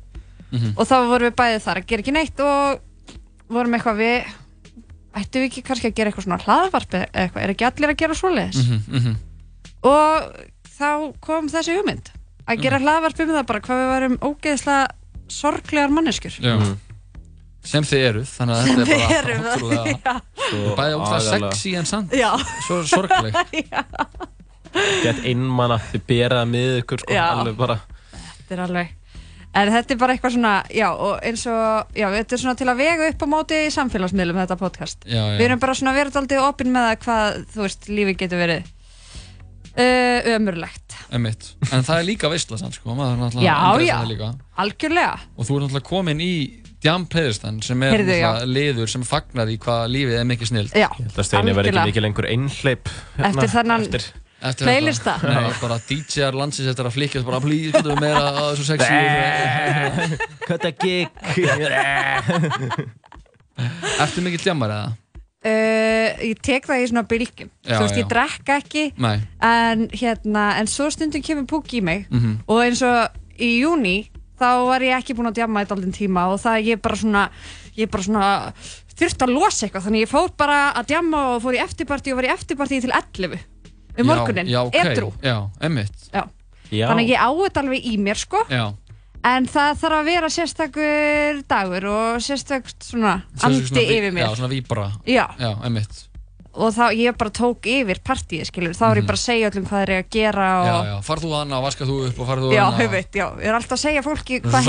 Mhm. 0.52 0.74
og 0.78 0.86
þá 0.86 0.95
vorum 1.08 1.30
við 1.32 1.38
bæðið 1.40 1.64
þar 1.66 1.78
að 1.82 1.88
gera 1.88 2.02
ekki 2.04 2.14
neitt 2.14 2.40
og 2.40 2.82
vorum 3.50 3.74
eitthvað 3.74 3.98
við 4.04 4.34
ættum 5.16 5.41
við 5.41 5.48
ekki 5.50 5.64
kannski 5.64 5.88
að 5.90 5.95
gera 5.95 6.12
eitthvað 6.12 6.26
svona 6.28 6.44
hlaðvarp 6.44 6.94
eða 7.00 7.08
eitthvað, 7.14 7.44
er 7.44 7.54
ekki 7.54 7.66
allir 7.70 7.90
að 7.94 7.98
gera 8.04 8.14
svoleiðis 8.20 8.60
mhm, 8.68 8.82
mhm. 8.91 9.16
og 9.88 10.44
þá 10.74 10.90
kom 11.24 11.48
þessi 11.48 11.78
hugmynd 11.80 12.12
að 12.44 12.60
gera 12.62 12.78
Mhm. 12.80 12.84
hlaðvarp 12.86 13.20
um 13.24 13.34
það 13.38 13.48
bara 13.48 13.62
hvað 13.64 13.80
við 13.82 13.90
varum 13.94 14.18
ógeðslega 14.20 14.88
sorglegar 15.32 15.94
manneskjur 15.94 16.40
Já. 16.44 16.56
Sem 17.64 17.86
þið 17.88 18.02
eruð, 18.10 18.26
þannig 18.28 18.58
að 18.58 18.66
þetta 18.68 18.95
er 19.18 19.28
bara 19.30 19.54
ótrúlega, 19.54 19.94
já. 19.94 20.16
Svo 20.50 20.74
bæði 20.76 20.95
ótrúlega 20.98 21.52
sexy 21.54 21.72
en 21.80 21.86
samt, 21.88 22.16
Já. 22.20 22.32
svo 22.68 22.82
sorgleg. 22.91 23.38
Gett 25.06 25.22
einmanna, 25.30 25.78
þið 25.94 26.04
beraða 26.10 26.50
með 26.50 26.82
ykkur 26.82 27.04
sko, 27.06 27.16
alveg 27.24 27.56
bara. 27.62 27.78
þetta 28.12 28.56
er 28.58 28.64
alveg 28.66 28.91
en 29.54 29.70
þetta 29.70 29.94
er 29.94 29.98
bara 30.02 30.14
eitthvað 30.16 30.34
svona, 30.34 30.52
já, 30.74 30.88
og 30.98 31.20
eins 31.22 31.44
og 31.45 31.91
já, 32.00 32.08
þetta 32.16 32.34
er 32.36 32.41
svona 32.41 32.58
til 32.58 32.70
að 32.74 32.80
vega 32.82 33.10
upp 33.14 33.22
á 33.22 33.28
móti 33.30 33.60
í 33.68 33.74
samfélagsmiðlum 33.76 34.40
þetta 34.41 34.58
podcast 34.58 35.06
Já, 35.06 35.20
já. 35.22 35.36
við 35.38 35.45
erum 35.45 35.62
bara 35.62 35.76
svona 35.78 35.94
verið 35.94 36.18
aldrei 36.24 36.40
opinn 36.41 36.74
með 36.74 36.88
það 36.90 37.04
hvað, 37.06 37.38
þú 37.54 37.62
veist, 37.68 37.86
lífið 37.94 38.18
getur 38.24 38.41
verið 38.41 38.72
uh, 39.78 40.34
ömurlegt 40.36 40.95
Einmitt. 41.14 41.52
En 41.72 41.84
það 41.86 42.00
er 42.00 42.06
líka 42.08 42.30
veistla 42.32 42.58
sann, 42.58 42.72
sko, 42.74 42.95
maður 42.98 43.14
er 43.14 43.20
náttúrulega 43.22 43.45
Já, 43.45 43.56
að 43.70 43.84
já. 43.86 43.95
það 44.00 44.12
líka. 44.14 44.30
algjörlega 44.64 45.14
Og 45.38 45.45
þú 45.45 45.52
ert 45.58 45.64
náttúrulega 45.68 45.90
komin 45.90 46.20
í 46.26 46.32
Djam 46.84 47.06
Playlistan 47.08 47.62
sem 47.64 47.84
er 47.86 47.94
Heyrðu, 47.95 48.16
já. 48.20 48.32
liður 48.50 48.90
sem 48.91 49.04
fagnar 49.08 49.48
í 49.48 49.56
hvað 49.62 49.86
lífið 49.94 50.18
er 50.20 50.26
mikið 50.28 50.50
snild. 50.50 50.74
Já, 50.76 50.90
Það 51.16 51.24
steini 51.30 51.54
verði 51.56 51.70
ekki 51.72 51.80
algjörlega. 51.80 51.88
mikið 51.94 52.04
lengur 52.08 52.28
einhleip. 52.34 52.90
Eftir 53.30 53.50
þennan 53.54 53.86
eftir. 53.86 54.04
Eftir 54.44 54.68
Playlista? 54.68 55.14
Nei, 55.24 55.54
bara 55.62 55.78
DJ-ar 55.88 56.36
landsins 56.36 56.68
eftir 56.74 56.90
að 56.90 56.95
flikja 56.98 57.22
bara 57.24 57.40
please, 57.40 57.72
getur 57.72 57.94
við 57.94 58.02
meira 58.04 58.24
að 58.28 58.50
þessu 58.50 58.66
sexy 58.74 58.91
Hvað 60.44 60.66
er 60.68 60.76
gig? 60.84 61.08
Eftir 64.04 64.26
mikið 64.26 64.44
djamar 64.50 64.74
eða? 64.76 64.91
Uh, 65.44 66.07
ég 66.24 66.38
tek 66.40 66.64
það 66.70 66.80
í 66.80 66.86
svona 66.88 67.02
bylgjum 67.03 67.49
Já, 67.68 67.74
þú 67.76 67.82
veist, 67.84 67.98
ég 67.99 68.06
já. 68.06 68.11
drekka 68.14 68.56
ekki 68.61 68.84
Nei. 69.03 69.18
en 69.44 69.82
hérna, 69.91 70.44
en 70.61 70.70
svo 70.72 70.86
stundum 70.94 71.22
kemur 71.22 71.44
púk 71.52 71.68
í 71.76 71.82
mig 71.84 72.06
Mhm. 72.10 72.38
og 72.48 72.61
eins 72.64 72.82
og 72.82 73.11
í 73.38 73.60
júni 73.60 74.10
þá 74.40 74.48
var 74.70 74.80
ég 74.82 74.95
ekki 75.02 75.14
búin 75.18 75.28
að 75.28 75.36
djamma 75.41 75.64
í 75.65 75.68
daldinn 75.68 75.91
tíma 75.91 76.30
og 76.32 76.40
það 76.40 76.64
ég 76.72 76.82
bara 76.82 76.95
svona 76.95 77.30
ég 77.76 77.91
bara 77.91 78.03
svona 78.03 78.53
þurfti 78.95 79.26
að 79.28 79.34
losa 79.36 79.65
eitthvað 79.68 79.84
þannig 79.90 80.06
ég 80.06 80.11
fór 80.14 80.30
bara 80.38 80.72
að 80.80 80.88
djamma 80.94 81.22
og 81.36 81.41
fór 81.44 81.57
í 81.60 81.64
eftirparti 81.65 82.11
og 82.14 82.22
var 82.22 82.30
í 82.30 82.34
eftirparti 82.38 82.80
til 82.82 82.91
11 82.95 83.40
um 83.99 84.07
morgunin, 84.07 84.48
Já, 84.48 84.64
ok. 84.64 84.76
edru 84.80 85.11
Já, 85.22 85.49
einmitt. 85.60 86.07
Já. 86.14 86.24
Já. 86.72 86.88
þannig 86.88 87.10
ég 87.11 87.20
á 87.20 87.28
þetta 87.36 87.60
alveg 87.61 87.84
í 87.86 87.98
mér 87.99 88.15
sko 88.18 88.45
Já. 88.49 88.72
En 89.24 89.45
það 89.48 89.78
þarf 89.84 90.00
að 90.02 90.08
vera 90.12 90.30
sérstakur 90.36 91.44
dagur 91.50 91.86
og 91.91 92.24
sérstakt 92.24 92.90
svona 92.90 93.22
andi 93.44 93.66
svona 93.70 93.86
yfir 93.88 94.12
mér 94.16 94.26
Já, 94.28 94.34
svona 94.40 94.52
víbra. 94.52 94.90
Já. 95.08 95.28
Já, 95.40 95.52
einmitt. 95.64 96.10
og 96.54 96.70
þá 96.70 96.84
ég 96.94 97.16
bara 97.18 97.32
tók 97.34 97.66
yfir 97.66 97.98
partíið 98.06 98.45
skilur, 98.45 98.76
þá 98.78 98.84
er 98.91 99.00
ég 99.02 99.06
bara 99.08 99.18
að 99.18 99.22
segja 99.24 99.48
öllum 99.50 99.64
hvað 99.66 99.80
þeir 99.82 99.90
eru 99.90 100.04
að 100.04 100.10
gera 100.14 100.48
og 100.60 100.68
Mhm. 100.68 100.74
Já, 100.86 100.90
já, 100.94 100.98
farð 101.08 101.24
þú 101.24 101.32
hana 101.34 101.58
og 101.58 101.64
vaskað 101.66 101.88
þú 101.90 101.95
upp 102.10 102.20
og 102.20 102.28
farð 102.30 102.44
þú 102.44 102.52
Já, 102.54 102.64
hana 102.68 102.84
ég 102.84 102.91
veit, 102.91 103.12
já, 103.18 103.26
ég 103.41 103.48
er 103.50 103.54
alltaf 103.58 103.74
að 103.74 103.82
segja 103.86 104.04
fólki 104.06 104.38
hvað 104.44 104.62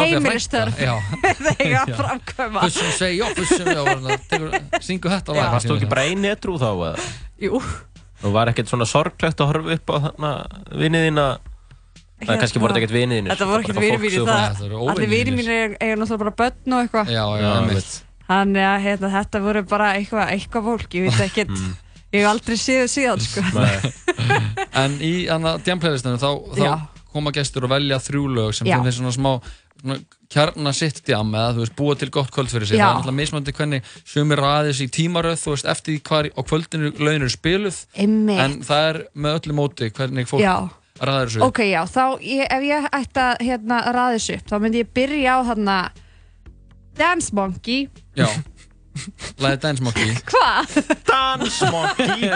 já. 0.81 0.95
þeir 1.45 1.75
að 1.77 1.89
Já. 1.93 1.97
framkvæma 1.99 2.61
Fussum 2.65 2.93
segi, 2.97 3.19
já, 3.21 3.27
fussum, 3.37 3.69
já, 3.69 3.83
var 3.85 4.01
það, 4.01 4.81
syngu 4.81 5.13
þetta 5.13 5.37
lag. 5.37 5.53
Varst 5.53 5.69
þú 5.69 5.77
ekki 5.77 5.91
bara 5.93 6.07
einu 6.09 6.31
edru 6.33 6.57
þá? 6.57 6.71
eða? 6.73 7.09
Jú. 7.45 7.61
Og 8.25 8.33
var 8.33 8.49
ekkert 8.49 8.71
svona 8.73 8.87
sorglegt 8.89 9.41
að 9.45 9.51
horfa 9.53 9.77
upp 9.77 9.91
á 9.93 9.97
þarna 10.09 10.33
vinið 10.81 11.11
Það 12.25 12.41
kannski 12.41 12.61
voru 12.63 12.73
þetta 12.75 12.81
ekkert 12.85 12.95
vinið. 12.95 13.29
Þetta 13.33 13.47
voru 13.51 13.65
ekkert 13.65 13.81
vinið 13.83 14.03
mínir 14.05 14.27
það 14.29 14.61
Allir 14.95 15.11
vinið 15.11 15.39
mínir 15.41 15.75
eiga 15.81 15.97
náttúrulega 15.99 16.21
bara 16.23 16.35
börn 16.41 16.77
og 16.77 16.85
eitthvað 16.85 17.11
Já, 17.11 17.25
já, 17.25 17.43
Já, 17.43 17.51
einmitt. 17.59 17.95
Þannig 18.29 18.67
að 18.71 18.77
hérna, 18.87 19.11
þetta 19.19 19.41
voru 19.45 19.63
bara 19.75 19.89
eitthvað 19.99 20.31
eitthvað 20.33 20.69
fólk, 20.71 20.95
ég 20.95 21.09
veit 21.09 21.25
ekkert 21.27 21.53
Mm. 21.55 21.75
Ég 22.15 22.23
hef 22.23 22.31
aldrei 22.31 22.55
séð 22.55 22.85
síðan, 22.93 23.23
sko 23.27 23.43
En 24.85 24.93
í 25.03 25.27
hana 25.27 25.57
djamplaylistunum 25.59 26.21
þá, 26.23 26.31
þá 26.55 26.69
koma 27.11 27.33
gestur 27.35 27.67
og 27.67 27.73
velja 27.75 27.99
þrjú 28.03 28.29
lög 28.37 28.55
sem 28.55 28.71
finnst 28.71 29.01
svona 29.01 29.15
smá 29.15 29.33
kjarna 30.33 30.73
sitt 30.75 31.03
djam 31.05 31.35
eða 31.37 31.53
þú 31.57 31.63
veist 31.65 31.75
búa 31.77 31.97
til 31.99 32.09
gott 32.15 32.31
kvöld 32.33 32.49
fyrir 32.51 32.67
sig 32.71 32.79
Já. 32.79 32.87
það 32.87 32.89
er 32.89 32.95
náttúrulega 33.01 33.19
mismandi 33.19 33.55
hvernig 33.59 33.91
sumir 34.09 34.41
raðis 34.41 34.81
í 34.81 34.87
tímaröð 34.95 35.37
þú 35.43 35.53
veist 35.55 35.69
eftir 35.75 35.99
hvar 36.09 36.29
á 36.33 36.41
kvöldinu 36.41 36.93
lögin 36.97 37.27
eru 37.27 37.35
spiluð 37.35 37.83
Einmitt. 37.99 38.41
en 38.41 38.57
það 38.65 38.89
er 38.89 39.01
með 39.15 39.37
öllu 39.41 39.59
móti 39.59 39.91
hvernig 39.95 40.31
fólk 40.31 40.43
Já. 40.43 40.55
Raðir 41.03 41.31
þessu 41.33 41.43
Ok, 41.49 41.61
já, 41.67 41.81
þá 41.91 42.03
ég, 42.23 42.47
ef 42.47 42.65
ég 42.69 42.89
ætti 42.95 43.23
að 43.25 43.45
hérna, 43.49 43.79
raða 43.95 44.17
þessu 44.17 44.37
upp 44.39 44.51
þá 44.53 44.57
myndi 44.63 44.83
ég 44.85 44.91
byrja 44.95 45.35
á 45.35 45.39
þarna 45.51 45.79
Dance 46.95 47.35
Monkey 47.35 47.89
Já 48.15 48.29
Lagið 49.43 49.61
Dance 49.65 49.83
Monkey 49.83 50.13
Hvað? 50.31 50.77
Dance 51.09 51.71
Monkey 51.75 52.29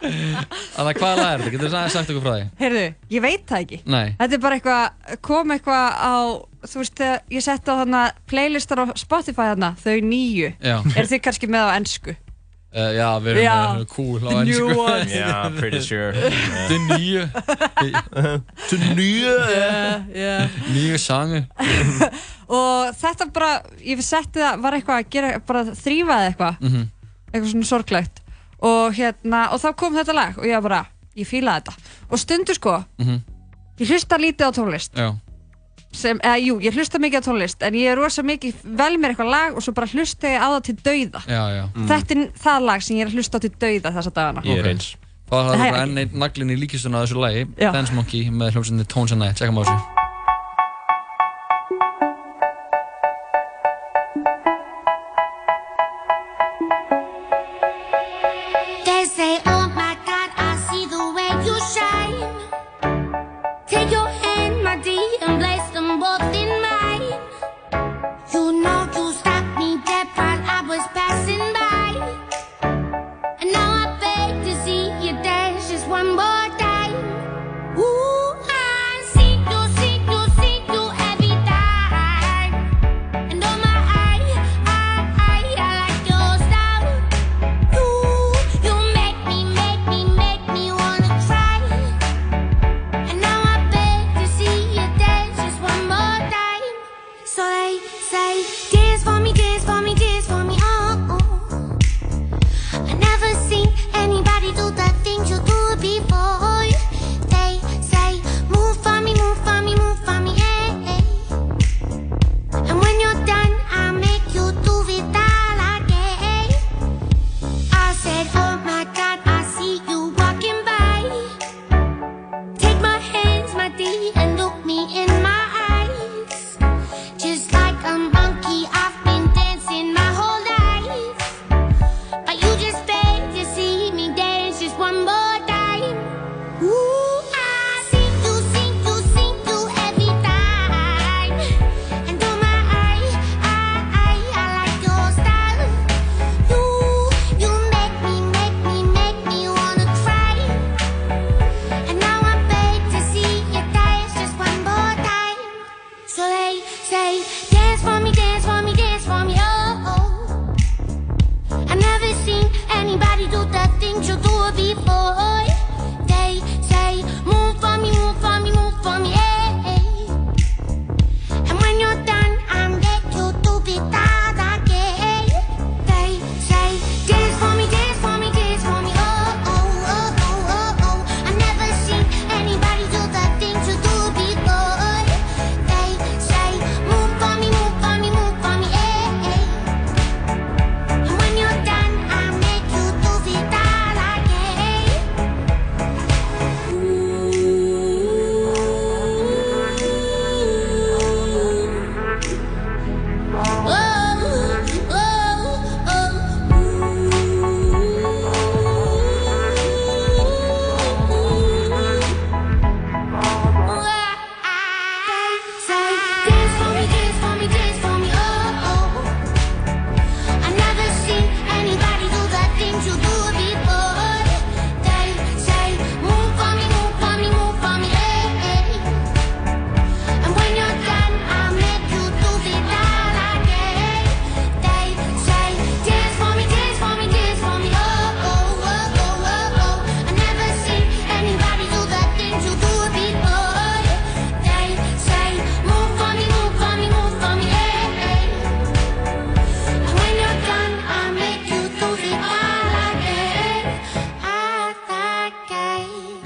Þannig 0.00 0.80
að 0.80 1.00
hvaða 1.02 1.16
lag 1.20 1.28
er 1.34 1.42
þetta? 1.44 1.52
Getur 1.52 1.68
þú 1.74 1.82
sagt 1.92 2.12
okkur 2.12 2.24
frá 2.24 2.32
því? 2.32 2.46
Heyrðu, 2.62 2.84
ég 3.12 3.24
veit 3.26 3.44
það 3.50 3.64
ekki 3.66 3.80
Nei 3.84 4.06
Þetta 4.16 4.38
er 4.38 4.42
bara 4.46 4.58
eitthvað, 4.60 5.16
kom 5.28 5.52
eitthvað 5.52 6.00
á 6.00 6.16
Þú 6.66 6.80
veist, 6.80 7.02
ég 7.36 7.44
setti 7.44 7.70
á 7.76 7.78
þarna 7.82 8.04
playlistar 8.26 8.80
á 8.82 8.84
Spotify 8.98 9.50
þarna, 9.52 9.74
þau 9.78 9.96
nýju 10.02 10.54
Já. 10.64 10.78
Er 10.96 11.10
þið 11.12 11.20
kannski 11.28 11.50
með 11.52 11.68
á 11.68 11.76
ennsku? 11.76 12.16
Uh, 12.76 12.90
já, 12.92 13.06
við 13.24 13.30
erum 13.32 13.44
Já. 13.46 13.52
með 13.78 13.84
cool 13.88 14.18
á 14.20 14.28
The 14.28 14.44
new 14.44 14.66
ennsku. 14.68 14.80
ones. 14.84 15.12
Yeah, 15.16 15.46
pretty 15.56 15.80
sure. 15.80 16.12
The 16.12 16.76
nýju 16.90 17.22
The 18.68 18.76
nýju 18.98 19.30
Yeah, 19.50 20.02
yeah. 20.12 20.48
Nýju 20.74 20.98
sangu 21.00 21.40
Og 22.52 22.92
þetta 23.00 23.26
bara, 23.34 23.50
ég 23.82 24.02
setti 24.04 24.42
það, 24.42 24.60
var 24.62 24.76
eitthvað 24.76 25.00
að 25.00 25.08
gera, 25.16 25.30
bara 25.48 25.64
þrýfaði 25.72 26.28
eitthvað 26.30 26.60
Mhm. 26.60 26.84
Eitthvað 27.32 27.50
svona 27.54 27.70
sorglegt 27.70 28.20
Og 28.60 28.92
hérna, 28.96 29.40
og 29.52 29.60
þá 29.64 29.68
kom 29.76 29.96
þetta 29.96 30.14
lag 30.14 30.38
og 30.38 30.44
ég 30.44 30.62
bara, 30.62 30.82
ég 31.16 31.26
fílaði 31.26 31.64
þetta 31.64 31.74
Og 32.10 32.18
stundu 32.22 32.54
sko, 32.54 32.76
Mhm. 33.00 33.22
ég 33.80 33.88
hlusta 33.88 34.18
lítið 34.20 34.46
á 34.46 34.50
tónlist 34.52 34.92
Já 34.94 35.14
sem, 35.96 36.20
eða 36.22 36.36
jú, 36.42 36.58
ég 36.64 36.76
hlusta 36.76 37.00
mikið 37.02 37.22
á 37.22 37.26
tónlist 37.26 37.66
en 37.66 37.78
ég 37.78 37.90
er 37.92 37.98
rosa 37.98 38.24
mikið, 38.26 38.62
vel 38.78 38.92
mér 39.00 39.14
eitthvað 39.14 39.32
lag 39.32 39.58
og 39.58 39.64
svo 39.64 39.74
bara 39.76 39.90
hlusta 39.90 40.30
ég 40.30 40.38
á 40.44 40.48
það 40.54 40.62
til 40.68 40.76
dauða. 40.86 41.24
Já, 41.26 41.42
já. 41.56 41.64
Þetta 41.90 42.16
er 42.16 42.24
það 42.46 42.70
lag 42.70 42.86
sem 42.86 42.96
ég 43.00 43.06
er 43.06 43.12
að 43.12 43.18
hlusta 43.20 43.40
á 43.40 43.44
til 43.46 43.52
dauða 43.66 43.94
þessa 43.98 44.14
dagana. 44.20 44.46
Ég 44.46 44.62
er 44.62 44.72
eins. 44.74 44.94
Það 45.26 45.52
er 45.56 45.62
bara 45.64 45.84
enn 45.88 46.02
einn 46.04 46.18
naglinn 46.22 46.54
í 46.54 46.58
líkistuna 46.60 47.02
af 47.02 47.08
þessu 47.08 47.22
lagi. 47.24 47.46
Já. 47.58 47.72
Dance 47.74 47.96
Monkey 47.96 48.30
með 48.30 48.54
hljómsveitinu 48.54 48.90
Tones 48.92 49.16
and 49.16 49.24
Night 49.24 49.40
Tjekkum 49.40 49.58
á 49.58 49.66
þessu 49.66 50.05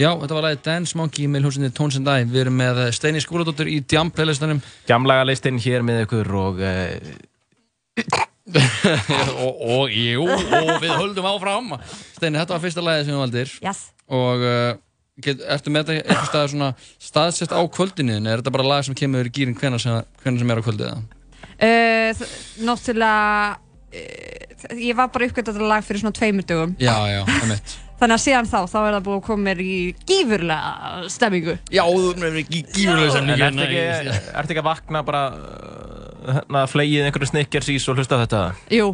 Já, 0.00 0.14
þetta 0.16 0.36
var 0.36 0.44
lagið 0.46 0.60
Dance 0.64 0.96
Monkey 0.96 1.26
með 1.28 1.42
hljómsveitinu 1.44 1.74
Tones 1.76 1.96
and 1.98 2.06
Night 2.08 2.30
Við 2.32 2.40
erum 2.46 2.54
með 2.56 2.78
Steini 2.96 3.20
Skúladóttur 3.20 3.68
í 3.68 3.82
Jam 3.84 4.08
playlistanum. 4.14 4.62
Jamlaga 4.88 5.26
listinn 5.28 5.58
hér 5.60 5.84
með 5.84 6.06
ykkur 6.06 6.30
og 6.40 6.62
uh, 6.64 6.94
og, 9.44 9.60
og 9.60 9.92
jú, 9.92 10.24
og 10.24 10.70
við 10.80 10.94
höldum 10.94 11.28
áfram. 11.28 11.74
Steini, 12.14 12.38
þetta 12.40 12.56
var 12.56 12.62
fyrsta 12.62 12.84
lagið 12.86 13.10
sem 13.10 13.12
við 13.12 13.20
valdir. 13.26 13.52
Yes. 13.66 13.82
og 14.08 14.46
uh, 14.46 14.70
get, 15.20 15.44
ertu 15.52 15.74
með 15.74 15.92
þetta 15.92 15.98
eitthvað 16.00 16.30
stað 16.30 16.48
svona 16.54 16.70
staðsett 17.10 17.52
á 17.52 17.60
kvöldinu? 17.76 18.16
Er 18.24 18.40
þetta 18.40 18.54
bara 18.56 18.68
lag 18.70 18.88
sem 18.88 18.96
kemur 18.96 19.28
í 19.28 19.34
gýrin 19.36 19.58
hvenær 19.60 19.84
sem, 19.84 20.00
sem 20.24 20.54
er 20.56 20.62
á 20.62 20.66
kvöldið 20.70 20.88
eða? 20.94 21.04
uh, 21.60 22.24
Náttúrulega 22.70 23.52
uh, 23.52 24.74
Ég 24.80 24.96
var 24.96 25.12
bara 25.12 25.28
uppgönd 25.28 25.52
þetta 25.52 25.70
lag 25.76 25.84
fyrir 25.84 26.06
svona 26.06 26.16
tveimur 26.16 26.48
dögum. 26.48 26.72
Já, 26.80 26.96
já, 27.12 27.20
einmitt 27.36 27.78
Þannig 28.00 28.16
að 28.16 28.22
síðan 28.24 28.48
þá, 28.48 28.58
þá 28.72 28.78
er 28.80 28.94
það 28.96 29.02
búið 29.08 29.18
að 29.18 29.26
koma 29.26 29.42
mér 29.50 29.58
í 29.60 29.74
gífurlega 30.08 31.10
stemmingu 31.12 31.58
Já, 31.70 31.82
þú 31.84 32.08
erum 32.14 32.40
ekki 32.40 32.62
gífurlega 32.72 33.20
En 33.20 33.30
ertu 33.36 33.66
ekki, 33.66 34.16
ertu 34.40 34.54
ekki 34.56 34.62
að 34.64 34.68
vakna 34.70 35.02
bara 35.04 35.22
uh, 35.36 36.34
hérna, 36.40 36.64
flegið 36.70 37.06
einhverju 37.10 37.30
snickers 37.34 37.68
ís 37.74 37.86
og 37.92 38.00
hlusta 38.00 38.16
á 38.16 38.22
þetta? 38.24 38.40
Jú, 38.72 38.86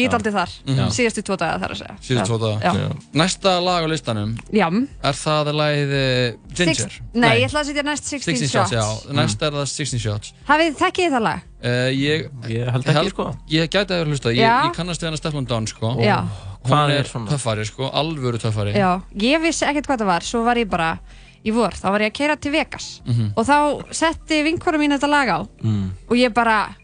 ég 0.00 0.08
er 0.08 0.16
aldrei 0.16 0.32
þar 0.34 0.54
Mhm. 0.64 0.88
síðustu 0.96 1.22
tvo 1.28 1.36
daga 1.38 1.58
þar 1.62 1.74
að 1.74 1.78
segja 1.82 1.96
Síðan 2.08 2.26
tvo 2.30 2.38
daga. 2.40 2.72
Já. 2.72 2.96
Næsta 3.20 3.52
lag 3.62 3.84
á 3.84 3.88
listanum 3.92 4.32
Jam. 4.52 4.80
Er 5.04 5.12
það 5.20 5.52
lagið 5.60 5.92
uh, 5.98 6.38
Ginger? 6.56 6.74
Six, 6.88 6.98
nei, 7.14 7.34
ég 7.42 7.46
ætla 7.50 7.60
að 7.62 7.68
setja 7.70 7.84
næst 7.86 8.08
16, 8.10 8.40
16 8.40 8.50
shots, 8.54 8.72
já, 8.74 9.12
næst 9.20 9.44
er 9.44 9.54
það 9.60 9.68
16 9.76 10.02
shots 10.06 10.32
Hafið 10.48 10.80
þekkið 10.80 11.14
það 11.18 11.24
lag? 11.28 11.44
uh, 11.60 11.92
Ég, 11.92 12.26
ég 12.48 12.72
held 12.74 12.90
ekki, 12.94 13.12
sko 13.12 13.28
Ég 13.52 13.68
gæti 13.70 13.92
að 13.92 14.00
vera 14.02 14.10
hlusta, 14.14 14.32
ég, 14.34 14.42
Já. 14.42 14.56
ég 14.70 14.74
kannast 14.80 15.04
við 15.04 15.12
hana 15.12 15.20
Stefán 15.22 15.46
Don, 15.52 15.68
sko 15.70 15.94
Já. 16.02 16.18
Hvað 16.64 16.70
Hvað 16.72 16.90
er 16.94 16.98
er 16.98 17.04
svona? 17.10 17.28
töffari, 17.30 17.64
sko, 17.68 17.90
alvöru 17.92 18.38
töffari 18.40 18.72
Já, 18.74 19.02
ég 19.20 19.40
vissi 19.42 19.66
ekkert 19.68 19.86
hvað 19.86 19.98
það 20.00 20.06
var 20.12 20.20
Svo 20.24 20.44
var 20.44 20.56
ég 20.56 20.68
bara 20.70 20.98
í 21.44 21.52
vor, 21.52 21.70
þá 21.76 21.90
var 21.92 22.00
ég 22.00 22.12
að 22.12 22.16
keira 22.16 22.36
til 22.40 22.52
Vegas 22.52 23.00
Mhm. 23.04 23.32
Og 23.36 23.44
þá 23.46 23.92
setti 23.92 24.42
vinkvara 24.46 24.78
mín 24.80 24.94
þetta 24.96 25.08
lag 25.10 25.28
á 25.28 25.38
Mm. 25.62 25.90
Og 26.08 26.16
ég 26.16 26.32
bara, 26.34 26.74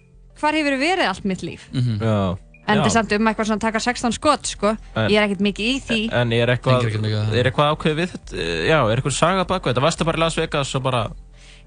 hvar 0.41 0.53
hefur 0.53 0.77
verið 0.79 1.09
allt 1.09 1.25
mitt 1.25 1.41
líf? 1.43 1.69
Mhm. 1.73 1.99
Já. 2.01 2.37
En 2.69 2.77
þetta 2.79 2.87
er 2.87 2.91
samt 2.91 3.13
um 3.17 3.27
eitthvað 3.27 3.47
svona 3.49 3.57
að 3.57 3.61
taka 3.61 3.79
16 3.81 4.13
skot, 4.13 4.47
sko 4.47 4.77
En- 4.95 5.11
Ég 5.11 5.17
er 5.17 5.27
ekkert 5.29 5.41
mikið 5.41 5.67
í 5.67 5.81
því 5.83 6.13
En 6.13 6.33
er 6.33 6.47
eitthvað, 6.47 6.83
það. 6.93 7.35
er 7.35 7.45
eitthvað 7.51 7.73
ákveðið 7.75 7.97
við 7.97 8.11
þetta? 8.13 8.37
Já, 8.69 8.79
er 8.93 8.97
eitthvað 9.01 9.13
saga 9.17 9.45
baka 9.45 9.73
þetta? 9.73 9.81
Varstu 9.83 10.05
bara 10.05 10.17
í 10.17 10.21
Las 10.21 10.37
Vegas 10.37 10.75
og 10.75 10.83
bara... 10.83 11.11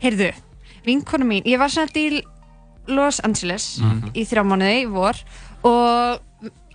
Heyrðu, 0.01 0.31
vinkona 0.85 1.25
mín, 1.25 1.43
ég 1.45 1.57
var 1.57 1.69
sett 1.69 1.93
í 1.97 2.21
Los 2.87 3.19
Angeles 3.23 3.79
Mhm. 3.81 4.11
í 4.13 4.21
þrjá 4.27 4.43
mánuði 4.45 4.85
í 4.85 4.89
vor 4.91 5.15
og 5.63 6.19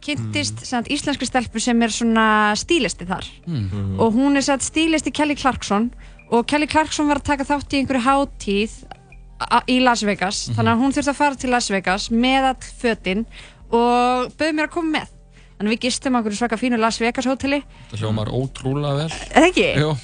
kynntist 0.04 0.62
mm. 0.72 0.86
íslensku 0.94 1.26
stelpu 1.28 1.60
sem 1.60 1.82
er 1.82 1.88
svona 1.94 2.26
stílisti 2.58 3.06
þar 3.08 3.26
Mm. 3.46 3.98
og 4.00 4.14
hún 4.14 4.36
er 4.36 4.42
sett 4.42 4.60
stílisti 4.62 5.10
Kelly 5.12 5.34
Clarkson 5.36 5.90
og 6.30 6.46
Kelly 6.46 6.66
Clarkson 6.66 7.08
var 7.08 7.18
að 7.20 7.24
taka 7.32 7.44
þátt 7.44 7.72
í 7.72 7.80
einhverju 7.82 8.04
hátíð 8.04 8.70
í 9.68 9.78
Las 9.82 10.02
Vegas 10.02 10.48
Mhm. 10.48 10.56
þannig 10.56 10.72
að 10.74 10.80
hún 10.82 10.92
þurfti 10.92 11.10
að 11.12 11.14
fara 11.22 11.34
til 11.36 11.50
Las 11.50 11.68
Vegas 11.70 12.08
með 12.10 12.42
all 12.48 12.72
fötin 12.82 13.26
og 13.70 14.32
bauði 14.36 14.52
mér 14.54 14.66
að 14.68 14.70
koma 14.74 14.98
með 14.98 15.08
þannig 15.58 15.68
að 15.70 15.74
við 15.76 15.80
gistum 15.80 16.14
á 16.14 16.18
einhverju 16.18 16.36
svaka 16.38 16.56
fínu 16.58 16.78
Las 16.78 16.98
Vegas 17.00 17.26
hóteli 17.26 17.62
Það 17.92 18.00
hljómar 18.02 18.28
ótrúlega 18.28 18.96
vel 18.96 19.10
eða 19.34 19.48
ekki? 19.52 19.68
Jú 19.80 19.96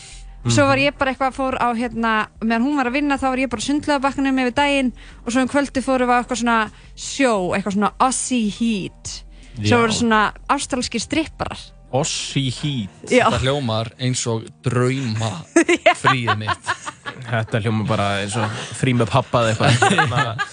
Svo 0.45 0.67
var 0.69 0.77
ég 0.77 0.93
bara 0.99 1.11
eitthvað 1.15 1.31
að 1.31 1.37
fór 1.39 1.55
á 1.57 1.73
hérna, 1.73 2.29
meðan 2.45 2.65
hún 2.67 2.77
var 2.77 2.85
að 2.91 2.93
vinna 2.93 3.17
þá 3.17 3.23
var 3.33 3.39
ég 3.41 3.49
bara 3.49 3.63
sundlega 3.65 3.99
bakkanum 3.99 4.37
yfir 4.43 4.53
daginn 4.53 4.91
og 5.25 5.33
svo 5.33 5.41
um 5.41 5.49
kvöldi 5.49 5.81
fórum 5.81 6.05
við 6.11 6.13
á 6.13 6.21
eitthvað 6.21 6.41
svona 6.43 6.71
sjó, 6.95 7.57
eitthvað 7.57 7.73
svona 7.79 7.93
Aussie 7.99 8.51
Heat. 8.53 9.24
Já. 9.63 9.77
voru 9.79 9.95
svona 9.95 10.21
ástralski 10.51 10.99
stripparar. 11.03 11.61
Ossi 11.95 12.49
Heat 12.51 13.13
Já. 13.13 13.29
Það 13.31 13.45
hljómar 13.47 13.93
eins 14.03 14.25
og 14.27 14.49
drauma 14.67 15.29
fríið 16.03 16.33
mitt 16.41 16.71
Þetta 17.29 17.61
hljómar 17.63 17.87
bara 17.87 18.09
eins 18.25 18.35
og 18.41 18.51
frí 18.75 18.97
með 18.99 19.13
pappa 19.15 19.45
eða 19.53 19.69
eitthvað 19.71 20.43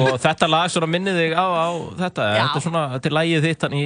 Og 0.00 0.14
þetta 0.16 0.48
lag 0.48 0.70
svona 0.72 0.88
minnið 0.88 1.18
þig 1.20 1.34
á, 1.36 1.44
á 1.44 1.68
þetta 2.00 2.24
Já. 2.24 2.38
Þetta 2.38 2.56
er 2.56 2.64
svona, 2.64 2.84
þetta 2.94 3.10
er 3.10 3.14
lagið 3.18 3.44
þitt 3.50 3.66
hann 3.66 3.76
í 3.76 3.84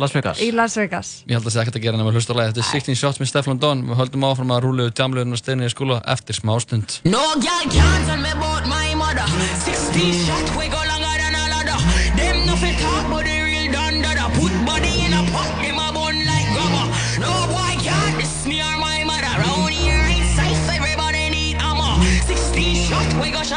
Las 0.00 0.14
Vegas 0.16 0.40
Í 0.40 0.48
Las 0.56 0.76
Vegas. 0.80 1.10
Ég 1.28 1.36
held 1.36 1.44
að 1.44 1.50
það 1.50 1.56
sé 1.58 1.60
ekkert 1.66 1.76
að 1.80 1.84
gera 1.84 2.00
nema 2.00 2.08
að 2.14 2.16
hlusta 2.16 2.32
á 2.32 2.36
lagi 2.40 2.54
Þetta 2.54 2.64
er 2.64 2.70
16 2.80 3.00
shots 3.02 3.20
með 3.20 3.30
Stefán 3.34 3.60
Don 3.60 3.84
Við 3.90 4.00
höldum 4.00 4.28
áfram 4.30 4.54
að 4.56 4.64
rúlega 4.64 4.96
jamluðurinn 4.96 5.36
og 5.36 5.42
steinni 5.44 5.68
í 5.68 5.74
skóla 5.74 6.00
eftir 6.16 6.40
smá 6.40 6.54
stund 6.64 7.02
No 7.04 7.20
girl 7.36 7.68
can't 7.68 8.08
tell 8.08 8.22
me 8.24 8.32
about 8.32 8.64
my 8.64 8.96
mother. 8.96 9.28
16 9.68 10.24
shot 10.24 10.56
we 10.56 10.72
go 10.72 10.89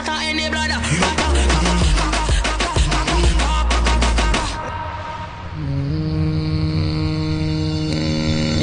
we 0.03 0.99
go 0.99 1.07
shot 1.15 1.37
in. 1.37 1.53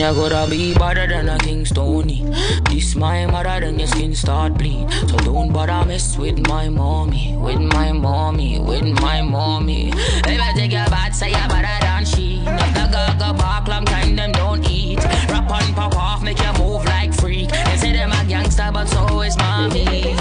You 0.01 0.15
gotta 0.15 0.51
be 0.51 0.75
better 0.75 1.07
than 1.07 1.29
a 1.29 1.39
King 1.39 1.65
Stony. 1.65 2.25
This 2.65 2.97
my 2.97 3.27
mother, 3.27 3.61
then 3.61 3.79
your 3.79 3.89
skin 3.89 4.15
start 4.15 4.55
bleed. 4.55 4.91
So 5.09 5.17
don't 5.19 5.53
bother 5.53 5.87
mess 5.87 6.17
with 6.17 6.47
my 6.49 6.69
mommy, 6.69 7.37
with 7.37 7.61
my 7.61 7.93
mommy, 7.93 8.59
with 8.59 8.85
my 9.01 9.23
mommy. 9.23 9.93
If 9.95 10.41
I 10.41 10.53
take 10.57 10.73
your 10.73 10.87
bad, 10.87 11.15
say 11.15 11.31
you're 11.31 11.49
better 11.49 11.85
than 11.85 12.05
she. 12.05 12.39
If 12.41 12.75
the 12.75 12.89
gaga 12.91 13.35
bark, 13.35 13.69
long 13.69 13.85
time 13.85 14.17
them 14.17 14.33
don't 14.33 14.69
eat. 14.69 15.05
Rap 15.29 15.51
and 15.51 15.75
pop 15.77 15.95
off, 15.97 16.23
make 16.23 16.39
you 16.41 16.53
move 16.59 16.85
like 16.87 17.13
freak. 17.15 17.51
They 17.51 17.77
say 17.77 17.93
them 17.93 18.11
a 18.11 18.25
gangster, 18.27 18.71
but 18.73 18.89
so 18.89 19.21
is 19.21 19.37
mommy. 19.37 20.17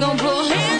chegam 0.00 0.16
correndo. 0.16 0.79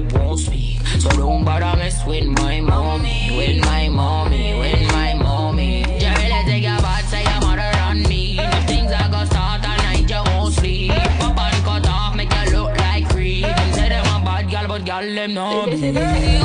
Mother, 0.00 0.12
then 0.12 0.12
your 0.12 0.12
lip 0.12 0.12
won't 0.12 0.38
speak. 0.40 0.86
So 0.98 1.10
don't 1.10 1.44
bother 1.44 1.76
mess 1.78 2.04
with 2.06 2.26
my 2.26 2.60
mommy, 2.60 3.36
with 3.36 3.60
my 3.64 3.88
mommy, 3.88 4.58
with 4.58 4.92
my 4.92 5.14
mommy. 5.14 5.78
You 5.80 6.08
really 6.08 6.44
take 6.44 6.62
your 6.62 6.78
bad, 6.80 7.04
say 7.06 7.22
your 7.22 7.40
mother 7.40 7.70
than 7.72 8.02
me. 8.08 8.38
If 8.38 8.66
things 8.66 8.92
are 8.92 9.10
gonna 9.10 9.26
start 9.26 9.62
at 9.64 9.78
night, 9.78 10.08
you 10.10 10.22
won't 10.32 10.54
sleep. 10.54 10.92
Pop 11.18 11.38
and 11.38 11.64
cut 11.64 11.88
off, 11.88 12.16
make 12.16 12.32
you 12.32 12.58
look 12.58 12.78
like 12.78 13.08
creep. 13.08 13.42
Them 13.42 13.72
say 13.72 13.88
them 13.88 14.04
a 14.06 14.24
bad 14.24 14.50
girl, 14.50 14.68
but 14.68 14.84
girl 14.84 15.14
them 15.14 15.34
no 15.34 15.66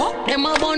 What 0.00 0.30
am 0.30 0.46
a. 0.46 0.69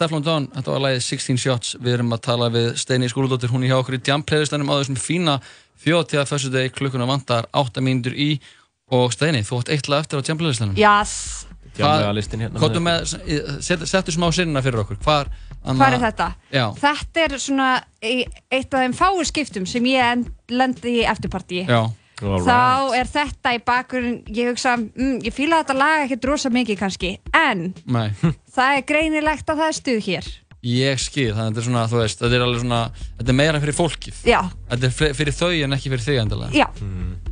Steflon 0.00 0.22
Don, 0.24 0.46
þetta 0.54 0.72
var 0.72 0.80
lagið 0.86 1.02
16 1.04 1.36
Shots. 1.42 1.74
Við 1.76 1.98
erum 1.98 2.14
að 2.16 2.22
tala 2.24 2.46
við 2.54 2.70
Steini 2.80 3.08
Skúladóttir. 3.12 3.50
Hún 3.52 3.66
er 3.66 3.74
hjá 3.74 3.80
okkur 3.82 3.98
í 3.98 4.00
Jam 4.06 4.22
playlistanum 4.24 4.70
á 4.72 4.80
þessum 4.80 4.96
fína 4.96 5.34
fjóðtíða 5.84 6.22
fyrstu 6.30 6.52
degi 6.54 6.70
klukkuna 6.72 7.04
vantar 7.10 7.50
8 7.52 7.82
mínútur 7.84 8.16
í. 8.16 8.30
Og 8.96 9.12
Steini, 9.12 9.42
þú 9.44 9.58
átt 9.60 9.72
eitt 9.76 9.90
lag 9.92 10.06
eftir 10.06 10.22
á 10.24 10.28
Jamlega 11.80 12.14
listin 12.16 12.40
hérna 12.42 12.80
með, 12.82 13.12
set, 13.62 13.84
settu 13.92 14.12
smá 14.16 14.26
sinna 14.34 14.62
fyrir 14.64 14.80
okkur. 14.82 14.96
Hvar, 15.04 15.28
hvað 15.68 15.94
er 15.94 16.02
þetta? 16.08 16.26
Já, 16.50 16.64
Þetta 16.80 17.22
er 17.26 17.36
svona 17.38 17.68
í- 18.02 18.24
eitt 18.50 18.72
af 18.74 18.80
þeim 18.82 18.96
fáu 18.96 19.20
skiptum 19.28 19.68
sem 19.68 19.84
ég 19.84 20.00
en- 20.00 20.26
lendi 20.48 20.96
í 21.02 21.06
eftirpartíi 21.06 21.66
já 21.68 21.84
þá 22.20 22.94
er 23.00 23.10
þetta 23.10 23.54
í 23.56 23.62
bakgrunn 23.64 24.20
ég 24.36 24.52
hugsa, 24.52 24.76
mm, 24.76 25.18
ég 25.26 25.34
fíla 25.36 25.62
þetta 25.64 25.78
lag 25.80 26.04
ekki 26.06 26.20
drosa 26.20 26.52
mikið 26.52 26.78
kannski, 26.84 27.14
en 27.36 27.70
Nei, 27.86 28.10
það 28.56 28.76
er 28.78 28.86
greinilegt 28.92 29.50
að 29.50 29.64
það 29.64 29.72
er 29.72 29.78
stuð 29.80 30.00
hér 30.10 30.30
ég 30.60 30.98
skil, 31.00 31.30
þannig 31.32 31.40
að 31.40 31.46
þetta 31.48 31.60
er 31.62 31.64
svona, 31.70 31.82
þú 31.88 31.98
veist 32.02 32.18
Þetta 32.20 32.36
er 32.36 32.42
alveg 32.44 32.58
svona, 32.60 32.80
þetta 33.16 33.32
er 33.32 33.36
meira 33.38 33.60
fyrir 33.62 33.76
fólkið 33.78 34.18
já, 34.28 34.40
Þetta 34.68 34.84
er 34.84 34.92
fre- 34.92 35.14
fyrir 35.16 35.36
þau 35.38 35.48
en 35.64 35.72
ekki 35.78 35.92
fyrir 35.94 36.04
þig 36.04 36.18
endilega 36.20 36.52
já, 36.52 36.66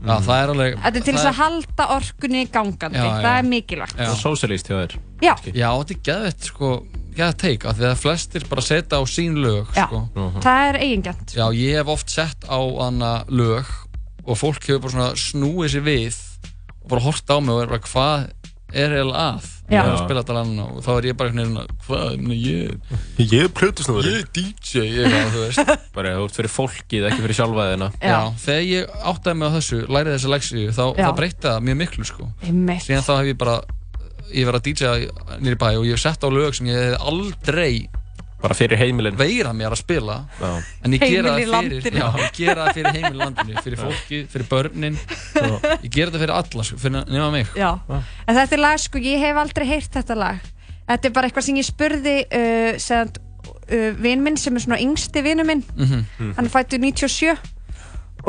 Já, 0.08 0.14
það 0.24 0.38
er 0.38 0.52
alveg 0.54 0.78
þetta 0.78 1.00
er 1.02 1.04
til 1.04 1.14
þess 1.18 1.28
að 1.28 1.36
halda 1.42 1.88
orkunni 1.98 2.44
gangandi, 2.54 2.96
Já, 2.96 3.04
já. 3.04 3.18
það 3.26 3.36
er 3.42 3.50
mikilvægt 3.50 4.00
Já. 4.00 4.08
Socialist 4.22 4.70
hjá 4.72 4.76
þér 4.78 4.96
Já. 5.20 5.34
Já, 5.52 5.68
þetta 5.82 5.92
er 5.98 6.00
geðvett, 6.08 6.48
sko 6.48 6.70
Geðvett 7.18 7.40
teik, 7.42 7.64
af 7.68 7.76
því 7.76 7.86
að 7.90 8.00
flestir 8.00 8.44
bara 8.48 8.62
setja 8.64 8.96
á 8.96 9.04
sín 9.12 9.36
lög 9.44 9.76
Já. 9.76 9.84
sko. 9.90 10.00
það 10.40 10.62
er 10.70 10.80
eigingjönd 10.86 11.36
Já, 11.36 11.44
ég 11.58 11.76
hef 11.82 11.92
oft 11.98 12.16
sett 12.16 12.48
á 12.48 12.56
hana 12.64 13.12
lög 13.28 13.68
og 14.28 14.38
fólk 14.40 14.66
hefur 14.68 14.82
bara 14.84 14.94
svona 14.94 15.10
snúið 15.18 15.72
sér 15.76 15.86
við 15.88 16.18
og 16.82 16.90
bara 16.92 17.04
hort 17.08 17.32
á 17.32 17.36
mig 17.40 17.54
og 17.54 17.62
er 17.64 17.72
bara 17.72 17.86
hvað 17.88 18.26
er 18.68 18.92
eiginlega 18.92 19.22
að 19.32 19.46
Já. 19.68 19.76
ég 19.78 19.86
er 19.86 19.90
að 19.94 20.02
spila 20.02 20.22
þetta 20.22 20.34
lann 20.36 20.58
og 20.64 20.76
þá 20.84 20.88
er 20.94 21.06
ég 21.08 21.16
bara 21.16 21.30
einhvern 21.32 21.54
veginn 21.56 21.78
hvað, 21.86 22.34
ég, 22.36 22.92
Ég 23.20 23.44
er 23.46 23.50
plötusnúður 23.56 24.08
ég 24.08 24.18
er 24.18 24.28
DJ 24.36 24.82
ég, 24.84 25.08
er, 25.08 25.30
þú 25.32 25.44
veist 25.46 25.72
Bara 25.96 26.12
þú 26.18 26.26
ert 26.28 26.36
fyrir 26.38 26.52
fólkið, 26.52 27.06
ekki 27.08 27.24
fyrir 27.24 27.38
sjálfaðina 27.38 27.88
Já. 28.00 28.18
þegar 28.44 28.66
ég 28.68 28.94
áttaði 29.12 29.40
mig 29.40 29.48
á 29.48 29.56
þessu, 29.56 29.80
lærið 29.88 30.16
þessu 30.16 30.32
leksíu 30.34 30.72
þá, 30.76 30.84
Já. 31.00 31.04
þá 31.04 31.12
breytti 31.20 31.48
það 31.48 31.66
mjög 31.68 31.80
miklu 31.82 32.08
sko 32.08 32.28
síðan 32.84 33.08
þá 33.08 33.12
hef 33.16 33.30
ég 33.32 33.40
bara 33.44 33.56
ég 34.28 34.48
verið 34.48 34.60
að 34.60 34.66
DJ 34.68 35.40
nýri 35.44 35.60
bæ 35.60 35.68
og 35.70 35.88
ég 35.88 35.96
hef 35.96 36.04
sett 36.04 36.24
á 36.24 36.28
lög 36.28 36.56
sem 36.56 36.68
ég 36.68 36.82
hef 36.90 37.08
aldrei 37.08 37.72
Bara 38.38 38.54
fyrir 38.54 38.78
heimilin. 38.78 39.16
Veira 39.18 39.50
mér 39.56 39.74
að 39.74 39.80
spila 39.80 40.20
Já. 40.38 40.50
en 40.86 40.92
ég 40.94 41.00
gera 41.02 41.32
það 41.34 41.72
fyrir, 41.82 41.96
já, 41.98 42.06
gera 42.36 42.66
það 42.68 42.76
fyrir 42.76 42.92
heimil 42.94 43.18
landinu 43.18 43.54
fyrir 43.64 43.78
fólki, 43.80 44.20
fyrir 44.30 44.46
börnin. 44.50 44.98
Ég 45.82 45.90
gera 45.90 46.12
það 46.14 46.22
fyrir 46.22 46.34
alla, 46.36 46.62
sko, 46.68 46.78
fyrir 46.78 47.02
nema 47.10 47.32
mig. 47.34 47.50
Já, 47.58 47.72
en 47.90 48.38
þetta 48.38 48.54
er 48.54 48.62
lag, 48.62 48.78
sko, 48.84 48.96
ég 49.02 49.18
hef 49.26 49.36
aldrei 49.42 49.66
heyrt 49.72 49.90
þetta 49.98 50.14
lag. 50.18 50.38
Þetta 50.88 51.04
er 51.10 51.14
bara 51.18 51.26
eitthvað 51.28 51.46
sem 51.48 51.58
ég 51.58 51.66
spurði 51.66 52.16
uh, 52.24 52.72
sem, 52.80 53.10
uh, 53.50 53.90
vin 53.98 54.22
minn 54.24 54.38
sem 54.40 54.54
er 54.54 54.62
svona 54.64 54.78
yngsti 54.86 55.18
vinur 55.26 55.46
minn. 55.48 55.64
Mhm. 55.74 55.98
Hann 56.38 56.46
er 56.46 56.52
fættur 56.54 56.78
97 56.78 57.34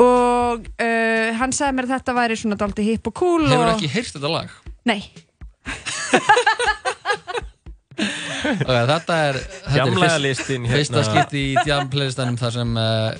og 0.00 0.58
uh, 0.66 1.28
hann 1.38 1.52
sagði 1.54 1.74
mér 1.76 1.84
að 1.86 1.94
þetta 1.96 2.12
væri 2.18 2.34
svona 2.42 2.58
daldi 2.58 2.82
hip 2.86 3.06
og 3.10 3.14
cool 3.20 3.44
Hefur 3.46 3.68
og... 3.68 3.72
ekki 3.76 3.90
heyrt 3.94 4.12
þetta 4.16 4.30
lag? 4.32 4.48
Nei, 4.88 5.00
Ok, 8.56 8.72
þetta 8.90 9.18
er, 9.28 9.38
þetta 9.66 9.84
er 9.86 9.94
fyrst- 9.98 10.22
listin 10.24 10.66
fyrsta 10.70 11.00
hérna. 11.00 11.06
skipti 11.10 11.42
í 11.52 11.66
Jam 11.68 11.90
playlistanum 11.92 12.36
þar 12.40 12.54
sem 12.56 12.76
uh, 12.80 13.14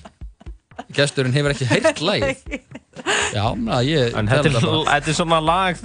gesturinn 0.97 1.35
hefur 1.37 1.55
ekki 1.55 1.69
heyrt 1.71 2.01
lagið. 2.05 2.45
Já, 3.35 3.45
na, 3.57 3.81
ég 3.87 4.13
þetta 4.17 4.51
er, 4.51 4.91
er 4.99 5.15
svona 5.17 5.39
lag 5.41 5.79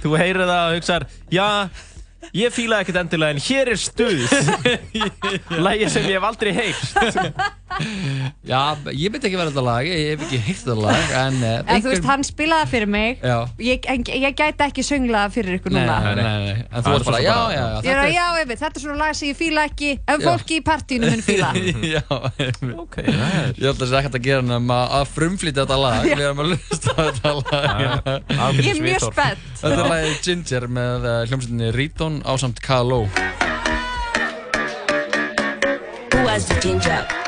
Þú, 0.00 0.14
heyrir 0.18 0.46
það 0.48 0.62
og 0.64 0.76
hugsar 0.78 1.04
Já, 1.30 1.46
ég 2.34 2.54
fíla 2.56 2.80
ekkert 2.82 2.98
endilega 3.04 3.36
En 3.36 3.42
hér 3.44 3.70
er 3.74 3.78
stuð. 3.78 4.24
Lagi 5.66 5.90
sem 5.92 6.08
ég 6.08 6.16
hef 6.18 6.26
aldrei 6.30 6.54
heyrt 6.56 7.59
Já, 8.50 8.60
ég 8.92 9.12
veit 9.14 9.24
ekki 9.24 9.38
verið 9.38 9.52
þetta 9.52 9.62
lag, 9.64 9.86
ég 9.86 10.00
hef 10.10 10.22
ekki 10.26 10.38
heyrt 10.42 10.62
þetta 10.64 10.74
lag 10.80 11.12
En, 11.20 11.36
uh, 11.38 11.50
en 11.70 11.82
þú 11.84 11.90
veist, 11.92 12.06
hann 12.08 12.24
spilaði 12.26 12.64
það 12.66 12.72
fyrir 12.74 12.90
mig. 12.90 13.20
Já. 13.22 13.36
ég, 13.62 13.86
en, 13.92 14.04
ég 14.24 14.34
gæti 14.40 14.64
ekki 14.66 14.84
sönglaða 14.86 15.30
fyrir 15.34 15.58
ykkur 15.60 15.74
Nei, 15.76 15.80
núna. 15.84 15.98
Nei, 16.00 16.14
nei, 16.18 16.24
nei, 16.24 16.56
en 16.66 16.80
Það 16.80 16.88
þú 16.88 16.90
er 16.90 16.98
ert 17.00 17.08
bara, 17.10 17.20
svo 17.20 17.24
já, 17.24 17.34
bara- 17.36 17.54
já, 17.54 17.60
já 17.60 17.66
Ég 17.70 17.90
er 17.90 18.00
þetta 18.00 18.06
að, 18.06 18.14
já, 18.16 18.26
einmitt, 18.40 18.60
þetta 18.64 18.80
er 18.80 18.84
svona 18.86 18.98
lag 19.04 19.14
sem 19.20 19.28
ég 19.30 19.38
fíla 19.38 19.64
ekki 19.70 19.90
en 20.00 20.20
Já. 20.20 20.26
fólki 20.26 20.58
í 20.58 20.64
partíinu 20.66 21.10
mun 21.12 21.22
fíla. 21.28 21.50
Já, 21.94 22.02
einmitt. 22.10 22.76
Ok, 22.80 22.96
það 23.06 23.36
er 23.38 23.54
Ég 23.54 23.64
held 23.64 23.70
að 23.70 23.80
það 23.80 23.90
sé 23.92 24.00
ekkert 24.00 24.18
að 24.20 24.26
gera 24.26 24.44
nema 24.50 24.78
að 25.00 25.06
frumflýta 25.14 25.64
þetta 25.64 25.78
lag. 25.84 26.02
Við 26.10 26.24
erum 26.26 26.42
að 26.44 26.50
lusta 26.54 26.96
þetta 26.98 27.34
lag. 27.38 28.10
Ég 28.60 28.70
er 28.74 28.82
mjög 28.84 29.06
spennt. 29.10 29.46
Þetta 29.60 29.80
er 29.84 29.90
lagið 29.94 30.18
Ginger 30.26 30.68
með 30.80 31.06
uh, 31.06 31.16
hljómsveitinni 31.30 31.70
Riton 31.76 32.20
ásamt 32.34 32.60
K.L.O. 32.64 33.02
Who 36.12 36.26
has 36.28 36.46
the 36.50 36.58
ginger? 36.60 37.19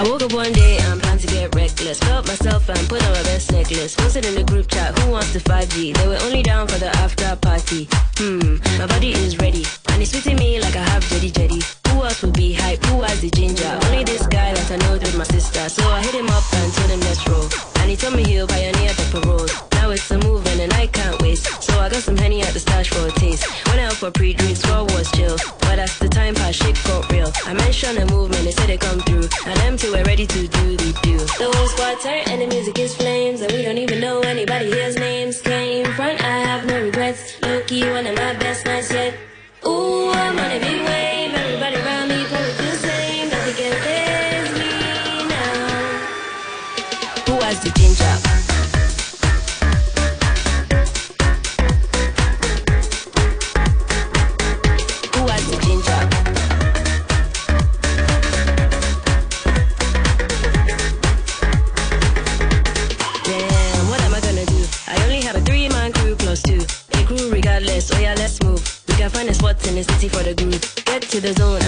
I 0.00 0.02
woke 0.08 0.22
up 0.22 0.32
one 0.32 0.50
day 0.52 0.78
and 0.78 0.98
planned 0.98 1.20
to 1.20 1.26
get 1.26 1.54
reckless. 1.54 1.98
Felt 1.98 2.26
myself 2.26 2.70
and 2.70 2.88
put 2.88 3.04
on 3.04 3.12
my 3.12 3.22
best 3.24 3.52
necklace. 3.52 3.94
Posted 3.94 4.24
in 4.24 4.34
the 4.34 4.42
group 4.42 4.66
chat, 4.66 4.98
who 4.98 5.10
wants 5.10 5.34
to 5.34 5.40
5G? 5.40 5.94
They 5.94 6.08
were 6.08 6.16
only 6.22 6.42
down 6.42 6.68
for 6.68 6.78
the 6.78 6.88
after 6.96 7.36
party. 7.36 7.86
Hmm, 8.16 8.56
my 8.78 8.86
body 8.86 9.12
is 9.12 9.36
ready. 9.36 9.66
And 9.90 10.00
it's 10.00 10.12
fitting 10.12 10.36
me 10.36 10.58
like 10.58 10.74
I 10.74 10.84
have 10.88 11.06
jetty 11.10 11.30
jetty. 11.30 11.60
Who 11.88 12.02
else 12.02 12.22
would 12.22 12.32
be 12.32 12.54
hype? 12.54 12.82
Who 12.86 13.02
has 13.02 13.20
the 13.20 13.28
ginger? 13.28 13.78
Only 13.88 14.04
this 14.04 14.26
guy 14.26 14.54
that 14.54 14.72
I 14.72 14.76
know 14.76 14.92
with 14.92 15.18
my 15.18 15.24
sister. 15.24 15.68
So 15.68 15.86
I 15.86 16.00
hit 16.00 16.14
him 16.14 16.30
up 16.30 16.44
and 16.54 16.72
told 16.72 16.88
him 16.88 17.00
let's 17.00 17.28
roll. 17.28 17.69
And 17.80 17.90
he 17.90 17.96
told 17.96 18.14
me 18.14 18.24
he'll 18.24 18.46
pioneer 18.46 18.92
the 18.92 19.06
parole. 19.12 19.48
Now 19.72 19.90
it's 19.90 20.10
a 20.10 20.18
movement 20.18 20.60
and 20.60 20.72
I 20.74 20.86
can't 20.86 21.20
waste. 21.22 21.46
So 21.62 21.72
I 21.80 21.88
got 21.88 22.02
some 22.02 22.16
henny 22.16 22.42
at 22.42 22.52
the 22.52 22.60
stash 22.60 22.88
for 22.90 23.08
a 23.08 23.12
taste. 23.12 23.44
Went 23.66 23.80
out 23.80 23.94
for 23.94 24.10
pre-drinks, 24.10 24.60
squad 24.60 24.90
was 24.92 25.10
chill. 25.12 25.36
But 25.60 25.78
as 25.78 25.98
the 25.98 26.08
time 26.08 26.34
passed, 26.34 26.62
shit 26.62 26.76
got 26.84 27.10
real. 27.10 27.30
I 27.46 27.54
mentioned 27.54 27.98
a 27.98 28.06
movement, 28.06 28.44
they 28.44 28.52
said 28.52 28.68
they 28.68 28.78
come 28.78 29.00
through. 29.00 29.28
And 29.46 29.56
them 29.62 29.76
two 29.76 29.90
were 29.92 30.04
ready 30.04 30.26
to 30.26 30.40
do 30.46 30.76
the 30.76 30.90
do. 31.02 31.18
The 31.18 31.50
whole 31.54 31.68
squad 31.68 32.00
tight 32.00 32.28
and 32.28 32.42
the 32.42 32.46
music 32.46 32.78
is 32.78 32.94
flames. 32.94 33.40
And 33.40 33.52
we 33.52 33.62
don't 33.62 33.78
even 33.78 34.00
know 34.00 34.20
anybody 34.20 34.66
here's 34.70 34.96
names. 34.96 35.40
Came 35.40 35.86
front, 35.92 36.22
I 36.22 36.38
have 36.48 36.66
no 36.66 36.82
regrets. 36.82 37.40
Low 37.42 37.60
one 37.94 38.06
of 38.06 38.14
my 38.16 38.34
best 38.34 38.66
nights 38.66 38.92
yet. 38.92 39.14
Ooh, 39.66 40.10
I'm 40.10 40.38
on 40.38 40.50
a 40.50 40.58
big 40.58 40.80
wave. 40.88 41.34
Everybody 41.34 41.76
around 41.76 42.08
me 42.08 42.24
probably 42.24 42.52
feel 42.52 42.89
a 69.30 69.34
spot 69.34 69.66
in 69.68 69.74
the 69.76 69.84
city 69.84 70.08
for 70.08 70.22
the. 70.22 70.34
Get 70.86 71.02
to 71.02 71.20
the 71.20 71.32
zone 71.34 71.60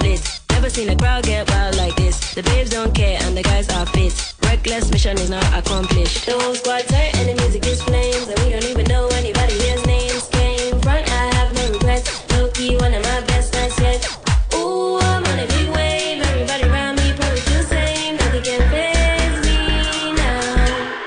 lit. 0.00 0.40
Never 0.50 0.70
seen 0.70 0.88
a 0.88 0.96
crowd 0.96 1.24
get 1.24 1.48
wild 1.50 1.76
like 1.76 1.96
this. 1.96 2.34
The 2.34 2.42
babes 2.42 2.70
don't 2.70 2.94
care 2.94 3.18
and 3.22 3.36
the 3.36 3.42
guys 3.42 3.68
are 3.70 3.86
fit. 3.86 4.35
Reckless 4.46 4.90
mission 4.90 5.18
is 5.18 5.30
now 5.30 5.58
accomplished. 5.58 6.26
The 6.26 6.32
whole 6.38 6.54
squad 6.54 6.86
tight 6.88 7.14
and 7.16 7.28
the 7.28 7.34
music 7.42 7.66
is 7.66 7.82
flames. 7.82 8.28
And 8.28 8.38
we 8.40 8.50
don't 8.50 8.64
even 8.64 8.86
know 8.86 9.08
anybody 9.08 9.54
here's 9.54 9.84
names. 9.86 10.28
Came 10.28 10.78
front, 10.80 11.08
I 11.10 11.34
have 11.36 11.52
no 11.54 11.72
regrets. 11.72 12.08
Low 12.32 12.48
key, 12.50 12.76
one 12.76 12.94
of 12.94 13.02
my 13.02 13.20
best 13.22 13.52
nights 13.54 13.78
yet. 13.80 14.06
Ooh, 14.54 14.98
I'm 14.98 15.24
on 15.24 15.38
a 15.38 15.46
big 15.46 15.68
wave. 15.74 16.22
Everybody 16.22 16.64
around 16.64 16.96
me 16.96 17.12
probably 17.18 17.40
feel 17.40 17.62
the 17.62 17.68
same. 17.68 18.16
Nothing 18.16 18.42
can 18.42 18.70
phase 18.70 19.46
me 19.46 20.12
now. 20.14 21.02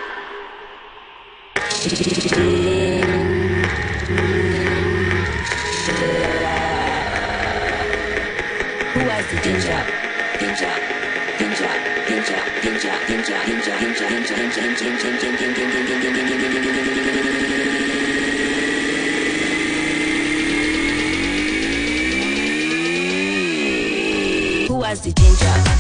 Who 14.80 14.86
has 24.84 25.02
the 25.02 25.12
ginger? 25.12 25.79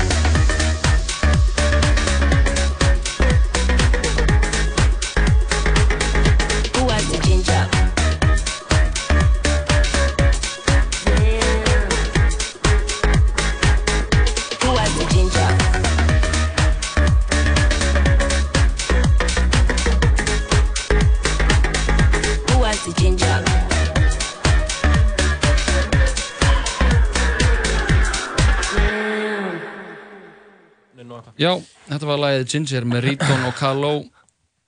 Já, 31.38 31.52
þetta 31.90 32.10
var 32.10 32.22
lagið 32.24 32.46
Ginger 32.54 32.88
með 32.90 33.04
Riton 33.08 33.46
og 33.48 33.58
Carlo 33.60 33.92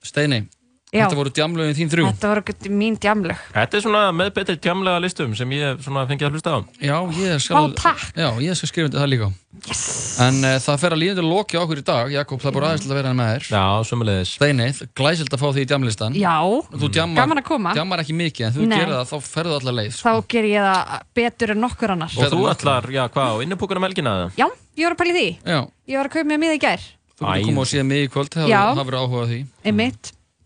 Steini. 0.03 0.43
Já. 0.91 1.05
Þetta 1.05 1.15
voru 1.21 1.31
djamlögin 1.31 1.75
þín 1.77 1.89
þrjú. 1.91 2.05
Þetta 2.09 2.29
voru 2.33 2.71
mín 2.75 2.95
djamlög. 2.99 3.43
Þetta 3.55 3.77
er 3.77 3.83
svona 3.85 3.99
með 4.11 4.31
betri 4.35 4.57
djamlega 4.59 4.99
listum 4.99 5.31
sem 5.39 5.53
ég 5.55 5.79
fengið 5.85 6.25
að 6.27 6.33
hlusta 6.35 6.51
á. 6.51 6.59
Já, 6.83 6.97
ég 7.15 7.39
skal, 7.39 7.71
já, 8.19 8.27
ég 8.43 8.57
skal 8.59 8.67
skrifa 8.67 8.91
það 8.97 9.07
líka. 9.13 9.29
Yes. 9.61 9.83
En 10.19 10.41
uh, 10.43 10.57
það 10.59 10.81
fer 10.81 10.91
að 10.91 10.99
líðandi 10.99 11.23
loki 11.23 11.55
á 11.55 11.63
okkur 11.63 11.79
í 11.79 11.85
dag, 11.87 12.11
Jakob, 12.11 12.43
það 12.43 12.55
bara 12.57 12.67
aðeins 12.73 12.83
til 12.83 12.91
að 12.91 12.97
vera 12.99 13.11
hann 13.11 13.19
með 13.21 13.31
þér. 13.31 13.43
Já, 13.55 13.63
sömulegis. 13.87 14.33
Steini, 14.35 14.67
glæsild 14.99 15.31
að 15.31 15.39
fá 15.39 15.47
því 15.47 15.61
í 15.63 15.69
djamlistan. 15.71 16.17
Já, 16.19 16.35
Þú 16.75 16.89
djammar, 16.97 17.19
gaman 17.21 17.39
að 17.39 17.47
koma. 17.47 17.75
djammar 17.77 18.03
ekki 18.03 18.15
mikið, 18.19 18.47
en 18.47 18.55
þú 18.55 18.67
Nei. 18.67 18.79
gerir 18.81 18.95
það, 18.97 19.05
þá 19.11 19.17
ferðu 19.31 19.55
allar 19.59 19.75
leið. 19.79 19.93
Þá 20.01 20.13
ger 20.33 20.45
ég 20.49 20.67
það 20.67 20.79
betur 21.21 21.53
en 21.55 21.61
nokkur 21.63 21.95
annars. 21.95 22.15
Og 22.19 22.23
þú 22.35 22.41
ætlar, 22.51 22.83
já, 22.91 23.03
hvað, 23.11 23.27
á 23.31 23.35
innipúkunum 23.47 23.87
helgina 23.87 24.15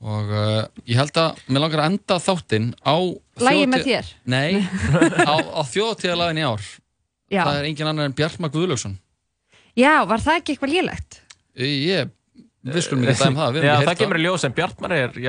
það? 0.01 0.09
Og 0.11 0.31
það 0.31 0.49
uh, 0.55 0.81
ég 0.91 0.99
held 0.99 1.19
að 1.21 1.39
mér 1.47 1.63
langar 1.65 1.83
að 1.83 1.89
enda 1.91 2.17
þáttinn 2.25 2.67
á... 2.83 2.95
Þjóðhátíð- 3.35 3.71
með 3.71 3.87
þér? 3.87 4.11
Nei, 4.35 4.51
á, 5.31 5.35
á 5.41 5.61
þjóðatíðalagin 5.71 6.41
í 6.41 6.45
ár. 6.47 6.67
Já. 7.31 7.41
Það 7.41 7.57
er 7.61 7.69
engin 7.71 7.89
annar 7.91 8.09
en 8.09 8.15
Bjartmar 8.19 8.53
Guðlaugsson. 8.53 8.99
Já, 9.75 9.93
var 10.07 10.23
það 10.23 10.39
ekki 10.39 10.53
eitthvað 10.55 10.75
lélegt? 10.75 11.17
Ég, 11.55 12.11
við 12.65 12.85
skulum 12.85 13.03
ekki 13.05 13.25
dæma 13.25 13.41
það. 13.41 13.55
við 13.55 13.65
höfum 13.65 13.69
Já, 13.69 13.89
það 13.89 13.99
kemur 14.01 14.19
í 14.19 14.23
ljós 14.25 14.45
en 14.47 14.55
Bjartmar 14.55 14.95
er, 14.95 15.19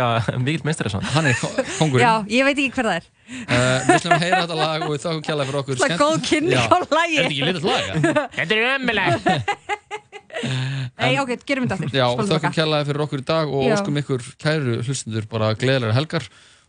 meistari 0.66 0.92
svona. 0.92 1.10
Hann 1.16 1.30
er 1.30 1.40
kongurinn. 1.40 2.04
Já, 2.04 2.12
ég 2.36 2.46
veit 2.46 2.56
ekki 2.60 2.76
hver 2.76 2.90
það 2.90 2.98
er. 3.00 3.08
Uh, 3.26 3.78
við 3.88 4.02
slumum 4.04 4.22
heyra 4.22 4.42
þetta 4.44 4.58
lag 4.60 4.84
og 4.86 4.92
við 4.92 5.00
þakkum 5.02 5.22
kjærlega 5.26 5.48
fyrir 5.48 5.60
okkur 5.60 5.80
Það 5.80 5.94
er 5.94 6.02
góð 6.02 6.18
kynning 6.28 6.60
á 6.62 6.78
lagi. 6.94 7.16
Er 7.16 7.24
þetta 7.24 7.32
ekki 7.32 7.48
litið 7.48 7.66
lag? 7.66 7.86
Þetta 8.38 8.56
er 8.56 8.68
ömulegt 8.76 9.26
Nei, 10.42 11.14
ok, 11.22 11.32
gerum 11.48 11.66
þetta 11.66 11.76
aftur. 11.78 11.92
Tilbaka. 11.92 12.50
kjærlega 12.56 12.88
fyrir 12.90 13.02
okkur 13.06 13.22
í 13.22 13.26
dag 13.30 13.52
og 13.52 13.64
Já. 13.64 13.72
óskum 13.76 14.00
ykkur 14.02 14.26
kæru 14.42 14.76
hlustundur 14.84 15.26
bara 15.30 15.52
gleðilega 15.58 15.96
helgar 15.96 16.26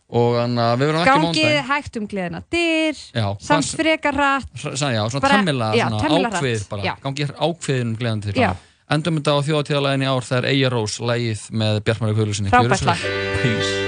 og 0.08 0.38
þannig 0.38 0.62
að 0.64 0.78
við 0.80 0.88
verðum 0.88 1.02
ekki 1.02 1.10
Gangið 1.12 1.26
mándaginn. 1.28 1.66
hægt 1.68 1.98
um 2.00 2.06
gleðina 2.08 2.40
dyr, 2.54 3.02
rætt. 4.16 4.54
Svona, 4.62 4.92
hratt. 5.28 5.42
ákveð 6.38 6.64
bara, 6.70 6.96
gangið 7.04 7.34
ákveðin 7.36 7.92
gleðan 8.00 8.22
til 8.24 8.32
Já. 8.40 8.54
Endum 8.88 9.18
þetta 9.20 9.34
á 9.36 9.38
þjóðatíðalagin 9.44 10.06
í 10.06 10.08
ár, 10.08 10.24
það 10.24 10.38
er 10.38 10.48
Eyja 10.54 10.70
Rós, 10.72 10.96
lagið 11.04 11.44
með 11.52 11.82
Bjartmari 11.84 12.16
Guðlusinni. 12.16 12.48
Frábært 12.48 12.88
lag. 12.88 13.87